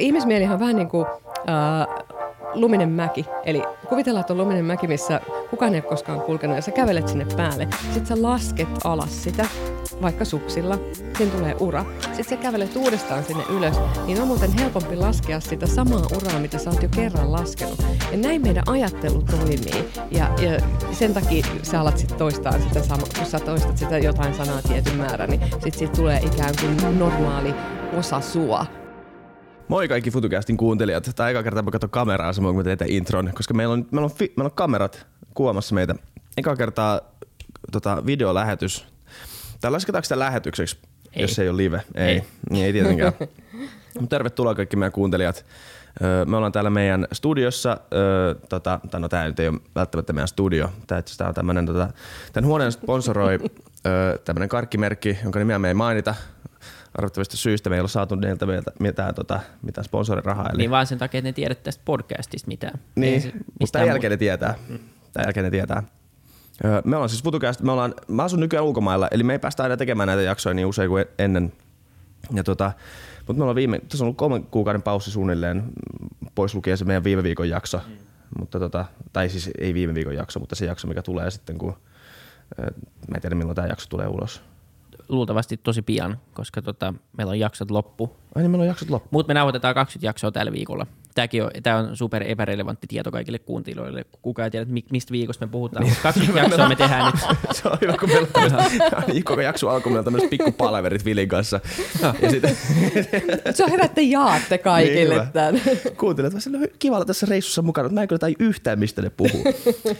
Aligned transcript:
Ihmismielihan 0.00 0.54
on 0.54 0.60
vähän 0.60 0.76
niin 0.76 0.88
kuin 0.88 1.06
äh, 1.48 2.04
luminen 2.54 2.88
mäki. 2.88 3.26
Eli 3.44 3.62
kuvitellaan, 3.88 4.20
että 4.20 4.32
on 4.32 4.38
luminen 4.38 4.64
mäki, 4.64 4.86
missä 4.86 5.20
kukaan 5.50 5.74
ei 5.74 5.80
ole 5.80 5.88
koskaan 5.88 6.20
kulkenut 6.20 6.56
ja 6.56 6.62
sä 6.62 6.70
kävelet 6.70 7.08
sinne 7.08 7.26
päälle. 7.36 7.68
Sitten 7.82 8.06
sä 8.06 8.22
lasket 8.22 8.68
alas 8.84 9.22
sitä, 9.22 9.46
vaikka 10.02 10.24
suksilla. 10.24 10.78
Siinä 11.16 11.32
tulee 11.36 11.56
ura. 11.60 11.84
Sitten 12.00 12.24
sä 12.24 12.36
kävelet 12.36 12.76
uudestaan 12.76 13.24
sinne 13.24 13.44
ylös. 13.50 13.76
Niin 14.06 14.22
on 14.22 14.28
muuten 14.28 14.52
helpompi 14.52 14.96
laskea 14.96 15.40
sitä 15.40 15.66
samaa 15.66 16.02
uraa, 16.16 16.40
mitä 16.40 16.58
sä 16.58 16.70
oot 16.70 16.82
jo 16.82 16.88
kerran 16.96 17.32
laskenut. 17.32 17.84
Ja 18.12 18.18
näin 18.18 18.42
meidän 18.42 18.64
ajattelu 18.66 19.22
toimii. 19.22 19.92
Ja, 20.10 20.28
ja 20.42 20.60
sen 20.92 21.14
takia 21.14 21.46
sä 21.62 21.80
alat 21.80 21.98
sitten 21.98 22.18
toistaa 22.18 22.52
sitä 22.52 22.82
samaa. 22.82 23.06
Kun 23.18 23.26
sä 23.26 23.38
toistat 23.38 23.78
sitä 23.78 23.98
jotain 23.98 24.34
sanaa 24.34 24.62
tietyn 24.68 24.96
määrän, 24.96 25.30
niin 25.30 25.40
sitten 25.50 25.72
siitä 25.72 25.96
tulee 25.96 26.18
ikään 26.18 26.54
kuin 26.60 26.98
normaali 26.98 27.54
osa 27.98 28.20
sua. 28.20 28.66
Moi 29.68 29.88
kaikki 29.88 30.10
FutuCastin 30.10 30.56
kuuntelijat. 30.56 31.10
Tämä 31.16 31.28
eka 31.28 31.42
kerta 31.42 31.62
mä 31.62 31.70
katson 31.70 31.90
kameraa 31.90 32.32
samoin 32.32 32.54
kuin 32.54 32.64
teitä 32.64 32.84
intron, 32.88 33.30
koska 33.34 33.54
meillä 33.54 33.72
on, 33.72 33.86
meillä 33.90 34.04
on, 34.04 34.10
fi, 34.10 34.32
meillä 34.36 34.48
on 34.48 34.54
kamerat 34.54 35.06
kuomassa 35.34 35.74
meitä. 35.74 35.94
Eka 36.36 36.56
kertaa 36.56 37.00
tota, 37.72 38.02
videolähetys. 38.06 38.86
Tai 39.60 39.70
lasketaanko 39.70 40.04
sitä 40.04 40.18
lähetykseksi, 40.18 40.78
ei. 41.12 41.22
jos 41.22 41.34
se 41.34 41.42
ei 41.42 41.48
ole 41.48 41.56
live? 41.56 41.82
Ei, 41.94 42.06
ei, 42.06 42.24
niin 42.50 42.66
ei 42.66 42.72
tietenkään. 42.72 43.12
Tervetuloa 44.08 44.54
kaikki 44.54 44.76
meidän 44.76 44.92
kuuntelijat. 44.92 45.46
Me 46.26 46.36
ollaan 46.36 46.52
täällä 46.52 46.70
meidän 46.70 47.06
studiossa, 47.12 47.80
tota, 48.48 48.80
tai 48.90 49.00
no 49.00 49.08
tämä 49.08 49.24
nyt 49.24 49.40
ei 49.40 49.48
ole 49.48 49.60
välttämättä 49.74 50.12
meidän 50.12 50.28
studio, 50.28 50.72
tämä 50.86 51.28
on 51.28 51.34
tämmöinen, 51.34 51.66
tota, 51.66 51.88
tämän 52.32 52.48
huoneen 52.48 52.72
sponsoroi 52.72 53.38
tämmöinen 54.24 54.48
karkkimerkki, 54.48 55.18
jonka 55.22 55.38
nimeä 55.38 55.58
me 55.58 55.68
ei 55.68 55.74
mainita, 55.74 56.14
arvottavista 56.98 57.36
syistä 57.36 57.70
me 57.70 57.76
ei 57.76 57.80
ole 57.80 57.88
saatu 57.88 58.14
niiltä 58.14 58.46
mitään, 58.80 59.14
tota, 59.14 59.40
mitään 59.62 59.84
sponsorirahaa. 59.84 60.48
Eli... 60.48 60.58
Niin 60.58 60.70
vaan 60.70 60.86
sen 60.86 60.98
takia, 60.98 61.18
että 61.18 61.28
ne 61.28 61.32
tiedät 61.32 61.62
tästä 61.62 61.82
podcastista 61.84 62.48
mitään. 62.48 62.80
Niin, 62.94 63.22
se, 63.22 63.32
mutta 63.60 63.72
tämän 63.72 63.88
jälkeen 63.88 64.10
ne 64.10 64.16
tietää. 64.16 64.54
Mm. 64.68 64.78
Tämän 65.12 65.26
jälkeen 65.26 65.44
ne 65.44 65.50
tietää. 65.50 65.82
Me 66.84 66.96
ollaan 66.96 67.08
siis 67.08 67.22
FutuCast, 67.22 67.60
me 67.60 67.72
ollaan, 67.72 67.94
mä 68.08 68.24
asun 68.24 68.40
nykyään 68.40 68.64
ulkomailla, 68.64 69.08
eli 69.10 69.22
me 69.22 69.32
ei 69.32 69.38
päästä 69.38 69.62
aina 69.62 69.76
tekemään 69.76 70.06
näitä 70.06 70.22
jaksoja 70.22 70.54
niin 70.54 70.66
usein 70.66 70.88
kuin 70.88 71.04
ennen. 71.18 71.52
Ja 72.32 72.44
tota, 72.44 72.72
mutta 73.18 73.32
me 73.32 73.42
ollaan 73.42 73.56
viime, 73.56 73.78
tässä 73.78 74.04
on 74.04 74.06
ollut 74.06 74.16
kolmen 74.16 74.44
kuukauden 74.44 74.82
paussi 74.82 75.10
suunnilleen, 75.10 75.64
pois 76.34 76.54
lukien 76.54 76.78
se 76.78 76.84
meidän 76.84 77.04
viime 77.04 77.22
viikon 77.22 77.48
jakso. 77.48 77.80
Mm. 77.86 77.94
Mutta 78.38 78.58
tota, 78.58 78.84
tai 79.12 79.28
siis 79.28 79.50
ei 79.58 79.74
viime 79.74 79.94
viikon 79.94 80.14
jakso, 80.14 80.40
mutta 80.40 80.54
se 80.54 80.66
jakso, 80.66 80.88
mikä 80.88 81.02
tulee 81.02 81.30
sitten, 81.30 81.58
kun 81.58 81.76
mä 83.08 83.14
en 83.14 83.20
tiedä 83.20 83.34
milloin 83.34 83.56
tämä 83.56 83.68
jakso 83.68 83.86
tulee 83.88 84.06
ulos 84.06 84.42
luultavasti 85.08 85.56
tosi 85.56 85.82
pian, 85.82 86.18
koska 86.32 86.62
tota, 86.62 86.94
meillä 87.16 87.30
on 87.30 87.38
jaksot 87.38 87.70
loppu. 87.70 88.16
Ai 88.34 88.42
niin, 88.42 88.50
meillä 88.50 88.62
on 88.62 88.68
jaksot 88.68 88.90
loppu. 88.90 89.08
Mutta 89.10 89.30
me 89.30 89.34
nauhoitetaan 89.34 89.74
20 89.74 90.06
jaksoa 90.06 90.32
tällä 90.32 90.52
viikolla. 90.52 90.86
Tämäkin 91.14 91.42
on, 91.42 91.50
tämä 91.62 91.76
on 91.76 91.96
super 91.96 92.22
epärelevantti 92.26 92.86
tieto 92.86 93.10
kaikille 93.10 93.38
kuuntelijoille. 93.38 94.04
Kukaan 94.22 94.44
ei 94.44 94.50
tiedä, 94.50 94.66
mistä 94.90 95.12
viikosta 95.12 95.46
me 95.46 95.50
puhutaan. 95.50 95.84
Niin. 95.84 95.96
20 96.02 96.42
jaksoa 96.42 96.68
me 96.68 96.76
tehdään 96.76 97.12
nyt. 97.12 97.36
Se 97.56 97.68
on 97.68 97.78
hyvä, 97.80 97.96
kun 98.00 98.08
meillä 98.08 98.28
on 98.96 99.22
koko 99.24 99.40
jakso 99.40 99.68
alkuun 99.68 99.92
meillä 99.92 100.00
on 100.00 100.04
tämmöiset 100.04 100.30
pikkupalaverit 100.30 101.04
Vilin 101.04 101.28
kanssa. 101.28 101.60
Ja 102.22 102.30
sitten... 102.30 102.56
Se 103.54 103.64
on 103.64 103.72
hyvä, 103.72 103.84
että 103.84 104.00
jaatte 104.00 104.58
kaikille 104.58 105.14
niin, 105.14 105.32
tämän. 105.32 105.60
Kuuntelijat, 105.96 106.34
se 106.38 106.50
on 106.50 106.66
kiva 106.78 106.96
olla 106.96 107.04
tässä 107.04 107.26
reissussa 107.30 107.62
mukana, 107.62 107.88
mä 107.88 108.02
en 108.02 108.08
kyllä 108.08 108.18
tai 108.18 108.34
yhtään, 108.38 108.78
mistä 108.78 109.02
ne 109.02 109.10
puhuu. 109.10 109.44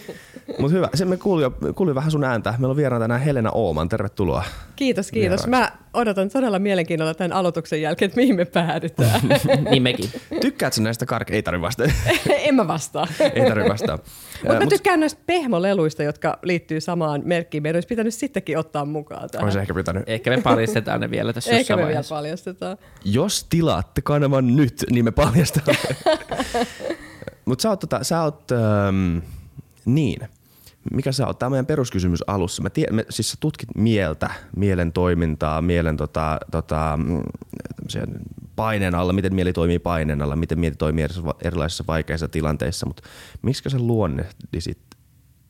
Mutta 0.59 0.75
hyvä, 0.75 0.89
se 0.93 1.05
me 1.05 1.17
kuuli, 1.17 1.43
kuuli 1.75 1.95
vähän 1.95 2.11
sun 2.11 2.23
ääntä. 2.23 2.53
Meillä 2.57 2.71
on 2.71 2.77
vieraana 2.77 3.03
tänään 3.03 3.21
Helena 3.21 3.51
Ooman, 3.51 3.89
tervetuloa. 3.89 4.43
Kiitos, 4.75 5.11
kiitos. 5.11 5.47
Mä 5.47 5.71
odotan 5.93 6.29
todella 6.29 6.59
mielenkiinnolla 6.59 7.13
tämän 7.13 7.33
aloituksen 7.33 7.81
jälkeen, 7.81 8.07
että 8.07 8.21
mihin 8.21 8.35
me 8.35 8.45
päädytään. 8.45 9.21
niin 9.69 9.83
mekin. 9.83 10.09
Tykkäätkö 10.41 10.81
näistä 10.81 11.04
kark... 11.05 11.31
Ei 11.31 11.43
tarvi 11.43 11.61
vastaa. 11.61 11.87
en 12.47 12.55
mä 12.55 12.67
vastaa. 12.67 13.07
Ei 13.33 13.49
tarvi 13.49 13.69
vastaa. 13.69 13.99
Mutta 14.43 14.59
mä 14.59 14.67
tykkään 14.67 14.99
näistä 14.99 15.21
pehmoleluista, 15.25 16.03
jotka 16.03 16.39
liittyy 16.43 16.81
samaan 16.81 17.21
merkkiin. 17.25 17.63
Meidän 17.63 17.77
olisi 17.77 17.87
pitänyt 17.87 18.13
sittenkin 18.13 18.57
ottaa 18.57 18.85
mukaan 18.85 19.29
tähän. 19.29 19.43
Olisi 19.43 19.59
ehkä 19.59 19.73
pitänyt. 19.73 20.03
Ehkä 20.07 20.29
me 20.29 20.41
paljastetaan 20.41 21.01
ne 21.01 21.11
vielä 21.11 21.33
tässä 21.33 21.51
Ehkä 21.51 21.75
me 21.75 21.87
vielä 21.87 22.03
paljastetaan. 22.09 22.77
Jos 23.05 23.43
tilaatte 23.43 24.01
kanavan 24.01 24.55
nyt, 24.55 24.83
niin 24.91 25.05
me 25.05 25.11
paljastamme. 25.11 25.73
Mutta 27.45 27.61
sä 27.61 27.69
oot, 27.69 27.79
tota, 27.79 28.03
sä 28.03 28.21
oot 28.21 28.51
ähm, 28.51 29.17
niin, 29.85 30.19
mikä 30.93 31.11
sä 31.11 31.27
oot? 31.27 31.39
Tämä 31.39 31.47
on 31.47 31.51
meidän 31.51 31.65
peruskysymys 31.65 32.23
alussa. 32.27 32.63
Mä 32.63 32.69
tiedän, 32.69 32.95
me, 32.95 33.05
siis 33.09 33.31
sä 33.31 33.37
tutkit 33.39 33.69
mieltä, 33.75 34.29
mielen 34.55 34.91
toimintaa, 34.91 35.61
mielen 35.61 35.97
tota, 35.97 36.39
tota, 36.51 36.97
mm, 36.97 37.21
paineen 38.55 38.95
alla, 38.95 39.13
miten 39.13 39.35
mieli 39.35 39.53
toimii 39.53 39.79
paineen 39.79 40.21
alla, 40.21 40.35
miten 40.35 40.59
mieli 40.59 40.75
toimii 40.75 41.05
erilaisissa 41.41 41.83
vaikeissa 41.87 42.27
tilanteissa, 42.27 42.85
mutta 42.85 43.03
miksi 43.41 43.69
sä 43.69 43.79
luonnehtisit, 43.79 44.79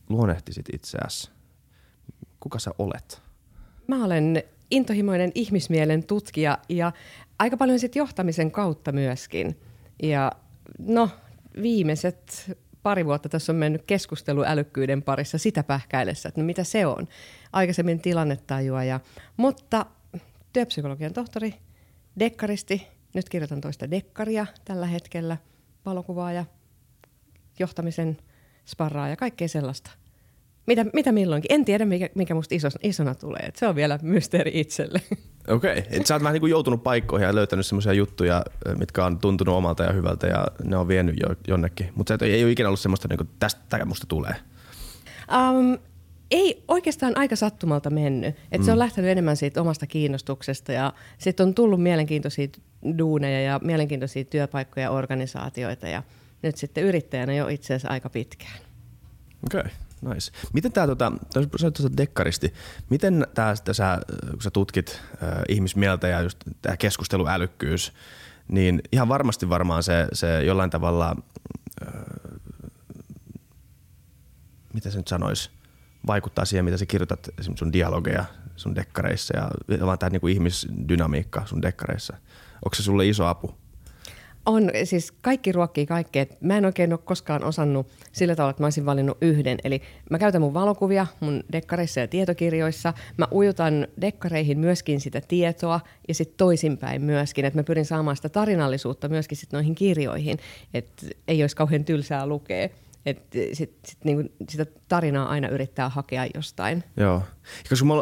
luonnehtisit 0.10 0.66
itseäsi? 0.74 1.32
Kuka 2.40 2.60
sä 2.60 2.72
olet? 2.80 3.22
Mä 3.88 4.06
olen 4.06 4.44
intohimoinen 4.72 5.32
ihmismielen 5.36 6.04
tutkija 6.04 6.58
ja 6.70 6.92
aika 7.40 7.58
paljon 7.58 7.80
sit 7.80 7.96
johtamisen 7.96 8.52
kautta 8.52 8.92
myöskin. 8.92 9.60
Ja 10.04 10.32
no, 10.80 11.10
viimeiset 11.62 12.52
pari 12.84 13.06
vuotta 13.06 13.30
tässä 13.30 13.52
on 13.52 13.56
mennyt 13.56 13.84
keskustelu 13.88 14.44
älykkyyden 14.44 15.04
parissa 15.04 15.38
sitä 15.38 15.64
pähkäilessä, 15.64 16.30
että 16.30 16.42
no 16.42 16.46
mitä 16.46 16.64
se 16.64 16.86
on. 16.86 17.08
Aikaisemmin 17.54 18.00
tilannetajua, 18.00 18.84
ja, 18.84 19.00
mutta 19.38 19.86
työpsykologian 20.54 21.14
tohtori, 21.14 21.54
dekkaristi, 22.20 22.88
nyt 23.16 23.30
kirjoitan 23.30 23.62
toista 23.62 23.92
dekkaria 23.92 24.46
tällä 24.66 24.86
hetkellä, 24.86 25.38
valokuvaaja, 25.86 26.46
johtamisen 27.60 28.18
sparraa 28.66 29.10
ja 29.10 29.16
kaikkea 29.16 29.48
sellaista. 29.48 29.92
Mitä, 30.68 30.86
mitä 30.94 31.12
milloinkin. 31.12 31.54
En 31.54 31.66
tiedä, 31.66 31.86
mikä, 31.86 32.10
mikä 32.16 32.34
musta 32.34 32.56
iso, 32.56 32.68
isona 32.84 33.16
tulee. 33.16 33.40
Et 33.40 33.56
se 33.56 33.68
on 33.68 33.76
vielä 33.76 34.00
mysteeri 34.02 34.52
itselle. 34.54 35.02
Okei. 35.48 35.80
Okay. 35.80 35.84
Et 35.92 36.06
sä 36.06 36.16
oot 36.16 36.24
vähän 36.24 36.34
niin 36.34 36.42
kuin 36.42 36.50
joutunut 36.50 36.84
paikkoihin 36.84 37.26
ja 37.26 37.36
löytänyt 37.36 37.66
semmoisia 37.66 37.94
juttuja, 37.94 38.46
mitkä 38.78 39.06
on 39.06 39.20
tuntunut 39.20 39.56
omalta 39.56 39.84
ja 39.84 39.94
hyvältä 39.94 40.28
ja 40.28 40.48
ne 40.64 40.78
on 40.78 40.88
vienyt 40.88 41.16
jo, 41.20 41.36
jonnekin. 41.48 41.92
Mutta 41.96 42.18
ei 42.22 42.44
ole 42.44 42.52
ikinä 42.52 42.70
ollut 42.70 42.80
semmoista, 42.80 43.08
niin 43.08 43.18
kuin 43.18 43.30
tästä 43.40 43.86
musta 43.86 44.08
tulee. 44.08 44.36
Um, 45.32 45.78
ei 46.32 46.64
oikeastaan 46.68 47.18
aika 47.18 47.36
sattumalta 47.36 47.90
mennyt. 47.90 48.36
Et 48.52 48.62
mm. 48.62 48.66
Se 48.66 48.72
on 48.72 48.80
lähtenyt 48.80 49.12
enemmän 49.12 49.38
siitä 49.38 49.62
omasta 49.62 49.88
kiinnostuksesta 49.88 50.72
ja 50.72 50.94
sitten 51.18 51.48
on 51.48 51.54
tullut 51.54 51.84
mielenkiintoisia 51.84 52.48
duuneja 52.98 53.42
ja 53.42 53.60
mielenkiintoisia 53.64 54.24
työpaikkoja 54.24 54.84
ja 54.84 54.92
organisaatioita 54.92 55.88
ja 55.88 56.04
nyt 56.42 56.58
sitten 56.58 56.84
yrittäjänä 56.84 57.34
jo 57.34 57.48
itse 57.48 57.74
asiassa 57.74 57.90
aika 57.90 58.10
pitkään. 58.10 58.60
Okei. 59.46 59.60
Okay. 59.60 59.72
Nice. 60.02 60.32
Miten 60.54 60.72
tämä, 60.72 60.88
tota, 60.88 61.12
sä 61.62 61.72
tuota 61.72 61.98
dekkaristi, 61.98 62.54
miten 62.90 63.28
tämä, 63.34 63.56
sä, 63.72 64.00
kun 64.32 64.42
sä 64.42 64.52
tutkit 64.52 65.02
äh, 65.24 65.30
ihmismieltä 65.50 66.08
ja 66.08 66.22
just 66.22 66.38
tämä 66.62 66.78
keskusteluälykkyys, 66.78 67.94
niin 68.48 68.82
ihan 68.92 69.08
varmasti 69.08 69.50
varmaan 69.50 69.84
se, 69.84 70.08
se 70.14 70.44
jollain 70.44 70.70
tavalla, 70.70 71.16
äh, 71.88 71.94
mitä 74.74 74.90
se 74.90 74.98
nyt 74.98 75.08
sanoisi, 75.08 75.50
vaikuttaa 76.08 76.46
siihen, 76.46 76.66
mitä 76.66 76.78
sä 76.78 76.86
kirjoitat 76.86 77.30
esimerkiksi 77.40 77.60
sun 77.60 77.74
dialogeja 77.74 78.26
sun 78.56 78.76
dekkareissa 78.76 79.38
ja 79.38 79.50
vaan 79.86 80.00
tämä 80.00 80.10
niinku 80.10 80.28
ihmisdynamiikka 80.28 81.46
sun 81.46 81.62
dekkareissa. 81.62 82.18
Onko 82.66 82.76
se 82.76 82.84
sulle 82.84 83.08
iso 83.08 83.26
apu? 83.26 83.56
On, 84.46 84.72
siis 84.84 85.12
kaikki 85.12 85.52
ruokkii 85.52 85.86
kaikkea. 85.86 86.26
Mä 86.42 86.58
en 86.58 86.66
oikein 86.66 86.94
ole 86.94 87.00
koskaan 87.06 87.44
osannut 87.44 87.88
sillä 88.12 88.36
tavalla, 88.36 88.50
että 88.50 88.64
mä 88.64 88.66
olisin 88.66 88.86
valinnut 88.86 89.18
yhden. 89.22 89.58
Eli 89.64 89.82
mä 90.10 90.20
käytän 90.20 90.42
mun 90.42 90.54
valokuvia 90.54 91.08
mun 91.20 91.44
dekkareissa 91.52 92.00
ja 92.00 92.08
tietokirjoissa. 92.08 92.94
Mä 93.18 93.28
ujutan 93.34 93.88
dekkareihin 94.02 94.60
myöskin 94.60 95.02
sitä 95.02 95.22
tietoa 95.22 95.80
ja 96.08 96.14
sitten 96.14 96.38
toisinpäin 96.38 97.02
myöskin. 97.02 97.46
Että 97.46 97.60
mä 97.60 97.64
pyrin 97.64 97.86
saamaan 97.86 98.16
sitä 98.16 98.30
tarinallisuutta 98.30 99.10
myöskin 99.10 99.38
sit 99.38 99.52
noihin 99.52 99.76
kirjoihin. 99.76 100.38
Että 100.74 101.08
ei 101.28 101.44
olisi 101.44 101.56
kauhean 101.56 101.86
tylsää 101.86 102.28
lukea. 102.28 102.70
Että 103.06 103.38
sit, 103.54 103.80
sit 103.86 103.98
niinku 104.04 104.34
sitä 104.50 104.66
tarinaa 104.88 105.30
aina 105.30 105.48
yrittää 105.48 105.90
hakea 105.90 106.28
jostain. 106.36 106.84
Joo. 106.98 107.24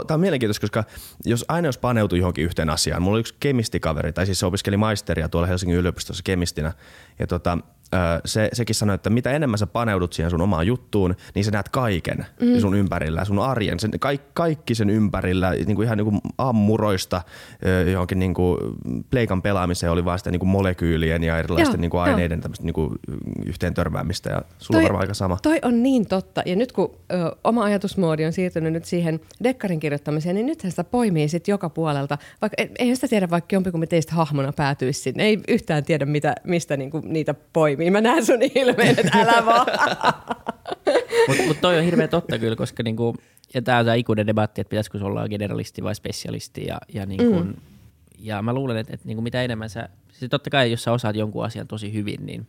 Tämä 0.07 0.15
on 0.15 0.19
mielenkiintoista, 0.19 0.61
koska 0.61 0.83
jos 1.25 1.45
aina 1.47 1.67
jos 1.67 1.77
paneutuu 1.77 2.17
johonkin 2.17 2.45
yhteen 2.45 2.69
asiaan. 2.69 3.01
Mulla 3.01 3.15
oli 3.15 3.19
yksi 3.19 3.35
kemistikaveri, 3.39 4.13
tai 4.13 4.25
siis 4.25 4.39
se 4.39 4.45
opiskeli 4.45 4.77
maisteria 4.77 5.29
tuolla 5.29 5.47
Helsingin 5.47 5.77
yliopistossa 5.77 6.23
kemistinä. 6.23 6.73
Ja 7.19 7.27
tota, 7.27 7.57
se, 8.25 8.49
sekin 8.53 8.75
sanoi, 8.75 8.95
että 8.95 9.09
mitä 9.09 9.31
enemmän 9.31 9.57
sä 9.57 9.67
paneudut 9.67 10.13
siihen 10.13 10.29
sun 10.29 10.41
omaan 10.41 10.67
juttuun, 10.67 11.15
niin 11.35 11.45
sä 11.45 11.51
näet 11.51 11.69
kaiken 11.69 12.25
mm. 12.41 12.59
sun 12.59 12.75
ympärillä, 12.75 13.25
sun 13.25 13.39
arjen, 13.39 13.79
sen, 13.79 13.91
kaikki, 13.99 14.27
kaikki 14.33 14.75
sen 14.75 14.89
ympärillä, 14.89 15.51
niin 15.51 15.75
kuin 15.75 15.85
ihan 15.85 15.97
niin 15.97 16.05
kuin 16.05 16.21
aamuroista 16.37 17.21
johonkin 17.91 18.19
niin 18.19 18.33
kuin 18.33 18.57
pleikan 19.09 19.41
pelaamiseen 19.41 19.91
oli 19.91 20.05
vaan 20.05 20.17
sitä 20.17 20.31
niin 20.31 20.39
kuin 20.39 20.49
molekyylien 20.49 21.23
ja 21.23 21.39
erilaisten 21.39 21.73
Joo, 21.73 21.81
niin 21.81 21.91
kuin 21.91 22.01
aineiden 22.01 22.41
tämmöistä 22.41 22.65
niin 22.65 22.73
kuin 22.73 22.89
yhteen 23.45 23.73
törmäämistä 23.73 24.29
ja 24.29 24.41
sulla 24.57 24.77
on 24.77 24.83
varmaan 24.83 25.01
aika 25.01 25.13
sama. 25.13 25.37
Toi 25.41 25.59
on 25.61 25.83
niin 25.83 26.07
totta. 26.07 26.41
Ja 26.45 26.55
nyt 26.55 26.71
kun 26.71 26.95
ö, 27.13 27.35
oma 27.43 27.63
ajatusmoodi 27.63 28.25
on 28.25 28.33
siirtynyt 28.33 28.73
nyt 28.73 28.85
siihen 28.85 29.19
dekkarin 29.43 29.79
kirjoittamiseen, 29.79 30.35
niin 30.35 30.45
nythän 30.45 30.71
sitä 30.71 30.83
poimii 30.83 31.27
sit 31.27 31.47
joka 31.47 31.69
puolelta. 31.69 32.17
Vaikka 32.41 32.63
e- 32.63 32.69
eihän 32.79 32.95
sitä 32.95 33.07
tiedä, 33.07 33.29
vaikka 33.29 33.55
jompikumpi 33.55 33.87
teistä 33.87 34.15
hahmona 34.15 34.53
päätyisi 34.53 35.01
sinne. 35.01 35.23
Ei 35.23 35.39
yhtään 35.47 35.83
tiedä, 35.83 36.05
mitä, 36.05 36.35
mistä 36.43 36.77
niinku 36.77 37.01
niitä 37.05 37.35
poimii. 37.53 37.82
Mä 37.91 38.01
näen 38.01 38.25
sun 38.25 38.41
ilmeen, 38.55 38.99
että 38.99 39.19
älä 39.19 39.45
vaan. 39.45 39.67
Mutta 41.27 41.43
mut 41.47 41.61
toi 41.61 41.77
on 41.77 41.83
hirveän 41.83 42.09
totta 42.09 42.39
kyllä, 42.39 42.55
koska 42.55 42.83
niinku, 42.83 43.15
ja 43.53 43.61
tämä 43.61 43.79
on 43.79 43.85
tämä 43.85 43.95
ikuinen 43.95 44.27
debatti, 44.27 44.61
että 44.61 44.69
pitäisikö 44.69 44.97
se 44.97 45.05
olla 45.05 45.29
generalisti 45.29 45.83
vai 45.83 45.95
spesialisti. 45.95 46.65
Ja, 46.65 46.77
ja, 46.93 47.05
niinku, 47.05 47.43
mm. 47.43 47.53
ja 48.19 48.41
mä 48.41 48.53
luulen, 48.53 48.77
että, 48.77 48.93
että 48.93 49.07
niinku 49.07 49.21
mitä 49.21 49.43
enemmän 49.43 49.69
sä, 49.69 49.89
siis 50.11 50.29
totta 50.29 50.49
kai 50.49 50.71
jos 50.71 50.83
sä 50.83 50.91
osaat 50.91 51.15
jonkun 51.15 51.45
asian 51.45 51.67
tosi 51.67 51.93
hyvin, 51.93 52.25
niin 52.25 52.47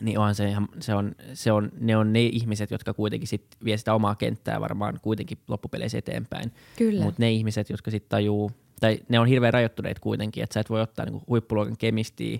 niin 0.00 0.18
onhan 0.18 0.34
se, 0.34 0.48
ihan, 0.48 0.68
se, 0.80 0.94
on, 0.94 1.12
se 1.34 1.52
on, 1.52 1.72
ne 1.80 1.96
on 1.96 2.12
ne 2.12 2.22
ihmiset, 2.22 2.70
jotka 2.70 2.94
kuitenkin 2.94 3.28
sit 3.28 3.44
vie 3.64 3.76
sitä 3.76 3.94
omaa 3.94 4.14
kenttää 4.14 4.60
varmaan 4.60 4.98
kuitenkin 5.02 5.38
loppupeleissä 5.48 5.98
eteenpäin. 5.98 6.52
Kyllä. 6.76 7.04
Mutta 7.04 7.22
ne 7.22 7.32
ihmiset, 7.32 7.70
jotka 7.70 7.90
sitten 7.90 8.08
tajuu, 8.08 8.50
tai 8.80 8.98
ne 9.08 9.18
on 9.18 9.26
hirveän 9.26 9.52
rajoittuneet 9.52 9.98
kuitenkin, 9.98 10.42
että 10.44 10.54
sä 10.54 10.60
et 10.60 10.70
voi 10.70 10.80
ottaa 10.80 11.04
niinku 11.04 11.22
huippuluokan 11.28 11.76
kemistiä 11.76 12.38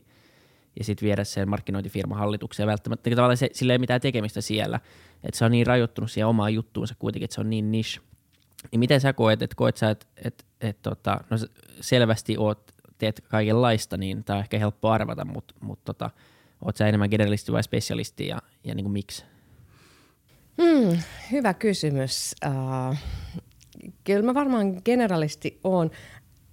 ja 0.78 0.84
sitten 0.84 1.06
viedä 1.06 1.24
sen 1.24 1.48
markkinointifirman 1.48 2.18
hallitukseen 2.18 2.66
välttämättä. 2.66 3.10
Tavallaan 3.10 3.36
se, 3.36 3.50
sillä 3.52 3.72
ei 3.72 3.78
mitään 3.78 4.00
tekemistä 4.00 4.40
siellä, 4.40 4.80
että 5.24 5.38
se 5.38 5.44
on 5.44 5.50
niin 5.50 5.66
rajoittunut 5.66 6.10
siihen 6.10 6.26
omaan 6.26 6.54
juttuunsa 6.54 6.94
kuitenkin, 6.98 7.24
että 7.24 7.34
se 7.34 7.40
on 7.40 7.50
niin 7.50 7.72
niche. 7.72 8.00
Niin 8.72 8.80
miten 8.80 9.00
sä 9.00 9.12
koet, 9.12 9.42
että 9.42 9.56
koet 9.56 9.76
sä, 9.76 9.90
että 9.90 10.06
et, 10.24 10.46
et, 10.60 10.82
tota, 10.82 11.20
no 11.30 11.36
selvästi 11.80 12.36
oot, 12.38 12.72
teet 12.98 13.20
kaikenlaista, 13.28 13.96
niin 13.96 14.24
tämä 14.24 14.36
on 14.36 14.42
ehkä 14.42 14.58
helppo 14.58 14.90
arvata, 14.90 15.24
mutta 15.24 15.54
mut, 15.60 15.84
tota, 15.84 16.10
oot 16.64 16.76
sä 16.76 16.88
enemmän 16.88 17.10
generalisti 17.10 17.52
vai 17.52 17.62
spesialisti 17.62 18.26
ja, 18.26 18.42
ja 18.64 18.74
niin 18.74 18.84
kuin 18.84 18.92
miksi? 18.92 19.24
Hmm, 20.62 20.98
hyvä 21.32 21.54
kysymys. 21.54 22.34
Uh, 22.46 22.96
kyllä 24.04 24.22
mä 24.22 24.34
varmaan 24.34 24.82
generalisti 24.84 25.60
on. 25.64 25.90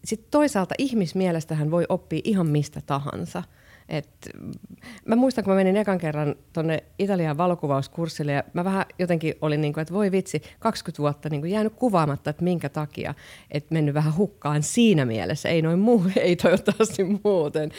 Sitten 0.06 0.32
toisaalta 0.32 0.76
ihmismielestähän 0.78 1.72
voi 1.72 1.86
oppia 1.90 2.22
ihan 2.24 2.48
mistä 2.48 2.82
tahansa. 2.86 3.44
Et, 3.98 4.30
mä 5.06 5.16
muistan, 5.16 5.44
kun 5.44 5.52
mä 5.54 5.56
menin 5.56 5.78
ekan 5.78 5.98
kerran 5.98 6.36
tuonne 6.54 6.84
Italian 7.00 7.38
valokuvauskurssille 7.38 8.32
ja 8.32 8.44
mä 8.54 8.64
vähän 8.64 8.86
jotenkin 9.00 9.34
olin 9.42 9.62
niin 9.62 9.74
kuin, 9.74 9.82
että 9.82 9.94
voi 9.94 10.12
vitsi, 10.12 10.42
20 10.60 11.02
vuotta 11.02 11.30
niin 11.30 11.42
kuin 11.42 11.52
jäänyt 11.52 11.74
kuvaamatta, 11.76 12.30
että 12.30 12.44
minkä 12.44 12.70
takia, 12.70 13.14
että 13.52 13.74
mennyt 13.74 13.94
vähän 13.94 14.18
hukkaan 14.18 14.64
siinä 14.64 15.06
mielessä, 15.06 15.50
ei 15.50 15.62
noin 15.62 15.80
muu, 15.80 16.04
ei 16.22 16.36
toivottavasti 16.36 17.04
muuten. 17.24 17.72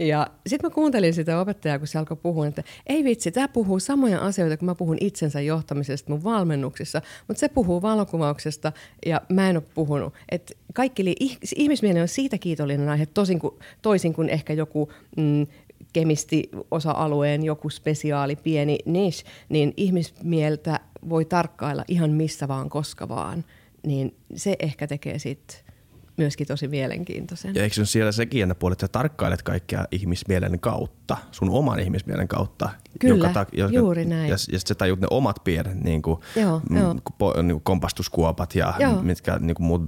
Ja 0.00 0.26
sitten 0.46 0.70
mä 0.70 0.74
kuuntelin 0.74 1.14
sitä 1.14 1.40
opettajaa, 1.40 1.78
kun 1.78 1.88
se 1.88 1.98
alkoi 1.98 2.16
puhua, 2.16 2.46
että 2.46 2.62
ei 2.86 3.04
vitsi, 3.04 3.30
tämä 3.30 3.48
puhuu 3.48 3.80
samoja 3.80 4.18
asioita, 4.18 4.56
kun 4.56 4.66
mä 4.66 4.74
puhun 4.74 4.96
itsensä 5.00 5.40
johtamisesta 5.40 6.10
mun 6.10 6.24
valmennuksissa, 6.24 7.02
mutta 7.28 7.40
se 7.40 7.48
puhuu 7.48 7.82
valokuvauksesta 7.82 8.72
ja 9.06 9.20
mä 9.28 9.50
en 9.50 9.56
ole 9.56 9.64
puhunut. 9.74 10.14
Et 10.28 10.56
kaikki 10.74 11.04
li- 11.04 11.16
ihmismieli 11.56 12.00
on 12.00 12.08
siitä 12.08 12.38
kiitollinen 12.38 12.88
aihe, 12.88 13.06
tosin 13.06 13.38
kuin, 13.38 13.54
toisin 13.82 14.12
kuin 14.12 14.28
ehkä 14.28 14.52
joku 14.52 14.92
mm, 15.16 15.46
kemisti-osa-alueen 15.92 17.44
joku 17.44 17.70
spesiaali, 17.70 18.36
pieni 18.36 18.78
niche, 18.84 19.24
niin 19.48 19.74
ihmismieltä 19.76 20.80
voi 21.08 21.24
tarkkailla 21.24 21.84
ihan 21.88 22.10
missä 22.10 22.48
vaan, 22.48 22.70
koska 22.70 23.08
vaan. 23.08 23.44
Niin 23.86 24.16
se 24.34 24.56
ehkä 24.58 24.86
tekee 24.86 25.18
sitten 25.18 25.72
myöskin 26.16 26.46
tosi 26.46 26.68
mielenkiintoisen. 26.68 27.54
Ja 27.54 27.62
eikö 27.62 27.74
se 27.74 27.84
siellä 27.84 28.12
sekin 28.12 28.38
jännä 28.40 28.54
puoli, 28.54 28.72
että 28.72 28.86
sä 28.86 28.88
tarkkailet 28.88 29.42
kaikkea 29.42 29.84
ihmismielen 29.90 30.60
kautta, 30.60 31.16
sun 31.30 31.50
oman 31.50 31.80
ihmismielen 31.80 32.28
kautta. 32.28 32.68
Kyllä, 33.00 33.28
joka, 33.28 33.46
joka, 33.52 33.74
juuri 33.74 34.04
näin. 34.04 34.30
Ja, 34.30 34.36
ja 34.52 34.58
sä 34.58 34.74
tajut 34.74 35.00
ne 35.00 35.06
omat 35.10 35.36
pienet 35.44 35.84
niin 35.84 36.02
kuin, 36.02 36.20
Joo, 36.36 36.60
m, 36.70 36.76
joo. 36.76 36.94
po, 37.18 37.34
niin 37.42 37.54
kuin 37.54 37.62
kompastuskuopat 37.62 38.54
ja 38.54 38.74
Joo. 38.78 39.02
mitkä 39.02 39.38
niin 39.38 39.54
kuin 39.54 39.66
muut 39.66 39.82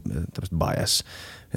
bias 0.59 1.05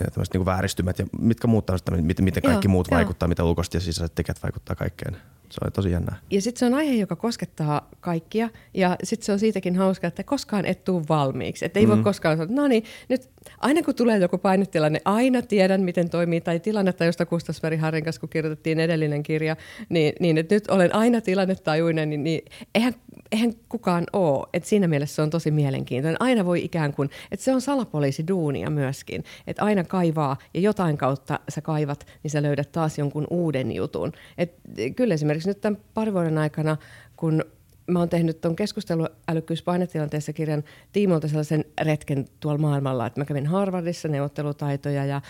ja 0.04 0.12
tämmöiset 0.12 0.34
niin 0.34 0.40
kuin 0.40 0.46
vääristymät 0.46 1.00
ja 1.00 1.06
mitkä 1.20 1.48
muut 1.48 1.66
tämmöiset, 1.66 2.06
miten, 2.06 2.26
miten 2.26 2.44
kaikki 2.44 2.68
Joo, 2.68 2.72
muut 2.72 2.88
joo. 2.92 2.98
vaikuttaa, 2.98 3.28
mitä 3.28 3.44
ulkoiset 3.44 3.74
ja 3.74 3.80
sisäiset 3.80 4.16
tekijät 4.16 4.44
vaikuttaa 4.44 4.76
kaikkeen. 4.76 5.18
Se 5.50 5.60
on 5.66 5.72
tosi 5.72 5.92
jännää. 5.92 6.16
Ja 6.32 6.42
sitten 6.42 6.60
se 6.60 6.66
on 6.66 6.74
aihe, 6.74 6.94
joka 6.94 7.16
koskettaa 7.16 7.90
kaikkia. 8.00 8.50
Ja 8.74 8.96
sitten 9.04 9.26
se 9.26 9.32
on 9.32 9.40
siitäkin 9.40 9.76
hauska, 9.76 10.08
että 10.08 10.24
koskaan 10.24 10.66
et 10.66 10.84
tuu 10.84 11.04
valmiiksi. 11.10 11.66
Että 11.66 11.80
ei 11.80 11.86
mm. 11.86 11.92
voi 11.92 12.04
koskaan 12.04 12.38
sanoa, 12.38 12.56
no 12.56 12.68
niin, 12.68 12.84
nyt 13.10 13.30
aina 13.60 13.82
kun 13.84 13.96
tulee 13.96 14.18
joku 14.18 14.38
painetilanne, 14.38 15.02
aina 15.06 15.42
tiedän, 15.42 15.82
miten 15.82 16.10
toimii. 16.10 16.42
Tai 16.42 16.60
tilannetta, 16.60 17.06
josta 17.06 17.26
Kustasveri 17.26 17.78
Harrin 17.78 18.04
kanssa, 18.04 18.20
kun 18.20 18.30
kirjoitettiin 18.30 18.80
edellinen 18.80 19.24
kirja, 19.24 19.56
niin, 19.90 20.14
niin 20.20 20.38
että 20.38 20.56
nyt 20.56 20.68
olen 20.70 20.96
aina 20.96 21.22
tilannetajuinen, 21.22 22.10
niin, 22.10 22.24
niin 22.24 22.42
eihän, 22.76 22.94
eihän 23.32 23.54
kukaan 23.70 24.04
ole. 24.14 24.48
Et 24.54 24.64
siinä 24.64 24.88
mielessä 24.88 25.16
se 25.16 25.22
on 25.22 25.30
tosi 25.30 25.52
mielenkiintoinen. 25.52 26.22
Aina 26.22 26.46
voi 26.46 26.64
ikään 26.64 26.94
kuin, 26.94 27.10
että 27.32 27.44
se 27.44 27.54
on 27.54 27.62
salapoliisiduunia 27.62 28.70
myöskin. 28.70 29.24
Että 29.48 29.64
aina 29.64 29.84
kaivaa 29.88 30.38
ja 30.54 30.62
jotain 30.62 30.98
kautta 30.98 31.40
sä 31.50 31.62
kaivat, 31.62 32.08
niin 32.24 32.32
sä 32.32 32.42
löydät 32.42 32.72
taas 32.72 32.98
jonkun 32.98 33.28
uuden 33.30 33.72
jutun. 33.72 34.12
Et 34.38 34.54
kyllä 34.96 35.14
esimerkiksi 35.14 35.50
nyt 35.50 35.62
tämän 35.62 35.82
parin 35.94 36.14
vuoden 36.14 36.38
aikana, 36.38 36.78
kun 37.16 37.44
mä 37.88 38.00
oon 38.00 38.10
tehnyt 38.10 38.42
tuon 38.42 38.56
keskusteluälykkyyspainetilanteessa 38.56 40.34
kirjan 40.34 40.64
tiimolta 40.92 41.28
sellaisen 41.28 41.66
retken 41.82 42.26
tuolla 42.40 42.60
maailmalla, 42.60 43.06
että 43.06 43.22
mä 43.22 43.26
kävin 43.26 43.48
Harvardissa 43.48 44.08
neuvottelutaitoja 44.08 45.06
ja 45.06 45.22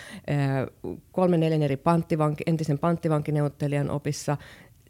kolmen 1.12 1.40
neljän 1.40 1.62
eri 1.62 1.76
panttivanki, 1.76 2.44
entisen 2.46 2.78
panttivankineuvottelijan 2.78 3.90
opissa, 3.90 4.36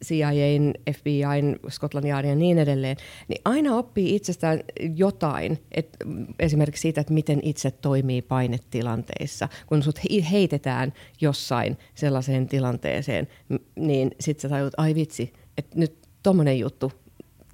CIAn, 0.04 0.74
FBIn, 0.92 1.58
Scotland 1.68 2.06
Yardin 2.06 2.28
ja 2.30 2.36
niin 2.36 2.58
edelleen, 2.58 2.96
niin 3.28 3.40
aina 3.44 3.76
oppii 3.76 4.16
itsestään 4.16 4.60
jotain, 4.96 5.58
et 5.70 5.96
esimerkiksi 6.38 6.80
siitä, 6.80 7.00
että 7.00 7.12
miten 7.12 7.40
itse 7.42 7.70
toimii 7.70 8.22
painetilanteissa. 8.22 9.48
Kun 9.66 9.82
sut 9.82 9.98
he- 9.98 10.30
heitetään 10.30 10.92
jossain 11.20 11.78
sellaiseen 11.94 12.48
tilanteeseen, 12.48 13.28
niin 13.76 14.10
sit 14.20 14.40
sä 14.40 14.48
tajut, 14.48 14.74
ai 14.76 14.94
vitsi, 14.94 15.32
että 15.58 15.78
nyt 15.78 15.94
tommonen 16.22 16.58
juttu 16.58 16.92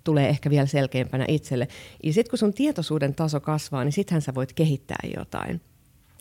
tulee 0.05 0.29
ehkä 0.29 0.51
vielä 0.51 0.67
selkeämpänä 0.67 1.25
itselle. 1.29 1.69
Ja 2.03 2.13
sitten 2.13 2.31
kun 2.31 2.39
sun 2.39 2.55
tietoisuuden 2.55 3.15
taso 3.15 3.41
kasvaa, 3.41 3.85
niin 3.85 3.93
sittenhän 3.93 4.23
sä 4.23 4.35
voit 4.35 4.53
kehittää 4.53 5.09
jotain. 5.17 5.61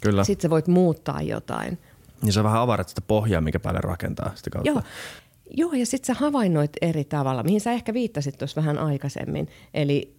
Kyllä. 0.02 0.24
Sitten 0.24 0.42
sä 0.42 0.50
voit 0.50 0.68
muuttaa 0.68 1.22
jotain. 1.22 1.78
Ja 2.26 2.34
sä 2.34 2.44
vähän 2.44 2.62
avarat 2.62 2.90
sitä 2.90 3.02
pohjaa, 3.02 3.42
mikä 3.42 3.60
päälle 3.60 3.82
rakentaa 3.82 4.32
sitä 4.36 4.50
kautta. 4.50 4.70
Joo. 4.70 4.82
Joo, 5.54 5.74
ja 5.74 5.86
sitten 5.86 6.16
sä 6.16 6.20
havainnoit 6.22 6.72
eri 6.82 7.04
tavalla, 7.04 7.44
mihin 7.44 7.62
sä 7.62 7.72
ehkä 7.72 7.94
viittasit 7.94 8.38
tuossa 8.38 8.62
vähän 8.62 8.78
aikaisemmin. 8.78 9.48
Eli 9.74 10.16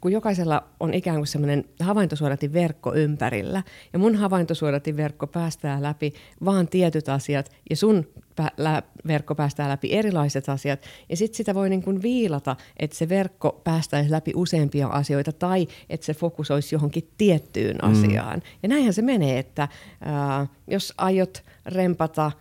kun 0.00 0.12
jokaisella 0.12 0.62
on 0.80 0.94
ikään 0.94 1.16
kuin 1.16 1.26
semmoinen 1.26 1.64
havaintosuodatin 1.80 2.52
verkko 2.52 2.94
ympärillä, 2.94 3.62
ja 3.92 3.98
mun 3.98 4.14
havaintosuodatin 4.14 4.96
verkko 4.96 5.26
päästää 5.26 5.82
läpi 5.82 6.12
vaan 6.44 6.68
tietyt 6.68 7.08
asiat, 7.08 7.50
ja 7.70 7.76
sun 7.76 8.06
pä- 8.40 8.54
lä- 8.56 8.82
verkko 9.06 9.34
päästää 9.34 9.68
läpi 9.68 9.92
erilaiset 9.92 10.48
asiat, 10.48 10.80
ja 11.08 11.16
sitten 11.16 11.36
sitä 11.36 11.54
voi 11.54 11.70
niin 11.70 11.82
kuin 11.82 12.02
viilata, 12.02 12.56
että 12.76 12.96
se 12.96 13.08
verkko 13.08 13.60
päästäisi 13.64 14.10
läpi 14.10 14.32
useampia 14.34 14.86
asioita, 14.86 15.32
tai 15.32 15.66
että 15.90 16.06
se 16.06 16.14
fokusoisi 16.14 16.74
johonkin 16.74 17.10
tiettyyn 17.18 17.84
asiaan. 17.84 18.42
Ja 18.62 18.68
näinhän 18.68 18.94
se 18.94 19.02
menee, 19.02 19.38
että 19.38 19.68
ää, 20.00 20.46
jos 20.66 20.94
aiot 20.98 21.42
rempata 21.66 22.32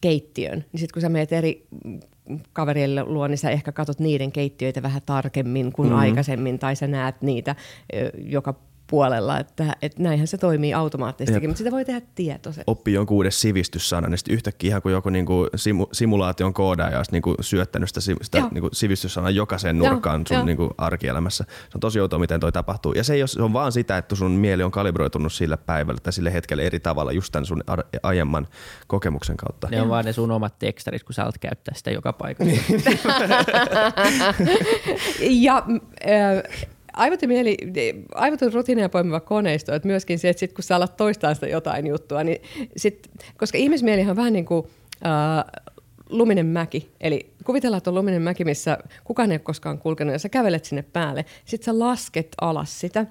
keittiön, 0.00 0.58
niin 0.58 0.80
sitten 0.80 0.92
kun 0.92 1.02
sä 1.02 1.08
meet 1.08 1.32
eri 1.32 1.66
kaverille 2.52 3.04
luo, 3.04 3.26
niin 3.26 3.38
sä 3.38 3.50
ehkä 3.50 3.72
katot 3.72 4.00
niiden 4.00 4.32
keittiöitä 4.32 4.82
vähän 4.82 5.02
tarkemmin 5.06 5.72
kuin 5.72 5.88
mm-hmm. 5.88 6.00
aikaisemmin, 6.00 6.58
tai 6.58 6.76
sä 6.76 6.86
näet 6.86 7.22
niitä 7.22 7.56
joka 8.18 8.54
puolella, 8.86 9.38
että, 9.38 9.76
että 9.82 10.02
näinhän 10.02 10.26
se 10.26 10.38
toimii 10.38 10.74
automaattisestikin, 10.74 11.42
Jep. 11.42 11.48
mutta 11.50 11.58
sitä 11.58 11.70
voi 11.70 11.84
tehdä 11.84 12.00
tietoisesti. 12.14 12.64
oppii 12.66 12.94
jonkun 12.94 13.16
uuden 13.16 13.32
sivistyssana, 13.32 14.08
niin 14.08 14.18
sitten 14.18 14.34
yhtäkkiä 14.34 14.68
ihan 14.68 14.82
kuin 14.82 14.92
joku 14.92 15.10
niinku 15.10 15.46
simu, 15.56 15.86
simulaation 15.92 16.54
koodaaja 16.54 16.96
olisi 16.96 17.12
niinku 17.12 17.34
syöttänyt 17.40 17.88
sitä, 17.88 18.00
si- 18.00 18.16
sitä 18.22 18.38
Joo. 18.38 18.48
niinku 18.52 18.68
sivistyssanaa 18.72 19.30
jokaiseen 19.30 19.76
Joo, 19.76 19.88
nurkkaan 19.88 20.24
sun 20.28 20.36
joo. 20.36 20.46
niinku 20.46 20.70
arkielämässä. 20.78 21.44
Se 21.48 21.70
on 21.74 21.80
tosi 21.80 22.00
outoa, 22.00 22.18
miten 22.18 22.40
toi 22.40 22.52
tapahtuu. 22.52 22.92
Ja 22.92 23.04
se, 23.04 23.14
ei 23.14 23.22
ole, 23.22 23.28
se 23.28 23.42
on 23.42 23.52
vaan 23.52 23.72
sitä, 23.72 23.98
että 23.98 24.14
sun 24.14 24.30
mieli 24.30 24.62
on 24.62 24.70
kalibroitunut 24.70 25.32
sille 25.32 25.56
päivälle 25.56 26.00
tai 26.00 26.12
sille 26.12 26.32
hetkelle 26.32 26.62
eri 26.62 26.80
tavalla 26.80 27.12
just 27.12 27.32
tämän 27.32 27.46
sun 27.46 27.62
ar- 27.66 27.84
aiemman 28.02 28.46
kokemuksen 28.86 29.36
kautta. 29.36 29.68
Ne 29.70 29.82
on 29.82 29.88
vaan 29.88 30.04
ne 30.04 30.12
sun 30.12 30.30
omat 30.30 30.58
tekstarit, 30.58 31.02
kun 31.04 31.14
sä 31.14 31.22
alat 31.22 31.38
käyttää 31.38 31.74
sitä 31.74 31.90
joka 31.90 32.12
paikassa. 32.12 32.56
Ja 35.20 35.56
äh, 35.56 36.66
aivot 36.96 37.22
ja 37.22 37.28
mieli, 37.28 37.56
aivot 38.14 38.42
on 38.42 38.52
rutiineja 38.52 38.88
poimiva 38.88 39.20
koneisto, 39.20 39.74
että 39.74 39.88
myöskin 39.88 40.18
se, 40.18 40.28
että 40.28 40.40
sit 40.40 40.52
kun 40.52 40.64
sä 40.64 40.76
alat 40.76 40.96
toistaa 40.96 41.34
sitä 41.34 41.46
jotain 41.46 41.86
juttua, 41.86 42.24
niin 42.24 42.42
sit, 42.76 43.10
koska 43.36 43.58
ihmismielihan 43.58 44.10
on 44.10 44.16
vähän 44.16 44.32
niin 44.32 44.44
kuin 44.44 44.66
äh, 45.06 45.62
luminen 46.10 46.46
mäki, 46.46 46.90
eli 47.00 47.30
kuvitellaan, 47.44 47.78
että 47.78 47.90
on 47.90 47.94
luminen 47.94 48.22
mäki, 48.22 48.44
missä 48.44 48.78
kukaan 49.04 49.30
ei 49.30 49.34
ole 49.34 49.40
koskaan 49.40 49.78
kulkenut, 49.78 50.12
ja 50.12 50.18
sä 50.18 50.28
kävelet 50.28 50.64
sinne 50.64 50.82
päälle. 50.82 51.24
Sitten 51.44 51.64
sä 51.64 51.78
lasket 51.78 52.28
alas 52.40 52.80
sitä, 52.80 53.06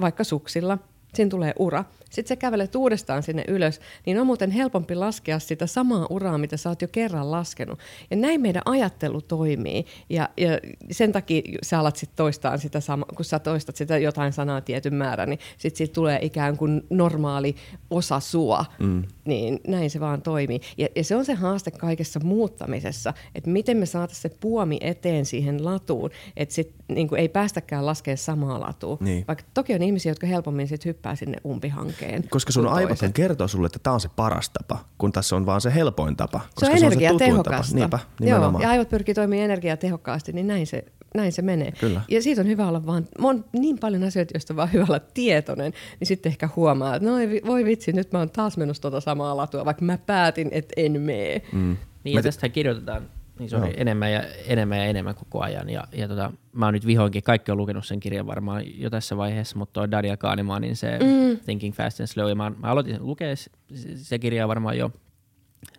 vaikka 0.00 0.24
suksilla, 0.24 0.78
siinä 1.18 1.30
tulee 1.30 1.52
ura. 1.58 1.84
Sitten 2.10 2.28
sä 2.28 2.36
kävelet 2.36 2.74
uudestaan 2.74 3.22
sinne 3.22 3.44
ylös, 3.48 3.80
niin 4.06 4.20
on 4.20 4.26
muuten 4.26 4.50
helpompi 4.50 4.94
laskea 4.94 5.38
sitä 5.38 5.66
samaa 5.66 6.06
uraa, 6.10 6.38
mitä 6.38 6.56
sä 6.56 6.68
oot 6.68 6.82
jo 6.82 6.88
kerran 6.92 7.30
laskenut. 7.30 7.78
Ja 8.10 8.16
näin 8.16 8.40
meidän 8.40 8.62
ajattelu 8.64 9.22
toimii. 9.22 9.84
Ja, 10.10 10.28
ja 10.36 10.48
sen 10.90 11.12
takia 11.12 11.42
sä 11.62 11.78
alat 11.78 11.96
sitten 11.96 12.16
toistaa 12.16 12.58
sitä 12.58 12.80
sama, 12.80 13.04
kun 13.16 13.24
sä 13.24 13.38
toistat 13.38 13.76
sitä 13.76 13.98
jotain 13.98 14.32
sanaa 14.32 14.60
tietyn 14.60 14.94
määrän, 14.94 15.28
niin 15.30 15.38
sitten 15.58 15.78
siitä 15.78 15.94
tulee 15.94 16.18
ikään 16.22 16.56
kuin 16.56 16.82
normaali 16.90 17.54
osa 17.90 18.20
sua. 18.20 18.64
Mm. 18.78 19.02
Niin 19.24 19.60
näin 19.68 19.90
se 19.90 20.00
vaan 20.00 20.22
toimii. 20.22 20.60
Ja, 20.78 20.88
ja 20.96 21.04
se 21.04 21.16
on 21.16 21.24
se 21.24 21.34
haaste 21.34 21.70
kaikessa 21.70 22.20
muuttamisessa, 22.24 23.14
että 23.34 23.50
miten 23.50 23.76
me 23.76 23.86
saataisiin 23.86 24.22
se 24.22 24.36
puomi 24.40 24.78
eteen 24.80 25.26
siihen 25.26 25.64
latuun, 25.64 26.10
että 26.36 26.54
sit 26.54 26.74
niin 26.88 27.08
ei 27.16 27.28
päästäkään 27.28 27.86
laskea 27.86 28.16
samaa 28.16 28.60
latua. 28.60 28.96
Niin. 29.00 29.24
Vaikka 29.28 29.44
toki 29.54 29.74
on 29.74 29.82
ihmisiä, 29.82 30.10
jotka 30.10 30.26
helpommin 30.26 30.68
sit 30.68 30.84
hyppää 30.84 31.07
sinne 31.16 31.38
umpihankkeen 31.46 32.12
hankeen. 32.12 32.30
Koska 32.30 32.52
sun 32.52 32.68
aivot 32.68 32.98
kertoo 33.14 33.48
sulle, 33.48 33.66
että 33.66 33.78
tämä 33.82 33.94
on 33.94 34.00
se 34.00 34.08
paras 34.16 34.50
tapa, 34.50 34.84
kun 34.98 35.12
tässä 35.12 35.36
on 35.36 35.46
vaan 35.46 35.60
se 35.60 35.74
helpoin 35.74 36.16
tapa. 36.16 36.40
Koska 36.54 36.66
se 36.66 36.86
on 36.86 36.92
energiatehokasta. 36.92 37.76
Niinpä, 37.76 37.98
Joo, 38.20 38.60
ja 38.60 38.70
aivot 38.70 38.88
pyrkii 38.88 39.14
toimimaan 39.14 39.44
energiatehokkaasti, 39.44 40.32
niin 40.32 40.46
näin 40.46 40.66
se, 40.66 40.84
näin 41.14 41.32
se 41.32 41.42
menee. 41.42 41.72
Kyllä. 41.72 42.00
Ja 42.08 42.22
siitä 42.22 42.40
on 42.40 42.46
hyvä 42.46 42.68
olla 42.68 42.86
vaan, 42.86 43.06
on 43.18 43.44
niin 43.52 43.78
paljon 43.78 44.04
asioita, 44.04 44.34
joista 44.34 44.52
on 44.52 44.56
vaan 44.56 44.72
hyvä 44.72 44.84
olla 44.88 45.00
tietoinen, 45.14 45.72
niin 46.00 46.08
sitten 46.08 46.30
ehkä 46.30 46.48
huomaa, 46.56 46.96
että 46.96 47.08
no 47.08 47.16
voi 47.46 47.64
vitsi, 47.64 47.92
nyt 47.92 48.12
mä 48.12 48.18
oon 48.18 48.30
taas 48.30 48.56
menossa 48.56 48.80
tuota 48.80 49.00
samaa 49.00 49.36
latua, 49.36 49.64
vaikka 49.64 49.84
mä 49.84 49.98
päätin, 49.98 50.48
että 50.52 50.72
en 50.76 51.00
mene. 51.00 51.42
Mm. 51.52 51.76
Niin 52.04 52.16
ja 52.16 52.22
tästä 52.22 52.48
kirjoitetaan 52.48 53.02
niin 53.38 53.50
se 53.50 53.56
oli 53.56 53.66
no. 53.66 53.72
enemmän 53.76 54.12
ja 54.12 54.22
enemmän 54.46 54.78
ja 54.78 54.84
enemmän 54.84 55.14
koko 55.14 55.40
ajan. 55.40 55.70
Ja, 55.70 55.84
ja 55.92 56.08
tota, 56.08 56.32
mä 56.52 56.64
oon 56.64 56.74
nyt 56.74 56.86
vihdoinkin, 56.86 57.22
kaikki 57.22 57.52
on 57.52 57.58
lukenut 57.58 57.86
sen 57.86 58.00
kirjan 58.00 58.26
varmaan 58.26 58.80
jo 58.80 58.90
tässä 58.90 59.16
vaiheessa, 59.16 59.58
mutta 59.58 59.72
toi 59.72 59.90
Daniel 59.90 60.16
Kahnemanin 60.16 60.76
se 60.76 60.98
mm. 60.98 61.38
Thinking 61.44 61.74
Fast 61.74 62.00
and 62.00 62.06
Slow, 62.06 62.28
ja 62.28 62.34
mä, 62.34 62.50
mä 62.50 62.66
aloitin 62.66 62.94
sen 62.94 63.06
lukea 63.06 63.36
se, 63.36 63.50
se 63.94 64.18
kirja 64.18 64.48
varmaan 64.48 64.78
jo 64.78 64.90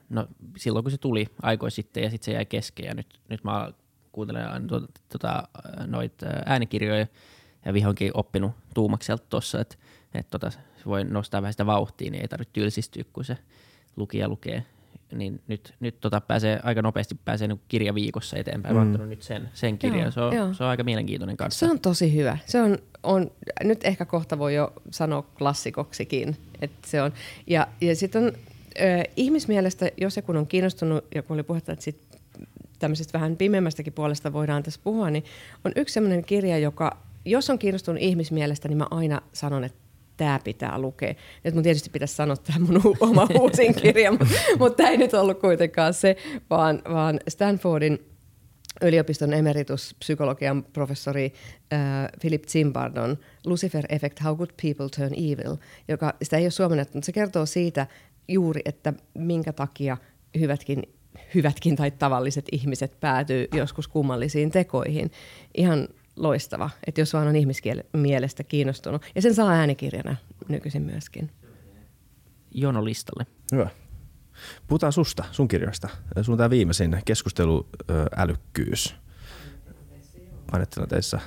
no, 0.09 0.27
silloin, 0.57 0.83
kun 0.83 0.91
se 0.91 0.97
tuli 0.97 1.27
aikoin 1.41 1.71
sitten, 1.71 2.03
ja 2.03 2.09
sitten 2.09 2.25
se 2.25 2.31
jäi 2.31 2.45
kesken, 2.45 2.85
ja 2.85 2.93
nyt, 2.93 3.19
nyt 3.29 3.43
mä 3.43 3.71
kuuntelen 4.11 4.67
tuota, 4.67 4.87
tuota, 5.09 5.47
noita 5.85 6.25
äänikirjoja, 6.45 7.07
ja 7.65 7.73
vihdoinkin 7.73 8.11
oppinut 8.13 8.51
tuumakselta 8.73 9.25
tuossa, 9.29 9.61
että 9.61 9.75
et 10.13 10.27
tota, 10.29 10.51
se 10.51 10.85
voi 10.85 11.03
nostaa 11.03 11.41
vähän 11.41 11.53
sitä 11.53 11.65
vauhtia, 11.65 12.11
niin 12.11 12.21
ei 12.21 12.27
tarvitse 12.27 12.53
tylsistyä, 12.53 13.03
kun 13.13 13.25
se 13.25 13.37
lukija 13.95 14.27
lukee 14.27 14.65
niin 15.13 15.41
nyt, 15.47 15.73
nyt 15.79 15.99
tota 15.99 16.21
pääsee 16.21 16.59
aika 16.63 16.81
nopeasti 16.81 17.15
pääsee 17.25 17.47
niin 17.47 17.61
kirja 17.67 17.95
viikossa 17.95 18.37
eteenpäin. 18.37 18.77
Mm. 18.77 18.87
Mä 18.87 19.05
nyt 19.05 19.21
sen, 19.21 19.49
sen 19.53 19.77
kirjan. 19.77 20.11
Se 20.11 20.21
on, 20.21 20.55
se 20.55 20.63
on 20.63 20.69
aika 20.69 20.83
mielenkiintoinen 20.83 21.37
kanssa. 21.37 21.65
Se 21.65 21.71
on 21.71 21.79
tosi 21.79 22.15
hyvä. 22.15 22.37
Se 22.45 22.61
on, 22.61 22.77
on, 23.03 23.31
nyt 23.63 23.85
ehkä 23.85 24.05
kohta 24.05 24.39
voi 24.39 24.55
jo 24.55 24.73
sanoa 24.91 25.21
klassikoksikin. 25.21 26.37
Että 26.61 26.87
se 26.87 27.01
on. 27.01 27.13
Ja, 27.47 27.67
ja 27.81 27.95
sitten 27.95 28.23
on 28.23 28.31
ö, 28.79 29.03
ihmismielestä, 29.15 29.91
jos 29.97 30.15
ja 30.15 30.21
kun 30.21 30.37
on 30.37 30.47
kiinnostunut, 30.47 31.05
ja 31.15 31.23
kun 31.23 31.33
oli 31.33 31.43
puhetta, 31.43 31.71
että 31.71 31.85
sit 31.85 32.01
tämmöisestä 32.79 33.13
vähän 33.13 33.35
pimeämmästäkin 33.35 33.93
puolesta 33.93 34.33
voidaan 34.33 34.63
tässä 34.63 34.81
puhua, 34.83 35.09
niin 35.09 35.23
on 35.65 35.71
yksi 35.75 35.93
sellainen 35.93 36.23
kirja, 36.23 36.57
joka, 36.57 36.97
jos 37.25 37.49
on 37.49 37.59
kiinnostunut 37.59 38.01
ihmismielestä, 38.01 38.67
niin 38.67 38.77
mä 38.77 38.87
aina 38.91 39.21
sanon, 39.33 39.63
että 39.63 39.88
tämä 40.19 40.39
pitää 40.43 40.79
lukea. 40.81 41.13
Nyt 41.43 41.53
mun 41.53 41.63
tietysti 41.63 41.89
pitäisi 41.89 42.15
sanoa 42.15 42.37
tämä 42.37 42.59
mun 42.59 42.95
oma 42.99 43.27
uusin 43.39 43.75
kirja, 43.75 44.11
mutta, 44.11 44.33
mutta 44.59 44.77
tämä 44.77 44.89
ei 44.89 44.97
nyt 44.97 45.13
ollut 45.13 45.39
kuitenkaan 45.39 45.93
se, 45.93 46.15
vaan, 46.49 46.81
vaan 46.89 47.19
Stanfordin 47.27 47.99
yliopiston 48.81 49.29
psykologian 49.99 50.63
professori 50.63 51.33
äh, 51.73 51.79
Philip 52.21 52.43
Zimbardon 52.43 53.17
Lucifer 53.45 53.85
Effect, 53.89 54.23
How 54.23 54.37
Good 54.37 54.49
People 54.61 54.89
Turn 54.89 55.13
Evil, 55.13 55.57
joka 55.87 56.13
sitä 56.21 56.37
ei 56.37 56.43
ole 56.43 56.51
suomennettu, 56.51 56.97
mutta 56.97 57.05
se 57.05 57.11
kertoo 57.11 57.45
siitä 57.45 57.87
juuri, 58.27 58.61
että 58.65 58.93
minkä 59.13 59.53
takia 59.53 59.97
hyvätkin 60.39 60.83
hyvätkin 61.35 61.75
tai 61.75 61.91
tavalliset 61.91 62.45
ihmiset 62.51 62.99
päätyy 62.99 63.47
joskus 63.53 63.87
kummallisiin 63.87 64.51
tekoihin. 64.51 65.11
Ihan 65.57 65.87
loistava, 66.19 66.69
että 66.87 67.01
jos 67.01 67.13
vaan 67.13 67.27
on 67.27 67.35
ihmiskielestä 67.35 68.43
kiinnostunut. 68.43 69.05
Ja 69.15 69.21
sen 69.21 69.35
saa 69.35 69.49
äänikirjana 69.49 70.15
nykyisin 70.47 70.81
myöskin. 70.81 71.31
Jono 72.51 72.85
listalle. 72.85 73.25
Hyvä. 73.51 73.69
Puhutaan 74.67 74.93
susta, 74.93 75.23
sun 75.31 75.47
kirjoista. 75.47 75.89
Sun 76.21 76.37
tämä 76.37 76.49
viimeisin 76.49 77.01
keskusteluälykkyys 77.05 78.95
painetilanteissa. 80.51 81.19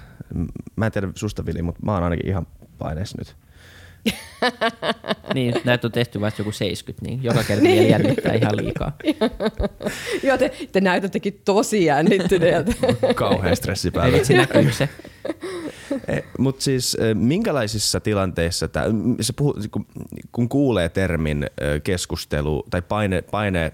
Mä 0.77 0.87
en 0.87 0.93
tiedä 0.93 1.09
susta, 1.15 1.47
Vili, 1.47 1.63
mutta 1.63 1.81
mä 1.85 1.95
oon 1.95 2.03
ainakin 2.03 2.29
ihan 2.29 2.47
paineessa 2.79 3.19
nyt. 3.19 3.37
niin, 5.35 5.55
näitä 5.65 5.87
on 5.87 5.93
tehty 5.93 6.21
vasta 6.21 6.41
joku 6.41 6.53
70, 6.53 7.07
niin 7.07 7.23
joka 7.23 7.45
kerta 7.45 7.63
niin. 7.63 7.89
jännittää 7.89 8.35
ihan 8.35 8.57
liikaa. 8.57 8.97
Joo, 10.27 10.39
te, 10.39 10.53
te 10.73 10.81
näytättekin 10.81 11.41
tosi 11.45 11.85
jännittyneeltä. 11.85 12.73
Kauhean 13.15 13.57
stressi 13.57 13.91
päällä. 13.91 14.17
Ei 14.17 14.37
näkyy 14.37 14.73
se. 14.73 14.89
Eh, 16.09 16.25
Mutta 16.39 16.63
siis 16.63 16.95
eh, 16.95 17.15
minkälaisissa 17.15 18.01
tilanteissa, 18.01 18.69
tää, 18.69 18.85
se 19.21 19.33
puhu, 19.33 19.55
kun, 19.71 19.87
kun 20.33 20.49
kuulee 20.49 20.89
termin 20.89 21.43
eh, 21.43 21.83
keskustelu 21.83 22.67
tai 22.71 22.83
paine, 22.83 23.23
paine 23.23 23.73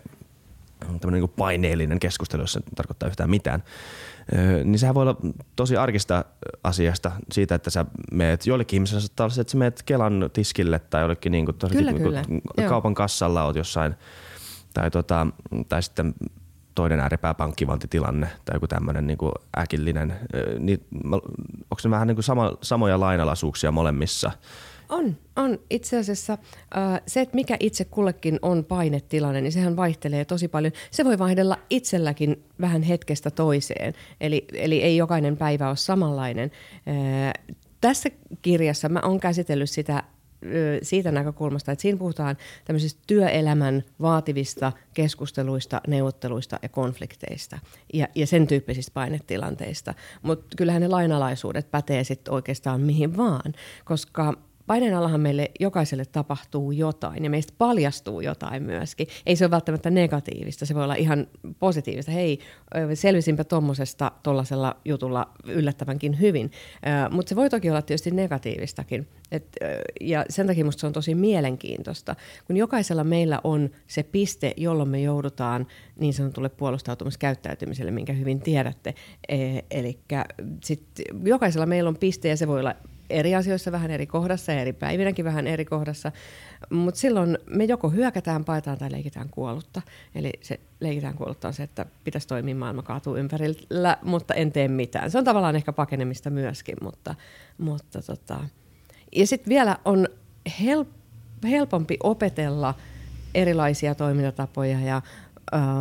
tämmöinen 0.78 1.20
niin 1.20 1.30
paineellinen 1.36 2.00
keskustelu, 2.00 2.42
jos 2.42 2.52
se 2.52 2.60
tarkoittaa 2.76 3.08
yhtään 3.08 3.30
mitään, 3.30 3.62
niin 4.64 4.78
sehän 4.78 4.94
voi 4.94 5.02
olla 5.02 5.16
tosi 5.56 5.76
arkista 5.76 6.24
asiasta 6.64 7.12
siitä, 7.32 7.54
että 7.54 7.70
sä 7.70 7.84
meet, 8.12 8.46
joillekin 8.46 8.76
ihmisille 8.76 9.00
saattaa 9.00 9.24
olla 9.24 9.34
se, 9.34 9.40
että 9.40 9.50
sä 9.50 9.58
meet 9.58 9.82
Kelan 9.82 10.30
tiskille 10.32 10.78
tai 10.78 11.02
jollekin 11.02 11.32
niin 11.32 11.44
kuin, 11.44 11.56
kyllä, 11.72 11.92
niin 11.92 12.02
kuin, 12.02 12.68
kaupan 12.68 12.94
kassalla 12.94 13.44
oot 13.44 13.56
jossain 13.56 13.94
tai, 14.74 14.90
tota, 14.90 15.26
tai 15.68 15.82
sitten 15.82 16.14
toinen 16.74 17.00
ääripää 17.00 17.34
pankkivantitilanne 17.34 18.28
tai 18.44 18.56
joku 18.56 18.66
tämmöinen 18.66 19.06
niin 19.06 19.18
kuin 19.18 19.32
äkillinen, 19.58 20.14
niin, 20.58 20.86
onko 21.04 21.80
ne 21.84 21.90
vähän 21.90 22.08
niin 22.08 22.16
kuin 22.16 22.24
sama, 22.24 22.52
samoja 22.62 23.00
lainalaisuuksia 23.00 23.72
molemmissa– 23.72 24.30
on, 24.88 25.16
on. 25.36 25.58
Itse 25.70 25.98
asiassa 25.98 26.32
äh, 26.32 27.00
se, 27.06 27.20
että 27.20 27.34
mikä 27.34 27.56
itse 27.60 27.84
kullekin 27.84 28.38
on 28.42 28.64
painetilanne, 28.64 29.40
niin 29.40 29.52
sehän 29.52 29.76
vaihtelee 29.76 30.24
tosi 30.24 30.48
paljon. 30.48 30.72
Se 30.90 31.04
voi 31.04 31.18
vaihdella 31.18 31.58
itselläkin 31.70 32.44
vähän 32.60 32.82
hetkestä 32.82 33.30
toiseen, 33.30 33.94
eli, 34.20 34.44
eli 34.52 34.82
ei 34.82 34.96
jokainen 34.96 35.36
päivä 35.36 35.68
ole 35.68 35.76
samanlainen. 35.76 36.50
Äh, 36.88 37.56
tässä 37.80 38.08
kirjassa 38.42 38.88
mä 38.88 39.00
oon 39.04 39.20
käsitellyt 39.20 39.70
sitä 39.70 40.02
siitä 40.82 41.12
näkökulmasta, 41.12 41.72
että 41.72 41.82
siinä 41.82 41.98
puhutaan 41.98 42.36
tämmöisistä 42.64 43.00
työelämän 43.06 43.84
vaativista 44.00 44.72
keskusteluista, 44.94 45.80
neuvotteluista 45.86 46.58
ja 46.62 46.68
konflikteista 46.68 47.58
ja, 47.94 48.08
ja 48.14 48.26
sen 48.26 48.46
tyyppisistä 48.46 48.94
painetilanteista. 48.94 49.94
Mutta 50.22 50.56
kyllähän 50.56 50.82
ne 50.82 50.88
lainalaisuudet 50.88 51.70
pätee 51.70 52.04
sitten 52.04 52.34
oikeastaan 52.34 52.80
mihin 52.80 53.16
vaan, 53.16 53.52
koska 53.84 54.34
paineen 54.68 54.94
allahan 54.94 55.20
meille 55.20 55.50
jokaiselle 55.60 56.04
tapahtuu 56.04 56.72
jotain 56.72 57.24
ja 57.24 57.30
meistä 57.30 57.52
paljastuu 57.58 58.20
jotain 58.20 58.62
myöskin. 58.62 59.06
Ei 59.26 59.36
se 59.36 59.44
ole 59.44 59.50
välttämättä 59.50 59.90
negatiivista, 59.90 60.66
se 60.66 60.74
voi 60.74 60.84
olla 60.84 60.94
ihan 60.94 61.26
positiivista. 61.58 62.12
Hei, 62.12 62.38
selvisinpä 62.94 63.44
tuommoisesta 63.44 64.12
tuollaisella 64.22 64.76
jutulla 64.84 65.30
yllättävänkin 65.44 66.20
hyvin. 66.20 66.50
Mutta 67.10 67.28
se 67.28 67.36
voi 67.36 67.50
toki 67.50 67.70
olla 67.70 67.82
tietysti 67.82 68.10
negatiivistakin. 68.10 69.08
Et, 69.32 69.56
ja 70.00 70.24
sen 70.30 70.46
takia 70.46 70.64
minusta 70.64 70.80
se 70.80 70.86
on 70.86 70.92
tosi 70.92 71.14
mielenkiintoista, 71.14 72.16
kun 72.46 72.56
jokaisella 72.56 73.04
meillä 73.04 73.40
on 73.44 73.70
se 73.86 74.02
piste, 74.02 74.54
jolloin 74.56 74.88
me 74.88 75.00
joudutaan 75.00 75.66
niin 76.00 76.14
sanotulle 76.14 76.48
puolustautumiskäyttäytymiselle, 76.48 77.90
minkä 77.90 78.12
hyvin 78.12 78.40
tiedätte. 78.40 78.94
E, 79.28 79.58
Eli 79.70 79.98
jokaisella 81.24 81.66
meillä 81.66 81.88
on 81.88 81.96
piste 81.96 82.28
ja 82.28 82.36
se 82.36 82.48
voi 82.48 82.60
olla 82.60 82.74
eri 83.10 83.34
asioissa 83.34 83.72
vähän 83.72 83.90
eri 83.90 84.06
kohdassa 84.06 84.52
ja 84.52 84.60
eri 84.60 84.72
päivinäkin 84.72 85.24
vähän 85.24 85.46
eri 85.46 85.64
kohdassa. 85.64 86.12
Mutta 86.70 87.00
silloin 87.00 87.38
me 87.50 87.64
joko 87.64 87.88
hyökätään, 87.88 88.44
paetaan 88.44 88.78
tai 88.78 88.92
leikitään 88.92 89.28
kuollutta. 89.30 89.82
Eli 90.14 90.32
se 90.40 90.60
leikitään 90.80 91.14
kuollutta 91.14 91.48
on 91.48 91.54
se, 91.54 91.62
että 91.62 91.86
pitäisi 92.04 92.28
toimia 92.28 92.54
maailma 92.54 92.82
kaatuu 92.82 93.16
ympärillä, 93.16 93.96
mutta 94.02 94.34
en 94.34 94.52
tee 94.52 94.68
mitään. 94.68 95.10
Se 95.10 95.18
on 95.18 95.24
tavallaan 95.24 95.56
ehkä 95.56 95.72
pakenemista 95.72 96.30
myöskin, 96.30 96.76
mutta, 96.82 97.14
mutta 97.58 98.02
tota. 98.02 98.40
Ja 99.16 99.26
sitten 99.26 99.50
vielä 99.50 99.76
on 99.84 100.08
help, 100.60 100.88
helpompi 101.44 101.96
opetella 102.02 102.74
erilaisia 103.34 103.94
toimintatapoja 103.94 104.80
ja 104.80 105.02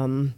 um, 0.04 0.30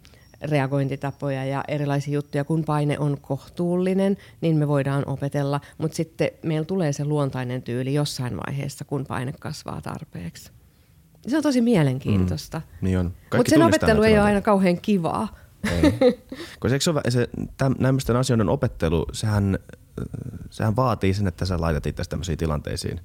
reagointitapoja 0.42 1.44
ja 1.44 1.64
erilaisia 1.68 2.14
juttuja. 2.14 2.44
Kun 2.44 2.64
paine 2.64 2.98
on 2.98 3.18
kohtuullinen, 3.20 4.16
niin 4.40 4.56
me 4.56 4.68
voidaan 4.68 5.04
opetella, 5.06 5.60
mutta 5.78 5.96
sitten 5.96 6.30
meillä 6.42 6.64
tulee 6.64 6.92
se 6.92 7.04
luontainen 7.04 7.62
tyyli 7.62 7.94
jossain 7.94 8.36
vaiheessa, 8.36 8.84
kun 8.84 9.06
paine 9.06 9.32
kasvaa 9.40 9.80
tarpeeksi. 9.80 10.50
Se 11.28 11.36
on 11.36 11.42
tosi 11.42 11.60
mielenkiintoista. 11.60 12.58
Mm, 12.58 12.84
niin 12.86 12.98
on. 12.98 13.14
Mutta 13.36 13.50
sen 13.50 13.62
opettelu 13.62 14.02
ei 14.02 14.12
ole 14.12 14.20
aina 14.20 14.40
kauhean 14.40 14.80
kivaa, 14.80 15.28
Ei. 15.64 15.98
Koska 16.60 16.74
eikö 16.74 16.80
se, 16.80 16.90
ole 16.90 17.00
vä- 17.00 17.10
se 17.10 17.28
täm, 17.56 17.74
nämmöisten 17.78 18.16
asioiden 18.16 18.48
opettelu, 18.48 19.06
sehän, 19.12 19.58
sehän 20.50 20.76
vaatii 20.76 21.14
sen, 21.14 21.26
että 21.26 21.44
sä 21.44 21.60
laitat 21.60 21.86
itse 21.86 22.02
tämmöisiin 22.08 22.38
tilanteisiin. 22.38 23.00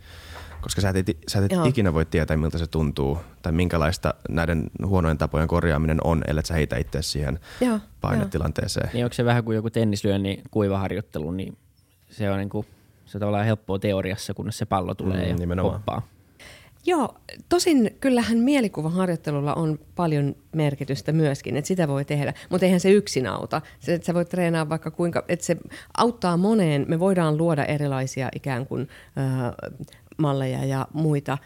Koska 0.65 0.81
sä 0.81 0.89
et, 0.89 1.17
sä 1.27 1.45
et 1.45 1.51
Joo. 1.51 1.65
ikinä 1.65 1.93
voi 1.93 2.05
tietää, 2.05 2.37
miltä 2.37 2.57
se 2.57 2.67
tuntuu 2.67 3.17
tai 3.41 3.51
minkälaista 3.51 4.13
näiden 4.29 4.63
huonojen 4.85 5.17
tapojen 5.17 5.47
korjaaminen 5.47 5.97
on, 6.03 6.21
ellei 6.27 6.45
sä 6.45 6.53
heitä 6.53 6.77
itse 6.77 7.01
siihen 7.01 7.39
Joo, 7.61 7.79
painetilanteeseen. 8.01 8.89
Niin 8.93 9.05
onko 9.05 9.13
se 9.13 9.25
vähän 9.25 9.43
kuin 9.43 9.55
joku 9.55 9.69
tennislyönnin 9.69 10.41
kuivaharjoittelu, 10.51 11.31
niin 11.31 11.57
se 12.09 12.31
on, 12.31 12.37
niin 12.37 12.49
kuin, 12.49 12.67
se 13.05 13.17
on 13.17 13.19
tavallaan 13.19 13.45
helppoa 13.45 13.79
teoriassa, 13.79 14.33
kunnes 14.33 14.57
se 14.57 14.65
pallo 14.65 14.93
tulee 14.93 15.23
Mm, 15.23 15.29
ja 15.29 15.35
nimenomaan. 15.35 15.73
hoppaa. 15.73 16.01
Joo, 16.87 17.15
tosin 17.49 17.97
kyllähän 17.99 18.37
mielikuvaharjoittelulla 18.37 19.53
on 19.53 19.79
paljon 19.95 20.35
merkitystä 20.55 21.11
myöskin, 21.11 21.57
että 21.57 21.67
sitä 21.67 21.87
voi 21.87 22.05
tehdä, 22.05 22.33
mutta 22.49 22.65
eihän 22.65 22.79
se 22.79 22.91
yksin 22.91 23.27
auta. 23.27 23.61
Se, 23.79 23.93
että 23.93 24.05
sä 24.05 24.13
voit 24.13 24.29
treenaa 24.29 24.69
vaikka 24.69 24.91
kuinka, 24.91 25.23
että 25.27 25.45
se 25.45 25.57
auttaa 25.97 26.37
moneen, 26.37 26.85
me 26.87 26.99
voidaan 26.99 27.37
luoda 27.37 27.65
erilaisia 27.65 28.29
ikään 28.35 28.67
kuin 28.67 28.87
äh, 29.17 29.51
malleja 30.17 30.65
ja 30.65 30.87
muita 30.93 31.37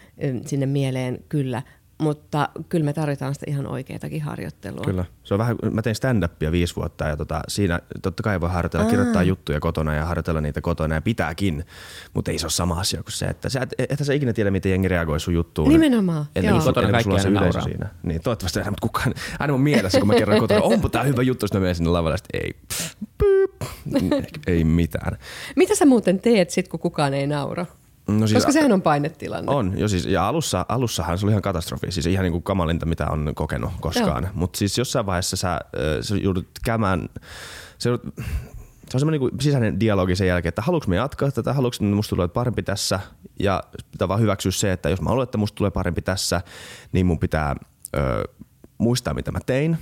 sinne 0.45 0.65
mieleen 0.65 1.19
kyllä, 1.29 1.61
mutta 1.97 2.49
kyllä 2.69 2.85
me 2.85 2.93
tarvitaan 2.93 3.33
sitä 3.33 3.45
ihan 3.49 3.67
oikeatakin 3.67 4.21
harjoittelua. 4.21 4.81
Kyllä. 4.85 5.05
Se 5.23 5.33
on 5.33 5.37
vähän, 5.37 5.57
mä 5.71 5.81
tein 5.81 5.95
stand-upia 5.95 6.51
viisi 6.51 6.75
vuotta 6.75 7.05
ja 7.05 7.17
tota, 7.17 7.41
siinä 7.47 7.79
totta 8.01 8.23
kai 8.23 8.41
voi 8.41 8.49
harjoitella, 8.49 8.85
kirjoittaa 8.85 9.23
juttuja 9.23 9.59
kotona 9.59 9.93
ja 9.93 10.05
harjoitella 10.05 10.41
niitä 10.41 10.61
kotona 10.61 10.95
ja 10.95 11.01
pitääkin, 11.01 11.65
mutta 12.13 12.31
ei 12.31 12.39
se 12.39 12.45
ole 12.45 12.51
sama 12.51 12.79
asia 12.79 13.03
kuin 13.03 13.13
se, 13.13 13.25
että 13.25 13.49
sä 13.49 13.59
et, 13.61 13.73
et 13.91 13.99
sä 14.03 14.13
ikinä 14.13 14.33
tiedä, 14.33 14.51
miten 14.51 14.69
jengi 14.69 14.87
reagoi 14.87 15.19
sun 15.19 15.33
juttuun. 15.33 15.69
Nimenomaan, 15.69 16.25
Ennen 16.35 16.53
kuin, 16.53 16.63
Kotona 16.63 16.91
kaikki 16.91 17.19
se 17.19 17.27
aina 17.27 17.39
yleisö 17.39 17.57
nauraa. 17.59 17.61
siinä. 17.61 17.89
Niin, 18.03 18.21
toivottavasti 18.21 18.59
aina, 18.59 18.71
mutta 18.71 18.87
kukaan, 18.87 19.13
aina 19.39 19.53
mun 19.53 19.61
mielessä, 19.61 19.99
kun 19.99 20.07
mä 20.07 20.15
kerron 20.15 20.39
kotona, 20.39 20.61
onpa 20.61 20.89
tää 20.89 21.03
hyvä 21.03 21.21
juttu, 21.21 21.47
sitten 21.47 21.61
mä 21.61 21.63
menen 21.63 21.75
sinne 21.75 21.89
lavalle, 21.89 22.17
sitten 22.17 22.41
ei, 22.43 22.55
pyyp, 23.17 23.61
ei 24.47 24.63
mitään. 24.63 25.17
Mitä 25.55 25.75
sä 25.75 25.85
muuten 25.85 26.19
teet 26.19 26.49
sit, 26.49 26.67
kun 26.67 26.79
kukaan 26.79 27.13
ei 27.13 27.27
naura? 27.27 27.65
No 28.09 28.27
siis, 28.27 28.37
Koska 28.37 28.51
sehän 28.51 28.71
on 28.71 28.81
painetilanne. 28.81 29.51
On, 29.51 29.73
jo 29.77 29.87
siis, 29.87 30.05
ja 30.05 30.27
alussa, 30.27 30.65
alussahan 30.69 31.17
se 31.17 31.25
oli 31.25 31.31
ihan 31.31 31.41
katastrofi, 31.41 31.91
siis 31.91 32.05
ihan 32.05 32.23
niin 32.23 32.31
kuin 32.31 32.43
kamalinta, 32.43 32.85
mitä 32.85 33.07
on 33.07 33.31
kokenut 33.35 33.71
koskaan. 33.81 34.29
Mutta 34.33 34.57
siis 34.57 34.77
jossain 34.77 35.05
vaiheessa 35.05 35.35
sä, 35.35 35.59
sä 36.01 36.15
joudut 36.15 36.47
käymään, 36.65 37.09
se, 37.77 37.89
joudut, 37.89 38.13
se 38.89 38.97
on 38.97 38.99
semmoinen 38.99 39.21
niin 39.21 39.41
sisäinen 39.41 39.79
dialogi 39.79 40.15
sen 40.15 40.27
jälkeen, 40.27 40.49
että 40.49 40.61
haluanko 40.61 40.87
me 40.87 40.95
jatkaa 40.95 41.31
tätä, 41.31 41.53
haluanko 41.53 41.77
musta 41.95 42.15
tulee 42.15 42.27
parempi 42.27 42.63
tässä, 42.63 42.99
ja 43.39 43.63
pitää 43.91 44.07
vaan 44.07 44.21
hyväksyä 44.21 44.51
se, 44.51 44.71
että 44.71 44.89
jos 44.89 45.01
mä 45.01 45.09
haluan, 45.09 45.23
että 45.23 45.37
musta 45.37 45.55
tulee 45.55 45.71
parempi 45.71 46.01
tässä, 46.01 46.41
niin 46.91 47.05
mun 47.05 47.19
pitää 47.19 47.55
ö, 47.97 48.23
muistaa, 48.77 49.13
mitä 49.13 49.31
mä 49.31 49.39
tein, 49.45 49.77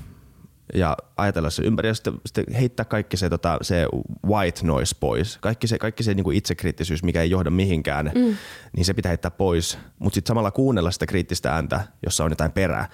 ja 0.73 0.97
ajatella 1.17 1.49
se 1.49 1.63
ympäri 1.63 1.87
ja 1.87 1.93
sitten, 1.93 2.13
sitten 2.25 2.53
heittää 2.53 2.85
kaikki 2.85 3.17
se, 3.17 3.29
tota, 3.29 3.57
se 3.61 3.87
white 4.27 4.61
noise 4.63 4.95
pois. 4.99 5.37
Kaikki 5.41 5.67
se, 5.67 5.77
kaikki 5.77 6.03
se 6.03 6.13
niin 6.13 6.23
kuin 6.23 6.37
itsekriittisyys, 6.37 7.03
mikä 7.03 7.21
ei 7.21 7.29
johda 7.29 7.49
mihinkään, 7.49 8.11
mm. 8.15 8.35
niin 8.75 8.85
se 8.85 8.93
pitää 8.93 9.09
heittää 9.09 9.31
pois. 9.31 9.77
Mutta 9.99 10.15
sitten 10.15 10.27
samalla 10.27 10.51
kuunnella 10.51 10.91
sitä 10.91 11.05
kriittistä 11.05 11.53
ääntä, 11.53 11.81
jossa 12.05 12.23
on 12.23 12.31
jotain 12.31 12.51
perää, 12.51 12.89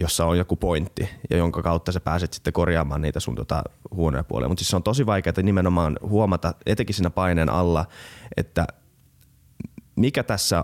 jossa 0.00 0.26
on 0.26 0.38
joku 0.38 0.56
pointti 0.56 1.08
ja 1.30 1.36
jonka 1.36 1.62
kautta 1.62 1.92
sä 1.92 2.00
pääset 2.00 2.32
sitten 2.32 2.52
korjaamaan 2.52 3.02
niitä 3.02 3.20
sun 3.20 3.34
tota, 3.34 3.62
huonoja 3.90 4.24
puolia. 4.24 4.48
Mutta 4.48 4.60
siis 4.60 4.70
se 4.70 4.76
on 4.76 4.82
tosi 4.82 5.06
vaikeaa 5.06 5.42
nimenomaan 5.42 5.98
huomata, 6.02 6.54
etenkin 6.66 6.94
siinä 6.94 7.10
paineen 7.10 7.50
alla, 7.50 7.86
että 8.36 8.66
mikä 9.96 10.22
tässä, 10.22 10.62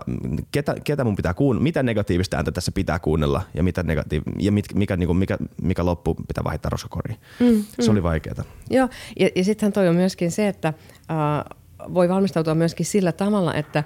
ketä, 0.51 0.75
ketä 0.83 1.03
mun 1.03 1.15
pitää 1.15 1.33
kuunnella, 1.33 1.63
mitä 1.63 1.83
negatiivista 1.83 2.37
ääntä 2.37 2.51
tässä 2.51 2.71
pitää 2.71 2.99
kuunnella 2.99 3.41
ja, 3.53 3.63
mitä 3.63 3.81
negatiiv- 3.81 4.35
ja 4.39 4.51
mit, 4.51 4.65
mikä, 4.73 4.97
niin 4.97 5.17
mikä, 5.17 5.37
mikä 5.61 5.85
loppu 5.85 6.15
pitää 6.15 6.43
vaihtaa 6.43 6.69
roskakoriin. 6.69 7.17
Mm, 7.39 7.63
se 7.79 7.91
oli 7.91 8.03
vaikeaa. 8.03 8.43
Joo, 8.69 8.89
ja, 9.19 9.29
ja 9.35 9.43
sittenhän 9.43 9.73
toi 9.73 9.87
on 9.87 9.95
myöskin 9.95 10.31
se, 10.31 10.47
että 10.47 10.67
äh, 10.67 11.59
voi 11.93 12.09
valmistautua 12.09 12.55
myöskin 12.55 12.85
sillä 12.85 13.11
tavalla, 13.11 13.53
että 13.53 13.83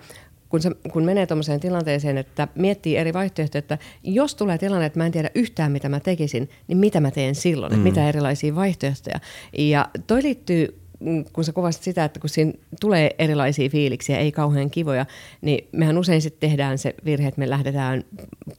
kun, 0.50 0.62
se, 0.62 0.72
kun 0.94 1.04
menee 1.04 1.26
tuommoiseen 1.26 1.60
tilanteeseen, 1.60 2.18
että 2.18 2.48
miettii 2.56 2.98
eri 2.98 3.14
vaihtoehtoja, 3.14 3.60
että 3.60 3.78
jos 4.04 4.36
tulee 4.36 4.58
tilanne, 4.58 4.86
että 4.86 5.00
mä 5.00 5.06
en 5.06 5.12
tiedä 5.12 5.30
yhtään, 5.36 5.72
mitä 5.72 5.90
mä 5.90 6.00
tekisin, 6.00 6.50
niin 6.68 6.78
mitä 6.78 7.00
mä 7.00 7.12
teen 7.12 7.36
silloin, 7.36 7.72
mm. 7.72 7.76
että 7.76 7.90
mitä 7.90 8.10
erilaisia 8.10 8.56
vaihtoehtoja. 8.56 9.20
Ja 9.58 9.90
toi 10.08 10.24
liittyy 10.24 10.68
mm, 10.68 10.85
kun 11.34 11.44
sä 11.44 11.54
kuvasit 11.54 11.84
sitä, 11.84 12.06
että 12.06 12.20
kun 12.20 12.30
siinä 12.30 12.54
tulee 12.82 13.16
erilaisia 13.20 13.70
fiiliksiä, 13.70 14.18
ei 14.18 14.32
kauhean 14.32 14.70
kivoja, 14.70 15.06
niin 15.42 15.68
mehän 15.72 15.98
usein 15.98 16.22
sitten 16.22 16.50
tehdään 16.50 16.78
se 16.78 16.96
virhe, 17.06 17.28
että 17.28 17.40
me 17.40 17.50
lähdetään 17.50 18.04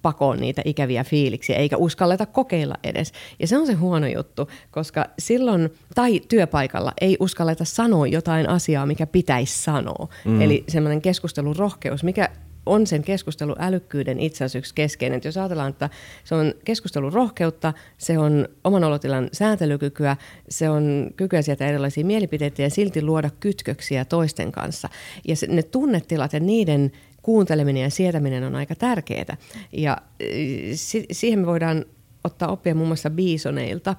pakoon 0.02 0.40
niitä 0.40 0.62
ikäviä 0.64 1.04
fiiliksiä, 1.04 1.56
eikä 1.56 1.76
uskalleta 1.76 2.26
kokeilla 2.26 2.74
edes. 2.84 3.12
Ja 3.38 3.46
se 3.46 3.58
on 3.58 3.66
se 3.66 3.72
huono 3.72 4.06
juttu, 4.06 4.50
koska 4.70 5.06
silloin, 5.18 5.70
tai 5.94 6.20
työpaikalla, 6.28 6.92
ei 7.00 7.16
uskalleta 7.20 7.64
sanoa 7.64 8.06
jotain 8.06 8.48
asiaa, 8.48 8.86
mikä 8.86 9.06
pitäisi 9.06 9.62
sanoa. 9.62 10.08
Mm. 10.24 10.40
Eli 10.40 10.64
semmoinen 10.68 11.02
keskustelun 11.02 11.56
rohkeus, 11.56 12.04
mikä 12.04 12.28
on 12.66 12.86
sen 12.86 13.02
keskustelun 13.02 13.56
älykkyyden 13.58 14.20
itse 14.20 14.44
asiassa 14.44 14.58
yksi 14.58 14.74
keskeinen. 14.74 15.16
Että 15.16 15.28
jos 15.28 15.36
ajatellaan, 15.36 15.70
että 15.70 15.90
se 16.24 16.34
on 16.34 16.54
keskustelun 16.64 17.12
rohkeutta, 17.12 17.72
se 17.98 18.18
on 18.18 18.48
oman 18.64 18.84
olotilan 18.84 19.28
sääntelykykyä, 19.32 20.16
se 20.48 20.70
on 20.70 21.10
kykyä 21.16 21.42
sieltä 21.42 21.66
erilaisia 21.66 22.04
mielipiteitä 22.04 22.62
ja 22.62 22.70
silti 22.70 23.02
luoda 23.02 23.30
kytköksiä 23.40 24.04
toisten 24.04 24.52
kanssa. 24.52 24.88
Ja 25.28 25.36
se, 25.36 25.46
ne 25.46 25.62
tunnetilat 25.62 26.32
ja 26.32 26.40
niiden 26.40 26.92
kuunteleminen 27.22 27.82
ja 27.82 27.90
sietäminen 27.90 28.44
on 28.44 28.54
aika 28.54 28.74
tärkeää. 28.74 29.36
Ja 29.72 29.92
äh, 29.92 30.28
si- 30.74 31.06
siihen 31.12 31.38
me 31.38 31.46
voidaan 31.46 31.84
ottaa 32.24 32.48
oppia 32.48 32.74
muun 32.74 32.88
muassa 32.88 33.10
biisoneilta. 33.10 33.96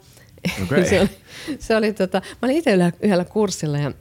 Okei. 0.64 0.86
se 0.90 1.00
oli, 1.00 1.10
se 1.60 1.76
oli 1.76 1.94
tota, 1.94 2.22
mä 2.42 2.46
olin 2.46 2.58
itse 2.58 2.70
yhdellä, 2.70 2.92
yhdellä 3.02 3.26
kurssilla 3.26 3.78
ja 3.78 3.92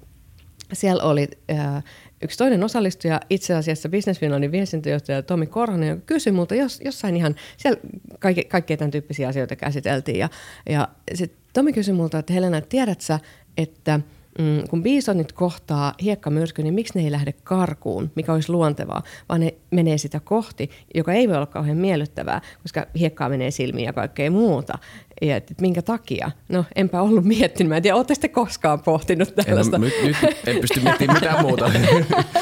siellä 0.72 1.02
oli 1.02 1.28
äh, 1.50 1.84
yksi 2.22 2.38
toinen 2.38 2.64
osallistuja, 2.64 3.20
itse 3.30 3.54
asiassa 3.54 3.88
Business 3.88 4.20
Finlandin 4.20 4.52
viestintäjohtaja 4.52 5.22
Tomi 5.22 5.46
Korhonen, 5.46 5.88
joka 5.88 6.02
kysyi 6.06 6.32
multa 6.32 6.54
jos, 6.54 6.80
jossain 6.84 7.16
ihan, 7.16 7.34
siellä 7.56 7.80
kaikki, 8.18 8.44
kaikkia 8.44 8.76
tämän 8.76 8.90
tyyppisiä 8.90 9.28
asioita 9.28 9.56
käsiteltiin. 9.56 10.18
Ja, 10.18 10.28
ja 10.68 10.88
sitten 11.14 11.38
Tomi 11.52 11.72
kysyi 11.72 11.94
multa, 11.94 12.18
että 12.18 12.32
Helena, 12.32 12.60
tiedät 12.60 13.00
sä, 13.00 13.20
että 13.56 14.00
mm, 14.38 14.68
kun 14.70 14.82
biisonit 14.82 15.32
kohtaa 15.32 15.94
hiekkamyrsky, 16.02 16.62
niin 16.62 16.74
miksi 16.74 16.98
ne 16.98 17.04
ei 17.04 17.10
lähde 17.10 17.32
karkuun, 17.32 18.10
mikä 18.14 18.32
olisi 18.32 18.52
luontevaa, 18.52 19.02
vaan 19.28 19.40
ne 19.40 19.54
menee 19.70 19.98
sitä 19.98 20.20
kohti, 20.20 20.70
joka 20.94 21.12
ei 21.12 21.28
voi 21.28 21.36
olla 21.36 21.46
kauhean 21.46 21.76
miellyttävää, 21.76 22.40
koska 22.62 22.86
hiekkaa 22.98 23.28
menee 23.28 23.50
silmiin 23.50 23.86
ja 23.86 23.92
kaikkea 23.92 24.30
muuta. 24.30 24.78
Ja 25.22 25.36
et, 25.36 25.50
et 25.50 25.60
minkä 25.60 25.82
takia? 25.82 26.30
No 26.48 26.64
enpä 26.76 27.00
ollut 27.00 27.24
miettinyt. 27.24 27.68
Mä 27.68 27.76
en 27.76 27.82
tiedä, 27.82 27.96
ootte 27.96 28.14
te 28.14 28.28
koskaan 28.28 28.80
pohtinut 28.80 29.28
En, 29.28 29.44
tällaista? 29.44 29.78
nyt, 29.78 29.94
nyt 30.02 30.16
en 30.46 30.60
pysty 30.60 30.80
miettimään 30.80 31.16
mitään 31.16 31.42
muuta. 31.46 31.70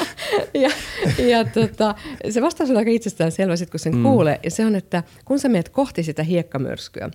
ja, 0.63 0.69
ja 1.27 1.45
tota, 1.45 1.95
se 2.29 2.41
vastaus 2.41 2.69
on 2.69 2.77
aika 2.77 2.91
itsestään 2.91 3.31
selvä, 3.31 3.55
sit 3.55 3.69
kun 3.69 3.79
sen 3.79 3.95
mm. 3.95 4.03
kuulee. 4.03 4.39
Ja 4.43 4.51
se 4.51 4.65
on, 4.65 4.75
että 4.75 5.03
kun 5.25 5.39
sä 5.39 5.49
meet 5.49 5.69
kohti 5.69 6.03
sitä 6.03 6.23
hiekkamyrskyä, 6.23 7.09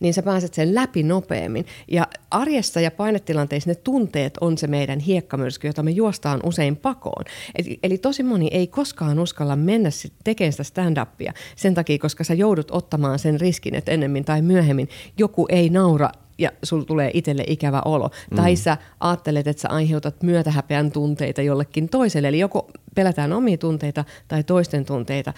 niin 0.00 0.14
sä 0.14 0.22
pääset 0.22 0.54
sen 0.54 0.74
läpi 0.74 1.02
nopeammin. 1.02 1.66
Ja 1.88 2.06
arjessa 2.30 2.80
ja 2.80 2.90
painetilanteissa 2.90 3.70
ne 3.70 3.74
tunteet 3.74 4.34
on 4.40 4.58
se 4.58 4.66
meidän 4.66 5.00
hiekkamyrsky, 5.00 5.66
jota 5.66 5.82
me 5.82 5.90
juostaan 5.90 6.40
usein 6.44 6.76
pakoon. 6.76 7.24
Eli, 7.58 7.78
eli 7.82 7.98
tosi 7.98 8.22
moni 8.22 8.48
ei 8.52 8.66
koskaan 8.66 9.18
uskalla 9.18 9.56
mennä 9.56 9.88
tekemään 10.24 10.52
sitä 10.52 10.62
stand-upia 10.62 11.32
sen 11.56 11.74
takia, 11.74 11.98
koska 11.98 12.24
sä 12.24 12.34
joudut 12.34 12.70
ottamaan 12.70 13.18
sen 13.18 13.40
riskin, 13.40 13.74
että 13.74 13.92
ennemmin 13.92 14.24
tai 14.24 14.42
myöhemmin 14.42 14.88
joku 15.18 15.46
ei 15.48 15.70
naura 15.70 16.10
ja 16.38 16.52
sul 16.62 16.82
tulee 16.82 17.10
itselle 17.14 17.44
ikävä 17.46 17.82
olo. 17.84 18.10
Mm. 18.30 18.36
Tai 18.36 18.56
sä 18.56 18.76
ajattelet, 19.00 19.46
että 19.46 19.60
sä 19.60 19.68
aiheutat 19.68 20.22
myötähäpeän 20.22 20.92
tunteita 20.92 21.42
jollekin 21.42 21.88
toiselle. 21.88 22.28
Eli 22.28 22.38
joko 22.38 22.70
pelätään 22.94 23.32
omia 23.32 23.58
tunteita 23.58 24.04
tai 24.28 24.44
toisten 24.44 24.84
tunteita 24.84 25.32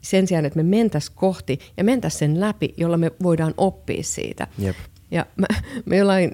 sen 0.00 0.26
sijaan, 0.26 0.44
että 0.44 0.56
me 0.56 0.62
mentäs 0.62 1.10
kohti 1.10 1.58
ja 1.76 1.84
mentäs 1.84 2.18
sen 2.18 2.40
läpi, 2.40 2.74
jolla 2.76 2.96
me 2.96 3.10
voidaan 3.22 3.54
oppia 3.56 4.02
siitä. 4.02 4.46
Jep. 4.58 4.76
Ja 5.10 5.26
mä, 5.36 5.46
mä 5.86 5.96
jollain 5.96 6.32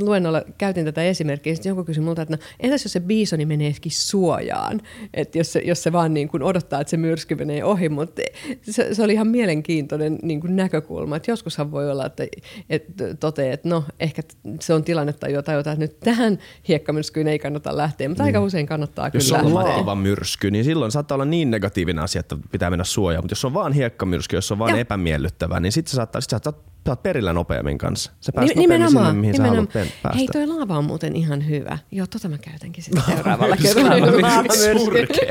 luennolla 0.00 0.42
käytin 0.58 0.84
tätä 0.84 1.02
esimerkkiä, 1.02 1.50
ja 1.50 1.54
sitten 1.56 1.70
joku 1.70 1.84
kysyi 1.84 2.04
multa, 2.04 2.22
että 2.22 2.36
no, 2.36 2.42
entäs 2.60 2.84
jos 2.84 2.92
se 2.92 3.00
biisoni 3.00 3.46
meneekin 3.46 3.92
suojaan, 3.92 4.80
että 5.14 5.38
jos 5.38 5.52
se, 5.52 5.62
jos 5.64 5.82
se 5.82 5.92
vaan 5.92 6.14
niin 6.14 6.28
kuin 6.28 6.42
odottaa, 6.42 6.80
että 6.80 6.90
se 6.90 6.96
myrsky 6.96 7.34
menee 7.34 7.64
ohi, 7.64 7.88
mutta 7.88 8.22
se, 8.62 8.94
se 8.94 9.02
oli 9.02 9.12
ihan 9.12 9.28
mielenkiintoinen 9.28 10.18
niin 10.22 10.40
kuin 10.40 10.56
näkökulma, 10.56 11.16
että 11.16 11.30
joskushan 11.30 11.70
voi 11.70 11.90
olla, 11.90 12.06
että, 12.06 12.26
että 12.70 13.14
toteaa, 13.14 13.52
että 13.52 13.68
no 13.68 13.84
ehkä 14.00 14.22
se 14.60 14.74
on 14.74 14.84
tilannetta 14.84 15.28
jotain, 15.28 15.56
jota 15.56 15.74
nyt 15.74 16.00
tähän 16.00 16.38
hiekkamyrskyyn 16.68 17.28
ei 17.28 17.38
kannata 17.38 17.76
lähteä, 17.76 18.08
mutta 18.08 18.24
aika 18.24 18.40
usein 18.40 18.66
kannattaa 18.66 19.10
Jos 19.14 19.32
kyllä 19.32 19.42
on 19.42 19.54
lähteä. 19.54 19.72
laava 19.76 19.94
myrsky, 19.94 20.50
niin 20.50 20.64
silloin 20.64 20.92
saattaa 20.92 21.16
olla 21.16 21.24
niin 21.24 21.50
negatiivinen 21.50 22.04
asia, 22.04 22.20
että 22.20 22.36
pitää 22.52 22.70
mennä 22.70 22.84
suojaan. 22.84 23.24
Mutta 23.24 23.32
jos 23.32 23.44
on 23.44 23.54
vaan 23.54 23.72
hiekkamyrsky, 23.72 24.36
jos 24.36 24.52
on 24.52 24.58
vaan 24.58 24.70
Joo. 24.70 24.78
epämiellyttävää, 24.78 25.60
niin 25.60 25.72
sitten 25.72 25.94
saattaa, 25.94 26.20
sit 26.20 26.30
sä 26.30 26.52
saat, 26.84 26.86
sä 26.86 26.90
oot 26.90 27.02
perillä 27.02 27.32
nopeammin 27.32 27.78
kanssa. 27.78 28.12
Sä 28.20 28.32
pääset 28.32 28.56
Ni- 28.56 28.62
nopeammin 28.62 28.90
sinne, 28.90 29.12
mihin 29.12 29.32
nimenomaan. 29.32 29.68
sä 29.72 29.78
haluat 29.78 30.02
päästä. 30.02 30.18
Hei, 30.18 30.28
toi 30.32 30.46
laava 30.46 30.78
on 30.78 30.84
muuten 30.84 31.16
ihan 31.16 31.48
hyvä. 31.48 31.78
Joo, 31.90 32.06
tota 32.06 32.28
mä 32.28 32.38
käytänkin 32.38 32.84
sitten 32.84 33.02
seuraavalla 33.14 33.56
kerralla. 33.56 34.22
Laavamyrsky. 34.22 35.26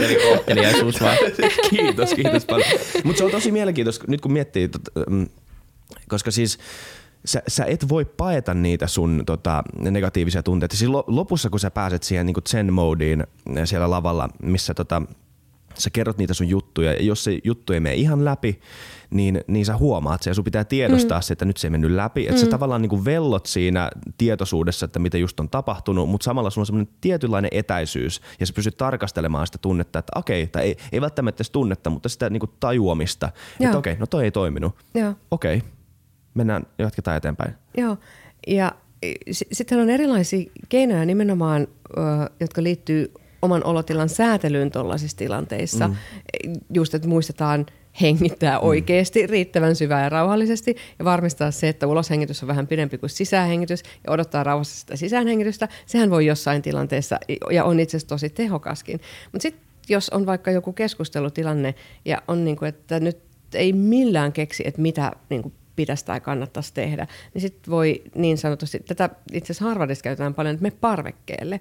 Eli 0.04 0.18
kohteliaisuus 0.34 1.00
vaan. 1.00 1.16
kiitos, 1.70 2.14
kiitos 2.14 2.44
paljon. 2.44 2.68
Mutta 3.04 3.18
se 3.18 3.24
on 3.24 3.30
tosi 3.30 3.52
mielenkiintoista, 3.52 4.04
nyt 4.08 4.20
kun 4.20 4.32
miettii, 4.32 4.70
mm, 5.10 5.26
Koska 6.08 6.30
siis 6.30 6.58
sä, 7.24 7.42
sä 7.48 7.64
et 7.64 7.88
voi 7.88 8.04
paeta 8.04 8.54
niitä 8.54 8.86
sun 8.86 9.22
tota, 9.26 9.62
negatiivisia 9.78 10.42
tunteita. 10.42 10.76
Siis 10.76 10.90
lopussa, 11.06 11.50
kun 11.50 11.60
sä 11.60 11.70
pääset 11.70 12.02
siihen 12.02 12.26
niin 12.26 12.36
zen-moodiin 12.48 13.26
siellä 13.64 13.90
lavalla, 13.90 14.28
missä 14.42 14.74
tota, 14.74 15.02
sä 15.78 15.90
kerrot 15.90 16.18
niitä 16.18 16.34
sun 16.34 16.48
juttuja, 16.48 16.92
ja 16.92 17.02
jos 17.02 17.24
se 17.24 17.38
juttu 17.44 17.72
ei 17.72 17.80
mene 17.80 17.94
ihan 17.94 18.24
läpi, 18.24 18.60
niin, 19.10 19.40
niin 19.46 19.66
sä 19.66 19.76
huomaat 19.76 20.22
se, 20.22 20.30
ja 20.30 20.34
sun 20.34 20.44
pitää 20.44 20.64
tiedostaa 20.64 21.18
mm. 21.18 21.22
se, 21.22 21.32
että 21.32 21.44
nyt 21.44 21.56
se 21.56 21.66
ei 21.66 21.70
mennyt 21.70 21.90
läpi. 21.90 22.22
Että 22.22 22.34
mm. 22.34 22.38
sä 22.40 22.46
tavallaan 22.46 22.82
niin 22.82 22.90
kuin 22.90 23.04
vellot 23.04 23.46
siinä 23.46 23.90
tietoisuudessa, 24.18 24.84
että 24.84 24.98
mitä 24.98 25.18
just 25.18 25.40
on 25.40 25.48
tapahtunut, 25.48 26.08
mutta 26.08 26.24
samalla 26.24 26.50
sulla 26.50 26.62
on 26.62 26.66
semmoinen 26.66 26.94
tietynlainen 27.00 27.48
etäisyys, 27.52 28.20
ja 28.40 28.46
sä 28.46 28.52
pystyt 28.52 28.76
tarkastelemaan 28.76 29.46
sitä 29.46 29.58
tunnetta, 29.58 29.98
että 29.98 30.12
okei, 30.16 30.46
tai 30.46 30.62
ei, 30.62 30.76
ei 30.92 31.00
välttämättä 31.00 31.36
edes 31.36 31.50
tunnetta, 31.50 31.90
mutta 31.90 32.08
sitä 32.08 32.30
niin 32.30 32.40
kuin 32.40 32.50
tajuamista, 32.60 33.32
Joo. 33.60 33.68
että 33.68 33.78
okei, 33.78 33.96
no 33.98 34.06
toi 34.06 34.24
ei 34.24 34.30
toiminut. 34.30 34.74
Joo. 34.94 35.14
Okei, 35.30 35.62
mennään, 36.34 36.66
jatketaan 36.78 37.16
eteenpäin. 37.16 37.54
Joo, 37.76 37.96
ja 38.46 38.72
sitten 39.52 39.80
on 39.80 39.90
erilaisia 39.90 40.50
keinoja 40.68 41.04
nimenomaan, 41.04 41.66
jotka 42.40 42.62
liittyy 42.62 43.12
oman 43.42 43.64
olotilan 43.64 44.08
säätelyyn 44.08 44.70
tuollaisissa 44.70 45.16
tilanteissa. 45.16 45.88
Mm. 45.88 45.94
Just, 46.74 46.94
että 46.94 47.08
muistetaan 47.08 47.66
hengittää 48.00 48.58
mm. 48.58 48.64
oikeasti 48.64 49.26
riittävän 49.26 49.76
syvää 49.76 50.02
ja 50.02 50.08
rauhallisesti 50.08 50.76
ja 50.98 51.04
varmistaa 51.04 51.50
se, 51.50 51.68
että 51.68 51.86
uloshengitys 51.86 52.42
on 52.42 52.48
vähän 52.48 52.66
pidempi 52.66 52.98
kuin 52.98 53.10
sisäänhengitys 53.10 53.82
ja 54.04 54.12
odottaa 54.12 54.44
rauhassa 54.44 54.80
sitä 54.80 54.96
sisäänhengitystä. 54.96 55.68
Sehän 55.86 56.10
voi 56.10 56.26
jossain 56.26 56.62
tilanteessa 56.62 57.18
ja 57.50 57.64
on 57.64 57.80
itse 57.80 57.96
asiassa 57.96 58.08
tosi 58.08 58.30
tehokaskin. 58.30 59.00
Mutta 59.32 59.42
sitten 59.42 59.68
jos 59.88 60.10
on 60.10 60.26
vaikka 60.26 60.50
joku 60.50 60.72
keskustelutilanne 60.72 61.74
ja 62.04 62.22
on 62.28 62.44
niin 62.44 62.56
kuin, 62.56 62.68
että 62.68 63.00
nyt 63.00 63.18
ei 63.54 63.72
millään 63.72 64.32
keksi, 64.32 64.62
että 64.66 64.82
mitä 64.82 65.12
niin 65.30 65.42
kuin 65.42 65.54
pitäisi 65.76 66.04
tai 66.04 66.20
kannattaisi 66.20 66.74
tehdä, 66.74 67.06
niin 67.34 67.42
sitten 67.42 67.70
voi 67.70 68.02
niin 68.14 68.38
sanotusti, 68.38 68.80
tätä 68.80 69.10
itse 69.32 69.52
asiassa 69.52 69.64
Harvardissa 69.64 70.02
käytetään 70.02 70.34
paljon, 70.34 70.54
että 70.54 70.62
me 70.62 70.70
parvekkeelle. 70.70 71.60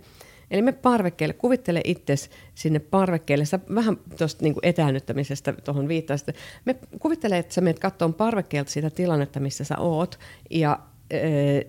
Eli 0.51 0.62
me 0.62 0.71
parvekkeelle, 0.71 1.33
kuvittele 1.33 1.81
itsesi 1.83 2.29
sinne 2.55 2.79
parvekkeelle. 2.79 3.45
Sä 3.45 3.60
vähän 3.75 3.97
tuosta 4.17 4.43
niin 4.43 4.55
etäännyttämisestä 4.63 5.53
tuohon 5.53 5.88
viittasit. 5.88 6.27
Me 6.65 6.75
kuvittele, 6.99 7.38
että 7.38 7.53
sä 7.53 7.62
menet 7.62 7.79
katsomaan 7.79 8.13
parvekkeelta 8.13 8.71
sitä 8.71 8.89
tilannetta, 8.89 9.39
missä 9.39 9.63
sä 9.63 9.77
oot. 9.77 10.19
Ja 10.49 10.79
äh, 11.13 11.19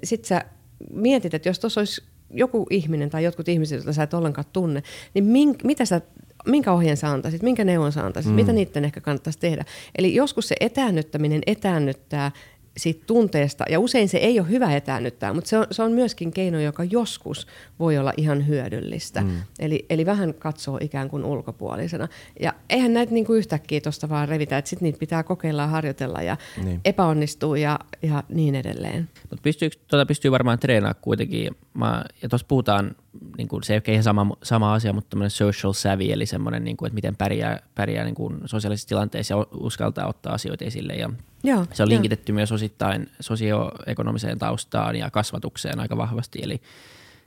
sit 0.04 0.24
sä 0.24 0.44
mietit, 0.92 1.34
että 1.34 1.48
jos 1.48 1.58
tuossa 1.58 1.80
olisi 1.80 2.02
joku 2.30 2.66
ihminen 2.70 3.10
tai 3.10 3.24
jotkut 3.24 3.48
ihmiset, 3.48 3.76
joita 3.76 3.92
sä 3.92 4.02
et 4.02 4.14
ollenkaan 4.14 4.44
tunne, 4.52 4.82
niin 5.14 5.24
mink, 5.24 5.64
mitä 5.64 5.84
sä 5.84 6.00
minkä 6.46 6.72
ohjeen 6.72 6.96
sä 6.96 7.10
antaisit, 7.10 7.42
minkä 7.42 7.64
neuvon 7.64 7.92
sä 7.92 8.06
antaisit, 8.06 8.32
mm. 8.32 8.36
mitä 8.36 8.52
niiden 8.52 8.84
ehkä 8.84 9.00
kannattaisi 9.00 9.38
tehdä. 9.38 9.64
Eli 9.98 10.14
joskus 10.14 10.48
se 10.48 10.54
etäännyttäminen 10.60 11.40
etäännyttää 11.46 12.32
siitä 12.78 13.04
tunteesta, 13.06 13.64
ja 13.70 13.80
usein 13.80 14.08
se 14.08 14.18
ei 14.18 14.40
ole 14.40 14.48
hyvä 14.48 14.76
etäännyttää, 14.76 15.32
mutta 15.32 15.50
se 15.50 15.58
on, 15.58 15.66
se 15.70 15.82
on 15.82 15.92
myöskin 15.92 16.30
keino, 16.30 16.60
joka 16.60 16.84
joskus 16.84 17.46
voi 17.78 17.98
olla 17.98 18.12
ihan 18.16 18.46
hyödyllistä. 18.46 19.20
Mm. 19.20 19.30
Eli, 19.58 19.86
eli 19.90 20.06
vähän 20.06 20.34
katsoo 20.34 20.78
ikään 20.80 21.10
kuin 21.10 21.24
ulkopuolisena. 21.24 22.08
Ja 22.40 22.54
eihän 22.70 22.94
näitä 22.94 23.12
niin 23.12 23.26
kuin 23.26 23.38
yhtäkkiä 23.38 23.80
tuosta 23.80 24.08
vaan 24.08 24.28
revitä, 24.28 24.58
että 24.58 24.68
sitten 24.68 24.86
niitä 24.86 24.98
pitää 24.98 25.22
kokeilla 25.22 25.62
ja 25.62 25.68
harjoitella 25.68 26.22
ja 26.22 26.36
niin. 26.64 26.80
epäonnistuu 26.84 27.54
ja, 27.54 27.78
ja 28.02 28.22
niin 28.28 28.54
edelleen. 28.54 29.08
Mutta 29.30 29.42
pystyy, 29.42 29.70
tuota 29.88 30.06
pystyy 30.06 30.30
varmaan 30.30 30.58
treenaamaan 30.58 31.02
kuitenkin. 31.02 31.56
Mä, 31.74 32.04
ja 32.22 32.28
tuossa 32.28 32.46
puhutaan, 32.46 32.96
niin 33.38 33.48
kuin, 33.48 33.62
se 33.62 33.74
ei 33.74 33.80
ole 33.86 33.92
ihan 33.92 34.04
sama, 34.04 34.36
sama 34.42 34.74
asia, 34.74 34.92
mutta 34.92 35.10
tämmöinen 35.10 35.30
social 35.30 35.72
savvy, 35.72 36.12
eli 36.12 36.26
semmoinen, 36.26 36.64
niin 36.64 36.76
kuin, 36.76 36.86
että 36.86 36.94
miten 36.94 37.16
pärjää, 37.16 37.58
pärjää 37.74 38.04
niin 38.04 38.14
kuin 38.14 38.40
sosiaalisissa 38.44 38.88
tilanteissa 38.88 39.34
ja 39.34 39.46
uskaltaa 39.52 40.08
ottaa 40.08 40.34
asioita 40.34 40.64
esille. 40.64 40.92
Ja 40.92 41.10
Joo, 41.48 41.66
se 41.72 41.82
on 41.82 41.88
linkitetty 41.88 42.32
jo. 42.32 42.34
myös 42.34 42.52
osittain 42.52 43.10
sosioekonomiseen 43.20 44.38
taustaan 44.38 44.96
ja 44.96 45.10
kasvatukseen 45.10 45.80
aika 45.80 45.96
vahvasti. 45.96 46.38
Eli, 46.42 46.60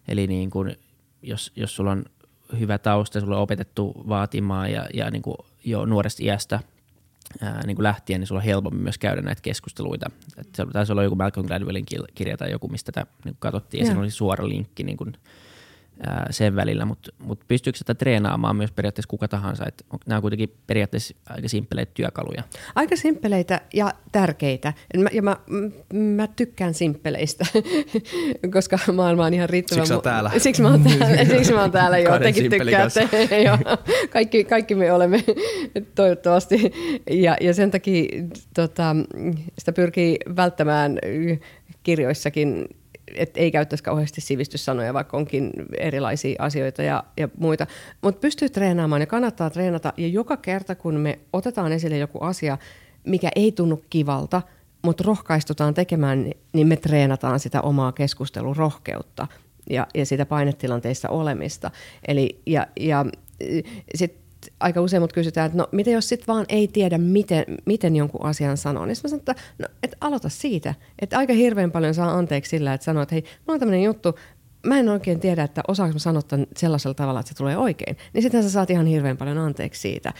eli 0.08 0.28
niin 0.28 0.50
kuin, 0.50 0.76
jos, 1.22 1.52
jos 1.56 1.76
sulla 1.76 1.92
on 1.92 2.06
hyvä 2.60 2.78
tausta, 2.78 3.20
sulla 3.20 3.36
on 3.36 3.42
opetettu 3.42 4.04
vaatimaan 4.08 4.72
ja, 4.72 4.86
ja 4.94 5.12
niin 5.12 5.22
kuin 5.22 5.38
jo 5.64 5.86
nuoresta 5.86 6.24
iästä 6.24 6.60
ää, 7.42 7.66
niin 7.66 7.76
kuin 7.76 7.84
lähtien, 7.84 8.20
niin 8.20 8.28
sulla 8.28 8.40
on 8.40 8.46
helpommin 8.46 8.84
myös 8.84 8.98
käydä 8.98 9.22
näitä 9.22 9.42
keskusteluita. 9.42 10.12
Et 10.38 10.48
se 10.56 10.66
taisi 10.74 10.92
olla 10.92 11.04
joku 11.04 11.16
Malcolm 11.16 11.48
Gladwellin 11.48 11.86
kirja 12.16 12.38
tai 12.38 12.52
joku, 12.52 12.68
mistä 12.68 12.92
tätä 12.92 13.12
niin 13.26 13.36
katsottiin, 13.40 13.82
ja 13.82 13.86
siinä 13.86 14.00
oli 14.00 14.12
suora 14.12 14.50
linkki 14.50 14.84
niin 14.84 14.98
kuin 14.98 15.14
ää, 16.08 16.28
sen 16.30 16.56
välillä, 16.56 16.86
mutta 16.86 17.12
mut 17.20 17.44
pystyykö 17.48 17.78
sitä 17.78 17.96
treenaamaan 17.96 18.56
myös 18.56 18.72
periaatteessa 18.72 19.10
kuka 19.10 19.28
tahansa? 19.28 19.66
Et 19.68 19.86
on, 19.90 20.00
nämä 20.06 20.18
on 20.18 20.22
kuitenkin 20.22 20.56
periaatteessa 20.68 21.16
aika 21.30 21.48
simppeleitä 21.48 21.92
työkaluja. 21.94 22.44
Aika 22.76 22.96
simppeleitä 22.96 23.62
ja 23.74 23.94
tärkeitä. 24.12 24.74
Mä, 24.98 25.10
ja 25.14 25.22
mä, 25.22 25.38
mä 25.94 26.28
tykkään 26.28 26.74
simppeleistä, 26.74 27.46
koska 28.54 28.78
maailma 28.94 29.26
on 29.26 29.34
ihan 29.34 29.50
riittävän... 29.50 29.88
Siksi 29.88 30.02
täällä. 30.02 30.32
Siksi 30.38 30.62
mä 30.62 30.70
oon 30.70 30.84
täällä, 30.84 31.26
siksi 31.36 31.54
mä 31.54 31.62
oon 31.62 31.72
täällä 31.72 31.98
jo, 31.98 32.20
tekin 32.20 32.50
tykkäätte. 32.50 33.10
kaikki, 34.10 34.44
kaikki 34.44 34.76
me 34.76 34.92
olemme 34.92 35.24
toivottavasti. 35.96 36.72
Ja, 37.10 37.38
ja 37.42 37.54
sen 37.54 37.72
takia 37.72 38.04
tota, 38.56 38.96
sitä 39.60 39.72
pyrkii 39.72 40.18
välttämään 40.36 41.00
kirjoissakin 41.84 42.68
et 43.16 43.38
ei 43.38 43.52
käyttäisi 43.52 43.84
kauheasti 43.84 44.22
sivistyssanoja, 44.22 44.94
vaikka 44.94 45.18
onkin 45.18 45.52
erilaisia 45.78 46.36
asioita 46.40 46.84
ja, 46.84 47.04
ja 47.18 47.30
muita. 47.38 47.68
Mutta 48.02 48.20
pystyy 48.20 48.50
treenaamaan 48.50 49.02
ja 49.02 49.06
kannattaa 49.06 49.50
treenata. 49.50 49.94
Ja 49.98 50.08
joka 50.08 50.38
kerta, 50.38 50.76
kun 50.76 50.96
me 50.96 51.20
otetaan 51.34 51.72
esille 51.72 51.98
joku 51.98 52.20
asia, 52.20 52.58
mikä 53.04 53.30
ei 53.36 53.52
tunnu 53.52 53.84
kivalta, 53.90 54.42
mutta 54.84 55.04
rohkaistutaan 55.08 55.74
tekemään, 55.74 56.32
niin 56.54 56.68
me 56.68 56.76
treenataan 56.76 57.40
sitä 57.40 57.62
omaa 57.62 57.92
keskustelurohkeutta 57.92 59.28
ja, 59.70 59.88
ja 59.96 60.06
sitä 60.06 60.26
painetilanteissa 60.26 61.10
olemista. 61.10 61.72
Eli, 62.08 62.42
ja, 62.46 62.68
ja 62.80 63.06
sit 63.96 64.21
aika 64.60 64.82
usein 64.82 65.02
mut 65.02 65.14
kysytään, 65.14 65.46
että 65.46 65.58
no 65.58 65.68
miten 65.72 65.94
jos 65.94 66.10
sit 66.10 66.28
vaan 66.28 66.46
ei 66.50 66.68
tiedä, 66.68 66.98
miten, 66.98 67.46
miten 67.66 67.96
jonkun 67.96 68.26
asian 68.26 68.58
sanoo. 68.58 68.86
Niin 68.86 68.98
mä 69.04 69.10
sanon, 69.10 69.20
että 69.20 69.36
no, 69.60 69.68
et 69.84 69.96
aloita 70.02 70.30
siitä. 70.30 70.76
Että 71.00 71.18
aika 71.18 71.34
hirveän 71.34 71.72
paljon 71.72 71.94
saa 71.94 72.18
anteeksi 72.18 72.50
sillä, 72.50 72.74
että 72.74 72.86
sanoo, 72.86 73.04
että 73.04 73.16
hei, 73.16 73.22
mulla 73.22 73.54
on 73.54 73.60
tämmöinen 73.60 73.84
juttu, 73.84 74.16
mä 74.66 74.80
en 74.80 74.90
oikein 74.90 75.20
tiedä, 75.20 75.44
että 75.44 75.62
osaanko 75.68 75.94
mä 75.94 76.00
sanoa 76.00 76.22
tämän 76.22 76.48
sellaisella 76.58 76.94
tavalla, 76.94 77.20
että 77.20 77.30
se 77.30 77.36
tulee 77.36 77.58
oikein. 77.58 77.98
Niin 78.14 78.22
sitten 78.22 78.44
sä 78.44 78.50
saat 78.50 78.70
ihan 78.70 78.86
hirveän 78.86 79.18
paljon 79.18 79.38
anteeksi 79.38 79.82
siitä. 79.82 80.14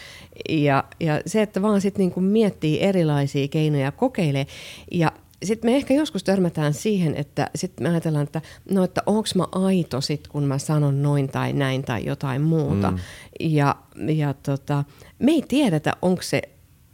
Ja, 0.50 0.84
ja 1.00 1.22
se, 1.26 1.42
että 1.42 1.62
vaan 1.62 1.82
sitten 1.82 2.00
niinku 2.00 2.22
miettii 2.22 2.84
erilaisia 2.84 3.48
keinoja, 3.48 3.92
kokeilee. 3.92 4.48
Ja 4.92 5.12
sitten 5.44 5.72
me 5.72 5.76
ehkä 5.76 5.94
joskus 5.94 6.24
törmätään 6.24 6.74
siihen, 6.74 7.16
että 7.16 7.50
sitten 7.56 7.84
me 7.84 7.90
ajatellaan, 7.90 8.24
että 8.24 8.42
no, 8.72 8.84
että 8.84 9.04
onko 9.06 9.30
mä 9.36 9.46
aito 9.52 10.02
sit, 10.02 10.28
kun 10.28 10.44
mä 10.44 10.58
sanon 10.58 11.04
noin 11.04 11.30
tai 11.30 11.54
näin 11.54 11.84
tai 11.84 12.06
jotain 12.06 12.42
muuta. 12.42 12.92
Mm. 12.92 12.98
Ja, 13.40 13.76
ja 14.16 14.34
tota, 14.34 14.84
me 15.20 15.32
ei 15.32 15.44
tiedetä, 15.48 15.94
onko 16.02 16.22
se 16.22 16.42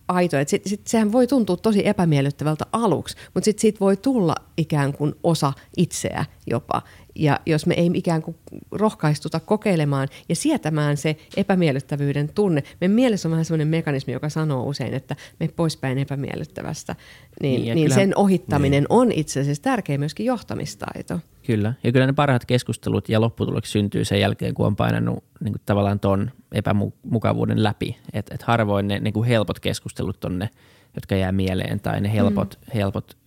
aito. 0.08 0.38
Et 0.38 0.50
sit, 0.50 0.62
sit 0.66 0.88
sehän 0.88 1.12
voi 1.12 1.28
tuntua 1.28 1.58
tosi 1.58 1.88
epämiellyttävältä 1.88 2.66
aluksi, 2.72 3.16
mutta 3.34 3.46
sitten 3.46 3.62
siitä 3.62 3.80
voi 3.80 3.98
tulla 3.98 4.36
ikään 4.58 4.94
kuin 4.94 5.16
osa 5.24 5.54
itseä 5.78 6.26
jopa. 6.48 6.82
Ja 7.16 7.40
jos 7.46 7.66
me 7.66 7.74
ei 7.74 7.92
ikään 7.94 8.22
kuin 8.22 8.38
rohkaistuta 8.72 9.40
kokeilemaan 9.40 10.08
ja 10.30 10.36
sietämään 10.36 10.98
se 10.98 11.18
epämiellyttävyyden 11.38 12.30
tunne, 12.36 12.64
meidän 12.82 12.96
mielessä 12.96 13.28
on 13.28 13.32
vähän 13.32 13.46
sellainen 13.46 13.68
mekanismi, 13.68 14.14
joka 14.14 14.30
sanoo 14.30 14.64
usein, 14.64 14.94
että 14.94 15.16
me 15.40 15.48
poispäin 15.48 15.98
epämiellyttävästä, 15.98 16.96
niin, 17.42 17.62
niin, 17.62 17.76
niin 17.76 17.94
sen 17.94 18.18
ohittaminen 18.18 18.84
niin. 18.84 18.88
on 18.90 19.12
itse 19.12 19.40
asiassa 19.40 19.64
tärkeä 19.64 19.98
myöskin 19.98 20.26
johtamistaito. 20.26 21.20
Kyllä, 21.46 21.74
ja 21.84 21.92
kyllä 21.92 22.06
ne 22.06 22.14
parhaat 22.14 22.46
keskustelut 22.46 23.10
ja 23.10 23.22
lopputulokset 23.22 23.72
syntyy 23.72 24.06
sen 24.06 24.20
jälkeen, 24.20 24.54
kun 24.54 24.66
on 24.66 24.76
painanut 24.76 25.24
niin 25.40 25.54
kuin 25.54 25.62
tavallaan 25.66 26.00
ton 26.00 26.32
epämukavuuden 26.52 27.64
läpi. 27.64 27.98
Että 28.14 28.36
et 28.36 28.42
harvoin 28.42 28.88
ne 28.88 29.00
niin 29.00 29.14
kuin 29.14 29.28
helpot 29.28 29.60
keskustelut 29.60 30.26
on 30.26 30.40
ne, 30.40 30.50
jotka 30.96 31.16
jää 31.16 31.32
mieleen, 31.32 31.80
tai 31.80 32.02
ne 32.02 32.14
helpot, 32.14 32.60
mm. 32.62 32.72
helpot 32.74 33.18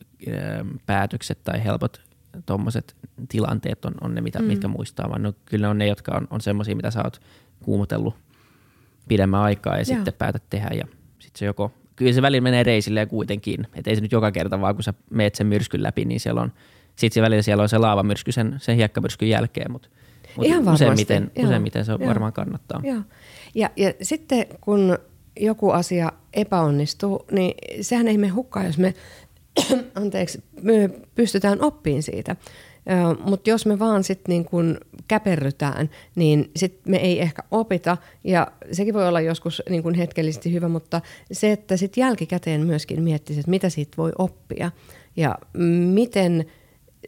päätökset 0.86 1.38
tai 1.44 1.64
helpot 1.64 2.00
tuommoiset 2.46 2.96
tilanteet 3.28 3.84
on, 3.84 3.94
on 4.00 4.14
ne, 4.14 4.20
mitä, 4.20 4.38
mm. 4.38 4.44
mitkä 4.44 4.68
muistaa, 4.68 5.08
vaan 5.08 5.22
no, 5.22 5.32
kyllä 5.44 5.66
ne 5.66 5.70
on 5.70 5.78
ne, 5.78 5.86
jotka 5.86 6.16
on, 6.16 6.26
on 6.30 6.40
semmoisia, 6.40 6.76
mitä 6.76 6.90
sä 6.90 7.02
oot 7.04 7.20
kuumotellut 7.62 8.14
pidemmän 9.08 9.40
aikaa 9.40 9.72
ja 9.72 9.78
Joo. 9.78 9.84
sitten 9.84 10.14
päätät 10.14 10.42
tehdä 10.50 10.70
ja 10.74 10.84
sitten 11.18 11.38
se 11.38 11.46
joko, 11.46 11.72
kyllä 11.96 12.12
se 12.12 12.22
välillä 12.22 12.42
menee 12.42 12.62
reisille 12.62 13.00
ja 13.00 13.06
kuitenkin, 13.06 13.66
että 13.74 13.90
ei 13.90 13.96
se 13.96 14.02
nyt 14.02 14.12
joka 14.12 14.32
kerta 14.32 14.60
vaan 14.60 14.74
kun 14.74 14.84
sä 14.84 14.94
meet 15.10 15.34
sen 15.34 15.46
myrskyn 15.46 15.82
läpi, 15.82 16.04
niin 16.04 16.20
siellä 16.20 16.40
on, 16.40 16.52
sitten 16.96 17.14
se 17.14 17.22
välillä 17.22 17.42
siellä 17.42 17.62
on 17.62 17.68
se 17.68 17.78
laavamyrsky 17.78 18.32
sen, 18.32 18.56
sen 18.58 18.76
hiekkamyrskyn 18.76 19.28
jälkeen, 19.28 19.72
mutta 19.72 19.88
mut 20.36 20.46
Ihan 20.46 20.68
useimmiten, 20.68 21.30
useimmiten 21.38 21.84
se 21.84 21.92
Joo. 21.92 22.06
varmaan 22.06 22.32
kannattaa. 22.32 22.80
Joo. 22.84 23.02
Ja, 23.54 23.70
ja 23.76 23.92
sitten 24.02 24.46
kun 24.60 24.98
joku 25.40 25.70
asia 25.70 26.12
epäonnistuu, 26.32 27.24
niin 27.30 27.54
sehän 27.80 28.08
ei 28.08 28.18
me 28.18 28.28
hukkaa, 28.28 28.64
jos 28.64 28.78
me 28.78 28.94
anteeksi, 29.94 30.42
me 30.62 30.90
pystytään 31.14 31.60
oppiin 31.60 32.02
siitä. 32.02 32.36
Mutta 33.24 33.50
jos 33.50 33.66
me 33.66 33.78
vaan 33.78 34.04
sitten 34.04 34.32
niin 34.32 34.44
kun 34.44 34.80
käperrytään, 35.08 35.90
niin 36.14 36.50
sit 36.56 36.80
me 36.86 36.96
ei 36.96 37.20
ehkä 37.20 37.42
opita. 37.50 37.96
Ja 38.24 38.46
sekin 38.72 38.94
voi 38.94 39.08
olla 39.08 39.20
joskus 39.20 39.62
niin 39.68 39.82
kun 39.82 39.94
hetkellisesti 39.94 40.52
hyvä, 40.52 40.68
mutta 40.68 41.00
se, 41.32 41.52
että 41.52 41.76
sitten 41.76 42.02
jälkikäteen 42.02 42.66
myöskin 42.66 43.02
miettisi, 43.02 43.40
että 43.40 43.50
mitä 43.50 43.68
siitä 43.68 43.96
voi 43.96 44.12
oppia. 44.18 44.70
Ja 45.16 45.38
miten, 45.94 46.46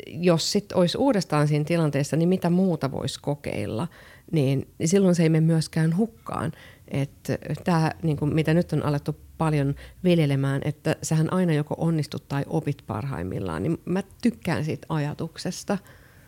jos 0.06 0.52
sitten 0.52 0.78
olisi 0.78 0.98
uudestaan 0.98 1.48
siinä 1.48 1.64
tilanteessa, 1.64 2.16
niin 2.16 2.28
mitä 2.28 2.50
muuta 2.50 2.90
voisi 2.90 3.20
kokeilla, 3.20 3.88
niin 4.32 4.68
silloin 4.84 5.14
se 5.14 5.22
ei 5.22 5.28
mene 5.28 5.46
myöskään 5.46 5.96
hukkaan. 5.96 6.52
Että 6.88 7.38
tämä, 7.64 7.92
niin 8.02 8.18
mitä 8.34 8.54
nyt 8.54 8.72
on 8.72 8.82
alettu 8.82 9.16
paljon 9.42 9.74
viljelemään, 10.04 10.60
että 10.64 10.96
sähän 11.02 11.32
aina 11.32 11.52
joko 11.52 11.74
onnistut 11.78 12.28
tai 12.28 12.44
opit 12.46 12.82
parhaimmillaan, 12.86 13.62
niin 13.62 13.78
mä 13.84 14.02
tykkään 14.22 14.64
siitä 14.64 14.86
ajatuksesta. 14.88 15.78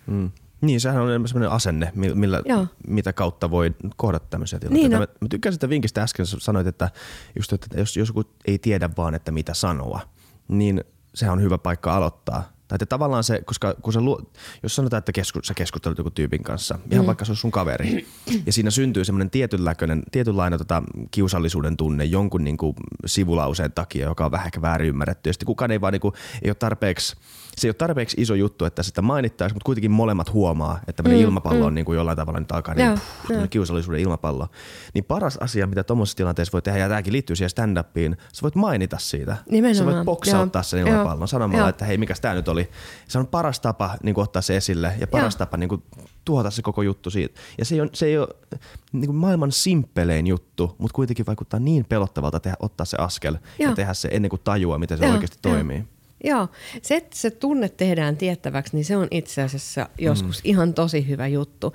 Mm. 0.07 0.31
Niin, 0.61 0.81
sehän 0.81 1.03
on 1.03 1.29
sellainen 1.29 1.51
asenne, 1.51 1.93
millä, 1.95 2.43
mitä 2.89 3.13
kautta 3.13 3.51
voi 3.51 3.75
kohdata 3.97 4.27
tämmöisiä 4.31 4.59
tilanteita. 4.59 4.89
Niin, 4.89 4.93
no. 4.93 4.99
mä, 4.99 5.07
mä 5.21 5.29
tykkään 5.29 5.53
sitä 5.53 5.69
vinkistä 5.69 6.03
äsken, 6.03 6.27
sanoit, 6.27 6.67
että, 6.67 6.91
just, 7.37 7.53
että 7.53 7.81
jos, 7.81 7.97
jos 7.97 8.09
joku 8.09 8.25
ei 8.45 8.59
tiedä 8.59 8.91
vaan, 8.97 9.15
että 9.15 9.33
mitä 9.33 9.55
sanoa, 9.55 10.01
niin 10.49 10.85
sehän 11.15 11.33
on 11.33 11.43
hyvä 11.43 11.59
paikka 11.59 11.97
aloittaa 11.97 12.54
tai 12.69 12.77
että 12.77 12.87
tavallaan 12.87 13.25
se, 13.25 13.43
koska 13.45 13.75
kun 13.83 13.93
se 13.93 14.01
luo, 14.01 14.23
jos 14.63 14.77
sanotaan, 14.77 14.99
että 14.99 15.13
kesku, 15.13 15.41
sä 15.43 15.55
keskustelut 15.55 15.99
joku 15.99 16.11
tyypin 16.11 16.43
kanssa, 16.43 16.79
ihan 16.91 17.05
mm. 17.05 17.07
vaikka 17.07 17.25
se 17.25 17.33
on 17.33 17.37
sun 17.37 17.51
kaveri, 17.51 18.07
ja 18.47 18.53
siinä 18.53 18.71
syntyy 18.71 19.05
semmoinen 19.05 19.31
tietynlainen, 19.31 20.03
tietynlainen 20.13 20.59
tota, 20.59 20.83
kiusallisuuden 21.11 21.77
tunne 21.77 22.05
jonkun 22.05 22.45
niin 22.45 22.57
kuin, 22.57 22.75
sivulauseen 23.07 23.73
takia, 23.73 24.07
joka 24.07 24.25
on 24.25 24.31
vähän 24.31 24.47
ehkä 24.47 24.63
väärin 24.63 24.89
ymmärretty, 24.89 25.29
ja 25.29 25.33
sitten 25.33 25.47
kukaan 25.47 25.71
ei 25.71 25.81
vaan 25.81 25.93
niin 25.93 26.01
kuin, 26.01 26.15
ei 26.43 26.51
ole 26.51 26.55
tarpeeksi, 26.55 27.17
se 27.57 27.67
ei 27.67 27.69
ole 27.69 27.75
tarpeeksi 27.75 28.21
iso 28.21 28.35
juttu, 28.35 28.65
että 28.65 28.83
sitä 28.83 29.03
mainittaisiin, 29.03 29.57
mutta 29.57 29.67
kuitenkin 29.67 29.91
molemmat 29.91 30.33
huomaa, 30.33 30.79
että 30.79 30.93
tämmöinen 30.93 31.21
mm, 31.21 31.25
ilmapallo 31.25 31.61
mm. 31.61 31.67
on 31.67 31.75
niin 31.75 31.85
kuin 31.85 31.97
jollain 31.97 32.17
tavalla 32.17 32.41
nyt 32.41 32.53
alkaa 32.53 32.75
niin, 32.75 33.01
puh, 33.29 33.49
kiusallisuuden 33.51 34.01
ilmapallo. 34.01 34.49
Niin 34.95 35.05
paras 35.05 35.37
asia, 35.37 35.67
mitä 35.67 35.85
tuommoisessa 35.85 36.17
tilanteessa 36.17 36.53
voi 36.53 36.63
tehdä, 36.63 36.79
ja 36.79 36.89
tämäkin 36.89 37.13
liittyy 37.13 37.37
siihen 37.37 37.51
stand-upiin, 37.51 38.17
sä 38.33 38.43
voit 38.43 38.55
mainita 38.55 38.99
siitä. 38.99 39.37
Nimenomaan. 39.51 39.75
Sä 39.75 39.85
voit 39.85 40.05
boksauttaa 40.05 40.63
sen 40.63 40.87
ilmapallon 40.87 41.29
sanomalla, 41.29 41.69
että 41.69 41.85
hei, 41.85 41.99
mikä 41.99 42.15
tämä 42.21 42.35
nyt 42.35 42.49
oli. 42.55 42.71
Se 43.09 43.19
on 43.19 43.27
paras 43.27 43.61
tapa 43.61 43.97
niin 44.03 44.15
kuin 44.15 44.23
ottaa 44.23 44.43
se 44.43 44.57
esille 44.57 44.95
ja 44.99 45.07
paras 45.07 45.35
Joo. 45.35 45.39
tapa 45.39 45.57
niin 45.57 45.69
kuin, 45.69 45.83
tuhota 46.25 46.51
se 46.51 46.63
koko 46.63 46.83
juttu 46.83 47.11
siitä. 47.11 47.41
Ja 47.59 47.65
se 47.65 47.75
ei 47.75 47.81
ole, 47.81 47.91
se 47.93 48.07
ei 48.07 48.19
ole 48.19 48.29
niin 48.93 49.07
kuin 49.07 49.17
maailman 49.17 49.53
simppelein 49.53 50.27
juttu, 50.27 50.77
mutta 50.79 50.95
kuitenkin 50.95 51.27
vaikuttaa 51.27 51.61
niin 51.61 51.85
pelottavalta 51.85 52.41
tehdä, 52.41 52.57
ottaa 52.61 52.87
se 52.87 52.97
askel 53.01 53.35
Joo. 53.59 53.71
ja 53.71 53.77
tehdä 53.77 53.95
se 53.95 54.09
ennen 54.13 54.29
kuin 54.29 54.41
tajua, 54.45 54.79
miten 54.79 54.99
se 54.99 55.05
Joo. 55.05 55.15
oikeasti 55.15 55.39
toimii. 55.43 55.85
Joo, 56.25 56.49
se, 56.83 56.97
että 56.97 57.17
se 57.17 57.31
tunne 57.31 57.69
tehdään 57.69 58.17
tiettäväksi, 58.17 58.77
niin 58.77 58.85
se 58.85 58.97
on 58.97 59.09
itse 59.11 59.43
asiassa 59.43 59.89
joskus 59.99 60.45
mm. 60.45 60.51
ihan 60.51 60.75
tosi 60.75 61.09
hyvä 61.09 61.27
juttu. 61.27 61.73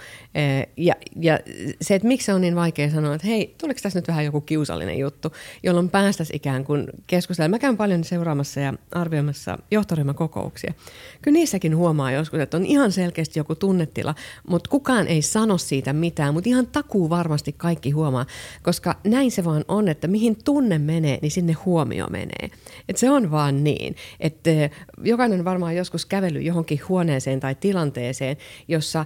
Ja, 0.77 0.95
ja 1.19 1.39
se, 1.81 1.95
että 1.95 2.07
miksi 2.07 2.25
se 2.25 2.33
on 2.33 2.41
niin 2.41 2.55
vaikea 2.55 2.89
sanoa, 2.89 3.15
että 3.15 3.27
hei, 3.27 3.55
tuliko 3.57 3.79
tässä 3.83 3.99
nyt 3.99 4.07
vähän 4.07 4.25
joku 4.25 4.41
kiusallinen 4.41 4.97
juttu, 4.97 5.33
jolloin 5.63 5.89
päästäisiin 5.89 6.37
ikään 6.37 6.65
kuin 6.65 6.87
keskustelemaan. 7.07 7.51
Mä 7.51 7.59
käyn 7.59 7.77
paljon 7.77 8.03
seuraamassa 8.03 8.59
ja 8.59 8.73
arvioimassa 8.91 9.57
johtoryhmäkokouksia. 9.71 10.73
Kyllä 11.21 11.35
niissäkin 11.35 11.77
huomaa 11.77 12.11
joskus, 12.11 12.39
että 12.39 12.57
on 12.57 12.65
ihan 12.65 12.91
selkeästi 12.91 13.39
joku 13.39 13.55
tunnetila, 13.55 14.15
mutta 14.47 14.69
kukaan 14.69 15.07
ei 15.07 15.21
sano 15.21 15.57
siitä 15.57 15.93
mitään, 15.93 16.33
mutta 16.33 16.49
ihan 16.49 16.67
takuu 16.67 17.09
varmasti 17.09 17.53
kaikki 17.53 17.91
huomaa, 17.91 18.25
koska 18.63 18.95
näin 19.03 19.31
se 19.31 19.43
vaan 19.43 19.65
on, 19.67 19.87
että 19.87 20.07
mihin 20.07 20.43
tunne 20.43 20.77
menee, 20.79 21.19
niin 21.21 21.31
sinne 21.31 21.53
huomio 21.53 22.07
menee. 22.07 22.49
Et 22.89 22.97
se 22.97 23.09
on 23.09 23.31
vaan 23.31 23.63
niin, 23.63 23.95
että 24.19 24.38
että 24.39 24.75
jokainen 25.03 25.45
varmaan 25.45 25.75
joskus 25.75 26.05
kävellyt 26.05 26.43
johonkin 26.43 26.81
huoneeseen 26.89 27.39
tai 27.39 27.55
tilanteeseen, 27.55 28.37
jossa 28.67 29.05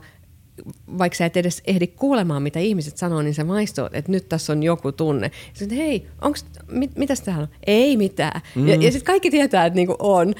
vaikka 0.97 1.17
sä 1.17 1.25
et 1.25 1.37
edes 1.37 1.61
ehdi 1.67 1.87
kuulemaan, 1.87 2.43
mitä 2.43 2.59
ihmiset 2.59 2.97
sanoo, 2.97 3.21
niin 3.21 3.33
sä 3.33 3.43
maistot, 3.43 3.95
että 3.95 4.11
nyt 4.11 4.29
tässä 4.29 4.53
on 4.53 4.63
joku 4.63 4.91
tunne. 4.91 5.31
Sitten, 5.53 5.77
hei, 5.77 6.07
onks, 6.21 6.45
mit, 6.71 6.97
mitäs 6.97 7.21
täällä 7.21 7.41
on? 7.41 7.47
Ei 7.67 7.97
mitään. 7.97 8.41
Mm. 8.55 8.67
Ja, 8.67 8.75
ja 8.75 8.91
sitten 8.91 9.05
kaikki 9.05 9.31
tietää, 9.31 9.65
että 9.65 9.75
niinku 9.75 9.95
on. 9.99 10.27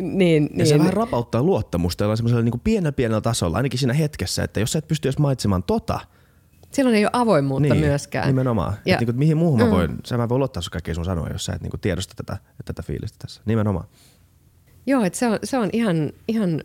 niin, 0.00 0.42
ja 0.42 0.56
niin. 0.56 0.66
se 0.66 0.78
vähän 0.78 0.92
rapauttaa 0.92 1.42
luottamusta 1.42 2.16
semmoisella 2.16 2.42
niinku 2.42 2.60
pienellä 2.64 2.92
pienellä 2.92 3.20
tasolla, 3.20 3.56
ainakin 3.56 3.78
siinä 3.78 3.94
hetkessä, 3.94 4.44
että 4.44 4.60
jos 4.60 4.72
sä 4.72 4.78
et 4.78 4.88
pysty 4.88 5.08
edes 5.08 5.18
mainitsemaan 5.18 5.62
tota, 5.62 6.00
Silloin 6.70 6.96
ei 6.96 7.04
ole 7.04 7.10
avoimuutta 7.12 7.74
niin, 7.74 7.86
myöskään. 7.86 8.26
Nimenomaan. 8.26 8.72
Ja, 8.72 8.94
että 8.94 9.04
niinku, 9.04 9.18
mihin 9.18 9.36
muuhun 9.36 9.60
mm. 9.60 9.66
mä 9.66 9.70
voin, 9.70 9.96
sä 10.04 10.16
mä 10.16 10.28
voin 10.28 10.38
luottaa 10.38 10.62
sun 10.62 10.70
kaikkea 10.70 10.94
sun 10.94 11.04
sanoja, 11.04 11.32
jos 11.32 11.44
sä 11.44 11.52
et 11.52 11.62
niinku 11.62 11.78
tiedosta 11.78 12.14
tätä, 12.16 12.36
tätä 12.64 12.82
fiilistä 12.82 13.16
tässä. 13.18 13.42
Nimenomaan. 13.46 13.86
Joo, 14.88 15.04
että 15.04 15.18
se 15.18 15.26
on, 15.26 15.38
se 15.44 15.58
on 15.58 15.70
ihan, 15.72 16.12
ihan 16.28 16.62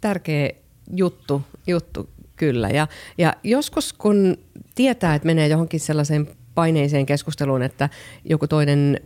tärkeä 0.00 0.50
juttu, 0.94 1.42
juttu 1.66 2.08
kyllä. 2.36 2.68
Ja, 2.68 2.86
ja 3.18 3.32
joskus 3.44 3.92
kun 3.92 4.36
tietää, 4.74 5.14
että 5.14 5.26
menee 5.26 5.48
johonkin 5.48 5.80
sellaiseen 5.80 6.28
paineiseen 6.54 7.06
keskusteluun, 7.06 7.62
että 7.62 7.88
joku 8.24 8.48
toinen 8.48 9.00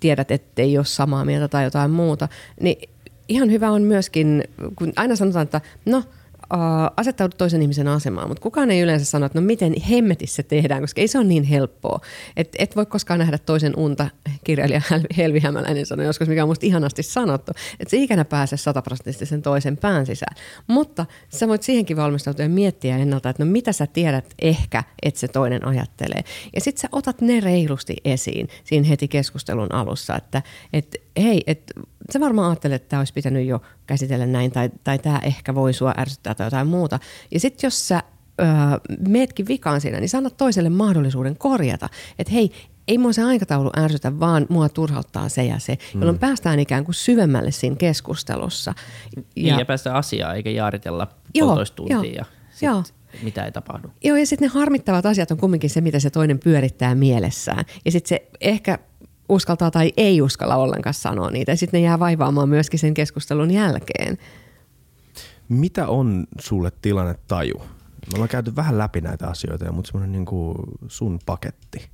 tiedät, 0.00 0.30
että 0.30 0.62
ei 0.62 0.78
ole 0.78 0.86
samaa 0.86 1.24
mieltä 1.24 1.48
tai 1.48 1.64
jotain 1.64 1.90
muuta, 1.90 2.28
niin 2.60 2.90
ihan 3.28 3.50
hyvä 3.50 3.70
on 3.70 3.82
myöskin, 3.82 4.44
kun 4.76 4.92
aina 4.96 5.16
sanotaan, 5.16 5.42
että 5.42 5.60
no– 5.86 6.02
uh, 6.54 6.92
asettaudu 6.96 7.34
toisen 7.38 7.62
ihmisen 7.62 7.88
asemaan, 7.88 8.28
mutta 8.28 8.42
kukaan 8.42 8.70
ei 8.70 8.80
yleensä 8.80 9.04
sano, 9.04 9.26
että 9.26 9.40
no 9.40 9.46
miten 9.46 9.74
hemmetissä 9.90 10.42
tehdään, 10.42 10.80
koska 10.80 11.00
ei 11.00 11.08
se 11.08 11.18
ole 11.18 11.26
niin 11.26 11.44
helppoa. 11.44 12.00
Et, 12.36 12.48
et 12.58 12.76
voi 12.76 12.86
koskaan 12.86 13.18
nähdä 13.18 13.38
toisen 13.38 13.72
unta, 13.76 14.06
kirjailija 14.44 14.82
Helvi 15.16 15.40
Hämäläinen 15.40 15.86
sanoi 15.86 16.06
joskus, 16.06 16.28
mikä 16.28 16.42
on 16.42 16.48
musta 16.48 16.66
ihanasti 16.66 17.02
sanottu, 17.02 17.52
että 17.80 17.90
se 17.90 17.96
ikänä 17.96 18.24
pääse 18.24 18.56
sataprosenttisesti 18.56 19.26
sen 19.26 19.42
toisen 19.42 19.76
pään 19.76 20.06
sisään. 20.06 20.36
Mutta 20.66 21.06
sä 21.28 21.48
voit 21.48 21.62
siihenkin 21.62 21.96
valmistautua 21.96 22.44
ja 22.44 22.48
miettiä 22.48 22.96
ennalta, 22.96 23.30
että 23.30 23.44
no 23.44 23.50
mitä 23.50 23.72
sä 23.72 23.86
tiedät 23.86 24.34
ehkä, 24.42 24.84
että 25.02 25.20
se 25.20 25.28
toinen 25.28 25.66
ajattelee. 25.66 26.24
Ja 26.54 26.60
sitten 26.60 26.80
sä 26.80 26.88
otat 26.92 27.20
ne 27.20 27.40
reilusti 27.40 27.96
esiin 28.04 28.48
siinä 28.64 28.88
heti 28.88 29.08
keskustelun 29.08 29.74
alussa, 29.74 30.16
että 30.16 30.42
et, 30.72 30.96
hei, 31.16 31.42
että 31.46 31.74
sä 32.12 32.20
varmaan 32.20 32.50
ajattelet, 32.50 32.82
että 32.82 32.88
tämä 32.88 33.00
olisi 33.00 33.12
pitänyt 33.12 33.46
jo 33.46 33.62
käsitellä 33.86 34.26
näin, 34.26 34.52
tai, 34.52 34.70
tai 34.84 34.98
tämä 34.98 35.18
ehkä 35.18 35.54
voi 35.54 35.72
sua 35.72 35.94
ärsyttää 35.98 36.34
tai 36.34 36.46
jotain 36.46 36.66
muuta. 36.66 36.98
Ja 37.30 37.40
sitten 37.40 37.66
jos 37.66 37.88
sä 37.88 38.02
öö, 38.40 38.46
meetkin 39.08 39.46
vikaan 39.46 39.80
siinä, 39.80 40.00
niin 40.00 40.08
sä 40.08 40.18
annat 40.18 40.36
toiselle 40.36 40.70
mahdollisuuden 40.70 41.36
korjata, 41.36 41.88
että 42.18 42.32
hei, 42.32 42.52
ei 42.88 42.98
mua 42.98 43.12
se 43.12 43.22
aikataulu 43.22 43.70
ärsytä, 43.78 44.20
vaan 44.20 44.46
mua 44.48 44.68
turhauttaa 44.68 45.28
se 45.28 45.44
ja 45.44 45.58
se, 45.58 45.78
jolloin 45.94 46.16
mm. 46.16 46.20
päästään 46.20 46.60
ikään 46.60 46.84
kuin 46.84 46.94
syvemmälle 46.94 47.50
siinä 47.50 47.76
keskustelussa. 47.76 48.74
Ja, 49.16 49.22
niin, 49.36 49.58
ja 49.58 49.64
päästään 49.64 49.96
asiaan, 49.96 50.36
eikä 50.36 50.50
jaaritella 50.50 51.06
puolitoista 51.32 51.76
tuntia 51.76 51.96
joo, 51.96 52.04
ja 52.04 52.24
sit 52.50 52.62
joo. 52.62 52.82
mitä 53.22 53.44
ei 53.44 53.52
tapahdu. 53.52 53.88
Joo, 54.04 54.16
ja 54.16 54.26
sitten 54.26 54.48
ne 54.48 54.60
harmittavat 54.60 55.06
asiat 55.06 55.30
on 55.30 55.36
kumminkin 55.36 55.70
se, 55.70 55.80
mitä 55.80 56.00
se 56.00 56.10
toinen 56.10 56.38
pyörittää 56.38 56.94
mielessään. 56.94 57.64
Ja 57.84 57.92
sitten 57.92 58.08
se 58.08 58.28
ehkä 58.40 58.78
uskaltaa 59.30 59.70
tai 59.70 59.92
ei 59.96 60.22
uskalla 60.22 60.56
ollenkaan 60.56 60.94
sanoa 60.94 61.30
niitä. 61.30 61.52
Ja 61.52 61.56
sitten 61.56 61.80
ne 61.80 61.84
jää 61.84 61.98
vaivaamaan 61.98 62.48
myöskin 62.48 62.78
sen 62.78 62.94
keskustelun 62.94 63.50
jälkeen. 63.50 64.18
Mitä 65.48 65.88
on 65.88 66.26
sulle 66.40 66.72
tilanne 66.82 67.14
taju? 67.28 67.58
Me 67.58 68.14
ollaan 68.14 68.28
käyty 68.28 68.56
vähän 68.56 68.78
läpi 68.78 69.00
näitä 69.00 69.26
asioita, 69.26 69.72
mutta 69.72 69.90
semmoinen 69.90 70.12
niin 70.12 70.24
kuin 70.26 70.56
sun 70.88 71.18
paketti. 71.26 71.90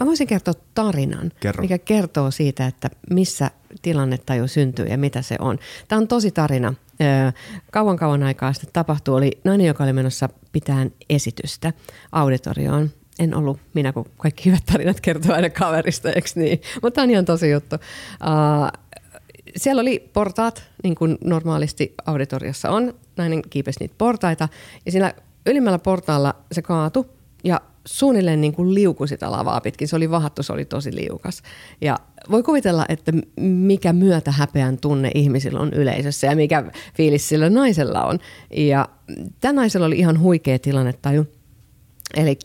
Mä 0.00 0.06
voisin 0.06 0.26
kertoa 0.26 0.54
tarinan, 0.74 1.32
Kerro. 1.40 1.62
mikä 1.62 1.78
kertoo 1.78 2.30
siitä, 2.30 2.66
että 2.66 2.90
missä 3.10 3.50
tilannetaju 3.82 4.48
syntyy 4.48 4.86
ja 4.86 4.98
mitä 4.98 5.22
se 5.22 5.36
on. 5.38 5.58
Tämä 5.88 6.00
on 6.00 6.08
tosi 6.08 6.30
tarina. 6.30 6.74
Kauan 7.72 7.96
kauan 7.96 8.22
aikaa 8.22 8.52
sitten 8.52 8.72
tapahtui, 8.72 9.16
oli 9.16 9.30
nainen, 9.44 9.66
joka 9.66 9.84
oli 9.84 9.92
menossa 9.92 10.28
pitään 10.52 10.90
esitystä 11.10 11.72
auditorioon 12.12 12.90
en 13.18 13.34
ollut 13.34 13.60
minä, 13.74 13.92
kun 13.92 14.06
kaikki 14.16 14.44
hyvät 14.44 14.62
tarinat 14.72 15.00
kertoo 15.00 15.34
aina 15.34 15.50
kaverista, 15.50 16.12
eikö 16.12 16.28
niin? 16.34 16.60
Mutta 16.82 17.02
on 17.02 17.10
ihan 17.10 17.24
tosi 17.24 17.50
juttu. 17.50 17.76
Uh, 17.76 18.80
siellä 19.56 19.80
oli 19.80 20.10
portaat, 20.12 20.62
niin 20.82 20.94
kuin 20.94 21.18
normaalisti 21.24 21.94
auditoriossa 22.06 22.70
on. 22.70 22.94
Nainen 23.16 23.42
kiipesi 23.50 23.80
niitä 23.80 23.94
portaita. 23.98 24.48
Ja 24.86 24.92
siinä 24.92 25.14
ylimmällä 25.46 25.78
portaalla 25.78 26.34
se 26.52 26.62
kaatu 26.62 27.06
ja 27.44 27.60
suunnilleen 27.86 28.40
niin 28.40 28.52
kuin 28.52 28.74
liukui 28.74 29.08
sitä 29.08 29.30
lavaa 29.30 29.60
pitkin. 29.60 29.88
Se 29.88 29.96
oli 29.96 30.10
vahattu, 30.10 30.42
se 30.42 30.52
oli 30.52 30.64
tosi 30.64 30.96
liukas. 30.96 31.42
Ja 31.80 31.98
voi 32.30 32.42
kuvitella, 32.42 32.86
että 32.88 33.12
mikä 33.40 33.92
myötä 33.92 34.30
häpeän 34.30 34.78
tunne 34.78 35.10
ihmisillä 35.14 35.60
on 35.60 35.72
yleisössä 35.72 36.26
ja 36.26 36.36
mikä 36.36 36.64
fiilis 36.94 37.28
sillä 37.28 37.50
naisella 37.50 38.04
on. 38.04 38.18
Ja 38.56 38.88
tämä 39.40 39.52
naisella 39.52 39.86
oli 39.86 39.98
ihan 39.98 40.20
huikea 40.20 40.58
tilannetaju. 40.58 41.26
Eli 42.16 42.38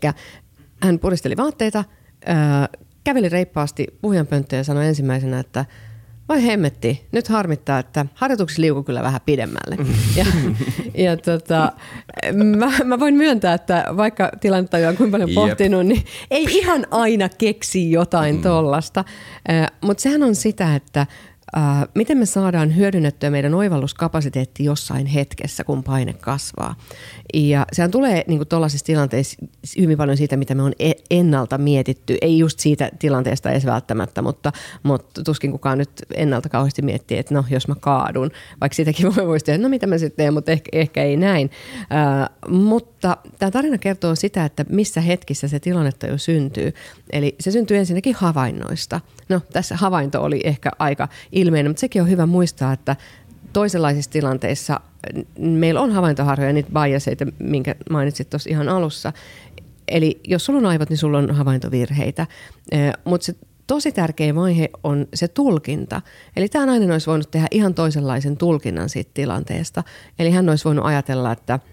hän 0.83 0.99
puristeli 0.99 1.37
vaatteita, 1.37 1.83
käveli 3.03 3.29
reippaasti 3.29 3.87
puhujanpönttöön 4.01 4.59
ja 4.59 4.63
sanoi 4.63 4.87
ensimmäisenä, 4.87 5.39
että 5.39 5.65
vai 6.29 6.45
hemmetti, 6.45 7.07
nyt 7.11 7.27
harmittaa, 7.27 7.79
että 7.79 8.05
harjoituksessa 8.13 8.61
liukuu 8.61 8.83
kyllä 8.83 9.03
vähän 9.03 9.21
pidemmälle. 9.25 9.77
ja, 10.17 10.25
ja 10.93 11.17
tota, 11.17 11.71
mä, 12.33 12.71
mä, 12.83 12.99
voin 12.99 13.15
myöntää, 13.15 13.53
että 13.53 13.85
vaikka 13.97 14.31
tilannetta 14.41 14.77
on 14.77 14.97
kuinka 14.97 15.17
paljon 15.17 15.35
pohtinut, 15.35 15.85
niin 15.85 16.03
ei 16.31 16.43
ihan 16.49 16.87
aina 16.91 17.29
keksi 17.29 17.91
jotain 17.91 18.35
mm. 18.35 18.41
tollasta. 18.41 19.05
Mutta 19.81 20.03
sehän 20.03 20.23
on 20.23 20.35
sitä, 20.35 20.75
että 20.75 21.07
Äh, 21.57 21.87
miten 21.95 22.17
me 22.17 22.25
saadaan 22.25 22.75
hyödynnettyä 22.75 23.29
meidän 23.29 23.53
oivalluskapasiteetti 23.53 24.63
jossain 24.63 25.05
hetkessä, 25.05 25.63
kun 25.63 25.83
paine 25.83 26.13
kasvaa. 26.13 26.75
Ja 27.33 27.65
sehän 27.71 27.91
tulee 27.91 28.23
niin 28.27 28.47
tuollaisissa 28.47 28.85
tilanteissa 28.85 29.45
hyvin 29.79 29.97
paljon 29.97 30.17
siitä, 30.17 30.37
mitä 30.37 30.55
me 30.55 30.63
on 30.63 30.73
e- 30.79 30.91
ennalta 31.11 31.57
mietitty. 31.57 32.17
Ei 32.21 32.37
just 32.37 32.59
siitä 32.59 32.91
tilanteesta 32.99 33.51
edes 33.51 33.65
välttämättä, 33.65 34.21
mutta, 34.21 34.51
mutta 34.83 35.23
tuskin 35.23 35.51
kukaan 35.51 35.77
nyt 35.77 35.89
ennalta 36.15 36.49
kauheasti 36.49 36.81
miettii, 36.81 37.17
että 37.17 37.33
no 37.33 37.43
jos 37.49 37.67
mä 37.67 37.75
kaadun, 37.79 38.31
vaikka 38.61 38.75
sitäkin 38.75 39.05
voi 39.15 39.27
voisi 39.27 39.45
tehdä, 39.45 39.63
no 39.63 39.69
mitä 39.69 39.87
mä 39.87 39.97
sitten 39.97 40.17
teen, 40.17 40.33
mutta 40.33 40.51
ehkä, 40.51 40.69
ehkä 40.73 41.03
ei 41.03 41.17
näin. 41.17 41.51
Äh, 41.81 42.29
mutta 42.49 43.17
tämä 43.39 43.51
tarina 43.51 43.77
kertoo 43.77 44.15
sitä, 44.15 44.45
että 44.45 44.65
missä 44.69 45.01
hetkissä 45.01 45.47
se 45.47 45.59
tilannetta 45.59 46.07
jo 46.07 46.17
syntyy. 46.17 46.73
Eli 47.11 47.35
se 47.39 47.51
syntyy 47.51 47.77
ensinnäkin 47.77 48.15
havainnoista. 48.15 49.01
No 49.29 49.41
tässä 49.53 49.75
havainto 49.75 50.23
oli 50.23 50.41
ehkä 50.43 50.71
aika 50.79 51.07
ilmeinen, 51.41 51.69
mutta 51.69 51.79
sekin 51.81 52.01
on 52.01 52.09
hyvä 52.09 52.25
muistaa, 52.25 52.73
että 52.73 52.95
toisenlaisissa 53.53 54.11
tilanteissa 54.11 54.79
meillä 55.39 55.81
on 55.81 55.91
havaintoharjoja, 55.91 56.53
niitä 56.53 56.69
biaseita, 56.83 57.25
minkä 57.39 57.75
mainitsit 57.89 58.29
tuossa 58.29 58.49
ihan 58.49 58.69
alussa. 58.69 59.13
Eli 59.87 60.19
jos 60.27 60.45
sulla 60.45 60.59
on 60.59 60.65
aivot, 60.65 60.89
niin 60.89 60.97
sulla 60.97 61.17
on 61.17 61.31
havaintovirheitä. 61.31 62.27
Mutta 63.05 63.25
se 63.25 63.35
tosi 63.67 63.91
tärkeä 63.91 64.35
vaihe 64.35 64.69
on 64.83 65.07
se 65.13 65.27
tulkinta. 65.27 66.01
Eli 66.35 66.49
tämä 66.49 66.65
nainen 66.65 66.91
olisi 66.91 67.07
voinut 67.07 67.31
tehdä 67.31 67.47
ihan 67.51 67.73
toisenlaisen 67.73 68.37
tulkinnan 68.37 68.89
siitä 68.89 69.11
tilanteesta. 69.13 69.83
Eli 70.19 70.31
hän 70.31 70.49
olisi 70.49 70.65
voinut 70.65 70.85
ajatella, 70.85 71.31
että– 71.31 71.59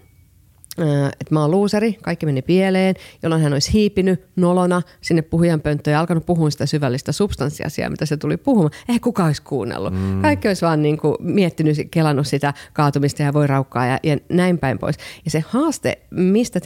että 1.21 1.33
mä 1.33 1.41
oon 1.41 1.51
luuseri, 1.51 1.97
kaikki 2.01 2.25
meni 2.25 2.41
pieleen, 2.41 2.95
jolloin 3.23 3.41
hän 3.41 3.53
olisi 3.53 3.73
hiipinyt 3.73 4.23
nolona 4.35 4.81
sinne 5.01 5.21
puhujan 5.21 5.61
pönttöön 5.61 5.93
ja 5.93 5.99
alkanut 5.99 6.25
puhua 6.25 6.49
sitä 6.49 6.65
syvällistä 6.65 7.11
substanssiasiaa, 7.11 7.89
mitä 7.89 8.05
se 8.05 8.17
tuli 8.17 8.37
puhumaan. 8.37 8.71
Eihän 8.89 9.01
kukaan 9.01 9.27
olisi 9.27 9.41
kuunnellut. 9.41 9.93
Mm. 9.93 10.21
Kaikki 10.21 10.47
olisi 10.47 10.65
vaan 10.65 10.81
niin 10.81 10.97
kuin 10.97 11.15
miettinyt, 11.19 11.77
kelannut 11.91 12.27
sitä 12.27 12.53
kaatumista 12.73 13.23
ja 13.23 13.33
voi 13.33 13.47
raukkaa 13.47 13.85
ja, 13.85 13.99
ja 14.03 14.17
näin 14.29 14.57
päin 14.57 14.79
pois. 14.79 14.95
Ja 15.25 15.31
se 15.31 15.43
haaste, 15.47 15.99
mistä 16.11 16.59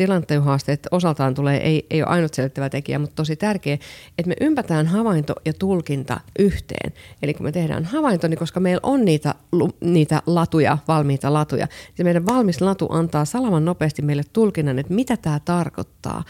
haasteet 0.43 0.87
osaltaan 0.91 1.33
tulee, 1.33 1.57
ei, 1.57 1.87
ei 1.89 2.01
ole 2.01 2.09
ainut 2.09 2.33
selittävä 2.33 2.69
tekijä, 2.69 2.99
mutta 2.99 3.15
tosi 3.15 3.35
tärkeä, 3.35 3.73
että 4.17 4.29
me 4.29 4.35
ympätään 4.41 4.87
havainto 4.87 5.33
ja 5.45 5.53
tulkinta 5.53 6.19
yhteen. 6.39 6.93
Eli 7.21 7.33
kun 7.33 7.45
me 7.45 7.51
tehdään 7.51 7.85
havainto, 7.85 8.27
niin 8.27 8.37
koska 8.37 8.59
meillä 8.59 8.79
on 8.83 9.05
niitä, 9.05 9.35
niitä 9.81 10.21
latuja, 10.25 10.77
valmiita 10.87 11.33
latuja, 11.33 11.65
niin 11.65 11.97
se 11.97 12.03
meidän 12.03 12.25
valmis 12.25 12.61
latu 12.61 12.87
antaa 12.89 13.25
salaman 13.25 13.65
nopeasti 13.65 14.01
meille 14.03 14.23
tulkinnan, 14.33 14.79
että 14.79 14.93
mitä 14.93 15.17
tämä 15.17 15.39
tarkoittaa. 15.39 16.23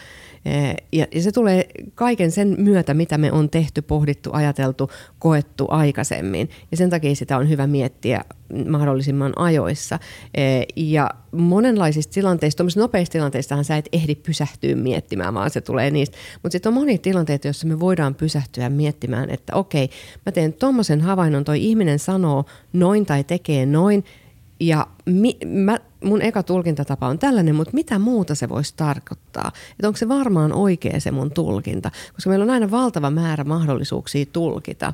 Eh, 0.44 0.76
ja, 0.92 1.06
se 1.20 1.32
tulee 1.32 1.68
kaiken 1.94 2.30
sen 2.30 2.56
myötä, 2.58 2.94
mitä 2.94 3.18
me 3.18 3.32
on 3.32 3.50
tehty, 3.50 3.82
pohdittu, 3.82 4.30
ajateltu, 4.32 4.90
koettu 5.18 5.66
aikaisemmin. 5.70 6.50
Ja 6.70 6.76
sen 6.76 6.90
takia 6.90 7.14
sitä 7.14 7.36
on 7.36 7.48
hyvä 7.48 7.66
miettiä 7.66 8.24
mahdollisimman 8.68 9.32
ajoissa. 9.36 9.98
Eh, 10.34 10.66
ja 10.76 11.10
monenlaisista 11.32 12.12
tilanteista, 12.12 12.56
tuommoisissa 12.56 12.80
nopeissa 12.80 13.12
tilanteistahan 13.12 13.64
sä 13.64 13.76
et 13.76 13.88
ehdi 13.92 14.14
pysähtyä 14.14 14.74
miettimään, 14.74 15.34
vaan 15.34 15.50
se 15.50 15.60
tulee 15.60 15.90
niistä. 15.90 16.16
Mutta 16.42 16.52
sitten 16.52 16.70
on 16.70 16.74
monia 16.74 16.98
tilanteita, 16.98 17.46
joissa 17.46 17.66
me 17.66 17.80
voidaan 17.80 18.14
pysähtyä 18.14 18.68
miettimään, 18.68 19.30
että 19.30 19.56
okei, 19.56 19.90
mä 20.26 20.32
teen 20.32 20.52
tuommoisen 20.52 21.00
havainnon, 21.00 21.44
toi 21.44 21.64
ihminen 21.64 21.98
sanoo 21.98 22.44
noin 22.72 23.06
tai 23.06 23.24
tekee 23.24 23.66
noin, 23.66 24.04
ja 24.60 24.86
mi, 25.06 25.36
mä, 25.46 25.78
mun 26.04 26.22
eka 26.22 26.42
tulkintatapa 26.42 27.08
on 27.08 27.18
tällainen, 27.18 27.54
mutta 27.54 27.74
mitä 27.74 27.98
muuta 27.98 28.34
se 28.34 28.48
voisi 28.48 28.74
tarkoittaa? 28.76 29.52
Että 29.70 29.88
onko 29.88 29.96
se 29.96 30.08
varmaan 30.08 30.52
oikea 30.52 31.00
se 31.00 31.10
mun 31.10 31.30
tulkinta? 31.30 31.90
Koska 32.14 32.30
meillä 32.30 32.42
on 32.42 32.50
aina 32.50 32.70
valtava 32.70 33.10
määrä 33.10 33.44
mahdollisuuksia 33.44 34.26
tulkita 34.32 34.92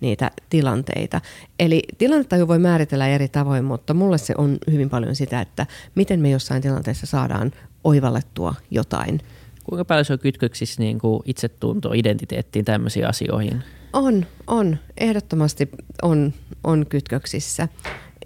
niitä 0.00 0.30
tilanteita. 0.50 1.20
Eli 1.58 1.82
tilannetta 1.98 2.48
voi 2.48 2.58
määritellä 2.58 3.08
eri 3.08 3.28
tavoin, 3.28 3.64
mutta 3.64 3.94
mulle 3.94 4.18
se 4.18 4.34
on 4.38 4.58
hyvin 4.70 4.90
paljon 4.90 5.16
sitä, 5.16 5.40
että 5.40 5.66
miten 5.94 6.20
me 6.20 6.30
jossain 6.30 6.62
tilanteessa 6.62 7.06
saadaan 7.06 7.52
oivallettua 7.84 8.54
jotain. 8.70 9.20
Kuinka 9.64 9.84
paljon 9.84 10.04
se 10.04 10.12
on 10.12 10.18
kytköksissä 10.18 10.82
niin 10.82 10.98
kuin 10.98 11.22
itsetunto, 11.24 11.92
identiteettiin, 11.92 12.64
tämmöisiin 12.64 13.06
asioihin? 13.06 13.62
On, 13.92 14.26
on. 14.46 14.76
Ehdottomasti 14.98 15.68
on, 16.02 16.32
on 16.64 16.86
kytköksissä. 16.88 17.68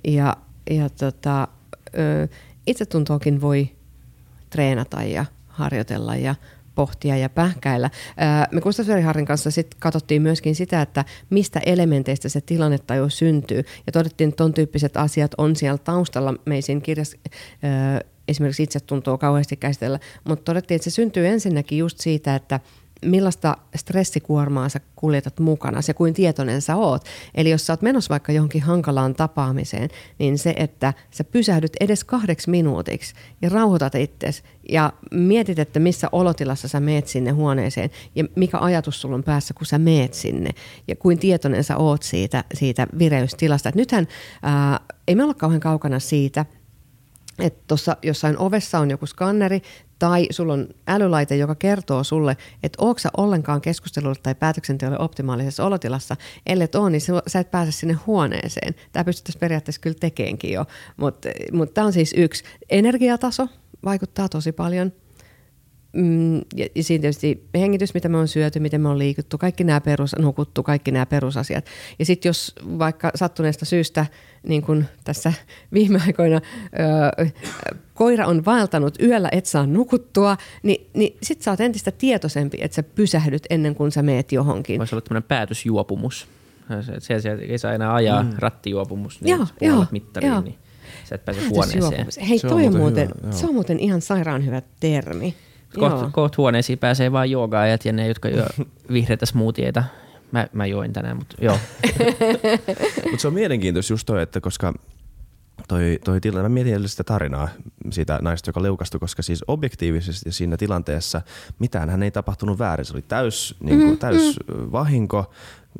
Ja 0.05 0.37
ja 0.71 0.91
tota, 0.91 1.49
itsetuntoakin 2.67 3.41
voi 3.41 3.69
treenata 4.51 5.03
ja 5.03 5.25
harjoitella 5.49 6.17
ja 6.17 6.35
pohtia 6.75 7.17
ja 7.17 7.29
pähkäillä. 7.29 7.91
Me 8.51 8.61
Gustav 8.61 9.03
Harrin 9.03 9.27
kanssa 9.27 9.51
sit 9.51 9.75
katsottiin 9.79 10.23
myöskin 10.23 10.55
sitä, 10.55 10.83
että 10.83 11.05
mistä 11.31 11.61
elementeistä 11.67 12.29
se 12.29 12.41
tilannetta 12.41 12.95
jo 12.95 13.09
syntyy. 13.09 13.65
Ja 13.87 13.93
todettiin, 13.93 14.29
että 14.29 14.37
ton 14.37 14.55
tyyppiset 14.55 14.97
asiat 14.97 15.35
on 15.39 15.57
siellä 15.57 15.79
taustalla. 15.79 16.35
Me 16.45 16.55
ei 16.55 16.63
siinä 16.63 16.81
kirjassa 16.81 17.17
esimerkiksi 18.29 18.63
itsetuntoa 18.63 19.19
kauheasti 19.19 19.57
käsitellä, 19.57 19.99
mutta 20.25 20.45
todettiin, 20.45 20.77
että 20.77 20.91
se 20.91 20.95
syntyy 20.95 21.27
ensinnäkin 21.27 21.79
just 21.79 21.99
siitä, 21.99 22.35
että– 22.35 22.61
millaista 23.05 23.57
stressikuormaa 23.77 24.69
sä 24.69 24.81
kuljetat 24.97 25.41
mukana, 25.41 25.83
se 25.83 25.95
kuin 25.95 26.15
tietoinen 26.15 26.63
sä 26.63 26.77
oot. 26.77 27.05
Eli 27.35 27.51
jos 27.51 27.67
sä 27.67 27.73
oot 27.73 27.83
menossa 27.83 28.11
vaikka 28.11 28.33
johonkin 28.33 28.63
hankalaan 28.63 29.15
tapaamiseen, 29.15 29.89
niin 30.19 30.39
se, 30.39 30.55
että 30.57 30.95
sä 31.11 31.25
pysähdyt 31.25 31.73
edes 31.81 32.05
kahdeksi 32.05 32.51
minuutiksi 32.51 33.15
ja 33.43 33.49
rauhoitat 33.49 33.95
itsesi 33.95 34.43
ja 34.69 34.93
mietit, 35.11 35.59
että 35.59 35.81
missä 35.81 36.09
olotilassa 36.13 36.69
sä 36.69 36.81
meet 36.81 37.07
sinne 37.07 37.31
huoneeseen 37.31 37.91
ja 38.15 38.25
mikä 38.37 38.59
ajatus 38.59 39.01
sulla 39.01 39.15
on 39.15 39.25
päässä, 39.25 39.55
kun 39.55 39.67
sä 39.67 39.79
meet 39.79 40.15
sinne 40.15 40.51
ja 40.89 40.97
kuin 40.97 41.19
tietoinen 41.19 41.65
sä 41.65 41.77
oot 41.77 42.03
siitä, 42.03 42.45
siitä 42.55 42.87
vireystilasta. 42.99 43.69
Et 43.69 43.75
nythän 43.75 44.09
ää, 44.43 44.81
ei 45.09 45.15
me 45.15 45.23
olla 45.23 45.35
kauhean 45.35 45.61
kaukana 45.61 45.99
siitä, 45.99 46.47
että 47.39 47.65
tuossa 47.67 47.97
jossain 48.03 48.39
ovessa 48.39 48.79
on 48.79 48.91
joku 48.91 49.07
skanneri 49.07 49.63
tai 50.01 50.27
sulla 50.31 50.53
on 50.53 50.69
älylaite, 50.87 51.37
joka 51.37 51.55
kertoo 51.55 52.05
sulle, 52.05 52.37
että 52.63 52.79
sä 52.99 53.11
ollenkaan 53.17 53.61
keskustelulle 53.61 54.17
tai 54.23 54.35
päätöksenteolle 54.35 54.99
optimaalisessa 54.99 55.65
olotilassa. 55.65 56.17
Ellei 56.47 56.69
ole, 56.77 56.91
niin 56.91 57.01
sä 57.27 57.41
et 57.41 57.51
pääse 57.51 57.73
sinne 57.73 57.95
huoneeseen. 57.95 58.75
Tämä 58.93 59.05
pystyttäisiin 59.05 59.41
periaatteessa 59.41 59.81
kyllä 59.81 59.97
tekeenkin 60.01 60.53
jo, 60.53 60.65
mutta 60.97 61.29
mut 61.53 61.75
tämä 61.75 61.87
on 61.87 61.93
siis 61.93 62.15
yksi. 62.17 62.45
Energiataso 62.71 63.49
vaikuttaa 63.85 64.29
tosi 64.29 64.53
paljon– 64.53 64.93
Mm, 65.93 66.37
ja, 66.37 66.67
ja 66.75 66.83
siinä 66.83 67.01
tietysti 67.01 67.49
hengitys, 67.55 67.95
mitä 67.95 68.09
me 68.09 68.19
on 68.19 68.29
syöty, 68.29 68.61
miten 68.61 68.81
me 68.81 68.89
on 68.89 68.99
liikuttu, 68.99 69.39
kaikki 69.39 69.65
nämä 69.65 69.81
perus, 69.81 70.17
nukuttu, 70.19 70.63
kaikki 70.63 70.91
nämä 70.91 71.07
perusasiat. 71.07 71.67
Ja 71.99 72.05
sitten 72.05 72.29
jos 72.29 72.55
vaikka 72.79 73.11
sattuneesta 73.15 73.65
syystä, 73.65 74.07
niin 74.47 74.63
kuin 74.63 74.85
tässä 75.05 75.33
viime 75.75 76.01
aikoina, 76.07 76.41
öö, 77.19 77.27
koira 77.95 78.27
on 78.27 78.45
vaeltanut 78.45 79.03
yöllä, 79.03 79.29
et 79.33 79.47
saa 79.47 79.67
nukuttua, 79.67 80.37
niin, 80.63 80.87
niin 80.95 81.17
sitten 81.23 81.45
sä 81.45 81.51
oot 81.51 81.61
entistä 81.61 81.91
tietoisempi, 81.91 82.59
että 82.61 82.75
sä 82.75 82.83
pysähdyt 82.83 83.47
ennen 83.51 83.75
kuin 83.75 83.93
sä 83.93 84.03
meet 84.03 84.33
johonkin. 84.33 84.79
Voisi 84.79 84.95
olla 84.95 85.03
tämmöinen 85.03 85.29
päätösjuopumus. 85.29 86.29
Se, 86.99 87.21
se, 87.21 87.33
ei 87.49 87.59
saa 87.59 87.73
enää 87.73 87.95
ajaa 87.95 88.23
mm. 88.23 88.31
rattijuopumus, 88.39 89.21
niin 89.21 89.37
joo, 89.37 89.47
joo, 89.61 89.87
mittariin, 89.91 90.33
joo. 90.33 90.41
niin 90.41 90.59
sä 91.05 91.15
et 91.15 91.25
pääse 91.25 91.41
huoneeseen. 91.49 92.07
Hei, 92.29 92.39
se 92.39 92.49
toi 92.49 92.67
on, 92.67 92.77
muuten, 92.77 93.09
hyvä, 93.23 93.33
se 93.33 93.47
on 93.47 93.55
muuten 93.55 93.79
ihan 93.79 94.01
sairaan 94.01 94.47
hyvä 94.47 94.63
termi. 94.81 95.35
Koht, 95.79 96.13
koht 96.13 96.37
huoneisiin 96.37 96.79
pääsee 96.79 97.13
vain 97.13 97.31
joogaajat 97.31 97.85
ja 97.85 97.93
ne, 97.93 98.09
jotka 98.09 98.29
jo 98.29 98.47
vihreitä 98.93 99.27
smoothieita. 99.27 99.85
Mä, 100.33 100.47
mä 100.53 100.67
join 100.67 100.93
tänään, 100.93 101.17
mutta 101.17 101.37
joo. 101.41 101.59
mutta 103.11 103.19
se 103.19 103.29
on 103.29 103.35
mielenkiintoista 103.35 103.93
just 103.93 104.07
toi, 104.07 104.23
että 104.23 104.41
koska 104.41 104.75
toi, 105.69 105.99
toi 106.05 106.21
tilanne, 106.21 106.49
mä 106.49 106.55
mietin 106.55 106.89
sitä 106.89 107.05
tarinaa 107.05 107.49
siitä 107.91 108.19
naista, 108.23 108.49
joka 108.49 108.63
leukastui, 108.63 109.01
koska 109.01 109.23
siis 109.23 109.45
objektiivisesti 109.49 110.33
siinä 110.33 110.57
tilanteessa 110.57 111.23
mitään 111.59 111.91
hän 111.91 112.03
ei 112.03 112.11
tapahtunut 112.11 112.59
väärin. 112.59 112.87
Se 112.87 112.93
oli 112.93 113.03
täys, 113.03 113.57
niin 113.61 113.79
kuin, 113.79 113.91
mm, 113.91 113.99
täys 113.99 114.37
mm. 114.49 114.73
vahinko, 114.73 115.31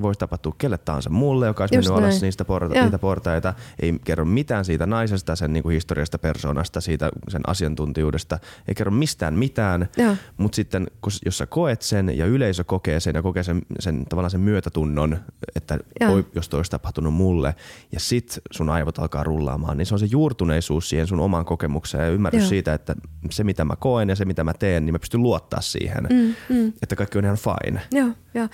voisi 0.03 0.21
tapahtua 0.21 0.55
kelle 0.59 0.79
tahansa 0.79 1.11
muulle, 1.11 1.47
joka 1.47 1.63
olisi 1.63 1.75
mennyt 1.75 1.93
alas 1.93 2.23
niistä 2.23 2.45
porta- 2.45 2.83
niitä 2.83 2.99
portaita. 2.99 3.55
Ei 3.83 3.95
kerro 4.05 4.25
mitään 4.25 4.65
siitä 4.65 4.87
naisesta, 4.87 5.37
sen 5.37 5.53
niin 5.53 5.63
kuin 5.63 5.73
historiasta, 5.73 6.19
persoonasta, 6.19 6.81
siitä 6.81 7.11
sen 7.29 7.43
asiantuntijuudesta. 7.47 8.39
Ei 8.69 8.75
kerro 8.75 8.93
mistään 8.93 9.35
mitään, 9.35 9.89
mutta 10.37 10.57
sitten 10.57 10.87
kun, 11.01 11.13
jos 11.25 11.39
sä 11.39 11.47
koet 11.47 11.83
sen 11.83 12.19
ja 12.19 12.27
yleisö 12.27 12.65
kokee 12.65 13.01
sen 13.01 13.15
ja 13.15 13.23
kokee 13.23 13.43
sen, 13.43 13.63
sen 13.79 14.05
tavallaan 14.09 14.31
sen 14.31 14.41
myötätunnon, 14.41 15.19
että 15.57 15.79
oi, 16.09 16.27
jos 16.35 16.49
toi 16.49 16.59
olisi 16.59 16.71
tapahtunut 16.71 17.15
mulle 17.15 17.55
ja 17.93 18.01
sit 18.01 18.39
sun 18.51 18.69
aivot 18.69 18.99
alkaa 18.99 19.25
rullaamaan, 19.25 19.77
niin 19.79 19.87
se 19.87 19.95
on 19.95 19.99
se 19.99 20.07
juurtuneisuus 20.11 20.89
siihen 20.89 21.07
sun 21.07 21.21
omaan 21.21 21.45
kokemukseen 21.45 22.05
ja 22.05 22.11
ymmärrys 22.11 22.43
Joo. 22.43 22.49
siitä, 22.49 22.75
että 22.75 22.95
se 23.31 23.45
mitä 23.45 23.65
mä 23.65 23.77
koen 23.77 24.09
ja 24.09 24.17
se 24.17 24.25
mitä 24.25 24.45
mä 24.45 24.55
teen, 24.55 24.87
niin 24.87 24.95
mä 24.95 24.99
pystyn 24.99 25.23
luottaa 25.23 25.61
siihen, 25.61 26.07
mm, 26.11 26.35
mm. 26.57 26.73
että 26.83 26.97
kaikki 26.97 27.19
on 27.19 27.25
ihan 27.25 27.37
fine. 27.37 27.81
Joo, 27.93 28.09
joo. 28.35 28.49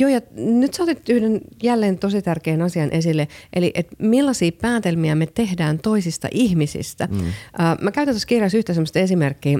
Joo, 0.00 0.10
ja 0.10 0.20
nyt 0.36 0.74
sä 0.74 0.82
otit 0.82 1.08
yhden 1.08 1.40
jälleen 1.62 1.98
tosi 1.98 2.22
tärkeän 2.22 2.62
asian 2.62 2.92
esille, 2.92 3.28
eli 3.52 3.70
että 3.74 3.96
millaisia 3.98 4.52
päätelmiä 4.62 5.14
me 5.14 5.26
tehdään 5.26 5.78
toisista 5.78 6.28
ihmisistä. 6.32 7.08
Mm. 7.10 7.24
Mä 7.80 7.90
käytän 7.90 8.14
tuossa 8.14 8.26
kirjassa 8.26 8.58
yhtä 8.58 8.74
sellaista 8.74 8.98
esimerkkiä, 8.98 9.58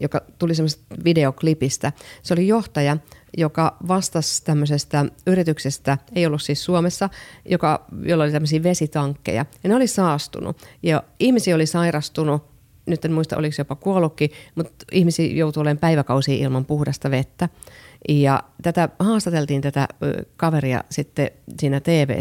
joka 0.00 0.20
tuli 0.38 0.54
semmoisesta 0.54 0.94
videoklipistä. 1.04 1.92
Se 2.22 2.34
oli 2.34 2.48
johtaja, 2.48 2.96
joka 3.36 3.76
vastasi 3.88 4.44
tämmöisestä 4.44 5.04
yrityksestä, 5.26 5.98
ei 6.14 6.26
ollut 6.26 6.42
siis 6.42 6.64
Suomessa, 6.64 7.08
joka, 7.44 7.86
jolla 8.02 8.24
oli 8.24 8.32
tämmöisiä 8.32 8.62
vesitankkeja. 8.62 9.46
Ja 9.62 9.68
ne 9.68 9.76
oli 9.76 9.86
saastunut. 9.86 10.62
Ja 10.82 11.02
ihmisiä 11.20 11.54
oli 11.54 11.66
sairastunut 11.66 12.50
nyt 12.86 13.04
en 13.04 13.12
muista 13.12 13.36
oliko 13.36 13.52
se 13.52 13.60
jopa 13.60 13.74
kuollutkin, 13.74 14.30
mutta 14.54 14.84
ihmisiä 14.92 15.26
joutuu 15.26 15.60
olemaan 15.60 15.78
päiväkausia 15.78 16.34
ilman 16.34 16.64
puhdasta 16.64 17.10
vettä. 17.10 17.48
Ja 18.08 18.42
tätä 18.62 18.88
haastateltiin 18.98 19.60
tätä 19.60 19.88
kaveria 20.36 20.84
sitten 20.90 21.30
siinä 21.58 21.80
tv 21.80 22.20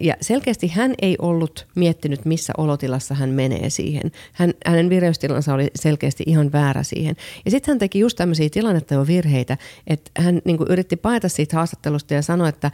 Ja 0.00 0.14
selkeästi 0.20 0.68
hän 0.68 0.94
ei 1.02 1.16
ollut 1.18 1.66
miettinyt, 1.76 2.24
missä 2.24 2.52
olotilassa 2.58 3.14
hän 3.14 3.30
menee 3.30 3.70
siihen. 3.70 4.12
Hän, 4.32 4.54
hänen 4.66 4.90
vireystilansa 4.90 5.54
oli 5.54 5.70
selkeästi 5.74 6.24
ihan 6.26 6.52
väärä 6.52 6.82
siihen. 6.82 7.16
Ja 7.44 7.50
sitten 7.50 7.72
hän 7.72 7.78
teki 7.78 7.98
just 7.98 8.16
tämmöisiä 8.16 8.48
tilannetta 8.50 8.94
jo 8.94 9.06
virheitä, 9.06 9.56
että 9.86 10.10
hän 10.18 10.42
niin 10.44 10.58
yritti 10.68 10.96
paeta 10.96 11.28
siitä 11.28 11.56
haastattelusta 11.56 12.14
ja 12.14 12.22
sanoi, 12.22 12.48
että, 12.48 12.70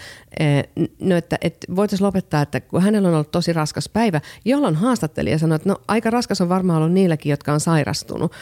no, 1.01 1.17
että, 1.17 1.39
että 1.41 1.77
voitaisiin 1.77 2.07
lopettaa, 2.07 2.43
että 2.43 2.61
kun 2.61 2.83
hänellä 2.83 3.09
on 3.09 3.15
ollut 3.15 3.31
tosi 3.31 3.53
raskas 3.53 3.89
päivä, 3.89 4.21
jolloin 4.45 4.75
haastattelija 4.75 5.39
sanoi, 5.39 5.57
että 5.57 5.69
no 5.69 5.77
aika 5.89 6.11
raskas 6.11 6.41
on 6.41 6.49
varmaan 6.49 6.83
ollut 6.83 6.95
niilläkin, 6.95 7.31
jotka 7.31 7.53
on 7.53 7.61
sairastunut 7.61 8.33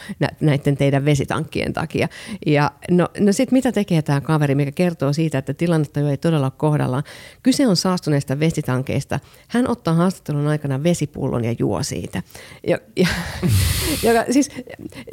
näiden 0.40 0.76
teidän 0.76 1.04
vesitankkien 1.04 1.72
takia. 1.72 2.08
Ja 2.46 2.70
no, 2.90 3.08
no 3.20 3.32
sitten 3.32 3.56
mitä 3.56 3.72
tekee 3.72 3.95
tämä 4.02 4.20
kaveri, 4.20 4.54
mikä 4.54 4.72
kertoo 4.72 5.12
siitä, 5.12 5.38
että 5.38 5.54
tilannetta 5.54 6.00
jo 6.00 6.08
ei 6.08 6.16
todella 6.16 6.46
ole 6.46 6.52
kohdallaan. 6.56 7.02
Kyse 7.42 7.66
on 7.66 7.76
saastuneista 7.76 8.40
vesitankeista. 8.40 9.20
Hän 9.48 9.70
ottaa 9.70 9.94
haastattelun 9.94 10.46
aikana 10.46 10.82
vesipullon 10.82 11.44
ja 11.44 11.54
juo 11.58 11.82
siitä. 11.82 12.22
Ja, 12.66 12.78
ja, 12.96 13.08
ja, 14.14 14.24
siis, 14.30 14.50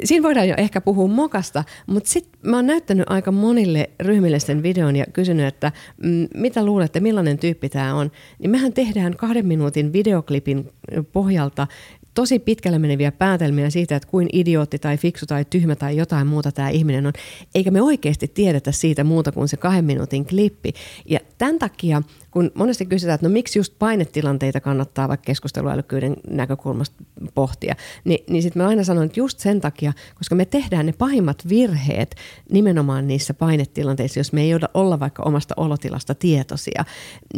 siinä 0.04 0.22
voidaan 0.22 0.48
jo 0.48 0.54
ehkä 0.58 0.80
puhua 0.80 1.08
mokasta, 1.08 1.64
mutta 1.86 2.10
sitten 2.10 2.40
mä 2.42 2.56
oon 2.56 2.66
näyttänyt 2.66 3.10
aika 3.10 3.32
monille 3.32 3.90
ryhmille 4.00 4.38
sen 4.38 4.62
videon 4.62 4.96
ja 4.96 5.04
kysynyt, 5.12 5.46
että 5.46 5.72
mm, 6.02 6.28
mitä 6.34 6.64
luulette, 6.64 7.00
millainen 7.00 7.38
tyyppi 7.38 7.68
tämä 7.68 7.94
on. 7.94 8.10
Niin 8.38 8.50
mehän 8.50 8.72
tehdään 8.72 9.16
kahden 9.16 9.46
minuutin 9.46 9.92
videoklipin 9.92 10.70
pohjalta 11.12 11.66
tosi 12.14 12.38
pitkälle 12.38 12.78
meneviä 12.78 13.12
päätelmiä 13.12 13.70
siitä, 13.70 13.96
että 13.96 14.08
kuin 14.08 14.28
idiootti 14.32 14.78
tai 14.78 14.96
fiksu 14.96 15.26
tai 15.26 15.44
tyhmä 15.50 15.76
tai 15.76 15.96
jotain 15.96 16.26
muuta 16.26 16.52
tämä 16.52 16.68
ihminen 16.68 17.06
on, 17.06 17.12
eikä 17.54 17.70
me 17.70 17.82
oikeasti 17.82 18.28
tiedetä 18.28 18.72
siitä 18.72 19.04
muuta 19.04 19.32
kuin 19.32 19.48
se 19.48 19.56
kahden 19.56 19.84
minuutin 19.84 20.26
klippi. 20.26 20.72
Ja 21.04 21.20
tämän 21.38 21.58
takia 21.58 22.02
kun 22.30 22.50
monesti 22.54 22.86
kysytään, 22.86 23.14
että 23.14 23.28
no 23.28 23.32
miksi 23.32 23.58
just 23.58 23.74
painetilanteita 23.78 24.60
kannattaa 24.60 25.08
vaikka 25.08 25.24
keskusteluälykkyyden 25.24 26.16
näkökulmasta 26.30 27.04
pohtia, 27.34 27.74
niin, 28.04 28.24
niin 28.30 28.42
sitten 28.42 28.62
mä 28.62 28.68
aina 28.68 28.84
sanon, 28.84 29.04
että 29.04 29.20
just 29.20 29.38
sen 29.38 29.60
takia, 29.60 29.92
koska 30.14 30.34
me 30.34 30.44
tehdään 30.44 30.86
ne 30.86 30.92
pahimmat 30.92 31.48
virheet 31.48 32.16
nimenomaan 32.50 33.06
niissä 33.06 33.34
painetilanteissa, 33.34 34.20
jos 34.20 34.32
me 34.32 34.42
ei 34.42 34.50
olla 34.74 35.00
vaikka 35.00 35.22
omasta 35.22 35.54
olotilasta 35.56 36.14
tietoisia. 36.14 36.84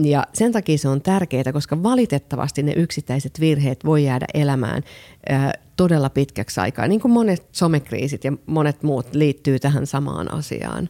Ja 0.03 0.27
sen 0.33 0.53
takia 0.53 0.79
se 0.79 0.89
on 0.89 1.03
tärkeää, 1.03 1.53
koska 1.53 1.83
valitettavasti 1.83 2.63
ne 2.63 2.73
yksittäiset 2.73 3.41
virheet 3.41 3.85
voi 3.85 4.05
jäädä 4.05 4.27
elämään 4.35 4.83
ää, 5.29 5.53
todella 5.77 6.11
pitkäksi 6.11 6.61
aikaa, 6.61 6.89
niin 6.89 7.01
kuin 7.01 7.13
monet 7.13 7.47
somekriisit 7.53 8.25
ja 8.25 8.33
monet 8.47 8.83
muut 8.83 9.15
liittyy 9.15 9.59
tähän 9.59 9.87
samaan 9.87 10.35
asiaan. 10.35 10.89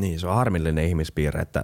Niin, 0.00 0.20
se 0.20 0.26
on 0.26 0.34
harmillinen 0.34 0.84
ihmispiirre, 0.84 1.42
että 1.42 1.62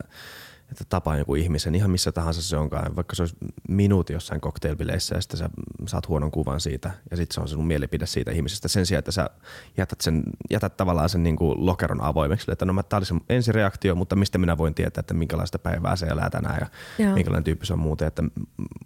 että 0.70 0.84
tapaa 0.88 1.16
joku 1.16 1.34
ihmisen, 1.34 1.74
ihan 1.74 1.90
missä 1.90 2.12
tahansa 2.12 2.42
se 2.42 2.56
onkaan, 2.56 2.96
vaikka 2.96 3.16
se 3.16 3.22
olisi 3.22 3.36
minuutti 3.68 4.12
jossain 4.12 4.40
cocktailbileissä 4.40 5.14
ja 5.14 5.20
sitten 5.20 5.38
sä 5.38 5.50
saat 5.86 6.08
huonon 6.08 6.30
kuvan 6.30 6.60
siitä 6.60 6.90
ja 7.10 7.16
sitten 7.16 7.34
se 7.34 7.40
on 7.40 7.48
sinun 7.48 7.66
mielipide 7.66 8.06
siitä 8.06 8.30
ihmisestä 8.30 8.68
sen 8.68 8.86
sijaan, 8.86 8.98
että 8.98 9.12
sä 9.12 9.30
jätät, 9.76 10.00
sen, 10.00 10.22
jätät 10.50 10.76
tavallaan 10.76 11.08
sen 11.08 11.22
niin 11.22 11.36
kuin 11.36 11.66
lokeron 11.66 12.00
avoimeksi, 12.00 12.52
että 12.52 12.64
no 12.64 12.82
tämä 12.82 12.98
oli 12.98 13.06
se 13.06 13.14
ensireaktio, 13.28 13.94
mutta 13.94 14.16
mistä 14.16 14.38
minä 14.38 14.58
voin 14.58 14.74
tietää, 14.74 15.00
että 15.00 15.14
minkälaista 15.14 15.58
päivää 15.58 15.96
se 15.96 16.06
elää 16.06 16.30
tänään 16.30 16.58
ja 16.60 16.66
Joo. 17.04 17.14
minkälainen 17.14 17.44
tyyppi 17.44 17.66
se 17.66 17.72
on 17.72 17.78
muuten, 17.78 18.08
että 18.08 18.22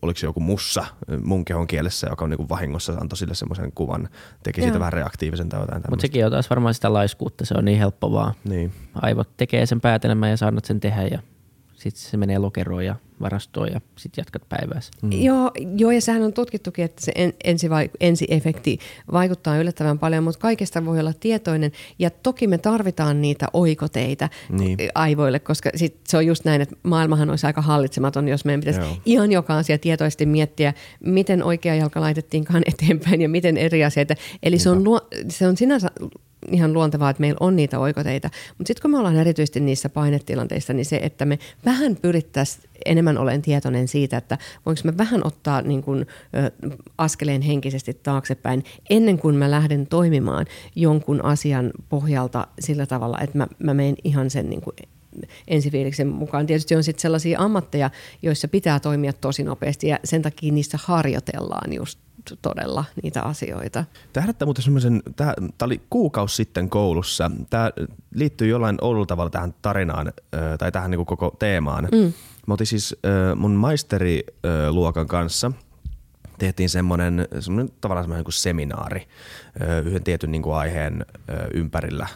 oliko 0.03 0.19
se 0.19 0.27
joku 0.27 0.41
mussa 0.41 0.85
mun 1.25 1.45
kehon 1.45 1.67
kielessä, 1.67 2.07
joka 2.11 2.25
on 2.25 2.31
niin 2.31 2.39
kuin 2.39 2.49
vahingossa 2.49 2.93
antoi 2.93 3.17
sille 3.17 3.35
semmoisen 3.35 3.73
kuvan, 3.73 4.09
teki 4.43 4.61
Joo. 4.61 4.65
siitä 4.65 4.79
vähän 4.79 4.93
reaktiivisen 4.93 5.49
tai 5.49 5.61
jotain 5.61 5.83
Mutta 5.91 6.03
sekin 6.03 6.25
on 6.27 6.33
taas 6.33 6.51
varmaan 6.51 6.75
sitä 6.75 6.93
laiskuutta, 6.93 7.45
se 7.45 7.55
on 7.59 7.65
niin 7.65 7.79
helppo 7.79 8.13
vaan. 8.13 8.35
Niin. 8.45 8.73
Aivot 8.95 9.37
tekee 9.37 9.67
sen 9.67 9.81
päätelmän 9.81 10.31
ja 10.31 10.37
saanut 10.37 10.65
sen 10.65 10.81
tehdä 10.81 11.03
ja 11.03 11.19
sitten 11.83 12.11
se 12.11 12.17
menee 12.17 12.39
lokeroon 12.39 12.85
ja 12.85 12.97
varastoon 13.23 13.69
ja 13.73 13.81
sitten 13.99 14.23
jatkat 14.23 14.43
päiväässä. 14.49 14.93
Mm. 15.03 15.13
Joo, 15.13 15.51
joo, 15.77 15.91
ja 15.91 16.01
sehän 16.01 16.23
on 16.23 16.33
tutkittukin, 16.33 16.85
että 16.85 17.05
se 17.05 17.13
en, 17.15 17.33
ensi, 17.45 17.71
vai, 17.71 17.91
ensiefekti 18.01 18.79
vaikuttaa 19.13 19.59
yllättävän 19.59 19.99
paljon, 19.99 20.25
mutta 20.25 20.41
kaikesta 20.41 20.85
voi 20.85 21.01
olla 21.01 21.13
tietoinen. 21.21 21.73
Ja 21.99 22.11
toki 22.11 22.47
me 22.47 22.59
tarvitaan 22.59 23.23
niitä 23.23 23.47
oikoteita 23.53 24.29
niin. 24.49 24.79
aivoille, 24.95 25.39
koska 25.39 25.71
sit 25.75 25.97
se 26.09 26.17
on 26.17 26.27
just 26.27 26.45
näin, 26.45 26.63
että 26.63 26.77
maailmahan 26.83 27.31
olisi 27.31 27.47
aika 27.47 27.63
hallitsematon, 27.63 28.29
jos 28.29 28.45
meidän 28.45 28.61
pitäisi 28.61 28.81
joo. 28.81 28.97
ihan 29.05 29.33
joka 29.33 29.59
asia 29.59 29.79
tietoisesti 29.79 30.27
miettiä, 30.27 30.75
miten 31.01 31.45
oikea 31.45 31.75
jalka 31.75 32.01
laitettiinkaan 32.01 32.63
eteenpäin 32.75 33.23
ja 33.23 33.29
miten 33.29 33.57
eri 33.57 33.85
asioita. 33.85 34.15
Eli 34.43 34.59
se 34.59 34.71
on, 34.71 34.85
luo, 34.85 35.01
se 35.29 35.47
on 35.47 35.57
sinänsä 35.57 35.91
ihan 36.51 36.73
luontevaa, 36.73 37.11
että 37.11 37.21
meillä 37.21 37.39
on 37.41 37.57
niitä 37.57 37.79
oikoteita. 37.79 38.31
Mutta 38.59 38.69
sitten 38.69 38.83
kun 38.83 38.91
me 38.91 38.99
ollaan 38.99 39.17
erityisesti 39.17 39.61
niissä 39.61 39.89
painetilanteissa, 39.89 40.73
niin 40.73 40.87
se, 40.87 41.01
että 41.03 41.25
me 41.25 41.39
vähän 41.65 41.97
pyrittäisiin 41.97 42.65
enemmän 42.85 43.19
olen 43.19 43.43
tietoinen 43.43 43.89
siitä, 43.89 44.17
että 44.17 44.39
voinko 44.67 44.81
mä 44.85 44.97
vähän 44.97 45.27
ottaa 45.27 45.63
niin 45.63 45.83
kun, 45.83 46.07
ö, 46.37 46.51
askeleen 46.99 47.43
henkisesti 47.43 47.95
taaksepäin 47.95 48.65
ennen 48.91 49.19
kuin 49.19 49.37
mä 49.37 49.51
lähden 49.51 49.87
toimimaan 49.87 50.47
jonkun 50.77 51.25
asian 51.25 51.71
pohjalta 51.89 52.47
sillä 52.61 52.87
tavalla, 52.87 53.19
että 53.21 53.39
mä, 53.39 53.47
mä 53.59 53.75
menen 53.75 53.97
ihan 54.05 54.31
sen 54.31 54.51
niin 54.51 54.61
kuin 54.61 54.77
ensifiiliksen 55.49 56.09
mukaan. 56.09 56.47
Tietysti 56.47 56.77
on 56.77 56.85
sitten 56.85 57.03
sellaisia 57.03 57.41
ammatteja, 57.41 57.91
joissa 58.23 58.49
pitää 58.49 58.81
toimia 58.81 59.13
tosi 59.13 59.43
nopeasti 59.43 59.89
ja 59.89 59.99
sen 60.05 60.23
takia 60.23 60.53
niissä 60.53 60.79
harjoitellaan 60.83 61.73
just 61.73 61.99
todella 62.43 62.85
niitä 63.03 63.23
asioita. 63.23 63.85
Tämä 64.13 64.23
herättää 64.23 64.47
muuten 64.47 64.65
semmoisen, 64.65 65.03
tämä, 65.17 65.35
tämä 65.39 65.67
oli 65.67 65.81
kuukausi 65.91 66.37
sitten 66.37 66.71
koulussa. 66.71 67.31
Tämä 67.51 67.71
liittyy 68.15 68.49
jollain 68.49 68.79
oudolla 68.81 69.07
tavalla 69.07 69.31
tähän 69.31 69.55
tarinaan 69.63 70.13
tai 70.59 70.73
tähän 70.73 70.91
niin 70.91 71.07
koko 71.07 71.37
teemaan. 71.39 71.89
Mm. 71.93 72.13
Mä 72.47 72.55
otin 72.55 72.67
siis 72.67 72.97
mun 73.37 73.53
maisteriluokan 73.53 75.07
kanssa 75.07 75.53
tehtiin 76.39 76.69
semmoinen, 76.69 77.29
semmoinen 77.41 77.75
tavallaan 77.81 78.05
semmoinen 78.05 78.25
niin 78.25 78.33
seminaari 78.33 79.09
yhden 79.85 80.05
tietyn 80.05 80.33
niin 80.33 80.43
kuin 80.43 80.57
aiheen 80.57 81.07
ympärillä, 81.55 82.07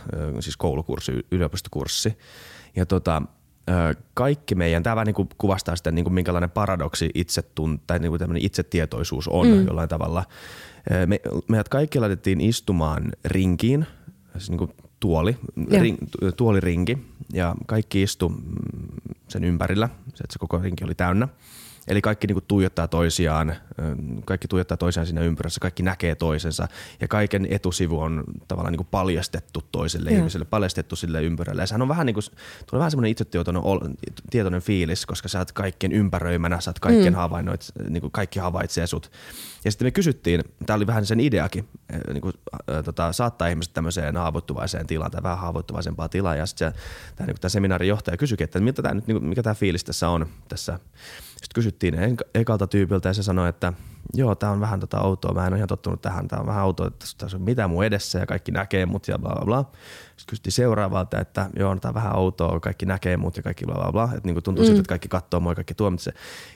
siis 0.40 0.56
koulukurssi, 0.56 1.26
yliopistokurssi. 1.30 2.18
Ja 2.76 2.86
tota, 2.86 3.22
kaikki 4.14 4.54
meidän, 4.54 4.82
tämä 4.82 4.96
vähän 4.96 5.06
niin 5.06 5.14
kuin 5.14 5.28
kuvastaa 5.38 5.76
sitä, 5.76 5.90
niin 5.90 6.04
kuin 6.04 6.14
minkälainen 6.14 6.50
paradoksi 6.50 7.10
itsetunt, 7.14 7.82
tai 7.86 7.98
niin 7.98 8.10
kuin 8.10 8.18
tämmöinen 8.18 8.44
itsetietoisuus 8.44 9.28
on 9.28 9.46
mm. 9.46 9.66
jollain 9.66 9.88
tavalla. 9.88 10.24
Me, 11.06 11.20
meidät 11.48 11.68
kaikki 11.68 12.00
laitettiin 12.00 12.40
istumaan 12.40 13.12
rinkiin, 13.24 13.86
siis 14.32 14.50
niin 14.50 14.58
kuin 14.58 14.70
tuoli, 15.00 15.36
ring, 15.70 15.98
tuolirinki, 16.36 16.98
ja 17.32 17.54
kaikki 17.66 18.02
istu 18.02 18.28
mm, 18.28 18.36
sen 19.28 19.44
ympärillä, 19.44 19.88
se, 19.88 20.24
että 20.24 20.32
se 20.32 20.38
koko 20.38 20.58
rinki 20.58 20.84
oli 20.84 20.94
täynnä. 20.94 21.28
Eli 21.88 22.02
kaikki 22.02 22.26
niinku 22.26 22.40
tuijottaa 22.40 22.88
toisiaan, 22.88 23.56
kaikki 24.24 24.48
tuijottaa 24.48 24.76
toisiaan 24.76 25.06
siinä 25.06 25.20
ympyrässä, 25.20 25.60
kaikki 25.60 25.82
näkee 25.82 26.14
toisensa 26.14 26.68
ja 27.00 27.08
kaiken 27.08 27.46
etusivu 27.50 28.00
on 28.00 28.24
tavallaan 28.48 28.72
niinku 28.72 28.86
paljastettu 28.90 29.62
toiselle 29.72 30.10
Joo. 30.10 30.18
ihmiselle, 30.18 30.44
paljastettu 30.44 30.96
sille 30.96 31.22
ympyrälle. 31.22 31.62
Ja 31.62 31.66
sehän 31.66 31.82
on 31.82 31.88
vähän, 31.88 32.06
niinku, 32.06 32.20
tulee 32.70 32.78
vähän 32.78 32.90
semmoinen 32.90 33.10
itsetietoinen 33.10 33.62
tietoinen 34.30 34.62
fiilis, 34.62 35.06
koska 35.06 35.28
sä 35.28 35.38
oot 35.38 35.52
kaikkien 35.52 35.92
ympäröimänä, 35.92 36.60
sä 36.60 36.70
oot 36.70 36.78
kaikkien 36.78 37.12
mm. 37.12 37.16
havainnoit, 37.16 37.72
niinku 37.88 38.10
kaikki 38.10 38.38
havaitsee 38.38 38.86
sut. 38.86 39.12
Ja 39.64 39.70
sitten 39.70 39.86
me 39.86 39.90
kysyttiin, 39.90 40.44
tämä 40.66 40.76
oli 40.76 40.86
vähän 40.86 41.06
sen 41.06 41.20
ideakin, 41.20 41.68
niinku, 42.12 42.32
äh, 42.70 42.84
tota, 42.84 43.12
saattaa 43.12 43.48
ihmiset 43.48 43.74
tämmöiseen 43.74 44.16
haavoittuvaiseen 44.16 44.86
tilaan 44.86 45.10
tai 45.10 45.22
vähän 45.22 45.38
haavoittuvaisempaa 45.38 46.08
tilaa. 46.08 46.36
Ja 46.36 46.46
sitten 46.46 46.72
tämä 47.16 47.26
niinku, 47.26 47.48
seminaarin 47.48 47.88
johtaja 47.88 48.16
kysyikin, 48.16 48.44
että 48.44 48.60
mitä 48.60 48.82
tää 48.82 48.94
nyt, 48.94 49.06
niinku, 49.06 49.26
mikä 49.26 49.42
tämä 49.42 49.54
fiilis 49.54 49.84
tässä 49.84 50.08
on 50.08 50.26
tässä 50.48 50.78
kysyttiin 51.56 51.94
ekalta 52.34 52.66
tyypiltä 52.66 53.08
ja 53.08 53.12
se 53.14 53.22
sanoi, 53.22 53.48
että 53.48 53.72
joo, 54.14 54.34
tämä 54.34 54.52
on 54.52 54.60
vähän 54.60 54.80
tota 54.80 55.00
outoa, 55.00 55.34
mä 55.34 55.46
en 55.46 55.52
ole 55.52 55.56
ihan 55.56 55.68
tottunut 55.68 56.02
tähän, 56.02 56.28
tämä 56.28 56.40
on 56.40 56.46
vähän 56.46 56.64
outoa, 56.64 56.86
että 56.86 57.06
tässä 57.18 57.36
on 57.36 57.42
mitä 57.42 57.68
mun 57.68 57.84
edessä 57.84 58.18
ja 58.18 58.26
kaikki 58.26 58.52
näkee 58.52 58.86
mut 58.86 59.08
ja 59.08 59.18
bla 59.18 59.34
bla 59.34 59.44
bla. 59.44 59.60
Sitten 59.62 60.26
kysyttiin 60.26 60.52
seuraavalta, 60.52 61.20
että 61.20 61.50
joo, 61.58 61.76
tämä 61.76 61.90
on 61.90 61.94
vähän 61.94 62.16
outoa, 62.16 62.60
kaikki 62.60 62.86
näkee 62.86 63.16
mut 63.16 63.36
ja 63.36 63.42
kaikki 63.42 63.64
bla 63.64 63.74
bla 63.74 63.92
bla. 63.92 64.04
Että 64.04 64.28
niin 64.28 64.42
tuntuu 64.42 64.64
mm. 64.64 64.66
siltä, 64.66 64.80
että 64.80 64.88
kaikki 64.88 65.08
katsoo 65.08 65.40
mua 65.40 65.52
ja 65.52 65.54
kaikki 65.54 65.74
tuomitsee. 65.74 66.12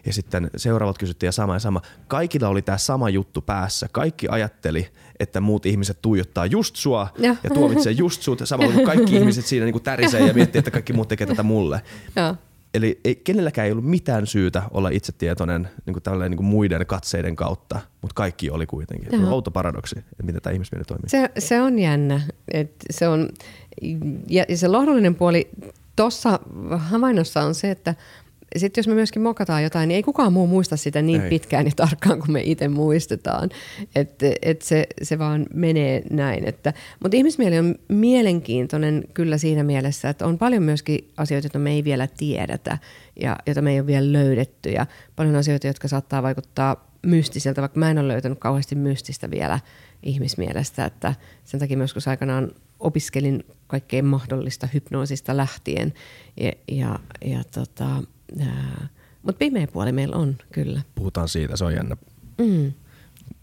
Ja 0.07 0.13
sitten 0.13 0.51
seuraavat 0.57 0.99
kysyttiin 0.99 1.29
ja 1.29 1.33
sama 1.33 1.55
ja 1.55 1.59
sama. 1.59 1.83
Kaikilla 2.09 2.49
oli 2.49 2.63
tämä 2.63 2.79
sama 2.79 3.09
juttu 3.09 3.41
päässä. 3.41 3.89
Kaikki 3.93 4.29
ajatteli, 4.31 4.89
että 5.21 5.41
muut 5.41 5.67
ihmiset 5.67 5.99
tuijottaa 6.03 6.47
just 6.47 6.77
sua 6.77 7.09
ja, 7.19 7.37
ja 7.43 7.51
tuomitsee 7.51 7.93
just 7.93 8.23
sut. 8.23 8.41
Samalla 8.45 8.75
kun 8.75 8.85
kaikki 8.85 9.17
ihmiset 9.21 9.47
siinä 9.47 9.67
niin 9.67 9.83
tärisee 9.83 10.27
ja 10.27 10.35
miettii, 10.35 10.59
että 10.59 10.71
kaikki 10.71 10.93
muut 10.93 11.09
tekee 11.09 11.27
tätä 11.27 11.43
mulle. 11.43 11.83
Ja. 12.17 12.35
Eli 12.75 13.01
ei, 13.05 13.15
kenelläkään 13.15 13.67
ei 13.67 13.73
ollut 13.73 13.85
mitään 13.85 14.27
syytä 14.27 14.63
olla 14.71 14.89
itsetietoinen 14.89 15.69
niin 15.87 15.95
kuin 15.95 16.21
niin 16.31 16.37
kuin 16.37 16.47
muiden 16.47 16.87
katseiden 16.87 17.37
kautta, 17.37 17.81
mutta 18.03 18.15
kaikki 18.15 18.51
oli 18.51 18.67
kuitenkin. 18.67 19.21
On 19.21 19.33
outo 19.33 19.51
paradoksi, 19.51 19.99
että 19.99 20.23
miten 20.23 20.43
tämä 20.43 20.53
ihmismieli 20.53 20.85
toimii. 20.85 21.09
Se, 21.09 21.31
se 21.39 21.61
on 21.61 21.79
jännä. 21.79 22.21
Et 22.53 22.75
se 22.91 23.09
on, 23.09 23.29
ja 24.29 24.57
se 24.57 24.69
lohdullinen 24.69 25.15
puoli 25.15 25.51
tuossa 25.97 26.41
havainnossa 26.77 27.43
on 27.43 27.55
se, 27.55 27.71
että 27.71 27.95
sitten 28.57 28.83
jos 28.83 28.89
me 28.89 28.95
myöskin 28.95 29.23
mokataan 29.23 29.63
jotain, 29.63 29.89
niin 29.89 29.97
ei 29.97 30.03
kukaan 30.03 30.33
muu 30.33 30.47
muista 30.47 30.77
sitä 30.77 31.03
niin 31.03 31.21
Ei. 31.21 31.29
pitkään 31.29 31.67
ja 31.67 31.73
tarkkaan 31.77 32.19
kuin 32.19 32.33
me 32.33 32.43
itse 32.45 32.69
muistetaan. 32.69 33.51
Että 33.95 34.27
et 34.43 34.63
se, 34.63 34.87
se 35.03 35.19
vaan 35.19 35.47
menee 35.55 36.03
näin. 36.11 36.45
Että, 36.45 36.73
mutta 37.03 37.17
ihmismieli 37.17 37.59
on 37.59 37.75
mielenkiintoinen 37.89 39.05
kyllä 39.15 39.39
siinä 39.39 39.63
mielessä, 39.63 40.09
että 40.09 40.27
on 40.27 40.39
paljon 40.39 40.63
myöskin 40.63 41.11
asioita, 41.17 41.47
joita 41.47 41.59
me 41.59 41.71
ei 41.71 41.85
vielä 41.85 42.07
tiedetä 42.17 42.79
ja 43.21 43.37
joita 43.47 43.63
me 43.63 43.73
ei 43.73 43.81
ole 43.81 43.87
vielä 43.87 44.13
löydetty. 44.13 44.71
Ja 44.71 44.87
paljon 45.17 45.37
asioita, 45.37 45.67
jotka 45.67 45.89
saattaa 45.89 46.23
vaikuttaa 46.23 46.91
mystiseltä, 47.03 47.61
vaikka 47.61 47.79
mä 47.79 47.91
en 47.91 47.99
ole 47.99 48.09
löytänyt 48.09 48.39
kauheasti 48.39 48.75
mystistä 48.75 49.31
vielä 49.31 49.61
ihmismielestä. 50.03 50.85
Että 50.85 51.15
sen 51.45 51.61
takia 51.61 51.77
myös 51.77 51.93
kun 51.93 52.03
aikanaan 52.07 52.51
opiskelin 52.81 53.45
kaikkein 53.67 54.05
mahdollista 54.05 54.69
hypnoosista 54.75 55.37
lähtien. 55.37 55.95
Ja, 56.41 56.53
ja, 56.69 56.99
ja 57.25 57.43
tota, 57.55 58.03
mutta 59.23 59.39
pimeä 59.39 59.67
puoli 59.67 59.93
meillä 59.93 60.17
on 60.17 60.37
kyllä. 60.53 60.83
Puhutaan 60.95 61.29
siitä, 61.29 61.57
se 61.57 61.65
on 61.65 61.75
jännä. 61.75 61.97
Mm. 62.39 62.73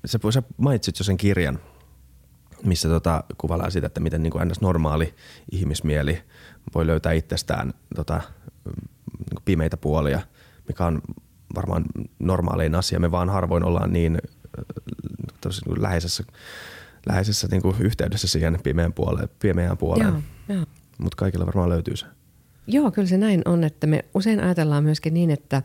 Sä, 0.05 0.19
sä 0.33 0.43
mainitsit 0.57 0.99
jo 0.99 1.03
sen 1.03 1.17
kirjan, 1.17 1.59
missä 2.63 2.89
tota, 2.89 3.23
kuvaillaan 3.37 3.71
sitä, 3.71 3.87
että 3.87 3.99
miten 3.99 4.23
niin 4.23 4.31
kuin 4.31 4.47
ns. 4.47 4.61
normaali 4.61 5.13
ihmismieli 5.51 6.21
voi 6.75 6.87
löytää 6.87 7.11
itsestään 7.11 7.73
tota, 7.95 8.21
niin 8.65 9.43
pimeitä 9.45 9.77
puolia, 9.77 10.21
mikä 10.67 10.85
on 10.85 11.01
varmaan 11.55 11.85
normaalein 12.19 12.75
asia. 12.75 12.99
Me 12.99 13.11
vaan 13.11 13.29
harvoin 13.29 13.63
ollaan 13.63 13.93
niin 13.93 14.15
äh, 14.15 14.65
tosi 15.41 15.61
niin 15.65 15.81
läheisessä, 15.81 16.23
läheisessä 17.09 17.47
niin 17.51 17.61
kuin 17.61 17.75
yhteydessä 17.79 18.27
siihen 18.27 18.59
pimeän 18.63 18.93
puoleen, 18.93 19.29
pimeään 19.39 19.77
puoleen. 19.77 20.23
Mutta 20.97 21.15
kaikilla 21.15 21.45
varmaan 21.45 21.69
löytyy 21.69 21.97
se. 21.97 22.05
Joo, 22.67 22.91
kyllä 22.91 23.07
se 23.07 23.17
näin 23.17 23.41
on, 23.45 23.63
että 23.63 23.87
me 23.87 24.05
usein 24.13 24.39
ajatellaan 24.39 24.83
myöskin 24.83 25.13
niin, 25.13 25.31
että 25.31 25.61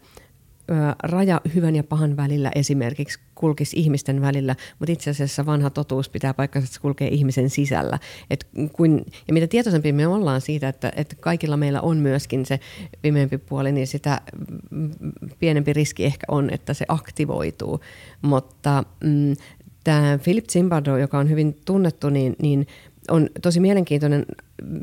raja 1.03 1.41
hyvän 1.55 1.77
ja 1.77 1.85
pahan 1.85 2.17
välillä 2.17 2.51
esimerkiksi 2.55 3.19
kulkisi 3.35 3.77
ihmisten 3.81 4.21
välillä, 4.21 4.57
mutta 4.79 4.93
itse 4.93 5.11
asiassa 5.11 5.47
vanha 5.47 5.71
totuus 5.71 6.09
pitää 6.09 6.35
paikkansa, 6.35 6.65
että 6.65 6.75
se 6.75 6.81
kulkee 6.81 7.09
ihmisen 7.09 7.51
sisällä. 7.51 7.99
Et 8.31 8.47
kun, 8.73 9.05
ja 9.29 9.35
mitä 9.35 9.47
tietoisempi 9.47 9.93
me 9.93 10.07
ollaan 10.07 10.41
siitä, 10.41 10.69
että, 10.69 10.93
että 10.97 11.17
kaikilla 11.21 11.57
meillä 11.57 11.81
on 11.81 11.97
myöskin 11.97 12.47
se 12.47 12.61
pimeämpi 13.03 13.39
puoli, 13.39 13.73
niin 13.73 13.87
sitä 13.87 14.21
mm, 14.71 14.91
pienempi 15.39 15.73
riski 15.73 16.05
ehkä 16.05 16.25
on, 16.29 16.51
että 16.51 16.75
se 16.75 16.85
aktivoituu. 16.89 17.81
Mutta 18.23 18.85
mm, 19.05 19.37
tämä 19.85 20.19
Philip 20.25 20.47
Zimbardo, 20.47 20.97
joka 20.97 21.19
on 21.19 21.31
hyvin 21.31 21.57
tunnettu, 21.65 22.11
niin, 22.11 22.37
niin 22.43 22.67
on 23.11 23.29
tosi 23.43 23.61
mielenkiintoinen. 23.61 24.27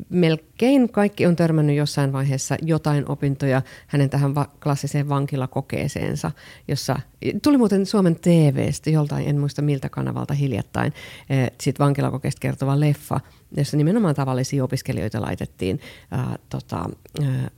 Melkein 0.09 0.89
kaikki 0.89 1.25
on 1.25 1.35
törmännyt 1.35 1.75
jossain 1.75 2.13
vaiheessa 2.13 2.55
jotain 2.61 3.09
opintoja 3.11 3.61
hänen 3.87 4.09
tähän 4.09 4.35
va- 4.35 4.49
klassiseen 4.63 5.09
vankilakokeeseensa, 5.09 6.31
jossa 6.67 6.99
tuli 7.43 7.57
muuten 7.57 7.85
Suomen 7.85 8.15
TVstä 8.15 8.89
joltain, 8.89 9.27
en 9.27 9.39
muista 9.39 9.61
miltä 9.61 9.89
kanavalta 9.89 10.33
hiljattain, 10.33 10.93
eh, 11.29 11.51
sit 11.61 11.79
vankilakokeesta 11.79 12.39
kertova 12.39 12.79
leffa, 12.79 13.19
jossa 13.57 13.77
nimenomaan 13.77 14.15
tavallisia 14.15 14.63
opiskelijoita 14.63 15.21
laitettiin 15.21 15.79
ää, 16.11 16.35
tota, 16.49 16.89
ää, 17.23 17.49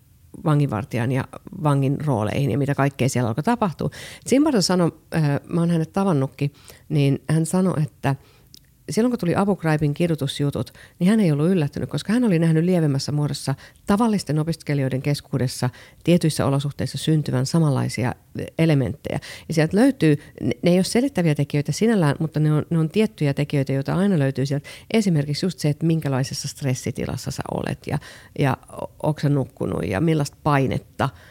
vanginvartijan 0.45 1.12
ja 1.12 1.24
vangin 1.64 1.97
rooleihin 2.05 2.51
ja 2.51 2.57
mitä 2.57 2.76
kaikkea 2.76 3.09
siellä 3.09 3.28
alkoi 3.28 3.43
tapahtua. 3.43 3.89
Zimbardo 4.30 4.62
sanoi, 4.62 4.91
äh, 5.16 5.39
mä 5.49 5.62
oon 5.62 5.70
hänet 5.70 5.93
tavannutkin, 5.93 6.53
niin 6.89 7.22
hän 7.30 7.45
sanoi, 7.45 7.84
että 7.84 8.16
silloin 8.90 9.12
kun 9.12 9.20
tuli 9.20 9.36
Abu 9.36 9.56
Ghraibin 9.56 9.94
kidutusjutut, 9.94 10.74
niin 11.00 11.10
hän 11.10 11.20
ei 11.20 11.32
ollut 11.32 11.50
yllättynyt, 11.50 11.90
koska 11.90 12.14
hän 12.14 12.24
oli 12.24 12.40
nähnyt 12.40 12.64
lievemmässä 12.64 13.12
muodossa 13.12 13.56
tavallisten 13.86 14.40
opiskelijoiden 14.40 15.02
keskuudessa 15.02 15.70
tietyissä 16.04 16.46
olosuhteissa 16.46 16.98
syntyvän 16.98 17.46
samanlaisia 17.46 18.16
elementtejä. 18.60 19.20
Ja 19.48 19.54
sieltä 19.54 19.78
löytyy, 19.78 20.18
ne 20.42 20.72
ei 20.72 20.78
ole 20.78 20.84
selittäviä 20.84 21.36
tekijöitä 21.36 21.72
sinällään, 21.72 22.16
mutta 22.20 22.40
ne 22.40 22.54
on, 22.54 22.66
ne 22.70 22.78
on 22.78 22.90
tiettyjä 22.90 23.34
tekijöitä, 23.34 23.74
joita 23.74 23.96
aina 23.96 24.20
löytyy 24.20 24.46
sieltä. 24.46 24.70
Esimerkiksi 24.94 25.46
just 25.46 25.60
se, 25.60 25.70
että 25.70 25.86
minkälaisessa 25.86 26.48
stressitilassa 26.48 27.32
sä 27.32 27.44
olet 27.52 27.88
ja, 27.88 28.00
ja 28.40 28.58
onko 29.04 29.20
sä 29.20 29.30
nukkunut 29.30 29.86
ja 29.88 30.02
millaista 30.02 30.38
painetta– 30.44 31.10
Eh, 31.20 31.31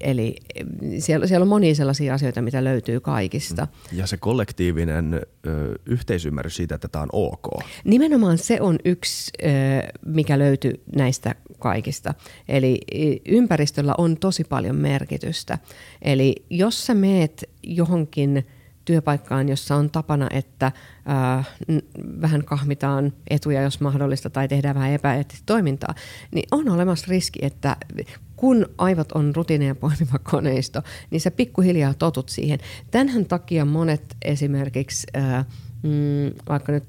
Eli 0.00 0.36
eh, 0.54 0.66
siellä, 0.98 1.26
siellä 1.26 1.44
on 1.44 1.48
monia 1.48 1.74
sellaisia 1.74 2.14
asioita, 2.14 2.42
mitä 2.42 2.64
löytyy 2.64 3.00
kaikista. 3.00 3.68
Ja 3.92 4.06
se 4.06 4.16
kollektiivinen 4.16 5.20
ö, 5.46 5.74
yhteisymmärrys 5.86 6.56
siitä, 6.56 6.74
että 6.74 6.88
tämä 6.88 7.02
on 7.02 7.08
ok. 7.12 7.62
Nimenomaan 7.84 8.38
se 8.38 8.60
on 8.60 8.78
yksi, 8.84 9.30
ö, 9.42 9.46
mikä 10.06 10.38
löytyy 10.38 10.72
näistä 10.96 11.34
kaikista. 11.58 12.14
Eli 12.48 12.80
ympäristöllä 13.28 13.94
on 13.98 14.16
tosi 14.16 14.44
paljon 14.44 14.76
merkitystä. 14.76 15.58
Eli 16.02 16.34
jos 16.50 16.86
sä 16.86 16.94
meet 16.94 17.50
johonkin 17.62 18.44
työpaikkaan, 18.84 19.48
jossa 19.48 19.76
on 19.76 19.90
tapana, 19.90 20.28
että 20.30 20.66
äh, 20.66 21.48
vähän 22.20 22.44
kahmitaan 22.44 23.12
etuja, 23.30 23.62
jos 23.62 23.80
mahdollista, 23.80 24.30
tai 24.30 24.48
tehdään 24.48 24.74
vähän 24.74 24.90
epäeettistä 24.90 25.42
toimintaa, 25.46 25.94
niin 26.30 26.48
on 26.50 26.68
olemassa 26.68 27.06
riski, 27.08 27.38
että 27.42 27.76
kun 28.40 28.66
aivot 28.78 29.12
on 29.12 29.36
rutiineja 29.36 29.74
poimiva 29.74 30.18
koneisto, 30.30 30.82
niin 31.10 31.20
sä 31.20 31.30
pikkuhiljaa 31.30 31.94
totut 31.94 32.28
siihen. 32.28 32.58
Tänhän 32.90 33.26
takia 33.26 33.64
monet 33.64 34.16
esimerkiksi, 34.22 35.06
äh, 35.16 35.46
mm, 35.82 36.32
vaikka 36.48 36.72
nyt 36.72 36.84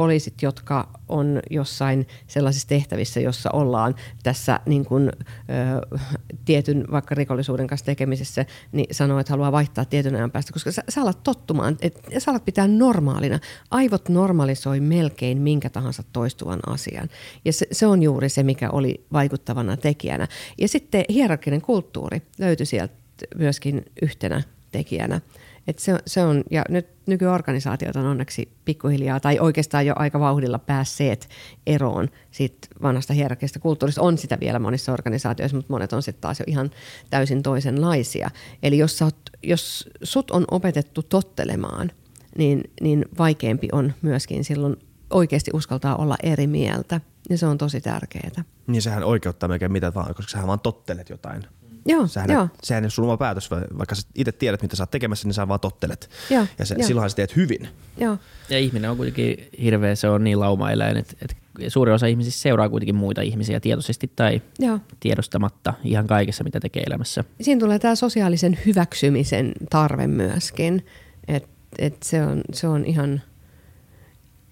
poliisit, 0.00 0.42
jotka 0.42 0.88
on 1.08 1.40
jossain 1.50 2.06
sellaisissa 2.26 2.68
tehtävissä, 2.68 3.20
jossa 3.20 3.50
ollaan 3.52 3.94
tässä 4.22 4.60
niin 4.66 4.84
kuin, 4.84 5.10
ö, 5.10 5.98
tietyn 6.44 6.84
vaikka 6.90 7.14
rikollisuuden 7.14 7.66
kanssa 7.66 7.86
tekemisessä, 7.86 8.46
niin 8.72 8.86
sanoo, 8.94 9.18
että 9.18 9.32
haluaa 9.32 9.52
vaihtaa 9.52 9.84
tietyn 9.84 10.14
ajan 10.14 10.30
päästä, 10.30 10.52
koska 10.52 10.72
sä, 10.72 10.82
sä 10.88 11.02
alat 11.02 11.22
tottumaan, 11.22 11.76
et, 11.82 12.00
sä 12.18 12.30
alat 12.30 12.44
pitää 12.44 12.68
normaalina. 12.68 13.38
Aivot 13.70 14.08
normalisoi 14.08 14.80
melkein 14.80 15.38
minkä 15.38 15.70
tahansa 15.70 16.02
toistuvan 16.12 16.60
asian. 16.66 17.08
Ja 17.44 17.52
se, 17.52 17.66
se 17.72 17.86
on 17.86 18.02
juuri 18.02 18.28
se, 18.28 18.42
mikä 18.42 18.70
oli 18.70 19.04
vaikuttavana 19.12 19.76
tekijänä. 19.76 20.28
Ja 20.58 20.68
sitten 20.68 21.04
hierarkinen 21.08 21.60
kulttuuri 21.60 22.22
löytyi 22.38 22.66
sieltä 22.66 22.94
myöskin 23.38 23.84
yhtenä 24.02 24.42
tekijänä. 24.72 25.20
Et 25.66 25.78
se, 25.78 25.98
se 26.06 26.22
on, 26.22 26.44
ja 26.50 26.64
nyt 26.68 26.88
nykyorganisaatiot 27.06 27.96
on 27.96 28.06
onneksi 28.06 28.52
pikkuhiljaa, 28.64 29.20
tai 29.20 29.38
oikeastaan 29.38 29.86
jo 29.86 29.94
aika 29.96 30.20
vauhdilla 30.20 30.58
päässeet 30.58 31.28
eroon 31.66 32.08
siitä 32.30 32.68
vanhasta 32.82 33.12
hierarkista 33.12 33.58
kulttuurista. 33.58 34.02
On 34.02 34.18
sitä 34.18 34.40
vielä 34.40 34.58
monissa 34.58 34.92
organisaatioissa, 34.92 35.56
mutta 35.56 35.72
monet 35.72 35.92
on 35.92 36.02
sitten 36.02 36.20
taas 36.20 36.40
jo 36.40 36.44
ihan 36.48 36.70
täysin 37.10 37.42
toisenlaisia. 37.42 38.30
Eli 38.62 38.78
jos, 38.78 38.98
sä 38.98 39.04
oot, 39.04 39.16
jos 39.42 39.90
sut 40.02 40.30
on 40.30 40.44
opetettu 40.50 41.02
tottelemaan, 41.02 41.90
niin, 42.38 42.62
niin 42.80 43.04
vaikeampi 43.18 43.68
on 43.72 43.94
myöskin 44.02 44.44
silloin 44.44 44.76
oikeasti 45.10 45.50
uskaltaa 45.54 45.96
olla 45.96 46.16
eri 46.22 46.46
mieltä. 46.46 47.00
Ja 47.30 47.38
se 47.38 47.46
on 47.46 47.58
tosi 47.58 47.80
tärkeää. 47.80 48.44
Niin 48.66 48.82
sehän 48.82 49.04
oikeuttaa 49.04 49.48
melkein 49.48 49.72
mitä 49.72 49.94
vaan, 49.94 50.14
koska 50.14 50.30
sähän 50.30 50.46
vaan 50.46 50.60
tottelet 50.60 51.08
jotain. 51.08 51.42
Joo, 51.86 52.06
Sähän, 52.06 52.30
joo. 52.30 52.48
Sehän 52.62 52.84
ei 52.84 52.86
ole 52.86 52.90
sun 52.90 53.04
oma 53.04 53.16
päätös, 53.16 53.50
va- 53.50 53.78
vaikka 53.78 53.94
sä 53.94 54.02
itse 54.14 54.32
tiedät, 54.32 54.62
mitä 54.62 54.76
sä 54.76 54.82
oot 54.82 54.90
tekemässä, 54.90 55.28
niin 55.28 55.34
sä 55.34 55.48
vaan 55.48 55.60
tottelet. 55.60 56.10
Joo, 56.30 56.46
ja 56.58 56.66
se, 56.66 56.76
silloinhan 56.80 57.10
sä 57.10 57.16
teet 57.16 57.36
hyvin. 57.36 57.68
Joo. 57.98 58.18
Ja 58.50 58.58
ihminen 58.58 58.90
on 58.90 58.96
kuitenkin 58.96 59.48
hirveä, 59.62 59.94
se 59.94 60.08
on 60.08 60.24
niin 60.24 60.40
laumaeläin, 60.40 60.96
että, 60.96 61.14
että 61.22 61.36
suuri 61.68 61.92
osa 61.92 62.06
ihmisistä 62.06 62.40
seuraa 62.40 62.68
kuitenkin 62.68 62.94
muita 62.94 63.22
ihmisiä 63.22 63.60
tietoisesti 63.60 64.12
tai 64.16 64.42
Joo. 64.58 64.78
tiedostamatta 65.00 65.74
ihan 65.84 66.06
kaikessa, 66.06 66.44
mitä 66.44 66.60
tekee 66.60 66.82
elämässä. 66.82 67.24
Siinä 67.40 67.60
tulee 67.60 67.78
tämä 67.78 67.94
sosiaalisen 67.94 68.58
hyväksymisen 68.66 69.52
tarve 69.70 70.06
myöskin. 70.06 70.86
Et, 71.28 71.48
et 71.78 72.02
se, 72.02 72.22
on, 72.22 72.40
se 72.52 72.68
on 72.68 72.84
ihan, 72.84 73.22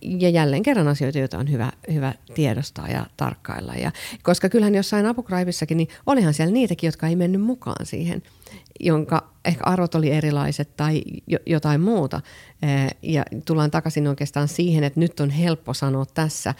ja 0.02 0.28
jälleen 0.28 0.62
kerran 0.62 0.88
asioita, 0.88 1.18
joita 1.18 1.38
on 1.38 1.50
hyvä, 1.50 1.72
hyvä 1.92 2.14
tiedostaa 2.34 2.88
ja 2.88 3.06
tarkkailla. 3.16 3.74
Ja, 3.74 3.92
koska 4.22 4.48
kyllähän 4.48 4.74
jossain 4.74 5.06
apukraivissakin, 5.06 5.76
niin 5.76 5.88
olihan 6.06 6.34
siellä 6.34 6.52
niitäkin, 6.52 6.88
jotka 6.88 7.06
ei 7.06 7.16
mennyt 7.16 7.40
mukaan 7.40 7.86
siihen, 7.86 8.22
jonka 8.80 9.30
ehkä 9.44 9.64
arvot 9.64 9.94
oli 9.94 10.10
erilaiset 10.10 10.76
tai 10.76 11.02
jo, 11.26 11.38
jotain 11.46 11.80
muuta. 11.80 12.20
Ja 13.02 13.24
tullaan 13.44 13.70
takaisin 13.70 14.08
oikeastaan 14.08 14.48
siihen, 14.48 14.84
että 14.84 15.00
nyt 15.00 15.20
on 15.20 15.30
helppo 15.30 15.74
sanoa 15.74 16.06
tässä, 16.14 16.54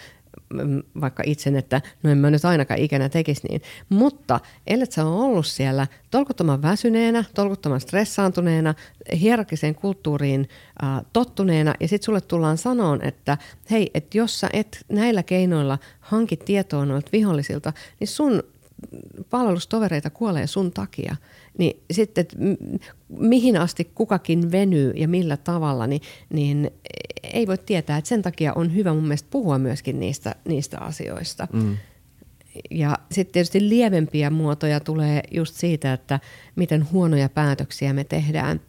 vaikka 1.01 1.23
itsen, 1.25 1.55
että 1.55 1.81
no 2.03 2.09
en 2.09 2.17
mä 2.17 2.29
nyt 2.29 2.45
ainakaan 2.45 2.79
ikänä 2.79 3.09
tekisi 3.09 3.47
niin. 3.47 3.61
Mutta 3.89 4.39
ellet 4.67 4.91
sä 4.91 5.05
ole 5.05 5.25
ollut 5.25 5.45
siellä 5.45 5.87
tolkuttoman 6.11 6.61
väsyneenä, 6.61 7.23
tolkuttoman 7.33 7.81
stressaantuneena, 7.81 8.73
hierarkiseen 9.21 9.75
kulttuuriin 9.75 10.49
äh, 10.83 11.05
tottuneena, 11.13 11.73
ja 11.79 11.87
sitten 11.87 12.05
sulle 12.05 12.21
tullaan 12.21 12.57
sanoon, 12.57 13.05
että 13.05 13.37
hei, 13.71 13.91
että 13.93 14.17
jos 14.17 14.39
sä 14.39 14.49
et 14.53 14.85
näillä 14.89 15.23
keinoilla 15.23 15.77
hanki 15.99 16.37
tietoa 16.37 16.85
noilta 16.85 17.09
vihollisilta, 17.11 17.73
niin 17.99 18.07
sun 18.07 18.43
palvelustovereita 19.29 20.09
kuolee 20.09 20.47
sun 20.47 20.71
takia. 20.71 21.15
Niin 21.57 21.83
sitten, 21.91 22.21
että 22.21 22.37
mihin 23.09 23.57
asti 23.57 23.91
kukakin 23.95 24.51
venyy 24.51 24.91
ja 24.95 25.07
millä 25.07 25.37
tavalla, 25.37 25.87
niin, 25.87 26.01
niin 26.33 26.71
ei 27.23 27.47
voi 27.47 27.57
tietää. 27.57 27.97
Että 27.97 28.09
sen 28.09 28.21
takia 28.21 28.53
on 28.53 28.75
hyvä 28.75 28.93
mun 28.93 29.03
mielestä 29.03 29.27
puhua 29.31 29.57
myöskin 29.57 29.99
niistä, 29.99 30.35
niistä 30.47 30.79
asioista. 30.79 31.47
Mm. 31.53 31.77
ja 32.71 32.97
sitten 33.11 33.33
tietysti 33.33 33.69
lievempiä 33.69 34.29
muotoja 34.29 34.79
tulee 34.79 35.23
just 35.31 35.55
siitä, 35.55 35.93
että 35.93 36.19
miten 36.55 36.91
huonoja 36.91 37.29
päätöksiä 37.29 37.93
me 37.93 38.03
tehdään 38.03 38.61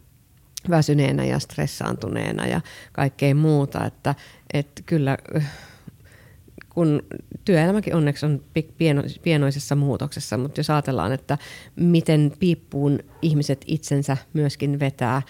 väsyneenä 0.69 1.25
ja 1.25 1.39
stressaantuneena 1.39 2.47
ja 2.47 2.61
kaikkea 2.91 3.35
muuta. 3.35 3.85
Että, 3.85 4.15
että 4.53 4.81
kyllä 4.85 5.17
kun 6.73 7.03
työelämäkin 7.45 7.95
onneksi 7.95 8.25
on 8.25 8.43
pieno, 8.77 9.03
pienoisessa 9.21 9.75
muutoksessa, 9.75 10.37
mutta 10.37 10.59
jos 10.59 10.69
ajatellaan, 10.69 11.11
että 11.11 11.37
miten 11.75 12.33
piippuun 12.39 12.99
ihmiset 13.21 13.65
itsensä 13.67 14.17
myöskin 14.33 14.79
vetää 14.79 15.21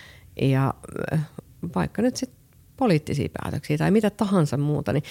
ja 0.42 0.74
vaikka 1.76 2.02
nyt 2.02 2.16
sitten 2.16 2.42
poliittisia 2.78 3.30
päätöksiä 3.42 3.78
tai 3.78 3.92
mitä 3.92 4.10
tahansa 4.10 4.58
muuta, 4.58 4.94
niin 4.94 5.04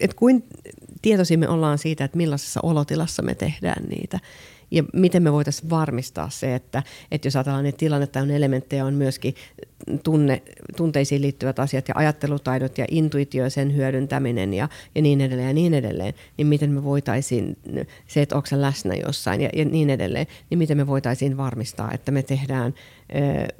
että 0.00 0.16
kuin 0.16 0.44
tietoisia 1.02 1.38
me 1.38 1.48
ollaan 1.48 1.78
siitä, 1.78 2.04
että 2.04 2.16
millaisessa 2.16 2.60
olotilassa 2.62 3.22
me 3.22 3.34
tehdään 3.34 3.84
niitä 3.84 4.20
ja 4.70 4.84
miten 4.92 5.22
me 5.22 5.32
voitaisiin 5.32 5.70
varmistaa 5.70 6.30
se, 6.30 6.54
että, 6.54 6.82
että 7.10 7.26
jos 7.26 7.36
ajatellaan, 7.36 7.66
että 7.66 7.78
tilannetta 7.78 8.20
on 8.20 8.30
elementtejä, 8.30 8.84
on 8.84 8.94
myöskin 8.94 9.34
tunne, 10.04 10.42
tunteisiin 10.76 11.22
liittyvät 11.22 11.58
asiat 11.58 11.88
ja 11.88 11.94
ajattelutaidot 11.96 12.78
ja 12.78 12.84
intuitio 12.90 13.50
sen 13.50 13.76
hyödyntäminen 13.76 14.54
ja, 14.54 14.68
ja 14.94 15.02
niin 15.02 15.20
edelleen 15.20 15.48
ja 15.48 15.54
niin 15.54 15.74
edelleen, 15.74 16.14
niin 16.36 16.46
miten 16.46 16.70
me 16.70 16.84
voitaisiin, 16.84 17.56
se, 18.06 18.22
että 18.22 18.36
onko 18.36 18.48
läsnä 18.52 18.94
jossain 18.94 19.40
ja, 19.40 19.50
ja 19.52 19.64
niin 19.64 19.90
edelleen, 19.90 20.26
niin 20.50 20.58
miten 20.58 20.76
me 20.76 20.86
voitaisiin 20.86 21.36
varmistaa, 21.36 21.92
että 21.92 22.12
me 22.12 22.22
tehdään 22.22 22.74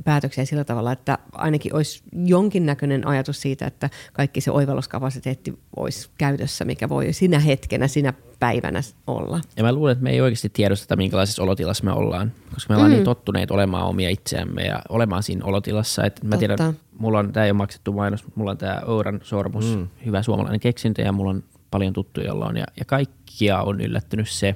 päätöksiä 0.04 0.44
sillä 0.44 0.64
tavalla, 0.64 0.92
että 0.92 1.18
ainakin 1.32 1.74
olisi 1.74 2.02
jonkinnäköinen 2.12 3.06
ajatus 3.06 3.40
siitä, 3.42 3.66
että 3.66 3.90
kaikki 4.12 4.40
se 4.40 4.50
oivalluskapasiteetti 4.50 5.58
olisi 5.76 6.10
käytössä, 6.18 6.64
mikä 6.64 6.88
voi 6.88 7.12
sinä 7.12 7.38
hetkenä, 7.38 7.88
sinä 7.88 8.14
päivänä 8.38 8.80
olla. 9.06 9.40
Ja 9.56 9.62
mä 9.62 9.72
luulen, 9.72 9.92
että 9.92 10.04
me 10.04 10.10
ei 10.10 10.20
oikeasti 10.20 10.48
tiedosteta, 10.48 10.96
minkälaisessa 10.96 11.42
olotilassa 11.42 11.84
me 11.84 11.92
ollaan, 11.92 12.32
koska 12.54 12.72
me 12.72 12.76
ollaan 12.76 12.90
mm. 12.90 12.94
niin 12.94 13.04
tottuneet 13.04 13.50
olemaan 13.50 13.86
omia 13.86 14.10
itseämme 14.10 14.62
ja 14.62 14.82
olemaan 14.88 15.22
siinä 15.22 15.44
olotilassa. 15.44 16.04
Että 16.04 16.24
mä 16.24 16.30
Totta. 16.30 16.38
tiedän, 16.38 16.76
mulla 16.98 17.18
on, 17.18 17.32
tämä 17.32 17.44
ei 17.44 17.50
ole 17.50 17.56
maksettu 17.56 17.92
mainos, 17.92 18.24
mulla 18.34 18.50
on 18.50 18.58
tämä 18.58 18.82
Ouran 18.86 19.20
sormus, 19.22 19.76
mm. 19.76 19.88
hyvä 20.06 20.22
suomalainen 20.22 20.60
keksintö 20.60 21.02
ja 21.02 21.12
mulla 21.12 21.30
on 21.30 21.44
paljon 21.70 21.92
tuttuja, 21.92 22.26
jolla 22.26 22.46
on. 22.46 22.56
Ja, 22.56 22.64
ja 22.78 22.84
kaikkia 22.84 23.62
on 23.62 23.80
yllättynyt 23.80 24.28
se, 24.28 24.48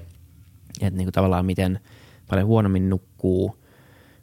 että 0.80 0.96
niin 0.96 1.06
kuin 1.06 1.12
tavallaan 1.12 1.46
miten 1.46 1.80
paljon 2.28 2.46
huonommin 2.46 2.90
nukkuu 2.90 3.61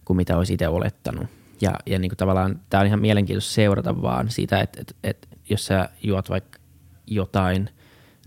kuin 0.10 0.18
mitä 0.18 0.38
olisi 0.38 0.54
itse 0.54 0.68
olettanut. 0.68 1.28
Ja, 1.62 1.74
ja 1.86 2.00
niin 2.00 2.10
kuin 2.10 2.18
tavallaan 2.18 2.60
tämä 2.70 2.82
on 2.82 2.88
ihan 2.88 3.00
mielenkiintoista 3.00 3.54
seurata 3.54 4.02
vaan 4.02 4.30
siitä, 4.30 4.60
että, 4.60 4.82
että, 4.82 4.94
että 5.04 5.28
jos 5.50 5.66
sä 5.66 5.90
juot 6.04 6.30
vaikka 6.30 6.60
jotain, 7.08 7.70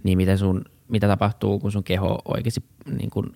niin 0.03 0.18
miten 0.18 0.39
sun, 0.39 0.64
mitä 0.89 1.09
tapahtuu, 1.09 1.59
kun 1.59 1.72
sun 1.72 1.85
keho 1.85 2.18
oikeasti 2.24 2.64
niin 2.99 3.11
kuin 3.11 3.26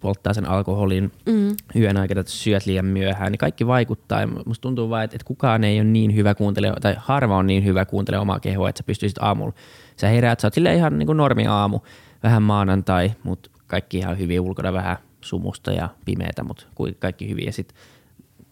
polttaa 0.00 0.34
sen 0.34 0.48
alkoholin 0.48 1.12
mm. 1.26 1.56
yön 1.76 1.96
aikana, 1.96 2.20
että 2.20 2.32
syöt 2.32 2.66
liian 2.66 2.84
myöhään, 2.84 3.32
niin 3.32 3.38
kaikki 3.38 3.66
vaikuttaa. 3.66 4.20
Ja 4.20 4.26
musta 4.26 4.62
tuntuu 4.62 4.90
vaan, 4.90 5.04
että, 5.04 5.16
että 5.16 5.26
kukaan 5.26 5.64
ei 5.64 5.80
ole 5.80 5.88
niin 5.88 6.14
hyvä 6.14 6.34
kuuntele, 6.34 6.72
tai 6.80 6.94
harva 6.98 7.36
on 7.36 7.46
niin 7.46 7.64
hyvä 7.64 7.84
kuuntele 7.84 8.18
omaa 8.18 8.40
kehoa, 8.40 8.68
että 8.68 8.78
sä 8.78 8.86
pystyisit 8.86 9.18
aamulla. 9.20 9.52
Sä 9.96 10.08
heräät, 10.08 10.40
sä 10.40 10.46
oot 10.46 10.56
ihan 10.56 10.98
niin 10.98 11.06
kuin 11.06 11.16
normi 11.16 11.46
aamu, 11.46 11.80
vähän 12.22 12.42
maanantai, 12.42 13.12
mutta 13.22 13.50
kaikki 13.66 13.98
ihan 13.98 14.18
hyvin 14.18 14.40
ulkona 14.40 14.72
vähän 14.72 14.96
sumusta 15.28 15.72
ja 15.72 15.88
pimeätä, 16.04 16.44
mutta 16.44 16.66
kaikki 16.98 17.28
hyvin. 17.28 17.46
Ja 17.46 17.52
sitten 17.52 17.78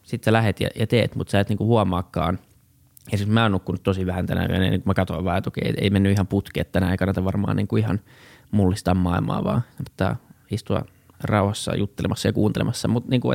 sit 0.07 0.25
sä 0.25 0.33
lähet 0.33 0.61
ja, 0.61 0.69
ja 0.79 0.87
teet, 0.87 1.15
mutta 1.15 1.31
sä 1.31 1.41
et 1.41 1.49
niinku 1.49 1.67
huomaakaan. 1.67 2.39
Ja 3.13 3.19
siis 3.19 3.31
mä 3.31 3.43
oon 3.43 3.53
nukkunut 3.53 3.83
tosi 3.83 4.07
vähän 4.07 4.27
tänä 4.27 4.47
yönä, 4.47 4.71
niin 4.71 4.83
mä 4.85 4.95
katsoin 4.95 5.25
vaan, 5.25 5.39
että 5.39 5.49
okei, 5.49 5.75
ei 5.77 5.91
mennyt 5.91 6.13
ihan 6.13 6.27
putki, 6.27 6.61
että 6.61 6.73
tänään 6.73 6.93
ei 6.93 6.99
kannata 6.99 7.25
varmaan 7.25 7.57
niinku 7.57 7.77
ihan 7.77 8.01
mullistaa 8.51 8.95
maailmaa, 8.95 9.45
vaan 9.45 9.63
että 9.81 10.17
istua 10.51 10.83
rauhassa 11.23 11.77
juttelemassa 11.77 12.29
ja 12.29 12.33
kuuntelemassa. 12.33 12.89
Mutta 12.89 13.11
niinku, 13.11 13.33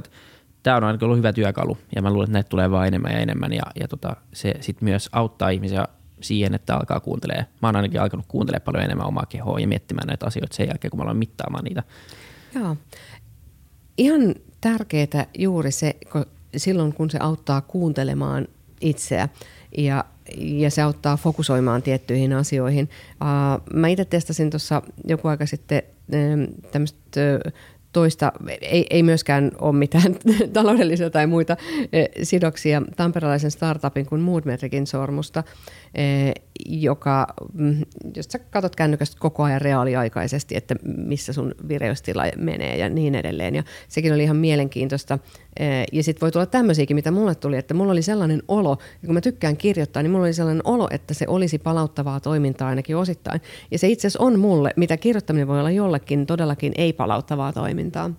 tämä 0.63 0.77
on 0.77 0.83
ainakin 0.83 1.05
ollut 1.05 1.17
hyvä 1.17 1.33
työkalu 1.33 1.77
ja 1.95 2.01
mä 2.01 2.11
luulen, 2.11 2.25
että 2.25 2.33
näitä 2.33 2.49
tulee 2.49 2.71
vaan 2.71 2.87
enemmän 2.87 3.11
ja 3.11 3.19
enemmän 3.19 3.53
ja, 3.53 3.63
ja 3.79 3.87
tota, 3.87 4.15
se 4.33 4.53
sitten 4.59 4.85
myös 4.85 5.09
auttaa 5.11 5.49
ihmisiä 5.49 5.87
siihen, 6.21 6.53
että 6.53 6.75
alkaa 6.75 6.99
kuuntelemaan. 6.99 7.45
Mä 7.61 7.67
oon 7.67 7.75
ainakin 7.75 8.01
alkanut 8.01 8.25
kuuntelemaan 8.27 8.65
paljon 8.65 8.83
enemmän 8.83 9.07
omaa 9.07 9.25
kehoa 9.29 9.59
ja 9.59 9.67
miettimään 9.67 10.07
näitä 10.07 10.25
asioita 10.25 10.55
sen 10.55 10.67
jälkeen, 10.67 10.91
kun 10.91 10.97
mä 10.97 11.03
aloin 11.03 11.17
mittaamaan 11.17 11.63
niitä. 11.63 11.83
Joo 12.55 12.77
ihan 13.97 14.35
tärkeää 14.61 15.25
juuri 15.37 15.71
se, 15.71 15.95
kun 16.11 16.25
silloin 16.57 16.93
kun 16.93 17.09
se 17.09 17.17
auttaa 17.21 17.61
kuuntelemaan 17.61 18.47
itseä 18.81 19.29
ja, 19.77 20.05
ja 20.37 20.71
se 20.71 20.81
auttaa 20.81 21.17
fokusoimaan 21.17 21.81
tiettyihin 21.81 22.33
asioihin. 22.33 22.89
Uh, 23.13 23.77
mä 23.77 23.87
itse 23.87 24.05
testasin 24.05 24.49
tuossa 24.49 24.81
joku 25.05 25.27
aika 25.27 25.45
sitten 25.45 25.83
tämmöistä 26.71 27.21
toista, 27.93 28.31
ei, 28.61 28.87
ei 28.89 29.03
myöskään 29.03 29.51
ole 29.59 29.75
mitään 29.75 30.15
taloudellisia 30.53 31.09
tai 31.09 31.27
muita 31.27 31.57
sidoksia 32.23 32.81
tamperelaisen 32.95 33.51
startupin 33.51 34.05
kuin 34.05 34.21
Moodmetricin 34.21 34.87
sormusta, 34.87 35.43
joka, 36.65 37.27
mm, 37.53 37.81
jos 38.15 38.25
sä 38.29 38.39
katsot 38.39 38.75
kännykästä 38.75 39.17
koko 39.19 39.43
ajan 39.43 39.61
reaaliaikaisesti, 39.61 40.55
että 40.55 40.75
missä 40.97 41.33
sun 41.33 41.55
vireystila 41.67 42.23
menee 42.37 42.77
ja 42.77 42.89
niin 42.89 43.15
edelleen. 43.15 43.55
Ja 43.55 43.63
sekin 43.87 44.13
oli 44.13 44.23
ihan 44.23 44.37
mielenkiintoista. 44.37 45.19
Ja 45.91 46.03
sitten 46.03 46.21
voi 46.21 46.31
tulla 46.31 46.45
tämmöisiäkin, 46.45 46.95
mitä 46.95 47.11
mulle 47.11 47.35
tuli, 47.35 47.57
että 47.57 47.73
mulla 47.73 47.91
oli 47.91 48.01
sellainen 48.01 48.43
olo, 48.47 48.77
ja 49.01 49.05
kun 49.05 49.13
mä 49.13 49.21
tykkään 49.21 49.57
kirjoittaa, 49.57 50.03
niin 50.03 50.11
mulla 50.11 50.25
oli 50.25 50.33
sellainen 50.33 50.61
olo, 50.65 50.87
että 50.91 51.13
se 51.13 51.25
olisi 51.27 51.59
palauttavaa 51.59 52.19
toimintaa 52.19 52.67
ainakin 52.67 52.97
osittain. 52.97 53.41
Ja 53.71 53.79
se 53.79 53.87
itse 53.87 54.07
asiassa 54.07 54.23
on 54.23 54.39
mulle, 54.39 54.73
mitä 54.75 54.97
kirjoittaminen 54.97 55.47
voi 55.47 55.59
olla 55.59 55.71
jollekin 55.71 56.25
todellakin 56.25 56.73
ei 56.77 56.93
palauttavaa 56.93 57.53
toimintaa. 57.53 58.11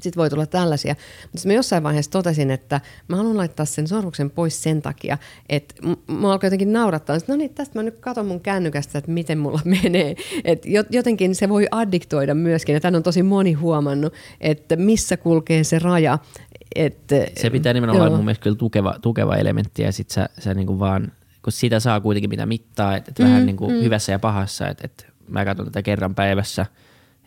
Sitten 0.00 0.20
voi 0.20 0.30
tulla 0.30 0.46
tällaisia. 0.46 0.94
Mutta 1.32 1.48
mä 1.48 1.52
jossain 1.52 1.82
vaiheessa 1.82 2.10
totesin, 2.10 2.50
että 2.50 2.80
mä 3.08 3.16
haluan 3.16 3.36
laittaa 3.36 3.66
sen 3.66 3.88
sormuksen 3.88 4.30
pois 4.30 4.62
sen 4.62 4.82
takia, 4.82 5.18
että 5.48 5.74
mä 6.06 6.32
alkoi 6.32 6.46
jotenkin 6.46 6.72
naurattaa. 6.72 7.16
että 7.16 7.32
no 7.32 7.36
niin, 7.36 7.54
tästä 7.54 7.78
mä 7.78 7.82
nyt 7.82 7.98
katson 7.98 8.26
mun 8.26 8.40
kännykästä, 8.40 8.98
että 8.98 9.10
miten 9.10 9.38
mulla 9.38 9.60
menee. 9.82 10.16
Et 10.44 10.62
jotenkin 10.90 11.34
se 11.34 11.48
voi 11.48 11.66
addiktoida 11.70 12.34
myöskin, 12.34 12.72
ja 12.72 12.80
tämän 12.80 12.96
on 12.96 13.02
tosi 13.02 13.22
moni 13.22 13.52
huomannut, 13.52 14.14
että 14.40 14.76
missä 14.76 15.16
kulkee 15.16 15.64
se 15.64 15.78
raja. 15.78 16.18
Että, 16.74 17.26
se 17.36 17.50
pitää 17.50 17.72
nimenomaan 17.72 18.06
olla 18.06 18.16
mun 18.16 18.24
mielestä 18.24 18.42
kyllä 18.42 18.56
tukeva, 18.56 18.94
tukeva 19.02 19.36
elementti, 19.36 19.82
ja 19.82 19.92
sit 19.92 20.10
sä, 20.10 20.28
sä 20.38 20.54
niinku 20.54 20.78
vaan, 20.78 21.12
kun 21.42 21.52
sitä 21.52 21.80
saa 21.80 22.00
kuitenkin 22.00 22.30
mitä 22.30 22.46
mittaa, 22.46 22.96
että 22.96 23.10
et 23.10 23.18
mm, 23.18 23.24
vähän 23.24 23.46
niinku 23.46 23.68
mm. 23.68 23.74
hyvässä 23.74 24.12
ja 24.12 24.18
pahassa, 24.18 24.68
että 24.68 24.84
et 24.84 25.06
mä 25.28 25.44
katson 25.44 25.66
tätä 25.66 25.82
kerran 25.82 26.14
päivässä– 26.14 26.66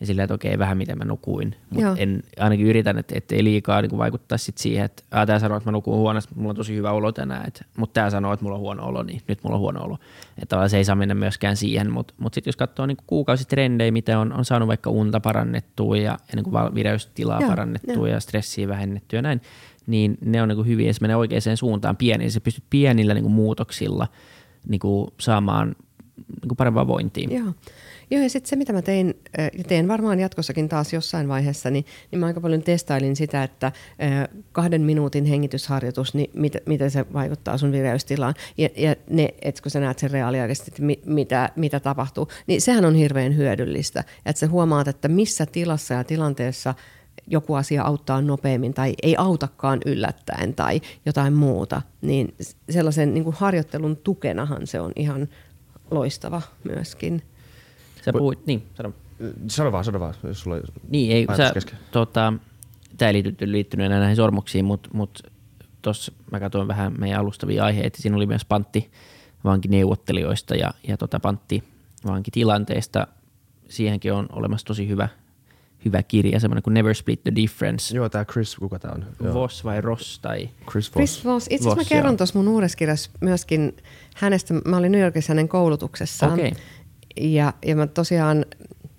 ja 0.02 0.06
silleen, 0.06 0.24
että 0.24 0.34
okei, 0.34 0.58
vähän 0.58 0.78
miten 0.78 0.98
mä 0.98 1.04
nukuin. 1.04 1.56
Mutta 1.70 1.94
en 1.96 2.22
ainakin 2.38 2.66
yritän, 2.66 2.98
että 2.98 3.34
ei 3.34 3.44
liikaa 3.44 3.82
niin 3.82 3.98
vaikuttaa 3.98 4.38
sit 4.38 4.58
siihen, 4.58 4.84
että 4.84 5.02
tämä 5.26 5.38
sanoo, 5.38 5.56
että 5.56 5.68
mä 5.68 5.72
nukun 5.72 5.94
huonosti, 5.94 6.34
mulla 6.34 6.50
on 6.50 6.56
tosi 6.56 6.76
hyvä 6.76 6.90
olo 6.90 7.12
tänään, 7.12 7.52
mutta 7.76 7.94
tämä 7.94 8.10
sanoo, 8.10 8.32
että 8.32 8.44
mulla 8.44 8.56
on 8.56 8.60
huono 8.60 8.86
olo, 8.86 9.02
niin 9.02 9.22
nyt 9.28 9.38
mulla 9.44 9.56
on 9.56 9.60
huono 9.60 9.84
olo. 9.84 9.98
Että 10.42 10.68
se 10.68 10.76
ei 10.76 10.84
saa 10.84 10.96
mennä 10.96 11.14
myöskään 11.14 11.56
siihen, 11.56 11.90
mutta 11.90 12.14
mut 12.18 12.34
sitten 12.34 12.48
jos 12.48 12.56
katsoo 12.56 12.86
niin 12.86 12.96
kuukausitrendejä, 13.06 13.92
miten 13.92 14.18
on, 14.18 14.32
on 14.32 14.44
saanut 14.44 14.68
vaikka 14.68 14.90
unta 14.90 15.20
parannettua 15.20 15.96
ja, 15.96 16.02
ja 16.02 16.42
niin 16.42 16.74
vireystilaa 16.74 17.40
Joo, 17.40 17.50
parannettua 17.50 18.08
ja. 18.08 18.14
ja 18.14 18.20
stressiä 18.20 18.68
vähennettyä 18.68 19.18
ja 19.18 19.22
näin, 19.22 19.40
niin 19.86 20.18
ne 20.24 20.42
on 20.42 20.48
niin 20.48 20.66
hyviä 20.66 20.86
ja 20.86 20.94
se 20.94 21.00
menee 21.00 21.16
oikeaan 21.16 21.56
suuntaan 21.56 21.96
pieniin. 21.96 22.30
Se 22.30 22.40
pystyt 22.40 22.64
pienillä 22.70 23.14
niin 23.14 23.30
muutoksilla 23.30 24.08
niin 24.68 24.80
saamaan 25.20 25.76
niin 26.16 26.48
kuin 26.48 26.56
parempaa 26.56 26.86
vointia. 26.86 27.28
Joo. 27.30 27.52
Joo, 28.10 28.22
ja 28.22 28.30
sitten 28.30 28.48
se, 28.48 28.56
mitä 28.56 28.72
mä 28.72 28.82
tein, 28.82 29.14
ja 29.38 29.64
teen 29.64 29.88
varmaan 29.88 30.20
jatkossakin 30.20 30.68
taas 30.68 30.92
jossain 30.92 31.28
vaiheessa, 31.28 31.70
niin, 31.70 31.84
niin 32.10 32.20
mä 32.20 32.26
aika 32.26 32.40
paljon 32.40 32.62
testailin 32.62 33.16
sitä, 33.16 33.42
että 33.42 33.72
kahden 34.52 34.82
minuutin 34.82 35.24
hengitysharjoitus, 35.24 36.14
niin 36.14 36.30
mit, 36.34 36.56
miten 36.66 36.90
se 36.90 37.06
vaikuttaa 37.12 37.58
sun 37.58 37.72
vireystilaan. 37.72 38.34
Ja, 38.58 38.68
ja 38.76 38.96
ne, 39.10 39.28
että 39.42 39.62
kun 39.62 39.70
sä 39.70 39.80
näet 39.80 39.98
sen 39.98 40.10
reaaliaikaisesti, 40.10 40.70
että 40.70 40.82
mit, 40.82 41.06
mitä, 41.06 41.50
mitä 41.56 41.80
tapahtuu, 41.80 42.28
niin 42.46 42.60
sehän 42.60 42.84
on 42.84 42.94
hirveän 42.94 43.36
hyödyllistä. 43.36 44.04
Että 44.26 44.40
sä 44.40 44.48
huomaat, 44.48 44.88
että 44.88 45.08
missä 45.08 45.46
tilassa 45.46 45.94
ja 45.94 46.04
tilanteessa 46.04 46.74
joku 47.26 47.54
asia 47.54 47.82
auttaa 47.82 48.22
nopeammin 48.22 48.74
tai 48.74 48.94
ei 49.02 49.14
autakaan 49.18 49.80
yllättäen 49.86 50.54
tai 50.54 50.80
jotain 51.06 51.32
muuta, 51.32 51.82
niin 52.00 52.34
sellaisen 52.70 53.14
niin 53.14 53.24
kuin 53.24 53.36
harjoittelun 53.38 53.96
tukenahan 53.96 54.66
se 54.66 54.80
on 54.80 54.92
ihan 54.96 55.28
loistava 55.94 56.42
myöskin. 56.64 57.22
Sä 58.04 58.12
puhuit, 58.12 58.46
niin, 58.46 58.66
sano. 58.74 58.92
Sano 59.48 59.72
vaan, 59.72 59.84
sano 59.84 60.00
vaan, 60.00 60.14
jos 60.22 60.40
sulla 60.40 60.56
Niin, 60.88 61.12
ei, 61.12 61.26
sä, 61.36 61.52
tota, 61.90 62.32
tämä 62.98 63.08
ei 63.08 63.22
liitty, 63.22 63.52
liittynyt 63.52 63.86
enää 63.86 63.98
näihin 63.98 64.16
sormuksiin, 64.16 64.64
mutta 64.64 64.90
mut 64.92 65.22
tuossa 65.82 66.12
mä 66.30 66.40
katsoin 66.40 66.68
vähän 66.68 66.94
meidän 66.98 67.20
alustavia 67.20 67.64
aiheita. 67.64 68.02
Siinä 68.02 68.16
oli 68.16 68.26
myös 68.26 68.44
pantti 68.44 68.90
vankineuvottelijoista 69.44 70.54
ja, 70.54 70.74
ja 70.88 70.96
tota 70.96 71.20
pantti 71.20 71.64
vankitilanteesta. 72.06 73.06
Siihenkin 73.68 74.12
on 74.12 74.26
olemassa 74.32 74.66
tosi 74.66 74.88
hyvä, 74.88 75.08
hyvä 75.84 76.02
kirja, 76.02 76.40
semmoinen 76.40 76.62
kuin 76.62 76.74
Never 76.74 76.94
Split 76.94 77.22
the 77.24 77.32
Difference. 77.36 77.96
Joo, 77.96 78.08
tämä 78.08 78.24
Chris, 78.24 78.56
kuka 78.56 78.78
tämä 78.78 78.94
on? 78.94 79.06
Joo. 79.22 79.34
Voss 79.34 79.64
vai 79.64 79.80
Ross? 79.80 80.18
Tai... 80.18 80.48
Chris 80.70 80.88
Voss. 80.88 80.92
Chris 80.92 81.24
Voss. 81.24 81.46
Itse 81.50 81.68
asiassa 81.68 81.76
mä 81.76 81.88
kerron 81.88 82.16
tuossa 82.16 82.38
mun 82.38 82.48
uudessa 82.48 82.76
kirjassa 82.76 83.10
myöskin 83.20 83.76
hänestä, 84.16 84.54
mä 84.54 84.76
olin 84.76 84.92
New 84.92 85.00
Yorkissa 85.00 85.30
hänen 85.30 85.48
koulutuksessaan. 85.48 86.32
Okay. 86.32 86.50
Ja, 87.20 87.52
ja 87.66 87.76
mä 87.76 87.86
tosiaan 87.86 88.44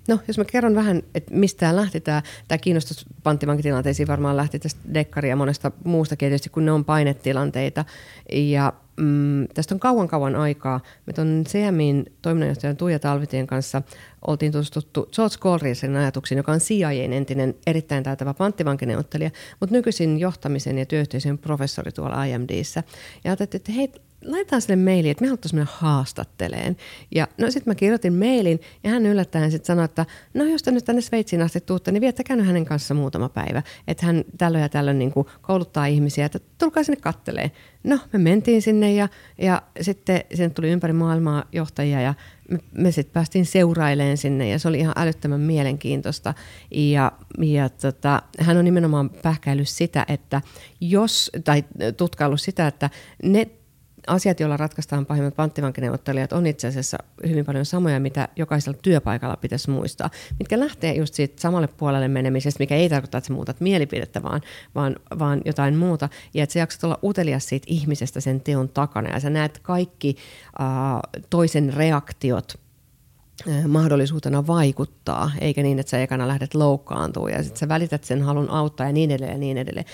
No, 0.07 0.19
jos 0.27 0.37
mä 0.37 0.45
kerron 0.45 0.75
vähän, 0.75 1.03
että 1.15 1.35
mistä 1.35 1.59
tämä 1.59 1.75
lähti, 1.75 1.99
tämä, 2.01 2.21
tämä 2.47 2.57
kiinnostus 2.57 3.05
panttivankitilanteisiin 3.23 4.07
varmaan 4.07 4.37
lähti 4.37 4.59
tästä 4.59 4.81
dekkaria 4.93 5.29
ja 5.29 5.35
monesta 5.35 5.71
muusta 5.83 6.15
tietysti, 6.15 6.49
kun 6.49 6.65
ne 6.65 6.71
on 6.71 6.85
painetilanteita. 6.85 7.85
Ja 8.31 8.73
mm, 8.97 9.47
tästä 9.53 9.75
on 9.75 9.79
kauan 9.79 10.07
kauan 10.07 10.35
aikaa. 10.35 10.79
Me 11.05 11.13
tuon 11.13 11.43
CMIin 11.47 12.05
toiminnanjohtajan 12.21 12.77
Tuija 12.77 12.99
Talvitien 12.99 13.47
kanssa 13.47 13.81
oltiin 14.27 14.51
tutustuttu 14.51 15.09
George 15.15 15.37
Colriesin 15.37 15.95
ajatuksiin, 15.95 16.37
joka 16.37 16.51
on 16.51 16.59
CIAn 16.59 17.13
entinen 17.13 17.55
erittäin 17.67 18.03
taitava 18.03 18.33
panttivankineuvottelija, 18.33 19.31
mutta 19.59 19.75
nykyisin 19.75 20.19
johtamisen 20.19 20.77
ja 20.77 20.85
työyhteisön 20.85 21.37
professori 21.37 21.91
tuolla 21.91 22.23
IMDissä. 22.23 22.83
Ja 23.23 23.31
ajattelin, 23.31 23.59
että 23.59 23.71
hei, 23.71 23.91
laitetaan 24.25 24.61
sille 24.61 24.75
maili, 24.75 25.09
että 25.09 25.21
me 25.21 25.27
haluttaisiin 25.27 25.59
mennä 25.59 25.71
haastatteleen. 25.73 26.77
Ja 27.15 27.27
no 27.37 27.51
sitten 27.51 27.71
mä 27.71 27.75
kirjoitin 27.75 28.13
mailin 28.13 28.59
ja 28.83 28.89
hän 28.89 29.05
yllättäen 29.05 29.51
sitten 29.51 29.65
sanoi, 29.65 29.85
että 29.85 30.05
no 30.33 30.43
jos 30.43 30.63
te 30.63 30.71
nyt 30.71 30.85
tänne 30.85 31.01
Sveitsiin 31.01 31.41
asti 31.41 31.61
tuutte, 31.61 31.91
niin 31.91 32.01
viettäkää 32.01 32.35
nyt 32.35 32.45
hänen 32.45 32.65
kanssa 32.65 32.93
muutama 32.93 33.29
päivä. 33.29 33.63
Että 33.87 34.05
hän 34.05 34.23
tällöin 34.37 34.61
ja 34.61 34.69
tällöin 34.69 34.99
niin 34.99 35.11
kuin 35.11 35.27
kouluttaa 35.41 35.85
ihmisiä, 35.85 36.25
että 36.25 36.39
tulkaa 36.57 36.83
sinne 36.83 37.01
kattelee. 37.01 37.51
No 37.83 37.99
me 38.13 38.19
mentiin 38.19 38.61
sinne 38.61 38.93
ja, 38.93 39.09
ja 39.37 39.61
sitten 39.81 40.21
sinne 40.33 40.49
tuli 40.49 40.69
ympäri 40.69 40.93
maailmaa 40.93 41.43
johtajia 41.51 42.01
ja 42.01 42.13
me, 42.49 42.59
me 42.71 42.91
sitten 42.91 43.13
päästiin 43.13 43.45
seuraileen 43.45 44.17
sinne 44.17 44.49
ja 44.49 44.59
se 44.59 44.67
oli 44.67 44.79
ihan 44.79 44.93
älyttömän 44.97 45.41
mielenkiintoista. 45.41 46.33
Ja, 46.71 47.11
ja 47.41 47.69
tota, 47.69 48.21
hän 48.39 48.57
on 48.57 48.65
nimenomaan 48.65 49.09
pähkäillyt 49.09 49.69
sitä, 49.69 50.05
että 50.07 50.41
jos, 50.81 51.31
tai 51.43 51.63
tutkaillut 51.97 52.41
sitä, 52.41 52.67
että 52.67 52.89
ne 53.23 53.47
asiat, 54.07 54.39
joilla 54.39 54.57
ratkaistaan 54.57 55.05
pahimmat 55.05 55.35
panttivankineuvottelijat, 55.35 56.33
on 56.33 56.45
itse 56.45 56.67
asiassa 56.67 56.97
hyvin 57.27 57.45
paljon 57.45 57.65
samoja, 57.65 57.99
mitä 57.99 58.27
jokaisella 58.35 58.79
työpaikalla 58.81 59.37
pitäisi 59.37 59.69
muistaa, 59.69 60.09
mitkä 60.39 60.59
lähtee 60.59 60.93
just 60.93 61.13
siitä 61.13 61.41
samalle 61.41 61.67
puolelle 61.67 62.07
menemisestä, 62.07 62.59
mikä 62.59 62.75
ei 62.75 62.89
tarkoita, 62.89 63.17
että 63.17 63.27
sä 63.27 63.33
muutat 63.33 63.59
mielipidettä, 63.59 64.23
vaan, 64.23 64.41
vaan, 64.75 64.95
vaan 65.19 65.41
jotain 65.45 65.77
muuta, 65.77 66.09
ja 66.33 66.43
että 66.43 66.53
sä 66.53 66.59
jaksat 66.59 66.83
olla 66.83 66.99
utelias 67.03 67.49
siitä 67.49 67.65
ihmisestä 67.69 68.21
sen 68.21 68.41
teon 68.41 68.69
takana, 68.69 69.09
ja 69.09 69.19
sä 69.19 69.29
näet 69.29 69.59
kaikki 69.59 70.15
uh, 70.59 71.23
toisen 71.29 71.73
reaktiot 71.73 72.63
mahdollisuutena 73.67 74.47
vaikuttaa, 74.47 75.31
eikä 75.41 75.63
niin, 75.63 75.79
että 75.79 75.89
sä 75.89 76.01
ekana 76.01 76.27
lähdet 76.27 76.53
loukkaantumaan 76.55 77.33
ja 77.33 77.43
sitten 77.43 77.59
sä 77.59 77.67
välität 77.67 78.03
sen 78.03 78.21
halun 78.21 78.49
auttaa 78.49 78.87
ja 78.87 78.93
niin 78.93 79.11
edelleen 79.11 79.31
ja 79.31 79.37
niin 79.37 79.57
edelleen. 79.57 79.85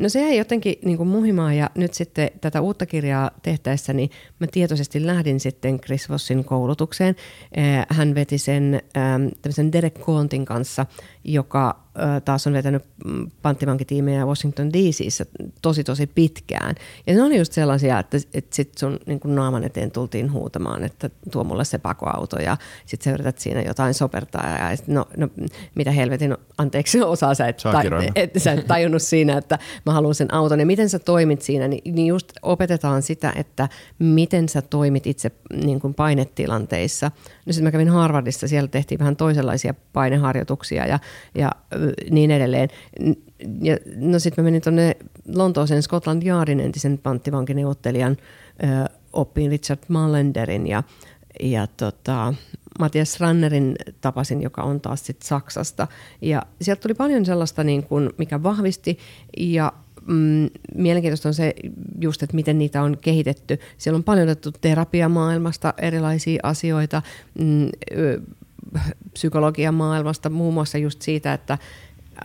No 0.00 0.08
se 0.08 0.20
jäi 0.20 0.36
jotenkin 0.38 0.74
niin 0.84 0.96
kuin 0.96 1.08
muhimaan 1.08 1.56
ja 1.56 1.70
nyt 1.74 1.94
sitten 1.94 2.30
tätä 2.40 2.60
uutta 2.60 2.86
kirjaa 2.86 3.30
tehtäessä, 3.42 3.92
niin 3.92 4.10
mä 4.38 4.46
tietoisesti 4.46 5.06
lähdin 5.06 5.40
sitten 5.40 5.80
Chris 5.80 6.08
Vossin 6.08 6.44
koulutukseen. 6.44 7.16
Hän 7.88 8.14
veti 8.14 8.38
sen 8.38 8.82
tämmöisen 9.42 9.72
Derek 9.72 9.94
Koontin 9.94 10.44
kanssa, 10.44 10.86
joka 11.24 11.90
taas 12.24 12.46
on 12.46 12.52
vetänyt 12.52 12.84
mm, 13.04 13.30
panttivankitiimejä 13.42 14.26
Washington 14.26 14.72
DCissä 14.72 15.26
tosi 15.62 15.84
tosi 15.84 16.06
pitkään. 16.06 16.74
Ja 17.06 17.14
ne 17.14 17.22
oli 17.22 17.38
just 17.38 17.52
sellaisia, 17.52 17.98
että, 17.98 18.16
että 18.34 18.56
sit 18.56 18.78
sun 18.78 18.98
niin 19.06 19.20
naaman 19.24 19.64
eteen 19.64 19.90
tultiin 19.90 20.32
huutamaan, 20.32 20.84
että 20.84 21.10
tuo 21.30 21.44
mulle 21.44 21.64
se 21.64 21.78
pakoauto 21.78 22.38
ja 22.38 22.56
sit 22.86 23.02
sä 23.02 23.10
yrität 23.10 23.38
siinä 23.38 23.62
jotain 23.62 23.94
sopertaa 23.94 24.46
ja 24.48 24.76
sit, 24.76 24.88
no, 24.88 25.06
no, 25.16 25.28
mitä 25.74 25.90
helvetin, 25.90 26.36
anteeksi 26.58 27.02
osaa 27.12 27.34
sä 27.34 27.48
et, 27.48 27.56
ta, 27.56 27.82
et, 28.14 28.30
sä 28.36 28.52
et 28.52 28.66
tajunnut 28.66 29.02
siinä, 29.02 29.38
että 29.38 29.58
mä 29.86 29.92
haluan 29.92 30.14
sen 30.14 30.34
auton 30.34 30.60
ja 30.60 30.66
miten 30.66 30.88
sä 30.88 30.98
toimit 30.98 31.42
siinä, 31.42 31.68
niin, 31.68 31.94
niin 31.94 32.06
just 32.06 32.32
opetetaan 32.42 33.02
sitä, 33.02 33.32
että 33.36 33.68
miten 33.98 34.48
sä 34.48 34.62
toimit 34.62 35.06
itse 35.06 35.30
niin 35.64 35.80
kuin 35.80 35.94
painetilanteissa. 35.94 37.10
No 37.46 37.52
sitten 37.52 37.64
mä 37.64 37.70
kävin 37.70 37.88
Harvardissa, 37.88 38.48
siellä 38.48 38.68
tehtiin 38.68 38.98
vähän 38.98 39.16
toisenlaisia 39.16 39.74
paineharjoituksia 39.92 40.86
ja, 40.86 40.98
ja 41.34 41.50
niin 42.10 42.30
edelleen. 42.30 42.68
Ja, 43.62 43.76
no 43.96 44.18
sitten 44.18 44.44
mä 44.44 44.46
menin 44.46 44.62
tuonne 44.62 44.96
Lontooseen 45.34 45.82
Scotland 45.82 46.22
Yardin 46.22 46.60
entisen 46.60 46.98
panttivankineuvottelijan 46.98 48.16
oppiin 49.12 49.50
Richard 49.50 49.80
Mallenderin 49.88 50.66
ja, 50.66 50.82
ja 51.42 51.66
tota, 51.66 52.34
Matias 52.78 53.20
Rannerin 53.20 53.76
tapasin, 54.00 54.42
joka 54.42 54.62
on 54.62 54.80
taas 54.80 55.06
sit 55.06 55.22
Saksasta. 55.22 55.88
Ja 56.20 56.42
sieltä 56.60 56.80
tuli 56.80 56.94
paljon 56.94 57.26
sellaista, 57.26 57.64
niin 57.64 57.82
kuin, 57.82 58.10
mikä 58.18 58.42
vahvisti 58.42 58.98
ja 59.36 59.72
mm, 60.06 60.50
mielenkiintoista 60.74 61.28
on 61.28 61.34
se 61.34 61.54
just, 62.00 62.22
että 62.22 62.36
miten 62.36 62.58
niitä 62.58 62.82
on 62.82 62.98
kehitetty. 63.00 63.58
Siellä 63.78 63.96
on 63.96 64.04
paljon 64.04 64.28
otettu 64.28 64.52
terapiamaailmasta 64.60 65.74
erilaisia 65.78 66.40
asioita, 66.42 67.02
mm, 67.38 67.68
psykologian 69.12 69.74
maailmasta, 69.74 70.30
muun 70.30 70.54
muassa 70.54 70.78
just 70.78 71.02
siitä, 71.02 71.32
että 71.32 71.58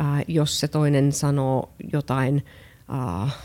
äh, 0.02 0.26
jos 0.28 0.60
se 0.60 0.68
toinen 0.68 1.12
sanoo 1.12 1.74
jotain, 1.94 2.46
äh, 3.24 3.36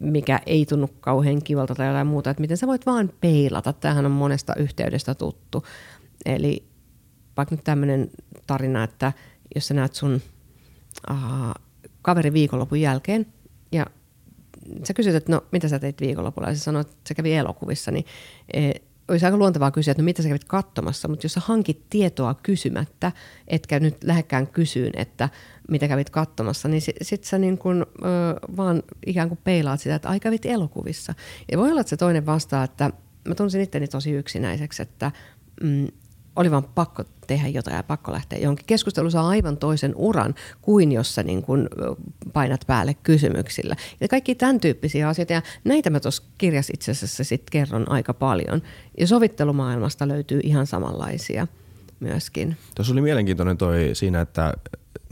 mikä 0.00 0.40
ei 0.46 0.66
tunnu 0.66 0.88
kauhean 1.00 1.42
kivalta 1.42 1.74
tai 1.74 1.86
jotain 1.86 2.06
muuta, 2.06 2.30
että 2.30 2.40
miten 2.40 2.56
sä 2.56 2.66
voit 2.66 2.86
vaan 2.86 3.12
peilata. 3.20 3.72
Tämähän 3.72 4.06
on 4.06 4.12
monesta 4.12 4.54
yhteydestä 4.54 5.14
tuttu. 5.14 5.64
Eli 6.26 6.64
vaikka 7.36 7.54
nyt 7.54 7.64
tämmöinen 7.64 8.10
tarina, 8.46 8.84
että 8.84 9.12
jos 9.54 9.68
sä 9.68 9.74
näet 9.74 9.94
sun 9.94 10.22
äh, 11.10 11.18
kaveri 12.02 12.32
viikonlopun 12.32 12.80
jälkeen 12.80 13.26
ja 13.72 13.86
sä 14.84 14.94
kysyt, 14.94 15.14
että 15.14 15.32
no 15.32 15.44
mitä 15.52 15.68
sä 15.68 15.78
teit 15.78 16.00
viikonlopulla 16.00 16.48
ja 16.48 16.54
sä 16.54 16.60
sanoit, 16.60 16.88
että 16.88 17.00
se 17.06 17.14
kävi 17.14 17.34
elokuvissa, 17.34 17.90
niin 17.90 18.04
e, 18.52 18.70
olisi 19.08 19.24
aika 19.26 19.38
luontevaa 19.38 19.70
kysyä, 19.70 19.92
että 19.92 20.02
no 20.02 20.04
mitä 20.04 20.22
sä 20.22 20.28
kävit 20.28 20.44
katsomassa, 20.44 21.08
mutta 21.08 21.24
jos 21.24 21.32
sä 21.32 21.40
hankit 21.44 21.82
tietoa 21.90 22.34
kysymättä, 22.42 23.12
etkä 23.48 23.80
nyt 23.80 24.04
lähekkään 24.04 24.46
kysyyn, 24.46 24.92
että 24.96 25.28
mitä 25.68 25.88
kävit 25.88 26.10
katsomassa, 26.10 26.68
niin 26.68 26.80
sitten 26.80 27.06
sit 27.06 27.24
sä 27.24 27.38
niin 27.38 27.58
kun, 27.58 27.86
ö, 27.98 28.04
vaan 28.56 28.82
ikään 29.06 29.28
kuin 29.28 29.40
peilaat 29.44 29.80
sitä, 29.80 29.94
että 29.94 30.08
ai 30.08 30.20
kävit 30.20 30.46
elokuvissa. 30.46 31.14
Ja 31.52 31.58
voi 31.58 31.70
olla, 31.70 31.80
että 31.80 31.90
se 31.90 31.96
toinen 31.96 32.26
vastaa, 32.26 32.64
että 32.64 32.90
mä 33.28 33.34
tunsin 33.34 33.60
itteni 33.60 33.88
tosi 33.88 34.10
yksinäiseksi, 34.10 34.82
että 34.82 35.12
mm, 35.62 35.88
oli 36.38 36.50
vaan 36.50 36.64
pakko 36.64 37.04
tehdä 37.26 37.48
jotain 37.48 37.76
ja 37.76 37.82
pakko 37.82 38.12
lähteä 38.12 38.38
johonkin. 38.38 38.66
Keskustelu 38.66 39.10
saa 39.10 39.28
aivan 39.28 39.56
toisen 39.56 39.92
uran 39.96 40.34
kuin 40.62 40.92
jos 40.92 41.14
sä 41.14 41.22
niin 41.22 41.42
kun 41.42 41.68
painat 42.32 42.60
päälle 42.66 42.94
kysymyksillä. 42.94 43.76
Ja 44.00 44.08
kaikki 44.08 44.34
tämän 44.34 44.60
tyyppisiä 44.60 45.08
asioita, 45.08 45.32
ja 45.32 45.42
näitä 45.64 45.90
mä 45.90 46.00
tuossa 46.00 46.22
kirjassa 46.38 46.72
itse 46.74 46.90
asiassa 46.90 47.24
sit 47.24 47.50
kerron 47.50 47.90
aika 47.90 48.14
paljon. 48.14 48.62
Ja 48.98 49.06
sovittelumaailmasta 49.06 50.08
löytyy 50.08 50.40
ihan 50.42 50.66
samanlaisia 50.66 51.46
myöskin. 52.00 52.56
Tuossa 52.74 52.92
oli 52.92 53.00
mielenkiintoinen 53.00 53.58
toi 53.58 53.90
siinä, 53.92 54.20
että 54.20 54.54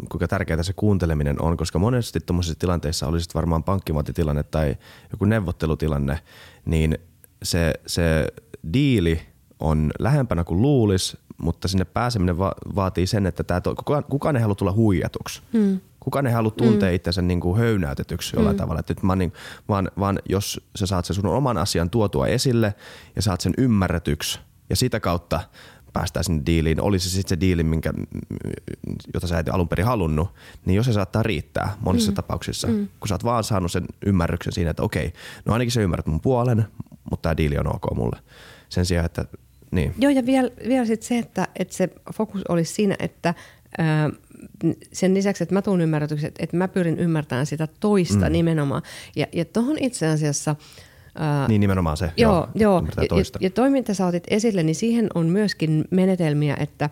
kuinka 0.08 0.28
tärkeää 0.28 0.62
se 0.62 0.72
kuunteleminen 0.72 1.42
on, 1.42 1.56
koska 1.56 1.78
monesti 1.78 2.20
tuommoisissa 2.20 2.58
tilanteissa 2.58 3.06
olisi 3.06 3.28
varmaan 3.34 3.64
pankkimaattitilanne 3.64 4.42
tai 4.42 4.76
joku 5.12 5.24
neuvottelutilanne, 5.24 6.18
niin 6.64 6.98
se, 7.42 7.74
se 7.86 8.26
diili– 8.72 9.20
on 9.60 9.90
lähempänä 9.98 10.44
kuin 10.44 10.62
luulis, 10.62 11.16
mutta 11.38 11.68
sinne 11.68 11.84
pääseminen 11.84 12.38
va- 12.38 12.54
vaatii 12.74 13.06
sen, 13.06 13.26
että 13.26 13.44
tää 13.44 13.60
to- 13.60 13.74
kukaan, 13.74 14.04
kukaan 14.04 14.36
ei 14.36 14.42
halua 14.42 14.54
tulla 14.54 14.72
huijatuksi. 14.72 15.42
Hmm. 15.52 15.80
Kukaan 16.00 16.26
ei 16.26 16.32
halua 16.32 16.50
tuntea 16.50 16.88
hmm. 16.88 16.96
itsensä 16.96 17.22
niin 17.22 17.40
kuin 17.40 17.58
höynäytetyksi 17.58 18.36
jollain 18.36 18.56
hmm. 18.56 18.62
tavalla. 18.62 18.80
Että 18.80 18.92
nyt 18.92 19.02
mä 19.02 19.16
niin, 19.16 19.32
vaan, 19.68 19.90
vaan 19.98 20.18
jos 20.28 20.60
sä 20.76 20.86
saat 20.86 21.04
sen 21.04 21.16
sun 21.16 21.26
oman 21.26 21.58
asian 21.58 21.90
tuotua 21.90 22.26
esille 22.26 22.74
ja 23.16 23.22
saat 23.22 23.40
sen 23.40 23.54
ymmärretyksi 23.58 24.40
ja 24.70 24.76
sitä 24.76 25.00
kautta 25.00 25.40
päästään 25.92 26.24
sinne 26.24 26.42
diiliin, 26.46 26.80
oli 26.80 26.98
se 26.98 27.10
sitten 27.10 27.28
se 27.28 27.40
diili, 27.40 27.62
minkä, 27.62 27.92
jota 29.14 29.26
sä 29.26 29.38
et 29.38 29.48
alun 29.48 29.68
perin 29.68 29.86
halunnut, 29.86 30.28
niin 30.66 30.76
jos 30.76 30.86
se 30.86 30.92
saattaa 30.92 31.22
riittää 31.22 31.76
monissa 31.80 32.10
mm. 32.10 32.14
tapauksissa, 32.14 32.68
mm. 32.68 32.88
kun 33.00 33.08
sä 33.08 33.14
oot 33.14 33.24
vaan 33.24 33.44
saanut 33.44 33.72
sen 33.72 33.86
ymmärryksen 34.06 34.52
siinä, 34.52 34.70
että 34.70 34.82
okei, 34.82 35.12
no 35.44 35.52
ainakin 35.52 35.72
sä 35.72 35.80
ymmärrät 35.80 36.06
mun 36.06 36.20
puolen, 36.20 36.66
mutta 37.10 37.22
tämä 37.22 37.36
diili 37.36 37.58
on 37.58 37.74
ok 37.74 37.94
mulle. 37.94 38.18
Sen 38.68 38.86
sijaan, 38.86 39.06
että 39.06 39.24
niin. 39.70 39.94
Joo, 39.98 40.10
ja 40.10 40.26
vielä, 40.26 40.50
vielä 40.68 40.86
sit 40.86 41.02
se, 41.02 41.18
että, 41.18 41.48
että 41.56 41.74
se 41.74 41.88
fokus 42.14 42.42
olisi 42.48 42.74
siinä, 42.74 42.96
että 42.98 43.34
ää, 43.78 44.10
sen 44.92 45.14
lisäksi, 45.14 45.42
että 45.42 45.54
mä 45.54 45.62
tuun 45.62 45.80
ymmärretyksi, 45.80 46.26
että 46.26 46.56
mä 46.56 46.68
pyrin 46.68 46.98
ymmärtämään 46.98 47.46
sitä 47.46 47.68
toista 47.80 48.26
mm. 48.26 48.32
nimenomaan. 48.32 48.82
Ja, 49.16 49.26
ja 49.32 49.44
tuohon 49.44 49.76
itse 49.78 50.06
asiassa– 50.06 50.56
Uh, 51.16 51.48
niin 51.48 51.60
nimenomaan 51.60 51.96
se. 51.96 52.10
Joo, 52.16 52.48
joo. 52.54 52.84
Ja, 52.96 53.04
ja 53.40 53.50
toi, 53.50 53.70
mitä 53.70 53.94
sä 53.94 54.06
otit 54.06 54.24
esille, 54.28 54.62
niin 54.62 54.74
siihen 54.74 55.08
on 55.14 55.26
myöskin 55.26 55.84
menetelmiä, 55.90 56.56
että 56.60 56.90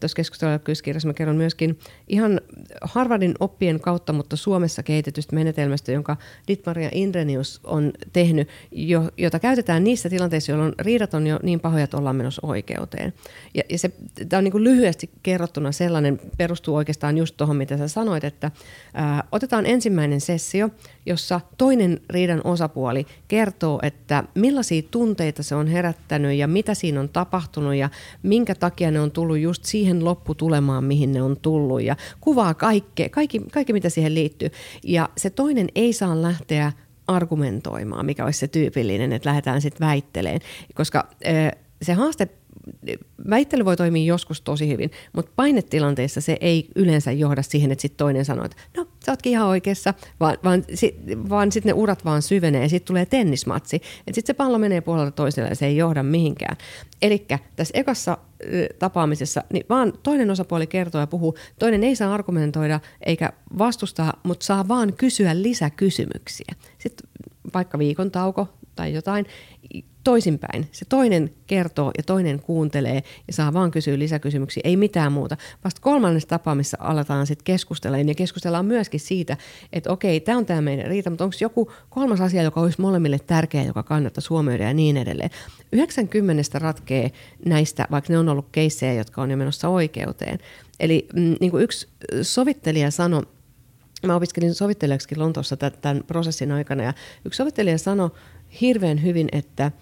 tuossa 0.00 0.16
keskustelukirjassa 0.16 1.08
mä 1.08 1.14
kerron 1.14 1.36
myöskin 1.36 1.78
ihan 2.08 2.40
Harvardin 2.82 3.34
oppien 3.40 3.80
kautta, 3.80 4.12
mutta 4.12 4.36
Suomessa 4.36 4.82
kehitetystä 4.82 5.34
menetelmästä, 5.34 5.92
jonka 5.92 6.16
Ditmaria 6.48 6.88
Indrenius 6.92 7.60
on 7.64 7.92
tehnyt, 8.12 8.48
jo, 8.72 9.10
jota 9.16 9.38
käytetään 9.38 9.84
niissä 9.84 10.10
tilanteissa, 10.10 10.52
jolloin 10.52 10.74
riidat 10.78 11.14
on 11.14 11.26
jo 11.26 11.40
niin 11.42 11.60
pahoja, 11.60 11.84
että 11.84 11.96
ollaan 11.96 12.16
menossa 12.16 12.46
oikeuteen. 12.46 13.12
Ja, 13.54 13.62
ja 13.68 13.78
se, 13.78 13.90
tämä 14.28 14.38
on 14.38 14.44
niin 14.44 14.52
kuin 14.52 14.64
lyhyesti 14.64 15.10
kerrottuna 15.22 15.72
sellainen, 15.72 16.20
perustuu 16.38 16.76
oikeastaan 16.76 17.18
just 17.18 17.36
tuohon, 17.36 17.56
mitä 17.56 17.76
sä 17.76 17.88
sanoit, 17.88 18.24
että 18.24 18.50
ää, 18.94 19.24
otetaan 19.32 19.66
ensimmäinen 19.66 20.20
sessio, 20.20 20.70
jossa 21.06 21.40
toinen 21.58 22.00
riidan 22.10 22.40
osapuoli 22.44 23.06
kertoo, 23.28 23.78
että 23.82 24.24
millaisia 24.34 24.82
tunteita 24.90 25.42
se 25.42 25.54
on 25.54 25.66
herättänyt 25.66 26.36
ja 26.36 26.48
mitä 26.48 26.74
siinä 26.74 27.00
on 27.00 27.08
tapahtunut 27.08 27.74
ja 27.74 27.90
minkä 28.22 28.54
takia 28.54 28.90
ne 28.90 29.00
on 29.00 29.10
tullut 29.10 29.38
just 29.38 29.64
siihen 29.64 30.04
lopputulemaan, 30.04 30.84
mihin 30.84 31.12
ne 31.12 31.22
on 31.22 31.36
tullut 31.36 31.82
ja 31.82 31.96
kuvaa 32.20 32.54
kaikkea, 32.54 33.08
kaikki, 33.08 33.40
kaikki 33.52 33.72
mitä 33.72 33.88
siihen 33.88 34.14
liittyy. 34.14 34.50
Ja 34.82 35.08
se 35.16 35.30
toinen 35.30 35.68
ei 35.74 35.92
saa 35.92 36.22
lähteä 36.22 36.72
argumentoimaan, 37.06 38.06
mikä 38.06 38.24
olisi 38.24 38.38
se 38.38 38.48
tyypillinen, 38.48 39.12
että 39.12 39.28
lähdetään 39.28 39.62
sitten 39.62 39.86
väitteleen, 39.86 40.40
koska 40.74 41.08
se 41.82 41.92
haaste 41.92 42.28
väittely 43.30 43.64
voi 43.64 43.76
toimia 43.76 44.04
joskus 44.04 44.40
tosi 44.40 44.68
hyvin, 44.68 44.90
mutta 45.12 45.32
painetilanteessa 45.36 46.20
se 46.20 46.36
ei 46.40 46.68
yleensä 46.76 47.12
johda 47.12 47.42
siihen, 47.42 47.72
että 47.72 47.82
sitten 47.82 47.96
toinen 47.96 48.24
sanoo, 48.24 48.44
että 48.44 48.56
no 48.76 48.88
sä 49.06 49.12
ootkin 49.12 49.32
ihan 49.32 49.48
oikeassa, 49.48 49.94
vaan, 50.20 50.38
vaan, 50.44 50.64
si, 50.74 50.96
vaan 51.28 51.52
sitten 51.52 51.70
ne 51.70 51.74
urat 51.74 52.04
vaan 52.04 52.22
syvenee 52.22 52.62
ja 52.62 52.68
sitten 52.68 52.86
tulee 52.86 53.06
tennismatsi. 53.06 53.76
Että 53.76 54.14
sitten 54.14 54.26
se 54.26 54.34
pallo 54.34 54.58
menee 54.58 54.80
puolelta 54.80 55.10
toiselle 55.10 55.48
ja 55.48 55.54
se 55.54 55.66
ei 55.66 55.76
johda 55.76 56.02
mihinkään. 56.02 56.56
Eli 57.02 57.26
tässä 57.56 57.72
ekassa 57.74 58.18
tapaamisessa 58.78 59.44
niin 59.52 59.66
vaan 59.68 59.92
toinen 60.02 60.30
osapuoli 60.30 60.66
kertoo 60.66 61.00
ja 61.00 61.06
puhuu, 61.06 61.36
toinen 61.58 61.84
ei 61.84 61.96
saa 61.96 62.14
argumentoida 62.14 62.80
eikä 63.06 63.32
vastustaa, 63.58 64.20
mutta 64.22 64.46
saa 64.46 64.68
vaan 64.68 64.92
kysyä 64.92 65.42
lisäkysymyksiä. 65.42 66.54
Sitten 66.78 67.08
vaikka 67.54 67.78
viikon 67.78 68.10
tauko 68.10 68.48
tai 68.76 68.94
jotain, 68.94 69.26
toisinpäin. 70.06 70.68
Se 70.72 70.84
toinen 70.84 71.30
kertoo 71.46 71.92
ja 71.96 72.02
toinen 72.02 72.40
kuuntelee 72.40 73.02
ja 73.26 73.32
saa 73.32 73.52
vaan 73.52 73.70
kysyä 73.70 73.98
lisäkysymyksiä, 73.98 74.60
ei 74.64 74.76
mitään 74.76 75.12
muuta. 75.12 75.36
Vasta 75.64 75.80
kolmannessa 75.80 76.28
tapaamissa 76.28 76.76
aletaan 76.80 77.26
sitten 77.26 77.44
keskustella 77.44 77.98
ja 77.98 78.14
keskustellaan 78.14 78.66
myöskin 78.66 79.00
siitä, 79.00 79.36
että 79.72 79.92
okei, 79.92 80.20
tämä 80.20 80.38
on 80.38 80.46
tämä 80.46 80.60
meidän 80.60 80.86
riita, 80.86 81.10
mutta 81.10 81.24
onko 81.24 81.36
joku 81.40 81.72
kolmas 81.90 82.20
asia, 82.20 82.42
joka 82.42 82.60
olisi 82.60 82.80
molemmille 82.80 83.18
tärkeä, 83.18 83.64
joka 83.64 83.82
kannattaa 83.82 84.22
huomioida 84.30 84.64
ja 84.64 84.74
niin 84.74 84.96
edelleen. 84.96 85.30
90 85.72 86.58
ratkee 86.58 87.12
näistä, 87.44 87.86
vaikka 87.90 88.12
ne 88.12 88.18
on 88.18 88.28
ollut 88.28 88.48
keissejä, 88.52 88.92
jotka 88.92 89.22
on 89.22 89.30
jo 89.30 89.36
menossa 89.36 89.68
oikeuteen. 89.68 90.38
Eli 90.80 91.06
mm, 91.14 91.34
niin 91.40 91.50
kuin 91.50 91.62
yksi 91.62 91.88
sovittelija 92.22 92.90
sanoi, 92.90 93.22
mä 94.06 94.16
opiskelin 94.16 94.54
sovittelijaksi 94.54 95.16
Lontoossa 95.16 95.56
tämän 95.56 96.04
prosessin 96.06 96.52
aikana 96.52 96.82
ja 96.82 96.94
yksi 97.24 97.36
sovittelija 97.36 97.78
sanoi 97.78 98.10
hirveän 98.60 99.02
hyvin, 99.02 99.28
että– 99.32 99.70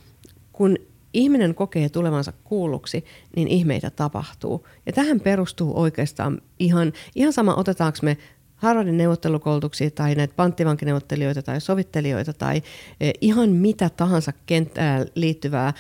kun 0.55 0.76
ihminen 1.12 1.55
kokee 1.55 1.88
tulevansa 1.88 2.32
kuulluksi, 2.44 3.05
niin 3.36 3.48
ihmeitä 3.48 3.90
tapahtuu. 3.90 4.66
Ja 4.86 4.92
tähän 4.92 5.20
perustuu 5.20 5.80
oikeastaan 5.80 6.40
ihan, 6.59 6.92
ihan 7.14 7.32
sama, 7.32 7.55
otetaanko 7.55 7.98
me 8.02 8.18
Harvardin 8.57 8.96
neuvottelukoulutuksia 8.96 9.90
tai 9.90 10.14
näitä 10.14 10.34
panttivankineuvottelijoita 10.36 11.42
tai 11.42 11.61
sovittelijoita 11.61 12.32
tai 12.32 12.62
eh, 13.00 13.12
ihan 13.20 13.50
mitä 13.50 13.90
tahansa 13.90 14.32
kenttään 14.46 15.07
liittyvää 15.14 15.72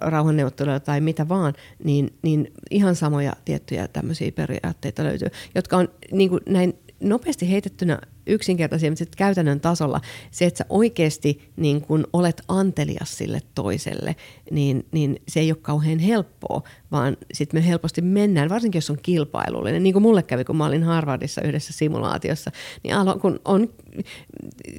rauhanneuvotteluja 0.00 0.80
tai 0.80 1.00
mitä 1.00 1.28
vaan, 1.28 1.54
niin, 1.84 2.14
niin 2.22 2.52
ihan 2.70 2.94
samoja 2.96 3.32
tiettyjä 3.44 3.88
tämmöisiä 3.88 4.32
periaatteita 4.32 5.04
löytyy, 5.04 5.28
jotka 5.54 5.76
on 5.76 5.88
niin 6.12 6.30
kuin 6.30 6.40
näin 6.48 6.74
nopeasti 7.00 7.50
heitettynä 7.50 7.98
yksinkertaisia, 8.26 8.90
mutta 8.90 8.98
sitten 8.98 9.18
käytännön 9.18 9.60
tasolla 9.60 10.00
se, 10.30 10.44
että 10.44 10.58
sä 10.58 10.64
oikeasti 10.68 11.50
niin 11.56 11.80
kun 11.80 12.06
olet 12.12 12.42
antelias 12.48 13.18
sille 13.18 13.40
toiselle, 13.54 14.16
niin, 14.50 14.86
niin 14.92 15.22
se 15.28 15.40
ei 15.40 15.52
ole 15.52 15.58
kauhean 15.62 15.98
helppoa, 15.98 16.62
vaan 16.92 17.16
sitten 17.32 17.60
me 17.60 17.66
helposti 17.66 18.02
mennään, 18.02 18.48
varsinkin 18.48 18.76
jos 18.78 18.90
on 18.90 18.98
kilpailullinen, 19.02 19.82
niin 19.82 19.92
kuin 19.92 20.02
mulle 20.02 20.22
kävi, 20.22 20.44
kun 20.44 20.56
mä 20.56 20.66
olin 20.66 20.82
Harvardissa 20.82 21.42
yhdessä 21.42 21.72
simulaatiossa, 21.72 22.50
niin 22.82 22.94
alo, 22.94 23.18
kun, 23.18 23.40
on, 23.44 23.68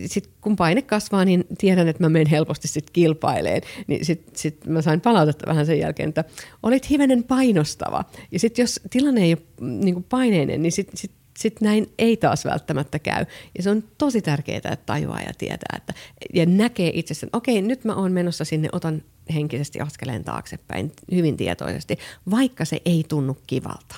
sit 0.05 0.29
kun 0.41 0.55
paine 0.55 0.81
kasvaa, 0.81 1.25
niin 1.25 1.45
tiedän, 1.57 1.87
että 1.87 2.03
mä 2.03 2.09
menen 2.09 2.27
helposti 2.27 2.67
sitten 2.67 2.93
kilpaileen, 2.93 3.61
niin 3.87 4.05
sitten 4.05 4.35
sit 4.35 4.65
mä 4.65 4.81
sain 4.81 5.01
palautetta 5.01 5.47
vähän 5.47 5.65
sen 5.65 5.79
jälkeen, 5.79 6.09
että 6.09 6.23
olit 6.63 6.89
hivenen 6.89 7.23
painostava. 7.23 8.03
Ja 8.31 8.39
sitten 8.39 8.63
jos 8.63 8.79
tilanne 8.89 9.23
ei 9.23 9.33
ole 9.33 9.69
niin 9.69 10.03
paineinen, 10.03 10.61
niin 10.61 10.71
sitten 10.71 10.97
sit 10.97 11.11
sitten 11.37 11.65
näin 11.65 11.93
ei 11.97 12.17
taas 12.17 12.45
välttämättä 12.45 12.99
käy. 12.99 13.25
Ja 13.57 13.63
se 13.63 13.69
on 13.69 13.83
tosi 13.97 14.21
tärkeää, 14.21 14.57
että 14.57 14.77
tajuaa 14.85 15.21
ja 15.21 15.31
tietää, 15.37 15.77
että, 15.77 15.93
ja 16.33 16.45
näkee 16.45 16.91
itsessään, 16.93 17.29
okei, 17.33 17.61
nyt 17.61 17.83
mä 17.83 17.95
oon 17.95 18.11
menossa 18.11 18.45
sinne, 18.45 18.69
otan 18.71 19.01
henkisesti 19.33 19.79
askeleen 19.79 20.23
taaksepäin 20.23 20.91
hyvin 21.11 21.37
tietoisesti, 21.37 21.97
vaikka 22.31 22.65
se 22.65 22.81
ei 22.85 23.05
tunnu 23.07 23.37
kivalta. 23.47 23.95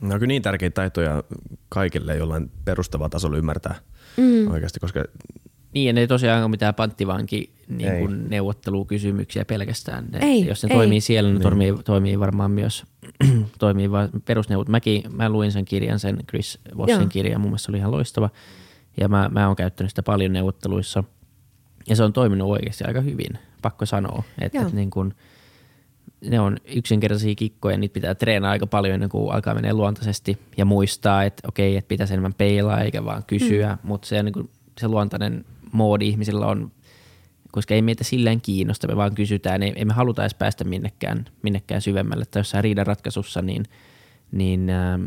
No 0.00 0.08
kyllä 0.08 0.26
niin 0.26 0.42
tärkeitä 0.42 0.74
taitoja 0.74 1.24
kaikille 1.68 2.16
jollain 2.16 2.50
perustavaa 2.64 3.08
tasolla 3.08 3.36
ymmärtää 3.36 3.74
mm. 4.16 4.50
oikeasti, 4.50 4.80
koska 4.80 5.04
niin, 5.74 5.86
ja 5.86 5.92
ne 5.92 6.00
ei 6.00 6.06
tosiaan 6.06 6.42
ole 6.42 6.50
mitään 6.50 6.74
panttivanki 6.74 7.54
niin 7.68 7.98
kuin 7.98 8.30
neuvottelukysymyksiä 8.30 9.44
pelkästään. 9.44 10.04
Ne, 10.12 10.18
ei, 10.22 10.46
jos 10.46 10.62
ne 10.62 10.68
ei. 10.70 10.76
toimii 10.76 11.00
siellä, 11.00 11.28
ne 11.28 11.34
niin. 11.34 11.42
toimii, 11.42 11.74
toimii 11.84 12.20
varmaan 12.20 12.50
myös 12.50 12.84
toimii 13.58 13.90
vain 13.90 14.10
perusneuvot. 14.24 14.68
Mäkin, 14.68 15.02
mä 15.12 15.28
luin 15.28 15.52
sen 15.52 15.64
kirjan, 15.64 15.98
sen 15.98 16.18
Chris 16.28 16.58
Vossin 16.76 17.00
Joo. 17.00 17.08
kirjan, 17.08 17.40
mun 17.40 17.50
mielestä 17.50 17.66
se 17.66 17.72
oli 17.72 17.78
ihan 17.78 17.90
loistava. 17.90 18.30
Ja 19.00 19.08
mä, 19.08 19.30
mä 19.32 19.46
oon 19.46 19.56
käyttänyt 19.56 19.90
sitä 19.90 20.02
paljon 20.02 20.32
neuvotteluissa. 20.32 21.04
Ja 21.88 21.96
se 21.96 22.04
on 22.04 22.12
toiminut 22.12 22.50
oikeasti 22.50 22.84
aika 22.84 23.00
hyvin, 23.00 23.38
pakko 23.62 23.86
sanoa. 23.86 24.22
Että 24.40 24.60
et 24.60 24.72
niin 24.72 24.90
kun, 24.90 25.14
ne 26.30 26.40
on 26.40 26.56
yksinkertaisia 26.64 27.34
kikkoja, 27.34 27.76
niitä 27.76 27.92
pitää 27.92 28.14
treenaa 28.14 28.50
aika 28.50 28.66
paljon 28.66 28.94
ennen 28.94 29.08
kuin 29.08 29.34
alkaa 29.34 29.54
mennä 29.54 29.74
luontaisesti 29.74 30.38
ja 30.56 30.64
muistaa, 30.64 31.24
että 31.24 31.48
okei, 31.48 31.76
että 31.76 31.88
pitäisi 31.88 32.14
enemmän 32.14 32.34
peilaa 32.34 32.80
eikä 32.80 33.04
vaan 33.04 33.24
kysyä, 33.26 33.72
mm. 33.82 33.88
mutta 33.88 34.08
se, 34.08 34.22
niin 34.22 34.32
kuin, 34.32 34.50
se 34.80 34.88
luontainen 34.88 35.44
moodi 35.74 36.08
ihmisillä 36.08 36.46
on, 36.46 36.72
koska 37.52 37.74
ei 37.74 37.82
meitä 37.82 38.04
silleen 38.04 38.40
kiinnosta, 38.40 38.88
me 38.88 38.96
vaan 38.96 39.14
kysytään, 39.14 39.62
ei, 39.62 39.72
ei 39.76 39.84
me 39.84 39.92
haluta 39.92 40.22
edes 40.22 40.34
päästä 40.34 40.64
minnekään, 40.64 41.24
minnekään 41.42 41.80
syvemmälle. 41.80 42.24
Tai 42.24 42.40
jossain 42.40 42.64
riidan 42.64 42.86
ratkaisussa, 42.86 43.42
niin, 43.42 43.64
niin 44.32 44.70
ähm, 44.70 45.02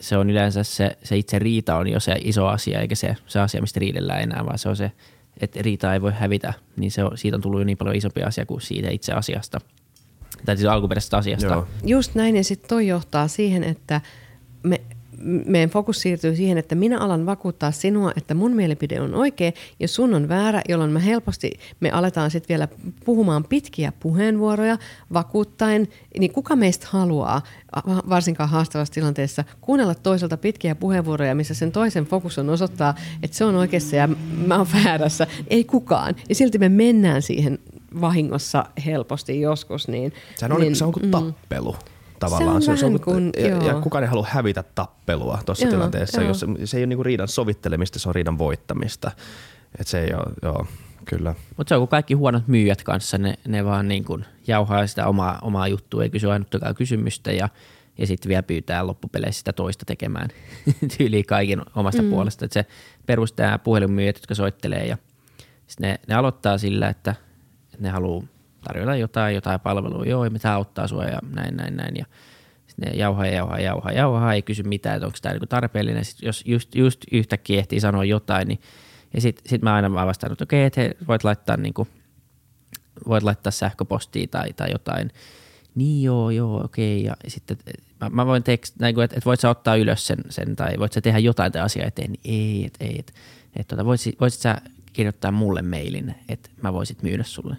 se 0.00 0.16
on 0.16 0.30
yleensä 0.30 0.62
se, 0.62 0.96
se 1.02 1.16
itse 1.16 1.38
riita 1.38 1.76
on 1.76 1.88
jo 1.88 2.00
se 2.00 2.16
iso 2.20 2.46
asia, 2.46 2.80
eikä 2.80 2.94
se, 2.94 3.16
se 3.26 3.40
asia, 3.40 3.60
mistä 3.60 3.80
riidellään 3.80 4.22
enää, 4.22 4.46
vaan 4.46 4.58
se 4.58 4.68
on 4.68 4.76
se, 4.76 4.92
että 5.40 5.62
riita 5.62 5.94
ei 5.94 6.02
voi 6.02 6.12
hävitä, 6.12 6.52
niin 6.76 6.90
se 6.90 7.04
on, 7.04 7.18
siitä 7.18 7.36
on 7.36 7.40
tullut 7.40 7.60
jo 7.60 7.64
niin 7.64 7.78
paljon 7.78 7.96
isompi 7.96 8.22
asia 8.22 8.46
kuin 8.46 8.60
siitä 8.60 8.90
itse 8.90 9.12
asiasta. 9.12 9.60
Tai 10.44 10.56
siis 10.56 10.68
alkuperäisestä 10.68 11.16
asiasta. 11.16 11.46
Joo. 11.46 11.68
Just 11.84 12.14
näin, 12.14 12.36
ja 12.36 12.44
sitten 12.44 12.68
toi 12.68 12.86
johtaa 12.86 13.28
siihen, 13.28 13.64
että 13.64 14.00
me 14.62 14.80
meidän 15.46 15.70
fokus 15.70 16.00
siirtyy 16.00 16.36
siihen, 16.36 16.58
että 16.58 16.74
minä 16.74 16.98
alan 16.98 17.26
vakuuttaa 17.26 17.72
sinua, 17.72 18.12
että 18.16 18.34
mun 18.34 18.52
mielipide 18.52 19.00
on 19.00 19.14
oikea 19.14 19.52
ja 19.80 19.88
sun 19.88 20.14
on 20.14 20.28
väärä, 20.28 20.62
jolloin 20.68 20.90
me 20.90 21.04
helposti 21.04 21.50
me 21.80 21.90
aletaan 21.90 22.30
sitten 22.30 22.48
vielä 22.48 22.68
puhumaan 23.04 23.44
pitkiä 23.44 23.92
puheenvuoroja 24.00 24.78
vakuuttaen, 25.12 25.88
niin 26.18 26.32
kuka 26.32 26.56
meistä 26.56 26.86
haluaa, 26.90 27.42
varsinkaan 27.86 28.48
haastavassa 28.48 28.94
tilanteessa, 28.94 29.44
kuunnella 29.60 29.94
toiselta 29.94 30.36
pitkiä 30.36 30.74
puheenvuoroja, 30.74 31.34
missä 31.34 31.54
sen 31.54 31.72
toisen 31.72 32.04
fokus 32.04 32.38
on 32.38 32.50
osoittaa, 32.50 32.94
että 33.22 33.36
se 33.36 33.44
on 33.44 33.54
oikeassa 33.54 33.96
ja 33.96 34.08
mä 34.46 34.58
oon 34.58 34.66
väärässä. 34.84 35.26
Ei 35.48 35.64
kukaan. 35.64 36.16
Ja 36.28 36.34
silti 36.34 36.58
me 36.58 36.68
mennään 36.68 37.22
siihen 37.22 37.58
vahingossa 38.00 38.66
helposti 38.86 39.40
joskus. 39.40 39.88
Niin, 39.88 40.12
Sehän 40.36 40.52
on, 40.52 40.60
niin, 40.60 40.76
se 40.76 40.84
on 40.84 40.92
kuin 40.92 41.04
mm. 41.04 41.10
tappelu. 41.10 41.72
Mm 41.72 41.93
tavallaan. 42.24 42.62
Se 42.62 42.70
on, 42.70 42.78
se 42.78 42.86
on 42.86 43.00
kun, 43.00 43.30
ja, 43.38 43.66
ja 43.66 43.80
kukaan 43.80 44.04
ei 44.04 44.10
halua 44.10 44.26
hävitä 44.30 44.64
tappelua 44.74 45.38
tuossa 45.46 45.68
tilanteessa. 45.68 46.20
Joo. 46.20 46.28
Jos 46.28 46.40
se, 46.40 46.46
se 46.64 46.76
ei 46.76 46.80
ole 46.80 46.86
niinku 46.86 47.02
riidan 47.02 47.28
sovittelemista, 47.28 47.98
se 47.98 48.08
on 48.08 48.14
riidan 48.14 48.38
voittamista. 48.38 49.10
Et 49.78 49.86
se 49.86 50.00
ei 50.00 50.14
ole, 50.14 50.32
joo, 50.42 50.66
kyllä. 51.04 51.34
Mutta 51.56 51.68
se 51.68 51.74
on 51.74 51.80
kuin 51.80 51.88
kaikki 51.88 52.14
huonot 52.14 52.48
myyjät 52.48 52.82
kanssa, 52.82 53.18
ne, 53.18 53.34
ne 53.48 53.64
vaan 53.64 53.88
niin 53.88 54.04
kuin 54.04 54.24
jauhaa 54.46 54.86
sitä 54.86 55.06
omaa, 55.06 55.38
omaa 55.42 55.68
juttua, 55.68 56.02
ei 56.02 56.10
kysy 56.10 56.30
ainuttakaan 56.30 56.74
kysymystä 56.74 57.32
ja, 57.32 57.48
ja 57.98 58.06
sitten 58.06 58.28
vielä 58.28 58.42
pyytää 58.42 58.86
loppupeleissä 58.86 59.38
sitä 59.38 59.52
toista 59.52 59.84
tekemään 59.84 60.28
tyyliin 60.98 61.26
kaikin 61.26 61.62
omasta 61.76 62.02
mm. 62.02 62.10
puolesta. 62.10 62.44
Et 62.44 62.52
se 62.52 62.66
perustaa 63.06 63.58
puhelinmyyjät, 63.58 64.16
jotka 64.16 64.34
soittelee 64.34 64.86
ja 64.86 64.98
ne, 65.80 65.98
ne 66.06 66.14
aloittaa 66.14 66.58
sillä, 66.58 66.88
että 66.88 67.14
ne 67.78 67.90
haluaa 67.90 68.24
tarjota 68.64 68.96
jotain, 68.96 69.34
jotain 69.34 69.60
palvelua, 69.60 70.04
joo, 70.04 70.30
mitä 70.30 70.54
auttaa 70.54 70.88
sua 70.88 71.04
ja 71.04 71.18
näin, 71.34 71.56
näin, 71.56 71.76
näin. 71.76 71.96
Ja 71.96 72.04
sitten 72.66 72.88
ne 72.88 72.96
jauhaa, 72.96 73.26
jauhaa, 73.26 73.60
jauhaa, 73.60 73.92
jauhaa, 73.92 74.34
ei 74.34 74.42
kysy 74.42 74.62
mitään, 74.62 74.96
että 74.96 75.06
onko 75.06 75.18
tämä 75.22 75.32
niinku 75.32 75.46
tarpeellinen. 75.46 76.04
Sitten 76.04 76.26
jos 76.26 76.42
just, 76.46 76.74
just 76.74 77.04
yhtäkkiä 77.12 77.58
ehtii 77.58 77.80
sanoa 77.80 78.04
jotain, 78.04 78.48
niin 78.48 78.60
ja 79.14 79.20
sitten 79.20 79.48
sit 79.48 79.62
mä 79.62 79.74
aina 79.74 80.06
vastaan, 80.06 80.32
että 80.32 80.44
okei, 80.44 80.66
okay, 80.66 80.84
että 80.84 81.06
voit 81.06 81.24
laittaa, 81.24 81.56
niinku, 81.56 81.88
voit 83.08 83.22
laittaa 83.22 83.50
sähköpostia 83.50 84.26
tai, 84.30 84.52
tai 84.52 84.70
jotain. 84.70 85.10
Niin 85.74 86.02
joo, 86.02 86.30
joo, 86.30 86.64
okei. 86.64 87.00
Okay. 87.00 87.06
Ja 87.06 87.30
sitten 87.30 87.56
mä, 88.00 88.08
mä 88.08 88.26
voin 88.26 88.42
tekst, 88.42 88.74
niin 88.80 89.00
että 89.00 89.16
et 89.16 89.26
voit 89.26 89.40
sä 89.40 89.50
ottaa 89.50 89.76
ylös 89.76 90.06
sen, 90.06 90.18
sen 90.30 90.56
tai 90.56 90.78
voit 90.78 90.92
sä 90.92 91.00
tehdä 91.00 91.18
jotain 91.18 91.52
tämän 91.52 91.64
asian 91.64 91.88
eteen. 91.88 92.12
Niin 92.12 92.20
ei, 92.24 92.66
et, 92.66 92.74
ei, 92.80 92.96
että 92.98 93.12
et, 93.56 93.68
tota, 93.68 93.84
voisit, 93.84 94.20
voisit 94.20 94.40
sä 94.40 94.56
kirjoittaa 94.92 95.32
mulle 95.32 95.62
mailin, 95.62 96.14
että 96.28 96.50
mä 96.62 96.72
voisit 96.72 97.02
myydä 97.02 97.22
sulle. 97.22 97.56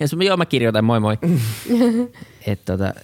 Ja 0.00 0.08
sun, 0.08 0.22
joo, 0.22 0.36
mä 0.36 0.46
kirjoitan, 0.46 0.84
moi 0.84 1.00
moi. 1.00 1.18
Et, 2.46 2.64
tota, 2.64 2.94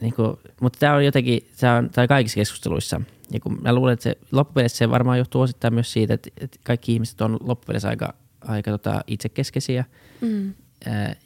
niinku, 0.00 0.38
mutta 0.60 0.78
tämä 0.78 0.94
on 0.94 1.04
jotenkin, 1.04 1.46
tämä 1.60 1.76
on, 1.76 1.90
tää 1.90 2.06
kaikissa 2.06 2.34
keskusteluissa 2.34 3.00
ja 3.32 3.40
kun 3.40 3.58
mä 3.62 3.72
luulen, 3.72 3.92
että 3.92 4.02
se 4.02 4.18
loppupeleissä 4.32 4.78
se 4.78 4.90
varmaan 4.90 5.18
johtuu 5.18 5.40
osittain 5.40 5.74
myös 5.74 5.92
siitä, 5.92 6.14
että, 6.14 6.30
että 6.40 6.58
kaikki 6.64 6.92
ihmiset 6.92 7.20
on 7.20 7.36
loppupeleissä 7.40 7.88
aika, 7.88 8.14
aika 8.40 8.70
tota 8.70 9.00
itsekeskeisiä. 9.06 9.84
Mm. 10.20 10.54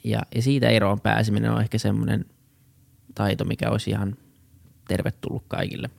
ja, 0.03 0.21
ja 0.35 0.41
siitä 0.41 0.69
eroon 0.69 0.99
pääseminen 0.99 1.51
on 1.51 1.61
ehkä 1.61 1.77
semmoinen 1.77 2.25
taito, 3.15 3.45
mikä 3.45 3.69
olisi 3.69 3.89
ihan 3.89 4.15
tervetullut 4.87 5.43
kaikille. 5.47 5.89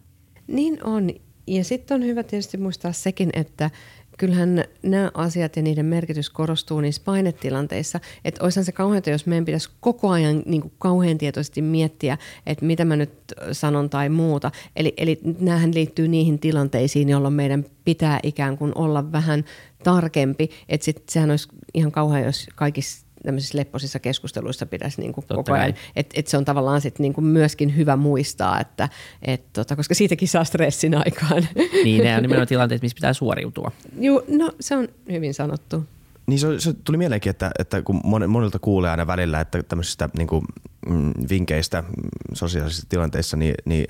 Niin 0.46 0.84
on. 0.84 1.10
Ja 1.46 1.64
sitten 1.64 1.94
on 1.94 2.04
hyvä 2.04 2.22
tietysti 2.22 2.56
muistaa 2.56 2.92
sekin, 2.92 3.30
että 3.32 3.70
kyllähän 4.18 4.64
nämä 4.82 5.10
asiat 5.14 5.56
ja 5.56 5.62
niiden 5.62 5.86
merkitys 5.86 6.30
korostuu 6.30 6.80
niissä 6.80 7.02
painetilanteissa. 7.04 8.00
Että 8.24 8.44
olisihan 8.44 8.64
se 8.64 8.72
kauheata, 8.72 9.10
jos 9.10 9.26
meidän 9.26 9.44
pitäisi 9.44 9.70
koko 9.80 10.10
ajan 10.10 10.42
niin 10.46 10.60
kuin 10.60 10.72
kauhean 10.78 11.18
tietoisesti 11.18 11.62
miettiä, 11.62 12.18
että 12.46 12.64
mitä 12.64 12.84
mä 12.84 12.96
nyt 12.96 13.10
sanon 13.52 13.90
tai 13.90 14.08
muuta. 14.08 14.50
Eli, 14.76 14.94
eli 14.96 15.20
näähän 15.40 15.74
liittyy 15.74 16.08
niihin 16.08 16.38
tilanteisiin, 16.38 17.08
jolloin 17.08 17.34
meidän 17.34 17.64
pitää 17.84 18.20
ikään 18.22 18.58
kuin 18.58 18.72
olla 18.74 19.12
vähän 19.12 19.44
tarkempi. 19.84 20.50
Että 20.68 20.90
sehän 21.08 21.30
olisi 21.30 21.48
ihan 21.74 21.92
kauhean, 21.92 22.24
jos 22.24 22.46
kaikissa 22.54 23.07
tämmöisissä 23.28 23.58
lepposissa 23.58 23.98
keskusteluissa 23.98 24.66
pitäisi 24.66 25.00
niin 25.00 25.12
kuin 25.12 25.24
koko 25.28 25.52
ajan. 25.52 25.74
Että 25.96 26.20
et 26.20 26.26
se 26.26 26.36
on 26.36 26.44
tavallaan 26.44 26.80
sit 26.80 26.98
niin 26.98 27.12
kuin 27.12 27.24
myöskin 27.24 27.76
hyvä 27.76 27.96
muistaa, 27.96 28.60
että 28.60 28.88
et 29.22 29.52
tota, 29.52 29.76
koska 29.76 29.94
siitäkin 29.94 30.28
saa 30.28 30.44
stressin 30.44 30.94
aikaan. 30.94 31.48
Niin, 31.84 32.04
ne 32.04 32.16
on 32.16 32.22
nimenomaan 32.22 32.48
tilanteet, 32.48 32.82
missä 32.82 32.94
pitää 32.94 33.12
suoriutua. 33.12 33.72
Joo, 33.98 34.24
no 34.28 34.52
se 34.60 34.76
on 34.76 34.88
hyvin 35.12 35.34
sanottu. 35.34 35.84
Niin 36.26 36.38
se, 36.38 36.60
se 36.60 36.72
tuli 36.72 36.96
mieleenkin, 36.96 37.30
että, 37.30 37.50
että 37.58 37.82
kun 37.82 38.00
monilta 38.28 38.58
kuulee 38.58 38.90
aina 38.90 39.06
välillä, 39.06 39.40
että 39.40 39.62
tämmöisistä 39.62 40.08
niin 40.18 40.28
kuin, 40.28 40.44
mm, 40.88 41.12
vinkkeistä 41.30 41.84
sosiaalisissa 42.32 42.86
tilanteissa, 42.88 43.36
niin, 43.36 43.54
niin 43.64 43.86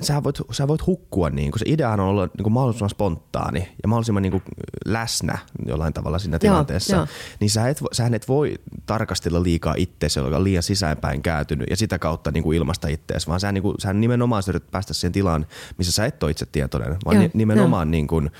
sä 0.00 0.22
voit, 0.22 0.36
sä 0.50 0.68
voit 0.68 0.86
hukkua, 0.86 1.30
niin 1.30 1.50
kun 1.50 1.58
se 1.58 1.64
ideahan 1.68 2.00
on 2.00 2.08
olla 2.08 2.26
niin 2.26 2.42
kuin 2.42 2.52
mahdollisimman 2.52 2.90
spontaani 2.90 3.68
ja 3.82 3.88
mahdollisimman 3.88 4.22
niin 4.22 4.30
kuin 4.30 4.42
läsnä 4.84 5.38
jollain 5.66 5.92
tavalla 5.92 6.18
siinä 6.18 6.38
tilanteessa, 6.38 6.96
joo, 6.96 7.06
niin 7.40 7.50
sä 7.50 7.68
et, 7.68 7.82
sähän 7.92 8.14
et 8.14 8.28
voi 8.28 8.54
tarkastella 8.86 9.42
liikaa 9.42 9.74
itseäsi, 9.76 10.20
joka 10.20 10.36
on 10.36 10.44
liian 10.44 10.62
sisäänpäin 10.62 11.22
kääntynyt 11.22 11.70
ja 11.70 11.76
sitä 11.76 11.98
kautta 11.98 12.30
niin 12.30 12.42
kuin 12.42 12.56
ilmasta 12.56 12.88
itseäsi, 12.88 13.26
vaan 13.26 13.40
sä, 13.40 13.52
niin 13.52 13.62
sä 13.78 13.92
nimenomaan 13.92 14.42
yrität 14.48 14.70
päästä 14.70 14.94
siihen 14.94 15.12
tilaan, 15.12 15.46
missä 15.78 15.92
sä 15.92 16.06
et 16.06 16.22
ole 16.22 16.30
itse 16.30 16.46
tietoinen, 16.46 16.96
vaan 17.04 17.16
joo, 17.16 17.30
nimenomaan 17.34 17.90
Niin 17.90 18.06
kuin 18.06 18.30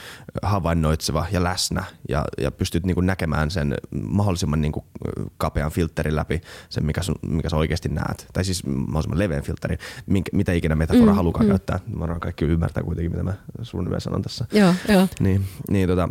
havainnoitseva 0.43 1.27
ja 1.33 1.43
läsnä 1.45 1.85
ja, 2.09 2.25
ja 2.39 2.51
pystyt 2.51 2.87
niin 2.87 2.95
kuin 2.95 3.07
näkemään 3.07 3.51
sen 3.51 3.75
mahdollisimman 4.09 4.61
niin 4.61 4.73
kuin 4.73 4.85
kapean 5.37 5.71
filterin 5.71 6.17
läpi, 6.17 6.41
sen 6.69 6.87
mikä, 6.87 7.03
sun, 7.03 7.15
mikä 7.23 7.49
sä 7.49 7.57
oikeasti 7.57 7.89
näet, 7.89 8.27
tai 8.33 8.45
siis 8.45 8.67
mahdollisimman 8.67 9.19
leveän 9.19 9.43
filterin, 9.43 9.79
minkä, 10.07 10.31
mitä 10.33 10.53
ikinä 10.53 10.75
metafora 10.75 11.13
mm, 11.13 11.17
halukaan 11.17 11.47
mm. 11.47 11.51
käyttää. 11.51 11.81
Varmaan 11.99 12.21
kaikki 12.21 12.45
ymmärtää 12.45 12.83
kuitenkin, 12.83 13.11
mitä 13.11 13.23
mä 13.23 13.35
sun 13.63 13.95
sanon 13.99 14.23
tässä. 14.23 14.47
Joo, 14.53 14.75
joo. 14.89 15.09
Niin, 15.21 15.45
niin 15.71 15.89
tota, 15.89 16.09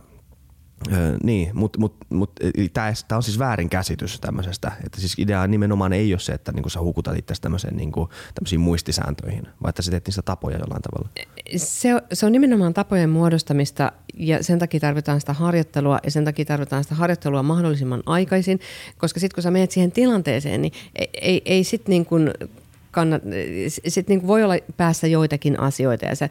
Öö, 0.91 1.17
niin, 1.23 1.49
mutta 1.53 1.79
mut, 1.79 1.95
mut, 2.09 2.31
tämä 2.73 2.91
on 3.17 3.23
siis 3.23 3.39
väärin 3.39 3.69
käsitys 3.69 4.19
tämmöisestä. 4.19 4.71
Että 4.85 4.99
siis 4.99 5.15
idea 5.17 5.47
nimenomaan 5.47 5.93
ei 5.93 6.13
ole 6.13 6.19
se, 6.19 6.33
että 6.33 6.51
niinku 6.51 6.69
sä 6.69 6.79
hukutat 6.79 7.17
itse 7.17 7.33
tämmöiseen 7.41 7.75
niinku, 7.75 8.09
muistisääntöihin, 8.57 9.47
vaan 9.61 9.69
että 9.69 9.81
sä 9.81 9.91
teet 9.91 10.07
niistä 10.07 10.21
tapoja 10.21 10.57
jollain 10.57 10.81
tavalla. 10.81 11.09
Se, 11.55 11.89
se 12.13 12.25
on 12.25 12.31
nimenomaan 12.31 12.73
tapojen 12.73 13.09
muodostamista 13.09 13.91
ja 14.13 14.43
sen 14.43 14.59
takia 14.59 14.79
tarvitaan 14.79 15.19
sitä 15.19 15.33
harjoittelua 15.33 15.99
ja 16.03 16.11
sen 16.11 16.25
takia 16.25 16.45
tarvitaan 16.45 16.83
sitä 16.83 16.95
harjoittelua 16.95 17.43
mahdollisimman 17.43 18.03
aikaisin, 18.05 18.59
koska 18.97 19.19
sitten 19.19 19.35
kun 19.35 19.43
sä 19.43 19.51
menet 19.51 19.71
siihen 19.71 19.91
tilanteeseen, 19.91 20.61
niin 20.61 20.73
ei, 20.95 21.09
ei, 21.21 21.41
ei 21.45 21.63
sitten 21.63 21.89
niin 21.89 22.05
kannat, 22.93 23.21
sit 23.87 24.07
niin 24.07 24.27
voi 24.27 24.43
olla 24.43 24.55
päässä 24.77 25.07
joitakin 25.07 25.59
asioita 25.59 26.05
ja 26.05 26.15
sä, 26.15 26.29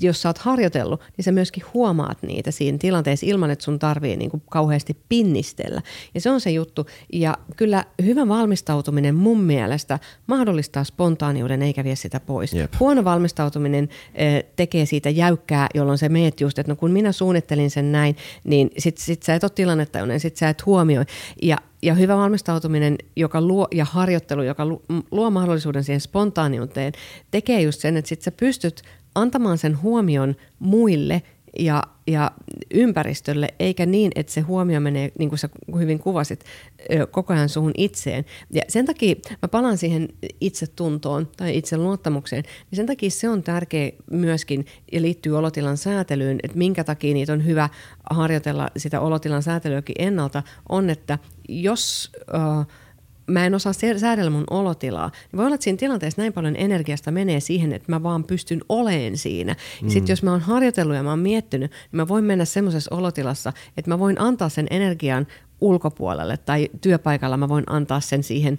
jos 0.00 0.22
sä 0.22 0.28
oot 0.28 0.38
harjoitellut, 0.38 1.00
niin 1.16 1.24
sä 1.24 1.32
myöskin 1.32 1.62
huomaat 1.74 2.22
niitä 2.22 2.50
siinä 2.50 2.78
tilanteessa 2.78 3.26
ilman, 3.26 3.50
että 3.50 3.64
sun 3.64 3.78
tarvii 3.78 4.16
niin 4.16 4.30
kuin 4.30 4.42
kauheasti 4.50 4.96
pinnistellä. 5.08 5.82
Ja 6.14 6.20
se 6.20 6.30
on 6.30 6.40
se 6.40 6.50
juttu. 6.50 6.86
Ja 7.12 7.38
kyllä 7.56 7.84
hyvä 8.04 8.28
valmistautuminen 8.28 9.14
mun 9.14 9.40
mielestä 9.40 9.98
mahdollistaa 10.26 10.84
spontaaniuden 10.84 11.62
eikä 11.62 11.84
vie 11.84 11.96
sitä 11.96 12.20
pois. 12.20 12.52
Jep. 12.52 12.72
Huono 12.80 13.04
valmistautuminen 13.04 13.88
tekee 14.56 14.86
siitä 14.86 15.10
jäykkää, 15.10 15.66
jolloin 15.74 15.98
se 15.98 16.08
meet 16.08 16.40
just, 16.40 16.58
että 16.58 16.72
no 16.72 16.76
kun 16.76 16.90
minä 16.90 17.12
suunnittelin 17.12 17.70
sen 17.70 17.92
näin, 17.92 18.16
niin 18.44 18.70
sit, 18.78 18.98
sit 18.98 19.22
sä 19.22 19.34
et 19.34 19.44
ole 19.44 19.50
tilannetta, 19.54 19.98
sit 20.18 20.36
sä 20.36 20.48
et 20.48 20.66
huomioi. 20.66 21.04
Ja 21.42 21.56
ja 21.82 21.94
hyvä 21.94 22.16
valmistautuminen 22.16 22.98
joka 23.16 23.40
luo, 23.40 23.68
ja 23.74 23.84
harjoittelu, 23.84 24.42
joka 24.42 24.66
luo 25.10 25.30
mahdollisuuden 25.30 25.84
siihen 25.84 26.00
spontaaniuteen, 26.00 26.92
tekee 27.30 27.60
just 27.60 27.80
sen, 27.80 27.96
että 27.96 28.08
sit 28.08 28.22
sä 28.22 28.30
pystyt 28.30 28.82
antamaan 29.14 29.58
sen 29.58 29.82
huomion 29.82 30.36
muille 30.58 31.22
ja, 31.58 31.82
ja 32.06 32.30
ympäristölle, 32.74 33.48
eikä 33.58 33.86
niin, 33.86 34.12
että 34.14 34.32
se 34.32 34.40
huomio 34.40 34.80
menee, 34.80 35.12
niin 35.18 35.28
kuin 35.28 35.38
sä 35.38 35.48
hyvin 35.78 35.98
kuvasit, 35.98 36.44
koko 37.10 37.32
ajan 37.32 37.48
suhun 37.48 37.72
itseen. 37.76 38.24
Ja 38.52 38.62
sen 38.68 38.86
takia 38.86 39.14
mä 39.42 39.48
palaan 39.48 39.78
siihen 39.78 40.08
itsetuntoon 40.40 41.28
tai 41.36 41.56
itseluottamukseen, 41.56 42.44
niin 42.70 42.76
sen 42.76 42.86
takia 42.86 43.10
se 43.10 43.28
on 43.28 43.42
tärkeä 43.42 43.90
myöskin 44.10 44.66
ja 44.92 45.02
liittyy 45.02 45.38
olotilan 45.38 45.76
säätelyyn, 45.76 46.40
että 46.42 46.58
minkä 46.58 46.84
takia 46.84 47.14
niitä 47.14 47.32
on 47.32 47.44
hyvä 47.44 47.68
harjoitella 48.10 48.68
sitä 48.76 49.00
olotilan 49.00 49.42
säätelyäkin 49.42 49.96
ennalta, 49.98 50.42
on, 50.68 50.90
että 50.90 51.18
jos... 51.48 52.12
Uh, 52.34 52.66
mä 53.28 53.46
en 53.46 53.54
osaa 53.54 53.72
säädellä 53.96 54.30
mun 54.30 54.44
olotilaa, 54.50 55.10
niin 55.32 55.36
voi 55.36 55.44
olla, 55.44 55.54
että 55.54 55.64
siinä 55.64 55.76
tilanteessa 55.76 56.22
näin 56.22 56.32
paljon 56.32 56.56
energiasta 56.56 57.10
menee 57.10 57.40
siihen, 57.40 57.72
että 57.72 57.92
mä 57.92 58.02
vaan 58.02 58.24
pystyn 58.24 58.60
oleen 58.68 59.16
siinä. 59.16 59.52
Ja 59.52 59.82
mm. 59.82 59.88
sitten 59.88 60.12
jos 60.12 60.22
mä 60.22 60.30
oon 60.30 60.40
harjoitellut 60.40 60.96
ja 60.96 61.02
mä 61.02 61.10
oon 61.10 61.18
miettinyt, 61.18 61.70
niin 61.70 61.96
mä 61.96 62.08
voin 62.08 62.24
mennä 62.24 62.44
semmoisessa 62.44 62.94
olotilassa, 62.94 63.52
että 63.76 63.90
mä 63.90 63.98
voin 63.98 64.20
antaa 64.20 64.48
sen 64.48 64.66
energian 64.70 65.26
ulkopuolelle 65.60 66.36
tai 66.36 66.68
työpaikalla 66.80 67.36
mä 67.36 67.48
voin 67.48 67.64
antaa 67.66 68.00
sen 68.00 68.22
siihen 68.22 68.58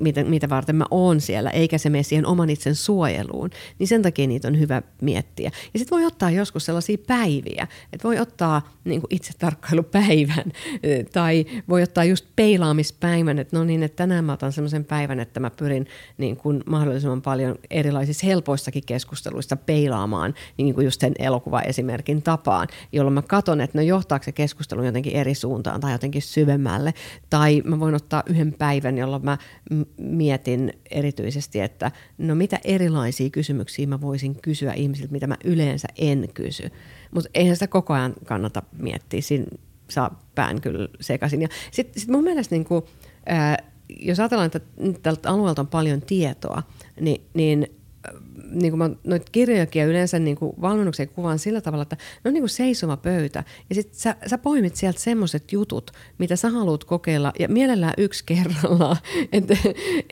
mitä, 0.00 0.24
mitä 0.24 0.48
varten 0.48 0.76
mä 0.76 0.84
oon 0.90 1.20
siellä, 1.20 1.50
eikä 1.50 1.78
se 1.78 1.90
mene 1.90 2.02
siihen 2.02 2.26
oman 2.26 2.50
itsen 2.50 2.74
suojeluun, 2.74 3.50
niin 3.78 3.88
sen 3.88 4.02
takia 4.02 4.26
niitä 4.26 4.48
on 4.48 4.58
hyvä 4.58 4.82
miettiä. 5.00 5.50
Ja 5.74 5.78
sitten 5.78 5.98
voi 5.98 6.06
ottaa 6.06 6.30
joskus 6.30 6.64
sellaisia 6.64 6.98
päiviä, 7.06 7.66
että 7.92 8.08
voi 8.08 8.18
ottaa 8.18 8.72
niin 8.84 9.00
kuin 9.00 9.14
itse 9.14 9.32
tarkkailupäivän 9.38 10.44
tai 11.12 11.46
voi 11.68 11.82
ottaa 11.82 12.04
just 12.04 12.26
peilaamispäivän, 12.36 13.38
että 13.38 13.56
no 13.56 13.64
niin, 13.64 13.82
että 13.82 13.96
tänään 13.96 14.24
mä 14.24 14.32
otan 14.32 14.52
sellaisen 14.52 14.84
päivän, 14.84 15.20
että 15.20 15.40
mä 15.40 15.50
pyrin 15.50 15.86
niin 16.18 16.36
kuin 16.36 16.62
mahdollisimman 16.66 17.22
paljon 17.22 17.54
erilaisissa 17.70 18.26
helpoissakin 18.26 18.82
keskusteluissa 18.86 19.56
peilaamaan 19.56 20.34
niin 20.56 20.74
kuin 20.74 20.84
just 20.84 21.00
sen 21.00 21.12
elokuvaesimerkin 21.18 22.22
tapaan, 22.22 22.68
jolloin 22.92 23.14
mä 23.14 23.22
katson, 23.22 23.60
että 23.60 23.78
no 23.78 23.82
johtaako 23.82 24.24
se 24.24 24.32
keskustelu 24.32 24.84
jotenkin 24.84 25.12
eri 25.12 25.34
suuntaan 25.34 25.80
tai 25.80 25.92
jotenkin 25.92 26.22
syvemmälle, 26.22 26.94
tai 27.30 27.62
mä 27.64 27.80
voin 27.80 27.94
ottaa 27.94 28.22
yhden 28.26 28.52
päivän, 28.52 28.98
jolloin 28.98 29.21
mä 29.22 29.38
mietin 29.98 30.72
erityisesti, 30.90 31.60
että 31.60 31.90
no 32.18 32.34
mitä 32.34 32.58
erilaisia 32.64 33.30
kysymyksiä 33.30 33.86
mä 33.86 34.00
voisin 34.00 34.40
kysyä 34.42 34.72
ihmisiltä, 34.72 35.12
mitä 35.12 35.26
mä 35.26 35.36
yleensä 35.44 35.88
en 35.98 36.28
kysy. 36.34 36.70
Mutta 37.14 37.30
eihän 37.34 37.56
sitä 37.56 37.66
koko 37.66 37.92
ajan 37.92 38.14
kannata 38.24 38.62
miettiä, 38.78 39.20
siinä 39.20 39.46
saa 39.90 40.22
pään 40.34 40.60
kyllä 40.60 40.88
sekaisin. 41.00 41.48
Sitten 41.70 42.00
sit 42.00 42.10
mun 42.10 42.24
mielestä 42.24 42.54
niin 42.54 42.64
kuin, 42.64 42.84
ää, 43.26 43.56
jos 44.00 44.20
ajatellaan, 44.20 44.46
että 44.46 44.60
tältä 45.02 45.30
alueelta 45.30 45.62
on 45.62 45.66
paljon 45.68 46.02
tietoa, 46.02 46.62
niin, 47.00 47.22
niin 47.34 47.81
niin 48.52 48.70
kuin 48.72 48.78
mä 48.78 48.90
noita 49.04 49.26
kirjojakin 49.32 49.80
ja 49.80 49.86
yleensä 49.86 50.18
niin 50.18 50.36
kuin 50.36 50.52
valmennuksen 50.60 51.08
kuvaan 51.08 51.38
sillä 51.38 51.60
tavalla, 51.60 51.82
että 51.82 51.96
ne 52.24 52.28
on 52.28 52.34
niin 52.34 52.42
kuin 52.42 52.50
seisoma 52.50 52.96
pöytä. 52.96 53.44
Ja 53.68 53.74
sitten 53.74 54.00
sä, 54.00 54.16
sä 54.26 54.38
poimit 54.38 54.76
sieltä 54.76 55.00
semmoiset 55.00 55.52
jutut, 55.52 55.90
mitä 56.18 56.36
sä 56.36 56.50
haluat 56.50 56.84
kokeilla 56.84 57.32
ja 57.38 57.48
mielellään 57.48 57.94
yksi 57.98 58.24
kerrallaan. 58.34 58.96
Et, 59.32 59.44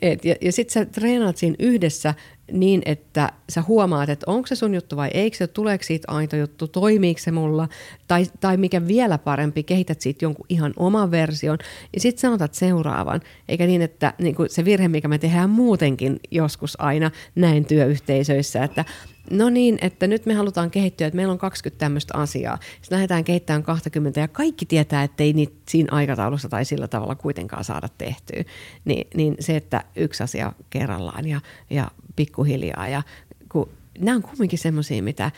et, 0.01 0.25
ja 0.25 0.35
ja 0.41 0.51
sitten 0.51 0.73
sä 0.73 0.85
treenaat 0.85 1.37
siinä 1.37 1.55
yhdessä 1.59 2.13
niin, 2.51 2.81
että 2.85 3.31
sä 3.49 3.63
huomaat, 3.67 4.09
että 4.09 4.31
onko 4.31 4.47
se 4.47 4.55
sun 4.55 4.73
juttu 4.73 4.95
vai 4.95 5.09
eikö 5.13 5.37
se, 5.37 5.47
tuleeko 5.47 5.83
siitä 5.83 6.11
aito 6.11 6.35
juttu, 6.35 6.67
toimiiko 6.67 7.19
se 7.19 7.31
mulla, 7.31 7.67
tai, 8.07 8.25
tai 8.39 8.57
mikä 8.57 8.87
vielä 8.87 9.17
parempi, 9.17 9.63
kehität 9.63 10.01
siitä 10.01 10.25
jonkun 10.25 10.45
ihan 10.49 10.73
oman 10.77 11.11
version, 11.11 11.57
ja 11.93 11.99
sitten 11.99 12.21
sanotat 12.21 12.53
seuraavan, 12.53 13.21
eikä 13.49 13.65
niin, 13.65 13.81
että 13.81 14.13
niin 14.17 14.35
se 14.47 14.65
virhe, 14.65 14.87
mikä 14.87 15.07
me 15.07 15.17
tehdään 15.17 15.49
muutenkin 15.49 16.19
joskus 16.31 16.81
aina 16.81 17.11
näin 17.35 17.65
työyhteisöissä, 17.65 18.63
että 18.63 18.85
no 19.29 19.49
niin, 19.49 19.77
että 19.81 20.07
nyt 20.07 20.25
me 20.25 20.33
halutaan 20.33 20.71
kehittyä, 20.71 21.07
että 21.07 21.15
meillä 21.15 21.31
on 21.31 21.37
20 21.37 21.79
tämmöistä 21.79 22.17
asiaa. 22.17 22.59
Sitten 22.81 22.95
lähdetään 22.95 23.23
kehittämään 23.23 23.63
20 23.63 24.19
ja 24.19 24.27
kaikki 24.27 24.65
tietää, 24.65 25.03
että 25.03 25.23
ei 25.23 25.33
niitä 25.33 25.55
siinä 25.69 25.95
aikataulussa 25.95 26.49
tai 26.49 26.65
sillä 26.65 26.87
tavalla 26.87 27.15
kuitenkaan 27.15 27.63
saada 27.63 27.89
tehtyä. 27.97 28.43
Ni, 28.85 29.07
niin 29.15 29.35
se, 29.39 29.55
että 29.55 29.83
yksi 29.95 30.23
asia 30.23 30.53
kerrallaan 30.69 31.27
ja, 31.27 31.41
ja 31.69 31.91
pikkuhiljaa. 32.15 32.87
Ja 32.87 33.03
kun, 33.51 33.69
nämä 33.99 34.15
on 34.15 34.21
kumminkin 34.21 34.59
semmoisia, 34.59 35.03
mitä 35.03 35.31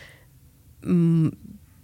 mm, 0.86 1.32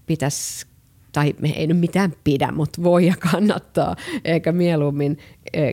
pitäisi 0.05 0.69
tai 1.11 1.35
me 1.39 1.49
ei 1.49 1.67
nyt 1.67 1.79
mitään 1.79 2.13
pidä, 2.23 2.51
mutta 2.51 2.83
voi 2.83 3.07
ja 3.07 3.15
kannattaa, 3.31 3.95
eikä 4.25 4.51
mieluummin 4.51 5.17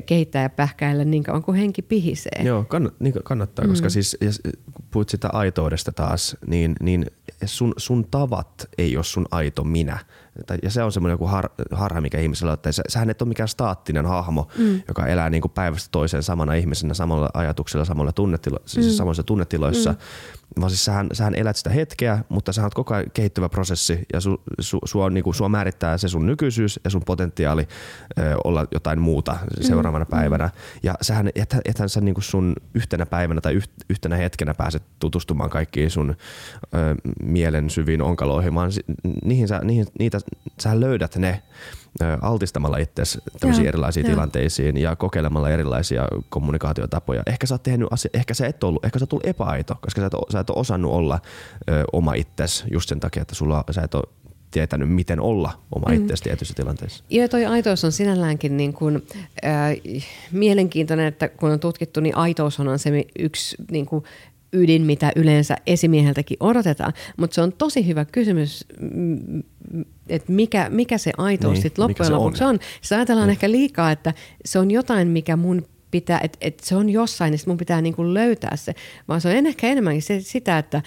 kehittää 0.07 0.43
ja 0.43 0.51
pähkäillä 0.51 1.05
niin 1.05 1.23
kauan 1.23 1.43
kuin 1.43 1.59
henki 1.59 1.83
pihisee. 1.83 2.43
Joo, 2.45 2.65
kann, 2.65 2.91
niin 2.99 3.15
kannattaa, 3.25 3.65
mm. 3.65 3.71
koska 3.71 3.91
siis 3.91 4.17
jos 4.21 4.43
puhut 4.91 5.09
sitä 5.09 5.29
aitoudesta 5.33 5.93
taas, 5.93 6.37
niin, 6.47 6.77
niin 6.81 7.07
sun, 7.45 7.75
sun 7.77 8.05
tavat 8.11 8.69
ei 8.79 8.97
ole 8.97 9.05
sun 9.05 9.27
aito 9.31 9.65
minä. 9.65 9.99
Ja 10.63 10.71
se 10.71 10.83
on 10.83 10.93
semmoinen 10.93 11.15
joku 11.15 11.27
har, 11.27 11.49
harha, 11.71 12.01
mikä 12.01 12.21
ihmisellä 12.21 12.51
on, 12.51 12.55
että 12.55 12.71
sähän 12.89 13.11
et 13.11 13.23
ole 13.23 13.29
mikään 13.29 13.49
staattinen 13.49 14.07
hahmo, 14.07 14.49
mm. 14.59 14.83
joka 14.89 15.07
elää 15.07 15.31
niin 15.31 15.43
kuin 15.43 15.53
päivästä 15.53 15.89
toiseen 15.93 16.23
samana 16.23 16.55
ihmisenä, 16.55 16.95
samalla 16.95 17.31
ajatuksella, 17.35 17.85
samalla 17.85 18.13
tunnetilo, 18.13 18.59
siis 18.67 18.87
mm. 18.87 18.93
samoissa 18.93 19.23
tunnetiloissa, 19.23 19.93
mm 19.93 19.99
vaan 20.61 20.71
siis 20.71 20.85
sähän, 20.85 21.07
sähän 21.13 21.35
elät 21.35 21.57
sitä 21.57 21.71
hetkeä, 21.71 22.19
mutta 22.29 22.53
sä 22.53 22.63
oot 22.63 22.75
koko 22.75 22.95
ajan 22.95 23.07
kehittyvä 23.15 23.49
prosessi 23.49 24.01
ja 24.13 24.21
su, 24.21 24.43
su, 24.61 24.79
sua, 24.85 25.11
niinku, 25.11 25.33
sua 25.33 25.49
määrittää 25.49 25.99
se 25.99 26.09
sun 26.09 26.27
nykyisyys 26.27 26.81
ja 26.85 26.91
sun 26.91 27.03
potentiaali 27.07 27.69
ö, 28.19 28.37
olla 28.45 28.67
jotain 28.73 29.01
muuta 29.01 29.37
seuraavana 29.61 30.05
mm. 30.05 30.11
päivänä. 30.11 30.51
Ja 30.83 30.95
sähän, 31.03 31.31
ethän, 31.35 31.63
ethän 31.65 31.89
sä 31.89 32.01
niinku 32.01 32.21
sun 32.21 32.55
yhtenä 32.75 33.07
päivänä 33.07 33.41
tai 33.41 33.61
yhtenä 33.91 34.17
hetkenä 34.17 34.55
pääset 34.55 34.83
tutustumaan 34.99 35.51
kaikkiin 35.51 35.91
sun 35.91 36.11
ö, 36.11 36.95
mielen 37.23 37.71
syviin 37.71 38.03
onkaloihin, 38.03 38.55
vaan 38.55 38.71
niihin, 39.25 39.49
sä, 39.49 39.61
niihin, 39.65 39.87
niitä, 39.99 40.19
sä 40.61 40.81
löydät 40.81 41.17
ne 41.17 41.43
altistamalla 42.23 42.79
itsesi 42.79 43.19
tämmöisiin 43.41 43.69
erilaisiin 43.69 44.07
ja. 44.07 44.11
tilanteisiin 44.11 44.77
ja 44.77 44.97
kokeilemalla 44.97 45.51
erilaisia 45.51 46.09
kommunikaatiotapoja. 46.29 47.23
Ehkä 47.27 47.47
sä 47.47 47.55
oot 47.55 47.63
tehnyt 47.63 47.89
asia, 47.91 48.11
ehkä 48.15 48.35
sä 48.35 48.47
et 48.47 48.65
ollut, 48.65 48.85
ehkä 48.85 48.99
sä 48.99 49.03
oot 49.03 49.09
tullut 49.09 49.27
epäaito, 49.27 49.75
koska 49.81 50.01
sä 50.01 50.07
et, 50.07 50.13
sä 50.33 50.41
et 50.41 50.51
ole 50.51 50.59
osannut 50.59 50.93
olla 50.93 51.21
ö, 51.71 51.85
oma 51.93 52.15
itsesi 52.15 52.65
just 52.73 52.89
sen 52.89 53.01
takia, 53.01 53.23
että 53.23 53.35
sulla, 53.35 53.65
sä 53.71 53.83
et 53.83 53.95
ole 53.95 54.05
tietänyt, 54.51 54.91
miten 54.91 55.21
olla 55.21 55.53
oma 55.73 55.87
mm. 55.89 56.03
itsesi 56.03 56.23
tietyissä 56.23 56.55
tilanteissa. 56.55 57.05
Joo, 57.11 57.29
toi 57.29 57.47
aitous 57.47 57.85
on 57.85 57.93
sinälläänkin 57.93 58.57
niin 58.57 58.73
kuin, 58.73 59.03
äh, 59.45 60.01
mielenkiintoinen, 60.33 61.07
että 61.07 61.29
kun 61.29 61.51
on 61.51 61.61
tutkittu, 61.61 62.01
niin 62.01 62.17
aitous 62.17 62.61
on 62.61 62.79
se 62.79 63.05
yksi 63.19 63.57
niin 63.71 63.87
kuin, 63.87 64.05
ydin, 64.53 64.83
mitä 64.83 65.13
yleensä 65.17 65.57
esimieheltäkin 65.67 66.37
odotetaan. 66.41 66.93
Mutta 67.17 67.35
se 67.35 67.41
on 67.41 67.53
tosi 67.53 67.87
hyvä 67.87 68.05
kysymys, 68.05 68.67
että 70.09 70.33
mikä, 70.33 70.71
mikä 70.71 70.99
se 70.99 71.13
aitous 71.19 71.53
niin, 71.53 71.63
sitten 71.63 71.85
loppujen 71.85 72.13
lopuksi 72.13 72.45
on. 72.45 72.51
on. 72.51 72.59
Siis 72.81 72.93
ajatellaan 72.93 73.27
niin. 73.27 73.33
ehkä 73.33 73.51
liikaa, 73.51 73.91
että 73.91 74.15
se 74.45 74.59
on 74.59 74.71
jotain, 74.71 75.09
mikä 75.09 75.37
mun 75.37 75.63
pitää, 75.91 76.21
että, 76.23 76.39
että 76.41 76.67
se 76.67 76.77
on 76.77 76.91
jossain, 76.91 77.31
niin 77.31 77.41
mun 77.47 77.57
pitää 77.57 77.81
niin 77.81 77.95
kuin 77.95 78.15
löytää 78.15 78.57
se. 78.57 78.75
Vaan 79.09 79.21
se 79.21 79.39
on 79.39 79.47
ehkä 79.47 79.69
enemmänkin 79.69 80.03
se, 80.03 80.21
sitä, 80.21 80.59
että 80.59 80.83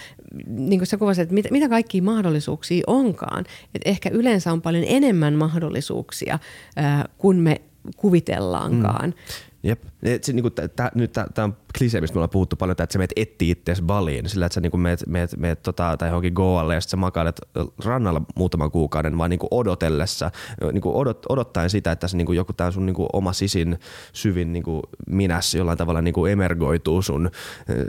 niin 0.46 0.80
kuin 0.80 0.86
sä 0.86 0.96
kuvasit, 0.96 1.22
että 1.22 1.34
mitä, 1.34 1.48
mitä 1.50 1.68
kaikkia 1.68 2.02
mahdollisuuksia 2.02 2.84
onkaan. 2.86 3.44
Että 3.74 3.90
ehkä 3.90 4.10
yleensä 4.12 4.52
on 4.52 4.62
paljon 4.62 4.84
enemmän 4.86 5.34
mahdollisuuksia 5.34 6.38
äh, 6.78 7.04
kuin 7.18 7.36
me 7.36 7.60
kuvitellaankaan. 7.96 9.10
Mm. 9.10 9.14
Jep. 9.62 9.82
Et 10.02 10.24
se, 10.24 10.32
niinku, 10.32 10.50
tää, 10.50 10.90
nyt 10.94 11.12
tämä 11.12 11.44
on 11.44 11.56
klisee, 11.78 12.00
mistä 12.00 12.14
me 12.14 12.18
ollaan 12.18 12.30
puhuttu 12.30 12.56
paljon, 12.56 12.72
että 12.72 12.92
sä 12.92 12.98
meet 12.98 13.12
etti 13.16 13.50
itseäsi 13.50 13.82
baliin, 13.82 14.28
sillä 14.28 14.46
että 14.46 14.54
sä 14.54 14.60
niinku 14.60 14.76
meet, 14.76 15.06
meet, 15.06 15.36
meet 15.36 15.62
tota, 15.62 15.96
tai 15.96 16.08
johonkin 16.08 16.32
Goalle 16.32 16.74
ja 16.74 16.80
sitten 16.80 16.90
sä 16.90 16.96
makailet 16.96 17.40
rannalla 17.84 18.22
muutaman 18.36 18.70
kuukauden 18.70 19.18
vaan 19.18 19.30
niinku 19.30 19.48
odotellessa, 19.50 20.30
niinku 20.72 20.98
odot, 20.98 21.26
odottaen 21.28 21.70
sitä, 21.70 21.92
että 21.92 22.08
se 22.08 22.16
niinku 22.16 22.32
joku 22.32 22.52
tää 22.52 22.70
sun 22.70 22.86
niinku 22.86 23.08
oma 23.12 23.32
sisin 23.32 23.78
syvin 24.12 24.52
niinku 24.52 24.82
minäs 25.06 25.54
jollain 25.54 25.78
tavalla 25.78 26.02
niinku 26.02 26.26
emergoituu 26.26 27.02
sun 27.02 27.30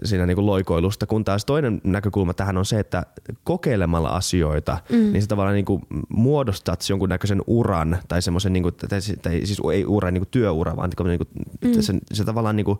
siinä 0.04 0.26
niinku 0.26 0.46
loikoilusta, 0.46 1.06
kun 1.06 1.24
taas 1.24 1.46
toinen 1.46 1.82
näkökulma 1.84 2.34
tähän 2.34 2.58
on 2.58 2.66
se, 2.66 2.80
että 2.80 3.04
kokeilemalla 3.44 4.10
asioita, 4.10 4.78
mm. 4.90 4.98
niin 4.98 5.22
sä 5.22 5.28
tavallaan 5.28 5.56
niinku 5.56 5.82
muodostat 6.10 6.90
jonkunnäköisen 6.90 7.42
uran 7.48 7.98
tai 8.08 8.22
semmoisen, 8.22 8.54
niinku, 8.54 8.72
tai, 8.72 9.00
tai 9.22 9.42
siis 9.44 9.62
ei 9.74 9.86
ura, 9.86 10.12
niinku 10.12 10.28
työura, 10.32 10.76
vaan 10.76 10.90
niinku, 11.04 11.26
mm. 11.66 11.82
se, 11.82 11.94
se 12.14 12.26
tavallaan 12.26 12.56
niinku, 12.56 12.80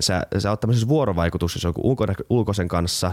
sä, 0.00 0.22
sä 0.38 0.50
oot 0.50 0.60
tämmöisessä 0.60 0.88
vuorovaikutuksessa 0.88 1.68
joku 1.68 1.90
ulko, 1.90 2.06
ulkoisen 2.30 2.68
kanssa 2.68 3.12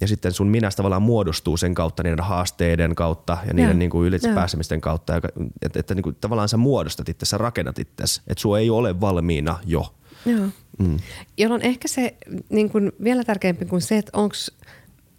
ja 0.00 0.08
sitten 0.08 0.32
sun 0.32 0.46
minä 0.46 0.70
tavallaan 0.76 1.02
muodostuu 1.02 1.56
sen 1.56 1.74
kautta 1.74 2.02
niiden 2.02 2.24
haasteiden 2.24 2.94
kautta 2.94 3.38
ja 3.46 3.54
niiden 3.54 3.78
niin 3.78 3.90
kuin 3.90 4.08
ylitse 4.08 4.34
pääsemisten 4.34 4.80
kautta. 4.80 5.16
Että, 5.16 5.28
että, 5.62 5.80
että 5.80 5.94
niin 5.94 6.02
kuin, 6.02 6.16
tavallaan 6.20 6.48
sä 6.48 6.56
muodostat 6.56 7.08
itse, 7.08 7.26
sä 7.26 7.38
rakennat 7.38 7.78
itse, 7.78 8.02
että 8.02 8.40
sua 8.40 8.58
ei 8.58 8.70
ole 8.70 9.00
valmiina 9.00 9.58
jo. 9.66 9.94
Joo. 10.26 10.46
Mm. 10.78 10.96
Jolloin 11.38 11.62
ehkä 11.62 11.88
se 11.88 12.16
niin 12.48 12.70
kuin 12.70 12.92
vielä 13.04 13.24
tärkeämpi 13.24 13.64
kuin 13.64 13.82
se, 13.82 13.98
että 13.98 14.18
onko 14.18 14.34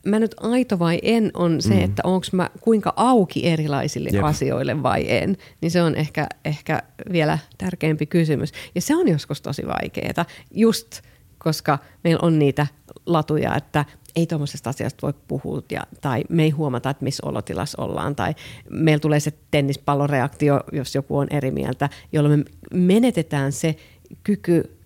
mä 0.06 0.20
nyt 0.20 0.36
aito 0.40 0.80
vai 0.80 1.00
en, 1.04 1.32
on 1.34 1.62
se, 1.62 1.74
mm. 1.74 1.84
että 1.84 2.02
onko 2.06 2.28
mä 2.32 2.50
kuinka 2.62 2.94
auki 2.96 3.48
erilaisille 3.48 4.10
Jep. 4.14 4.24
asioille 4.24 4.84
vai 4.84 5.06
en. 5.12 5.38
Niin 5.62 5.72
se 5.72 5.82
on 5.82 5.96
ehkä, 5.96 6.28
ehkä 6.46 6.84
vielä 7.12 7.38
tärkeämpi 7.58 8.06
kysymys. 8.06 8.52
Ja 8.76 8.82
se 8.82 8.96
on 8.96 9.08
joskus 9.08 9.42
tosi 9.42 9.64
vaikeaa, 9.68 10.26
just 10.52 11.02
koska 11.38 11.80
meillä 12.04 12.20
on 12.22 12.40
niitä 12.40 12.68
latuja, 13.06 13.56
että 13.56 13.86
ei 14.16 14.28
tuommoisesta 14.28 14.70
asiasta 14.70 15.02
voi 15.02 15.14
puhua 15.28 15.62
ja, 15.72 15.82
tai 16.02 16.24
me 16.30 16.44
ei 16.44 16.50
huomata, 16.50 16.90
että 16.90 17.04
missä 17.04 17.28
olotilassa 17.28 17.82
ollaan 17.82 18.16
tai 18.16 18.36
meillä 18.70 19.00
tulee 19.00 19.20
se 19.20 19.34
tennispalloreaktio, 19.52 20.64
jos 20.72 20.96
joku 20.96 21.18
on 21.18 21.28
eri 21.30 21.52
mieltä, 21.52 21.90
jolloin 22.12 22.40
me 22.40 22.46
menetetään 22.74 23.52
se 23.52 23.76
kyky 24.24 24.79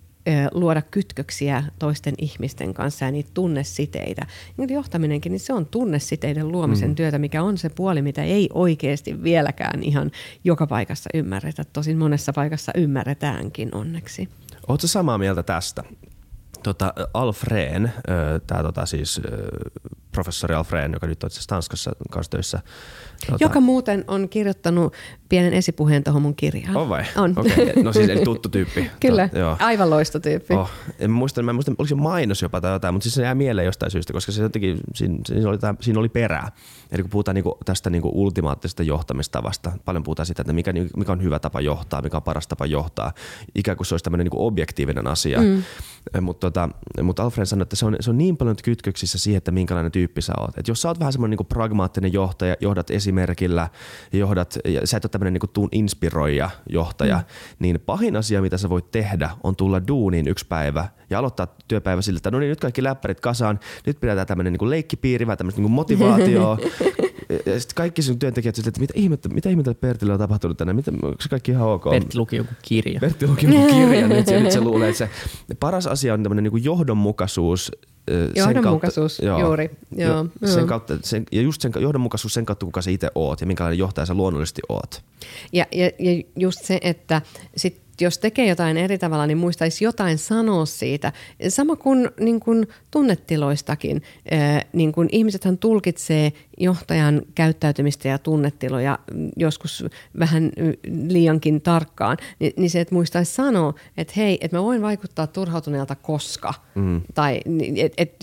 luoda 0.51 0.81
kytköksiä 0.81 1.63
toisten 1.79 2.13
ihmisten 2.17 2.73
kanssa 2.73 3.05
ja 3.05 3.11
niitä 3.11 3.29
tunnesiteitä. 3.33 4.27
Niin 4.57 4.73
johtaminenkin, 4.73 5.31
niin 5.31 5.39
se 5.39 5.53
on 5.53 5.65
tunnesiteiden 5.65 6.51
luomisen 6.51 6.89
mm. 6.89 6.95
työtä, 6.95 7.19
mikä 7.19 7.43
on 7.43 7.57
se 7.57 7.69
puoli, 7.69 8.01
mitä 8.01 8.23
ei 8.23 8.49
oikeasti 8.53 9.23
vieläkään 9.23 9.83
ihan 9.83 10.11
joka 10.43 10.67
paikassa 10.67 11.09
ymmärretä. 11.13 11.63
Tosin 11.63 11.97
monessa 11.97 12.33
paikassa 12.33 12.71
ymmärretäänkin 12.75 13.75
onneksi. 13.75 14.29
Oletko 14.67 14.87
samaa 14.87 15.17
mieltä 15.17 15.43
tästä? 15.43 15.83
Tota, 16.63 16.93
Alfreen, 17.13 17.93
tämä 18.47 18.63
tota, 18.63 18.85
siis 18.85 19.21
professori 20.13 20.55
Alfreen, 20.55 20.93
joka 20.93 21.07
nyt 21.07 21.23
on 21.23 21.29
Tanskassa 21.47 21.91
kanssa 22.11 22.29
töissä. 22.29 22.59
Tota... 23.25 23.43
Joka 23.43 23.59
muuten 23.59 24.03
on 24.07 24.29
kirjoittanut 24.29 24.93
pienen 25.29 25.53
esipuheen 25.53 26.03
tuohon 26.03 26.21
mun 26.21 26.35
kirjaan. 26.35 26.77
On 26.77 26.89
vai? 26.89 27.03
On. 27.15 27.33
Okay. 27.37 27.83
No 27.83 27.93
siis 27.93 28.09
eli 28.09 28.23
tuttu 28.23 28.49
tyyppi. 28.49 28.91
Kyllä, 28.99 29.27
to, 29.27 29.37
joo. 29.37 29.57
aivan 29.59 29.89
loistotyyppi. 29.89 30.53
Oh. 30.53 30.69
En 30.99 31.11
muista, 31.11 31.43
mä 31.43 31.51
en 31.51 31.55
muista, 31.55 31.71
oliko 31.71 31.87
se 31.87 31.95
mainos 31.95 32.41
jopa 32.41 32.61
tai 32.61 32.71
jotain, 32.71 32.93
mutta 32.93 33.03
siis 33.03 33.15
se 33.15 33.21
jää 33.21 33.35
mieleen 33.35 33.65
jostain 33.65 33.91
syystä, 33.91 34.13
koska 34.13 34.31
se 34.31 34.41
jotenkin, 34.41 34.79
siinä, 34.93 35.17
siinä, 35.25 35.49
oli, 35.49 35.57
tämä, 35.57 35.75
siinä 35.81 35.99
oli 35.99 36.09
perää. 36.09 36.51
Eli 36.91 37.01
kun 37.01 37.09
puhutaan 37.09 37.35
niinku 37.35 37.57
tästä 37.65 37.89
niinku 37.89 38.11
ultimaattisesta 38.13 38.83
johtamistavasta, 38.83 39.71
paljon 39.85 40.03
puhutaan 40.03 40.25
siitä, 40.25 40.41
että 40.41 40.53
mikä, 40.53 40.73
mikä 40.97 41.11
on 41.11 41.23
hyvä 41.23 41.39
tapa 41.39 41.61
johtaa, 41.61 42.01
mikä 42.01 42.17
on 42.17 42.23
paras 42.23 42.47
tapa 42.47 42.65
johtaa. 42.65 43.11
Ikään 43.55 43.77
kuin 43.77 43.87
se 43.87 43.93
olisi 43.93 44.03
tämmöinen 44.03 44.25
niinku 44.25 44.45
objektiivinen 44.45 45.07
asia. 45.07 45.41
Mm. 45.41 45.63
Mutta 46.21 46.51
tota, 46.51 46.69
mut 47.03 47.19
Alfred 47.19 47.45
sanoi, 47.45 47.63
että 47.63 47.75
se 47.75 47.85
on, 47.85 47.95
se 47.99 48.09
on 48.09 48.17
niin 48.17 48.37
paljon 48.37 48.55
kytköksissä 48.63 49.17
siihen, 49.17 49.37
että 49.37 49.51
minkälainen 49.51 49.91
tyyppi 49.91 50.02
sä 50.19 50.33
oot. 50.39 50.57
Et 50.57 50.67
jos 50.67 50.81
sä 50.81 50.87
oot 50.87 50.99
vähän 50.99 51.13
semmoinen 51.13 51.31
niinku 51.31 51.43
pragmaattinen 51.43 52.13
johtaja, 52.13 52.55
johdat 52.59 52.91
esimerkillä, 52.91 53.69
johdat, 54.13 54.57
ja 54.65 54.87
sä 54.87 54.97
et 54.97 55.05
ole 55.05 55.09
tämmöinen 55.09 55.33
niinku 55.33 55.47
tuun 55.47 55.69
inspiroija 55.71 56.49
johtaja, 56.69 57.17
mm. 57.17 57.23
niin 57.59 57.79
pahin 57.85 58.15
asia, 58.15 58.41
mitä 58.41 58.57
sä 58.57 58.69
voit 58.69 58.91
tehdä, 58.91 59.29
on 59.43 59.55
tulla 59.55 59.87
duuniin 59.87 60.27
yksi 60.27 60.45
päivä 60.47 60.87
ja 61.09 61.19
aloittaa 61.19 61.47
työpäivä 61.67 62.01
sillä, 62.01 62.17
että 62.17 62.31
no 62.31 62.39
niin, 62.39 62.49
nyt 62.49 62.59
kaikki 62.59 62.83
läppärit 62.83 63.19
kasaan, 63.19 63.59
nyt 63.85 63.99
pidetään 63.99 64.27
tämmöinen 64.27 64.53
niinku 64.53 64.69
leikkipiiri, 64.69 65.27
vähän 65.27 65.37
tämmöistä 65.37 65.61
niinku 65.61 65.73
motivaatioa, 65.75 66.57
ja 67.45 67.59
sitten 67.59 67.75
kaikki 67.75 68.01
sun 68.01 68.19
työntekijät 68.19 68.57
että 68.67 68.79
mitä 68.79 68.93
ihmettä, 68.95 69.29
mitä 69.29 69.49
ihmettä 69.49 69.73
Pertille 69.73 70.13
on 70.13 70.19
tapahtunut 70.19 70.57
tänään, 70.57 70.75
mitä, 70.75 70.91
onko 70.91 71.21
se 71.21 71.29
kaikki 71.29 71.51
ihan 71.51 71.67
ok? 71.67 71.83
Pertti 71.89 72.17
luki 72.17 72.35
joku 72.35 72.53
kirja. 72.61 72.99
Pertti 72.99 73.27
luki 73.27 73.45
joku 73.45 73.67
kirja, 73.67 74.07
nyt 74.13 74.25
se, 74.25 74.39
nyt 74.39 74.51
se 74.51 74.61
luulee, 74.61 74.89
että 74.89 75.07
se 75.47 75.55
paras 75.59 75.87
asia 75.87 76.13
on 76.13 76.23
tämmöinen 76.23 76.43
niin 76.43 76.63
johdonmukaisuus 76.63 77.71
Johdonmukaisuus, 78.35 79.21
kautta, 79.25 79.41
juuri. 79.41 79.71
Joo, 79.95 80.25
jo, 80.41 80.47
sen 80.47 80.67
kautta, 80.67 80.97
sen, 81.03 81.25
ja 81.31 81.41
just 81.41 81.61
sen 81.61 81.71
johdonmukaisuus 81.79 82.33
sen 82.33 82.45
kautta, 82.45 82.65
kuka 82.65 82.81
sä 82.81 82.91
itse 82.91 83.09
oot 83.15 83.41
ja 83.41 83.47
minkälainen 83.47 83.79
johtaja 83.79 84.05
sä 84.05 84.13
luonnollisesti 84.13 84.61
oot. 84.69 85.01
Ja, 85.53 85.65
ja, 85.71 85.85
ja 85.85 86.23
just 86.35 86.59
se, 86.63 86.79
että 86.81 87.21
sit 87.57 87.82
jos 88.01 88.17
tekee 88.17 88.47
jotain 88.47 88.77
eri 88.77 88.97
tavalla, 88.97 89.27
niin 89.27 89.37
muistaisi 89.37 89.83
jotain 89.83 90.17
sanoa 90.17 90.65
siitä. 90.65 91.11
Sama 91.49 91.75
kuin, 91.75 92.09
niin 92.19 92.39
kuin 92.39 92.67
tunnetiloistakin. 92.91 94.01
Niin 94.73 94.91
kuin 94.91 95.09
ihmisethän 95.11 95.57
tulkitsee 95.57 96.33
johtajan 96.57 97.21
käyttäytymistä 97.35 98.07
ja 98.07 98.17
tunnetiloja 98.17 98.99
joskus 99.37 99.85
vähän 100.19 100.51
liiankin 101.07 101.61
tarkkaan. 101.61 102.17
Niin 102.57 102.69
se, 102.69 102.81
että 102.81 102.95
muistaisi 102.95 103.33
sanoa, 103.33 103.73
että 103.97 104.13
hei, 104.17 104.37
että 104.41 104.57
mä 104.57 104.63
voin 104.63 104.81
vaikuttaa 104.81 105.27
turhautuneelta 105.27 105.95
koska. 105.95 106.53
Mm. 106.75 107.01
Tai 107.13 107.41
et, 107.75 107.93
et 107.97 108.15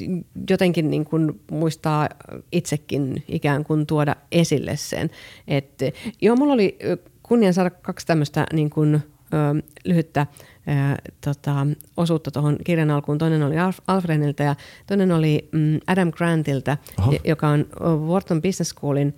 jotenkin 0.51 0.91
niin 0.91 1.05
kuin 1.05 1.41
muistaa 1.51 2.09
itsekin 2.53 3.25
ikään 3.29 3.65
kuin 3.65 3.87
tuoda 3.87 4.17
esille 4.33 4.77
sen. 4.77 5.11
Että 5.49 5.85
joo, 6.21 6.37
mulla 6.37 6.53
oli 6.53 6.79
kunnia 7.23 7.53
saada 7.53 7.71
kaksi 7.71 8.07
tämmöistä 8.07 8.47
niin 8.53 8.71
kuin 8.71 9.01
ö, 9.35 9.63
lyhyttä 9.85 10.27
ö, 10.69 11.11
tota, 11.25 11.67
osuutta 11.97 12.31
tuohon 12.31 12.57
kirjan 12.65 12.91
alkuun. 12.91 13.19
Toinen 13.19 13.43
oli 13.43 13.59
Alf, 13.59 13.79
Alfredilta 13.87 14.43
ja 14.43 14.55
toinen 14.87 15.13
oli 15.13 15.49
mm, 15.53 15.81
Adam 15.87 16.11
Grantilta, 16.11 16.77
Oho. 16.99 17.13
joka 17.25 17.49
on 17.49 17.67
Wharton 18.07 18.43
Business 18.43 18.71
Schoolin 18.71 19.15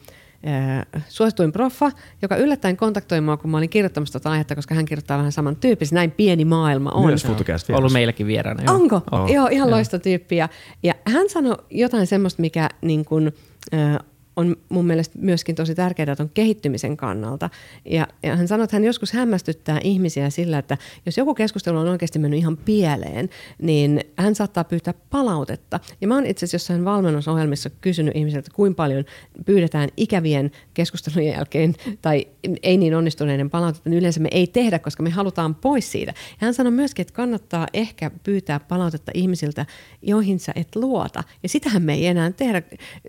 äh, 0.46 1.02
suosituin 1.08 1.52
proffa, 1.52 1.92
joka 2.22 2.36
yllättäen 2.36 2.76
kontaktoi 2.76 3.20
mua, 3.20 3.36
kun 3.36 3.50
mä 3.50 3.56
olin 3.56 3.68
kirjoittamassa 3.68 4.20
tätä 4.20 4.30
aihetta, 4.30 4.54
koska 4.54 4.74
hän 4.74 4.84
kirjoittaa 4.84 5.18
vähän 5.18 5.32
saman 5.32 5.56
tyyppisesti. 5.56 5.94
Näin 5.94 6.10
pieni 6.10 6.44
maailma 6.44 6.90
on. 6.90 7.06
Myös. 7.06 7.26
Ollut 7.72 7.92
meilläkin 7.92 8.26
vieraana. 8.26 8.62
Joo. 8.62 8.74
Onko? 8.74 9.00
On. 9.10 9.32
Joo, 9.32 9.48
ihan 9.48 9.70
loista 9.70 9.98
tyyppiä. 9.98 10.48
Ja 10.82 10.94
hän 11.06 11.28
sanoi 11.28 11.56
jotain 11.70 12.06
semmoista, 12.06 12.40
mikä 12.40 12.68
niin 12.80 13.04
kuin, 13.04 13.32
äh, 13.74 13.98
on 14.36 14.56
mun 14.68 14.86
mielestä 14.86 15.18
myöskin 15.18 15.54
tosi 15.54 15.74
tärkeää 15.74 16.16
on 16.20 16.30
kehittymisen 16.34 16.96
kannalta. 16.96 17.50
Ja, 17.84 18.06
ja 18.22 18.36
hän 18.36 18.48
sanoi, 18.48 18.64
että 18.64 18.76
hän 18.76 18.84
joskus 18.84 19.12
hämmästyttää 19.12 19.80
ihmisiä 19.84 20.30
sillä, 20.30 20.58
että 20.58 20.78
jos 21.06 21.16
joku 21.16 21.34
keskustelu 21.34 21.78
on 21.78 21.88
oikeasti 21.88 22.18
mennyt 22.18 22.38
ihan 22.38 22.56
pieleen, 22.56 23.28
niin 23.58 24.00
hän 24.16 24.34
saattaa 24.34 24.64
pyytää 24.64 24.94
palautetta. 25.10 25.80
Ja 26.00 26.08
mä 26.08 26.14
oon 26.14 26.26
itse 26.26 26.44
asiassa 26.44 26.54
jossain 26.54 26.84
valmennusohjelmissa 26.84 27.70
kysynyt 27.70 28.16
ihmisiltä, 28.16 28.50
kuinka 28.54 28.76
paljon 28.76 29.04
pyydetään 29.46 29.88
ikävien 29.96 30.50
keskustelujen 30.74 31.34
jälkeen 31.34 31.74
tai 32.02 32.26
ei 32.62 32.76
niin 32.76 32.94
onnistuneiden 32.94 33.50
palautetta, 33.50 33.90
niin 33.90 33.98
yleensä 33.98 34.20
me 34.20 34.28
ei 34.32 34.46
tehdä, 34.46 34.78
koska 34.78 35.02
me 35.02 35.10
halutaan 35.10 35.54
pois 35.54 35.92
siitä. 35.92 36.12
Ja 36.30 36.36
hän 36.38 36.54
sanoi 36.54 36.72
myöskin, 36.72 37.02
että 37.02 37.14
kannattaa 37.14 37.66
ehkä 37.72 38.10
pyytää 38.22 38.60
palautetta 38.60 39.12
ihmisiltä, 39.14 39.66
joihin 40.02 40.40
sä 40.40 40.52
et 40.56 40.76
luota. 40.76 41.24
Ja 41.42 41.48
sitähän 41.48 41.82
me 41.82 41.94
ei 41.94 42.06
enää 42.06 42.30
tehdä, 42.30 42.62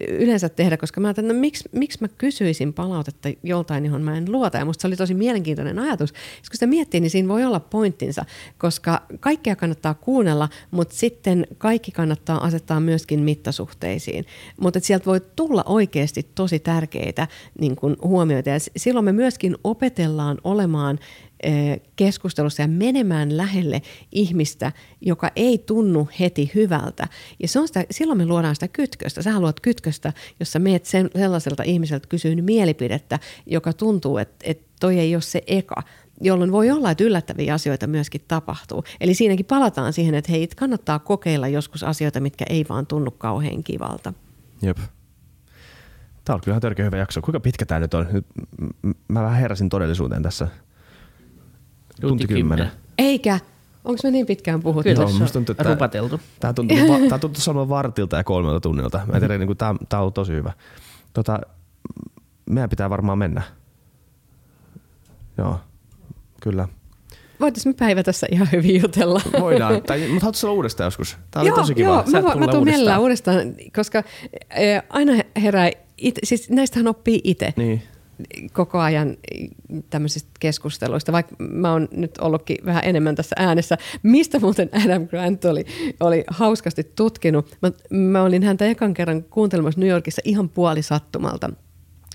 yleensä 0.08 0.50
tehdä, 0.50 0.78
koska 0.78 1.02
mä 1.02 1.13
ajattelin, 1.20 1.36
no 1.36 1.42
miksi, 1.42 1.70
miksi 1.72 1.98
mä 2.02 2.08
kysyisin 2.08 2.74
palautetta 2.74 3.30
joltain, 3.44 3.86
johon 3.86 4.02
mä 4.02 4.18
en 4.18 4.32
luota. 4.32 4.58
Ja 4.58 4.66
musta 4.66 4.82
se 4.82 4.88
oli 4.88 4.96
tosi 4.96 5.14
mielenkiintoinen 5.14 5.80
ajatus. 5.80 6.10
Ja 6.12 6.16
kun 6.50 6.54
sitä 6.54 6.68
miettii, 6.68 7.00
niin 7.00 7.12
siinä 7.12 7.28
voi 7.28 7.46
olla 7.46 7.60
pointtinsa, 7.60 8.26
koska 8.58 9.02
kaikkea 9.20 9.56
kannattaa 9.56 9.94
kuunnella, 9.94 10.50
mutta 10.72 10.96
sitten 10.96 11.48
kaikki 11.58 11.92
kannattaa 11.92 12.44
asettaa 12.44 12.80
myöskin 12.80 13.20
mittasuhteisiin. 13.20 14.26
Mutta 14.62 14.80
sieltä 14.80 15.06
voi 15.06 15.22
tulla 15.36 15.64
oikeasti 15.66 16.28
tosi 16.36 16.60
tärkeitä 16.60 17.28
niin 17.60 17.76
kuin 17.76 17.96
huomioita. 18.04 18.50
Ja 18.50 18.60
silloin 18.78 19.06
me 19.06 19.12
myöskin 19.12 19.58
opetellaan 19.64 20.38
olemaan 20.44 21.00
keskustelussa 21.96 22.62
ja 22.62 22.68
menemään 22.68 23.38
lähelle 23.38 23.82
ihmistä, 24.12 24.72
joka 25.02 25.32
ei 25.36 25.58
tunnu 25.58 26.10
heti 26.20 26.52
hyvältä. 26.56 27.08
Ja 27.42 27.48
se 27.48 27.60
on 27.60 27.68
sitä, 27.68 27.86
silloin 27.92 28.18
me 28.18 28.26
luodaan 28.26 28.56
sitä 28.56 28.68
kytköstä. 28.68 29.22
Sä 29.22 29.32
haluat 29.32 29.60
kytköstä, 29.60 30.14
jossa 30.40 30.60
meet 30.60 30.86
sen, 30.86 31.10
sellaiselta 31.16 31.64
ihmiseltä 31.64 32.08
kysyy 32.08 32.42
mielipidettä, 32.42 33.20
joka 33.46 33.74
tuntuu, 33.74 34.18
että, 34.18 34.36
että 34.44 34.66
toi 34.80 35.00
ei 35.00 35.16
ole 35.16 35.22
se 35.22 35.42
eka 35.48 35.84
jolloin 36.22 36.52
voi 36.52 36.72
olla, 36.72 36.92
että 36.92 37.04
yllättäviä 37.04 37.54
asioita 37.54 37.88
myöskin 37.88 38.22
tapahtuu. 38.28 38.84
Eli 39.02 39.14
siinäkin 39.14 39.46
palataan 39.46 39.94
siihen, 39.94 40.16
että 40.16 40.32
hei, 40.32 40.48
kannattaa 40.48 41.00
kokeilla 41.00 41.48
joskus 41.48 41.84
asioita, 41.84 42.20
mitkä 42.20 42.46
ei 42.50 42.66
vaan 42.70 42.88
tunnu 42.88 43.12
kauhean 43.12 43.64
kivalta. 43.64 44.14
Jep. 44.62 44.78
Tämä 46.26 46.36
on 46.36 46.42
kyllä 46.42 46.60
törkeä 46.60 46.86
hyvä 46.86 46.98
jakso. 46.98 47.22
Kuinka 47.22 47.40
pitkä 47.40 47.66
tämä 47.66 47.80
nyt 47.80 47.94
on? 47.94 48.08
Nyt 48.12 48.26
mä 49.08 49.24
vähän 49.24 49.40
heräsin 49.40 49.70
todellisuuteen 49.70 50.24
tässä. 50.24 50.48
Tunti 52.02 52.28
kymmenen. 52.28 52.72
Eikä. 52.98 53.40
Onko 53.86 54.00
me 54.04 54.12
niin 54.12 54.26
pitkään 54.26 54.62
puhuttu? 54.62 54.84
Kyllä, 54.90 55.02
Joo, 55.04 55.10
musta 55.12 55.24
on 55.24 55.30
tuntuu, 55.46 55.54
että- 55.54 55.64
rupateltu. 55.74 56.20
Tämä 56.40 56.54
tuntuu, 56.54 56.78
va- 56.78 57.10
tää 57.10 57.20
tuntuu 57.20 57.42
sanoa 57.42 57.70
vartilta 57.70 58.18
ja 58.18 58.24
kolmelta 58.24 58.60
tunnilta. 58.60 59.02
Mä 59.08 59.14
en 59.14 59.20
tiedä, 59.20 59.38
niin 59.38 59.58
tämä, 59.58 59.76
tämä 59.90 60.04
on 60.04 60.14
tosi 60.14 60.32
hyvä. 60.34 60.54
Tota, 61.14 61.40
meidän 62.50 62.70
pitää 62.70 62.90
varmaan 62.90 63.18
mennä. 63.18 63.42
Joo, 65.38 65.60
kyllä. 66.42 66.68
Voitaisiin 67.40 67.70
me 67.74 67.78
päivä 67.80 68.04
tässä 68.04 68.28
ihan 68.32 68.48
hyvin 68.52 68.82
jutella. 68.82 69.22
Voidaan. 69.40 69.82
Tai, 69.82 70.00
mutta 70.00 70.22
haluatko 70.22 70.48
olla 70.48 70.56
uudestaan 70.56 70.86
joskus? 70.86 71.18
Tämä 71.32 71.42
oli 71.42 71.50
joo, 71.50 71.58
tosi 71.58 71.76
kiva. 71.76 71.88
Joo, 71.90 72.22
mä, 72.22 72.36
mä, 72.36 72.48
tuun 72.48 72.64
mielellään 72.64 73.02
uudestaan. 73.02 73.38
uudestaan, 73.38 73.72
koska 73.76 74.04
eh, 74.56 74.84
aina 74.90 75.12
herää, 75.42 75.72
it, 75.98 76.20
siis 76.24 76.50
näistähän 76.50 76.88
oppii 76.88 77.22
itse. 77.24 77.54
Niin. 77.58 77.84
Koko 78.54 78.80
ajan 78.80 79.18
tämmöisistä 79.90 80.30
keskusteluista, 80.40 81.12
vaikka 81.12 81.36
mä 81.40 81.72
oon 81.72 81.88
nyt 81.92 82.18
ollutkin 82.18 82.58
vähän 82.66 82.84
enemmän 82.86 83.16
tässä 83.16 83.36
äänessä. 83.40 83.78
Mistä 84.04 84.40
muuten 84.40 84.70
Adam 84.86 85.08
Grant 85.08 85.46
oli, 85.46 85.66
oli 86.00 86.24
hauskasti 86.28 86.84
tutkinut? 86.96 87.58
Mä, 87.62 87.72
mä 87.90 88.24
olin 88.24 88.44
häntä 88.44 88.66
ekan 88.66 88.94
kerran 88.94 89.24
kuuntelemassa 89.24 89.80
New 89.80 89.90
Yorkissa 89.90 90.22
ihan 90.26 90.50
puoli 90.50 90.82
sattumalta. 90.82 91.50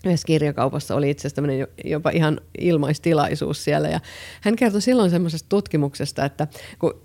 Yhdessä 0.05 0.27
kirjakaupassa 0.27 0.95
oli 0.95 1.11
itse 1.11 1.29
asiassa 1.29 1.43
jopa 1.85 2.11
ihan 2.11 2.41
ilmaistilaisuus 2.59 3.65
siellä. 3.65 3.89
Ja 3.89 4.01
hän 4.41 4.57
kertoi 4.57 4.83
silloin 4.83 5.11
semmoisesta 5.11 5.49
tutkimuksesta, 5.49 6.25
että 6.25 6.47
kun 6.79 7.01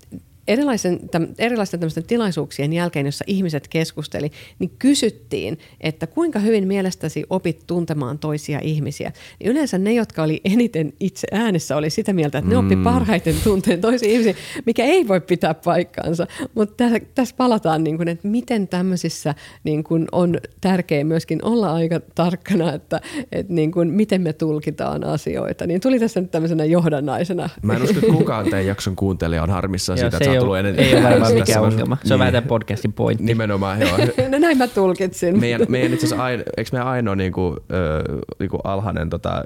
erilaisen, 0.48 1.10
täm, 1.10 1.28
erilaisten 1.38 1.80
tämmöisten 1.80 2.04
tilaisuuksien 2.04 2.74
jälkeen, 2.74 3.06
jossa 3.06 3.26
ihmiset 3.28 3.68
keskusteli, 3.68 4.32
niin 4.60 4.72
kysyttiin, 4.80 5.58
että 5.82 6.08
kuinka 6.08 6.40
hyvin 6.40 6.68
mielestäsi 6.68 7.24
opit 7.30 7.64
tuntemaan 7.68 8.20
toisia 8.20 8.60
ihmisiä. 8.64 9.12
Niin 9.40 9.52
yleensä 9.52 9.78
ne, 9.78 9.94
jotka 9.94 10.24
oli 10.24 10.42
eniten 10.46 10.94
itse 11.00 11.28
äänessä, 11.32 11.78
oli 11.78 11.90
sitä 11.90 12.14
mieltä, 12.14 12.38
että 12.38 12.50
ne 12.50 12.58
oppi 12.58 12.76
parhaiten 12.76 13.36
tunteen 13.44 13.82
toisia 13.82 14.10
ihmisiä, 14.10 14.34
mikä 14.66 14.86
ei 14.86 15.08
voi 15.08 15.22
pitää 15.22 15.54
paikkaansa. 15.54 16.28
Mutta 16.56 16.76
tässä, 16.76 17.00
tässä 17.16 17.36
palataan, 17.38 17.84
niin 17.84 17.98
kuin, 17.98 18.08
että 18.08 18.28
miten 18.28 18.68
tämmöisissä 18.68 19.36
niin 19.64 19.84
kuin 19.84 20.08
on 20.12 20.38
tärkeää 20.62 21.04
myöskin 21.04 21.46
olla 21.46 21.74
aika 21.74 22.00
tarkkana, 22.16 22.74
että, 22.74 23.02
että 23.32 23.54
niin 23.54 23.72
kuin, 23.72 23.90
miten 23.90 24.22
me 24.22 24.34
tulkitaan 24.34 25.04
asioita. 25.04 25.68
Niin 25.68 25.82
tuli 25.82 26.00
tässä 26.00 26.22
nyt 26.22 26.32
tämmöisenä 26.32 26.66
johdannaisena. 26.66 27.50
Mä 27.62 27.74
en 27.74 27.84
usko, 27.84 28.00
että 28.00 28.12
kukaan 28.12 28.44
teidän 28.44 28.66
jakson 28.66 28.96
kuuntelija 28.96 29.44
on 29.44 29.50
harmissaan 29.50 30.00
siitä, 30.00 30.18
että 30.18 30.33
ei 30.34 30.38
ole, 30.40 30.44
tullut 30.46 30.58
ennen. 30.58 30.80
ei 30.80 30.94
ole 30.96 31.04
varmaan 31.04 31.34
mikään 31.34 31.64
ongelma. 31.64 31.98
Se 32.04 32.14
on 32.14 32.18
Niin. 32.18 32.20
vähän 32.20 32.34
tämän 32.34 32.48
podcastin 32.48 32.94
pointti. 32.94 33.24
Nimenomaan, 33.24 33.82
joo. 33.82 33.98
No 34.30 34.40
näin 34.40 34.58
mä 34.58 34.68
tulkitsin. 34.68 35.40
meidän, 35.40 35.62
meidän 35.70 35.94
itse 35.94 36.06
asiassa 36.06 36.24
aino, 36.24 36.44
eikö 36.58 36.70
meidän 36.72 36.88
ainoa 36.88 37.16
niinku, 37.16 37.58
ö, 37.72 38.04
niinku 38.40 38.58
alhainen 38.64 39.10
tota, 39.10 39.44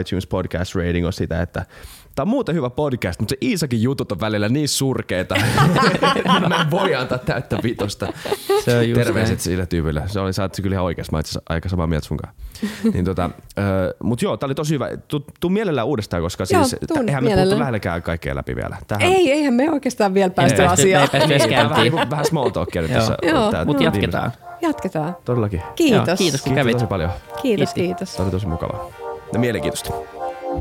iTunes 0.00 0.26
podcast 0.26 0.74
rating 0.74 1.06
on 1.06 1.12
sitä, 1.12 1.42
että 1.42 1.66
Tämä 2.14 2.22
on 2.24 2.28
muuten 2.28 2.54
hyvä 2.54 2.70
podcast, 2.70 3.20
mutta 3.20 3.32
se 3.32 3.36
Iisakin 3.48 3.82
jutut 3.82 4.12
on 4.12 4.20
välillä 4.20 4.48
niin 4.48 4.68
surkeita, 4.68 5.34
että 6.16 6.48
mä 6.48 6.60
en 6.60 6.70
voi 6.70 6.94
antaa 6.94 7.18
täyttä 7.18 7.58
vitosta. 7.62 8.12
Se 8.64 8.78
on 8.78 8.88
just 8.88 9.00
Terveiset 9.02 9.28
näin. 9.36 9.40
sille 9.40 9.66
tyypille. 9.66 10.02
Se 10.06 10.20
oli, 10.20 10.32
sä 10.32 10.42
oot 10.42 10.56
kyllä 10.62 10.74
ihan 10.74 10.84
oikeassa. 10.84 11.12
Mä 11.12 11.20
itse 11.20 11.40
aika 11.48 11.68
samaa 11.68 11.86
mieltä 11.86 12.06
sunkaan. 12.06 12.34
niin 12.94 13.04
tota, 13.04 13.30
ö, 13.58 13.94
mut 14.02 14.22
joo, 14.22 14.36
tää 14.36 14.46
oli 14.46 14.54
tosi 14.54 14.74
hyvä. 14.74 14.88
Tuu, 15.08 15.24
tuu 15.40 15.50
mielellään 15.50 15.86
uudestaan, 15.86 16.22
koska 16.22 16.44
Joo, 16.50 16.64
siis, 16.64 16.80
tuun 16.88 17.08
eihän 17.08 17.24
me 17.24 17.34
puhuttu 17.34 17.58
lähelläkään 17.58 18.02
kaikkea 18.02 18.34
läpi 18.36 18.56
vielä. 18.56 18.76
Tämähän, 18.88 19.12
Ei, 19.12 19.32
eihän 19.32 19.54
me 19.54 19.70
oikeastaan 19.72 20.14
vielä 20.14 20.30
päästy 20.30 20.56
päästy- 20.62 20.82
asiaan. 20.82 21.08
me 21.12 21.18
ei 21.22 21.28
päästy 21.28 21.48
Niin, 21.48 21.58
vähän, 21.70 21.82
niinku- 21.82 22.10
vähän 22.10 22.24
small 22.24 22.48
talkia 22.50 22.82
nyt 22.82 22.92
tässä. 22.92 23.16
Joo, 23.22 23.50
tää- 23.50 23.64
Mutta 23.64 23.80
viimeisen- 23.82 23.94
jatketaan. 24.02 24.32
Jatketaan. 24.62 25.16
Todellakin. 25.24 25.62
Kiitos. 25.74 26.06
Joo, 26.08 26.16
kiitos 26.16 26.40
kun 26.42 26.50
Kiitos 26.50 26.62
kävit. 26.64 26.72
tosi 26.76 26.86
paljon. 26.86 27.10
Kiitos, 27.42 27.74
kiitos. 27.74 28.12
Tämä 28.12 28.24
oli 28.24 28.30
tosi 28.30 28.46
mukavaa. 28.46 28.86
Ja 29.32 29.38
mielenkiintoista. 29.38 29.90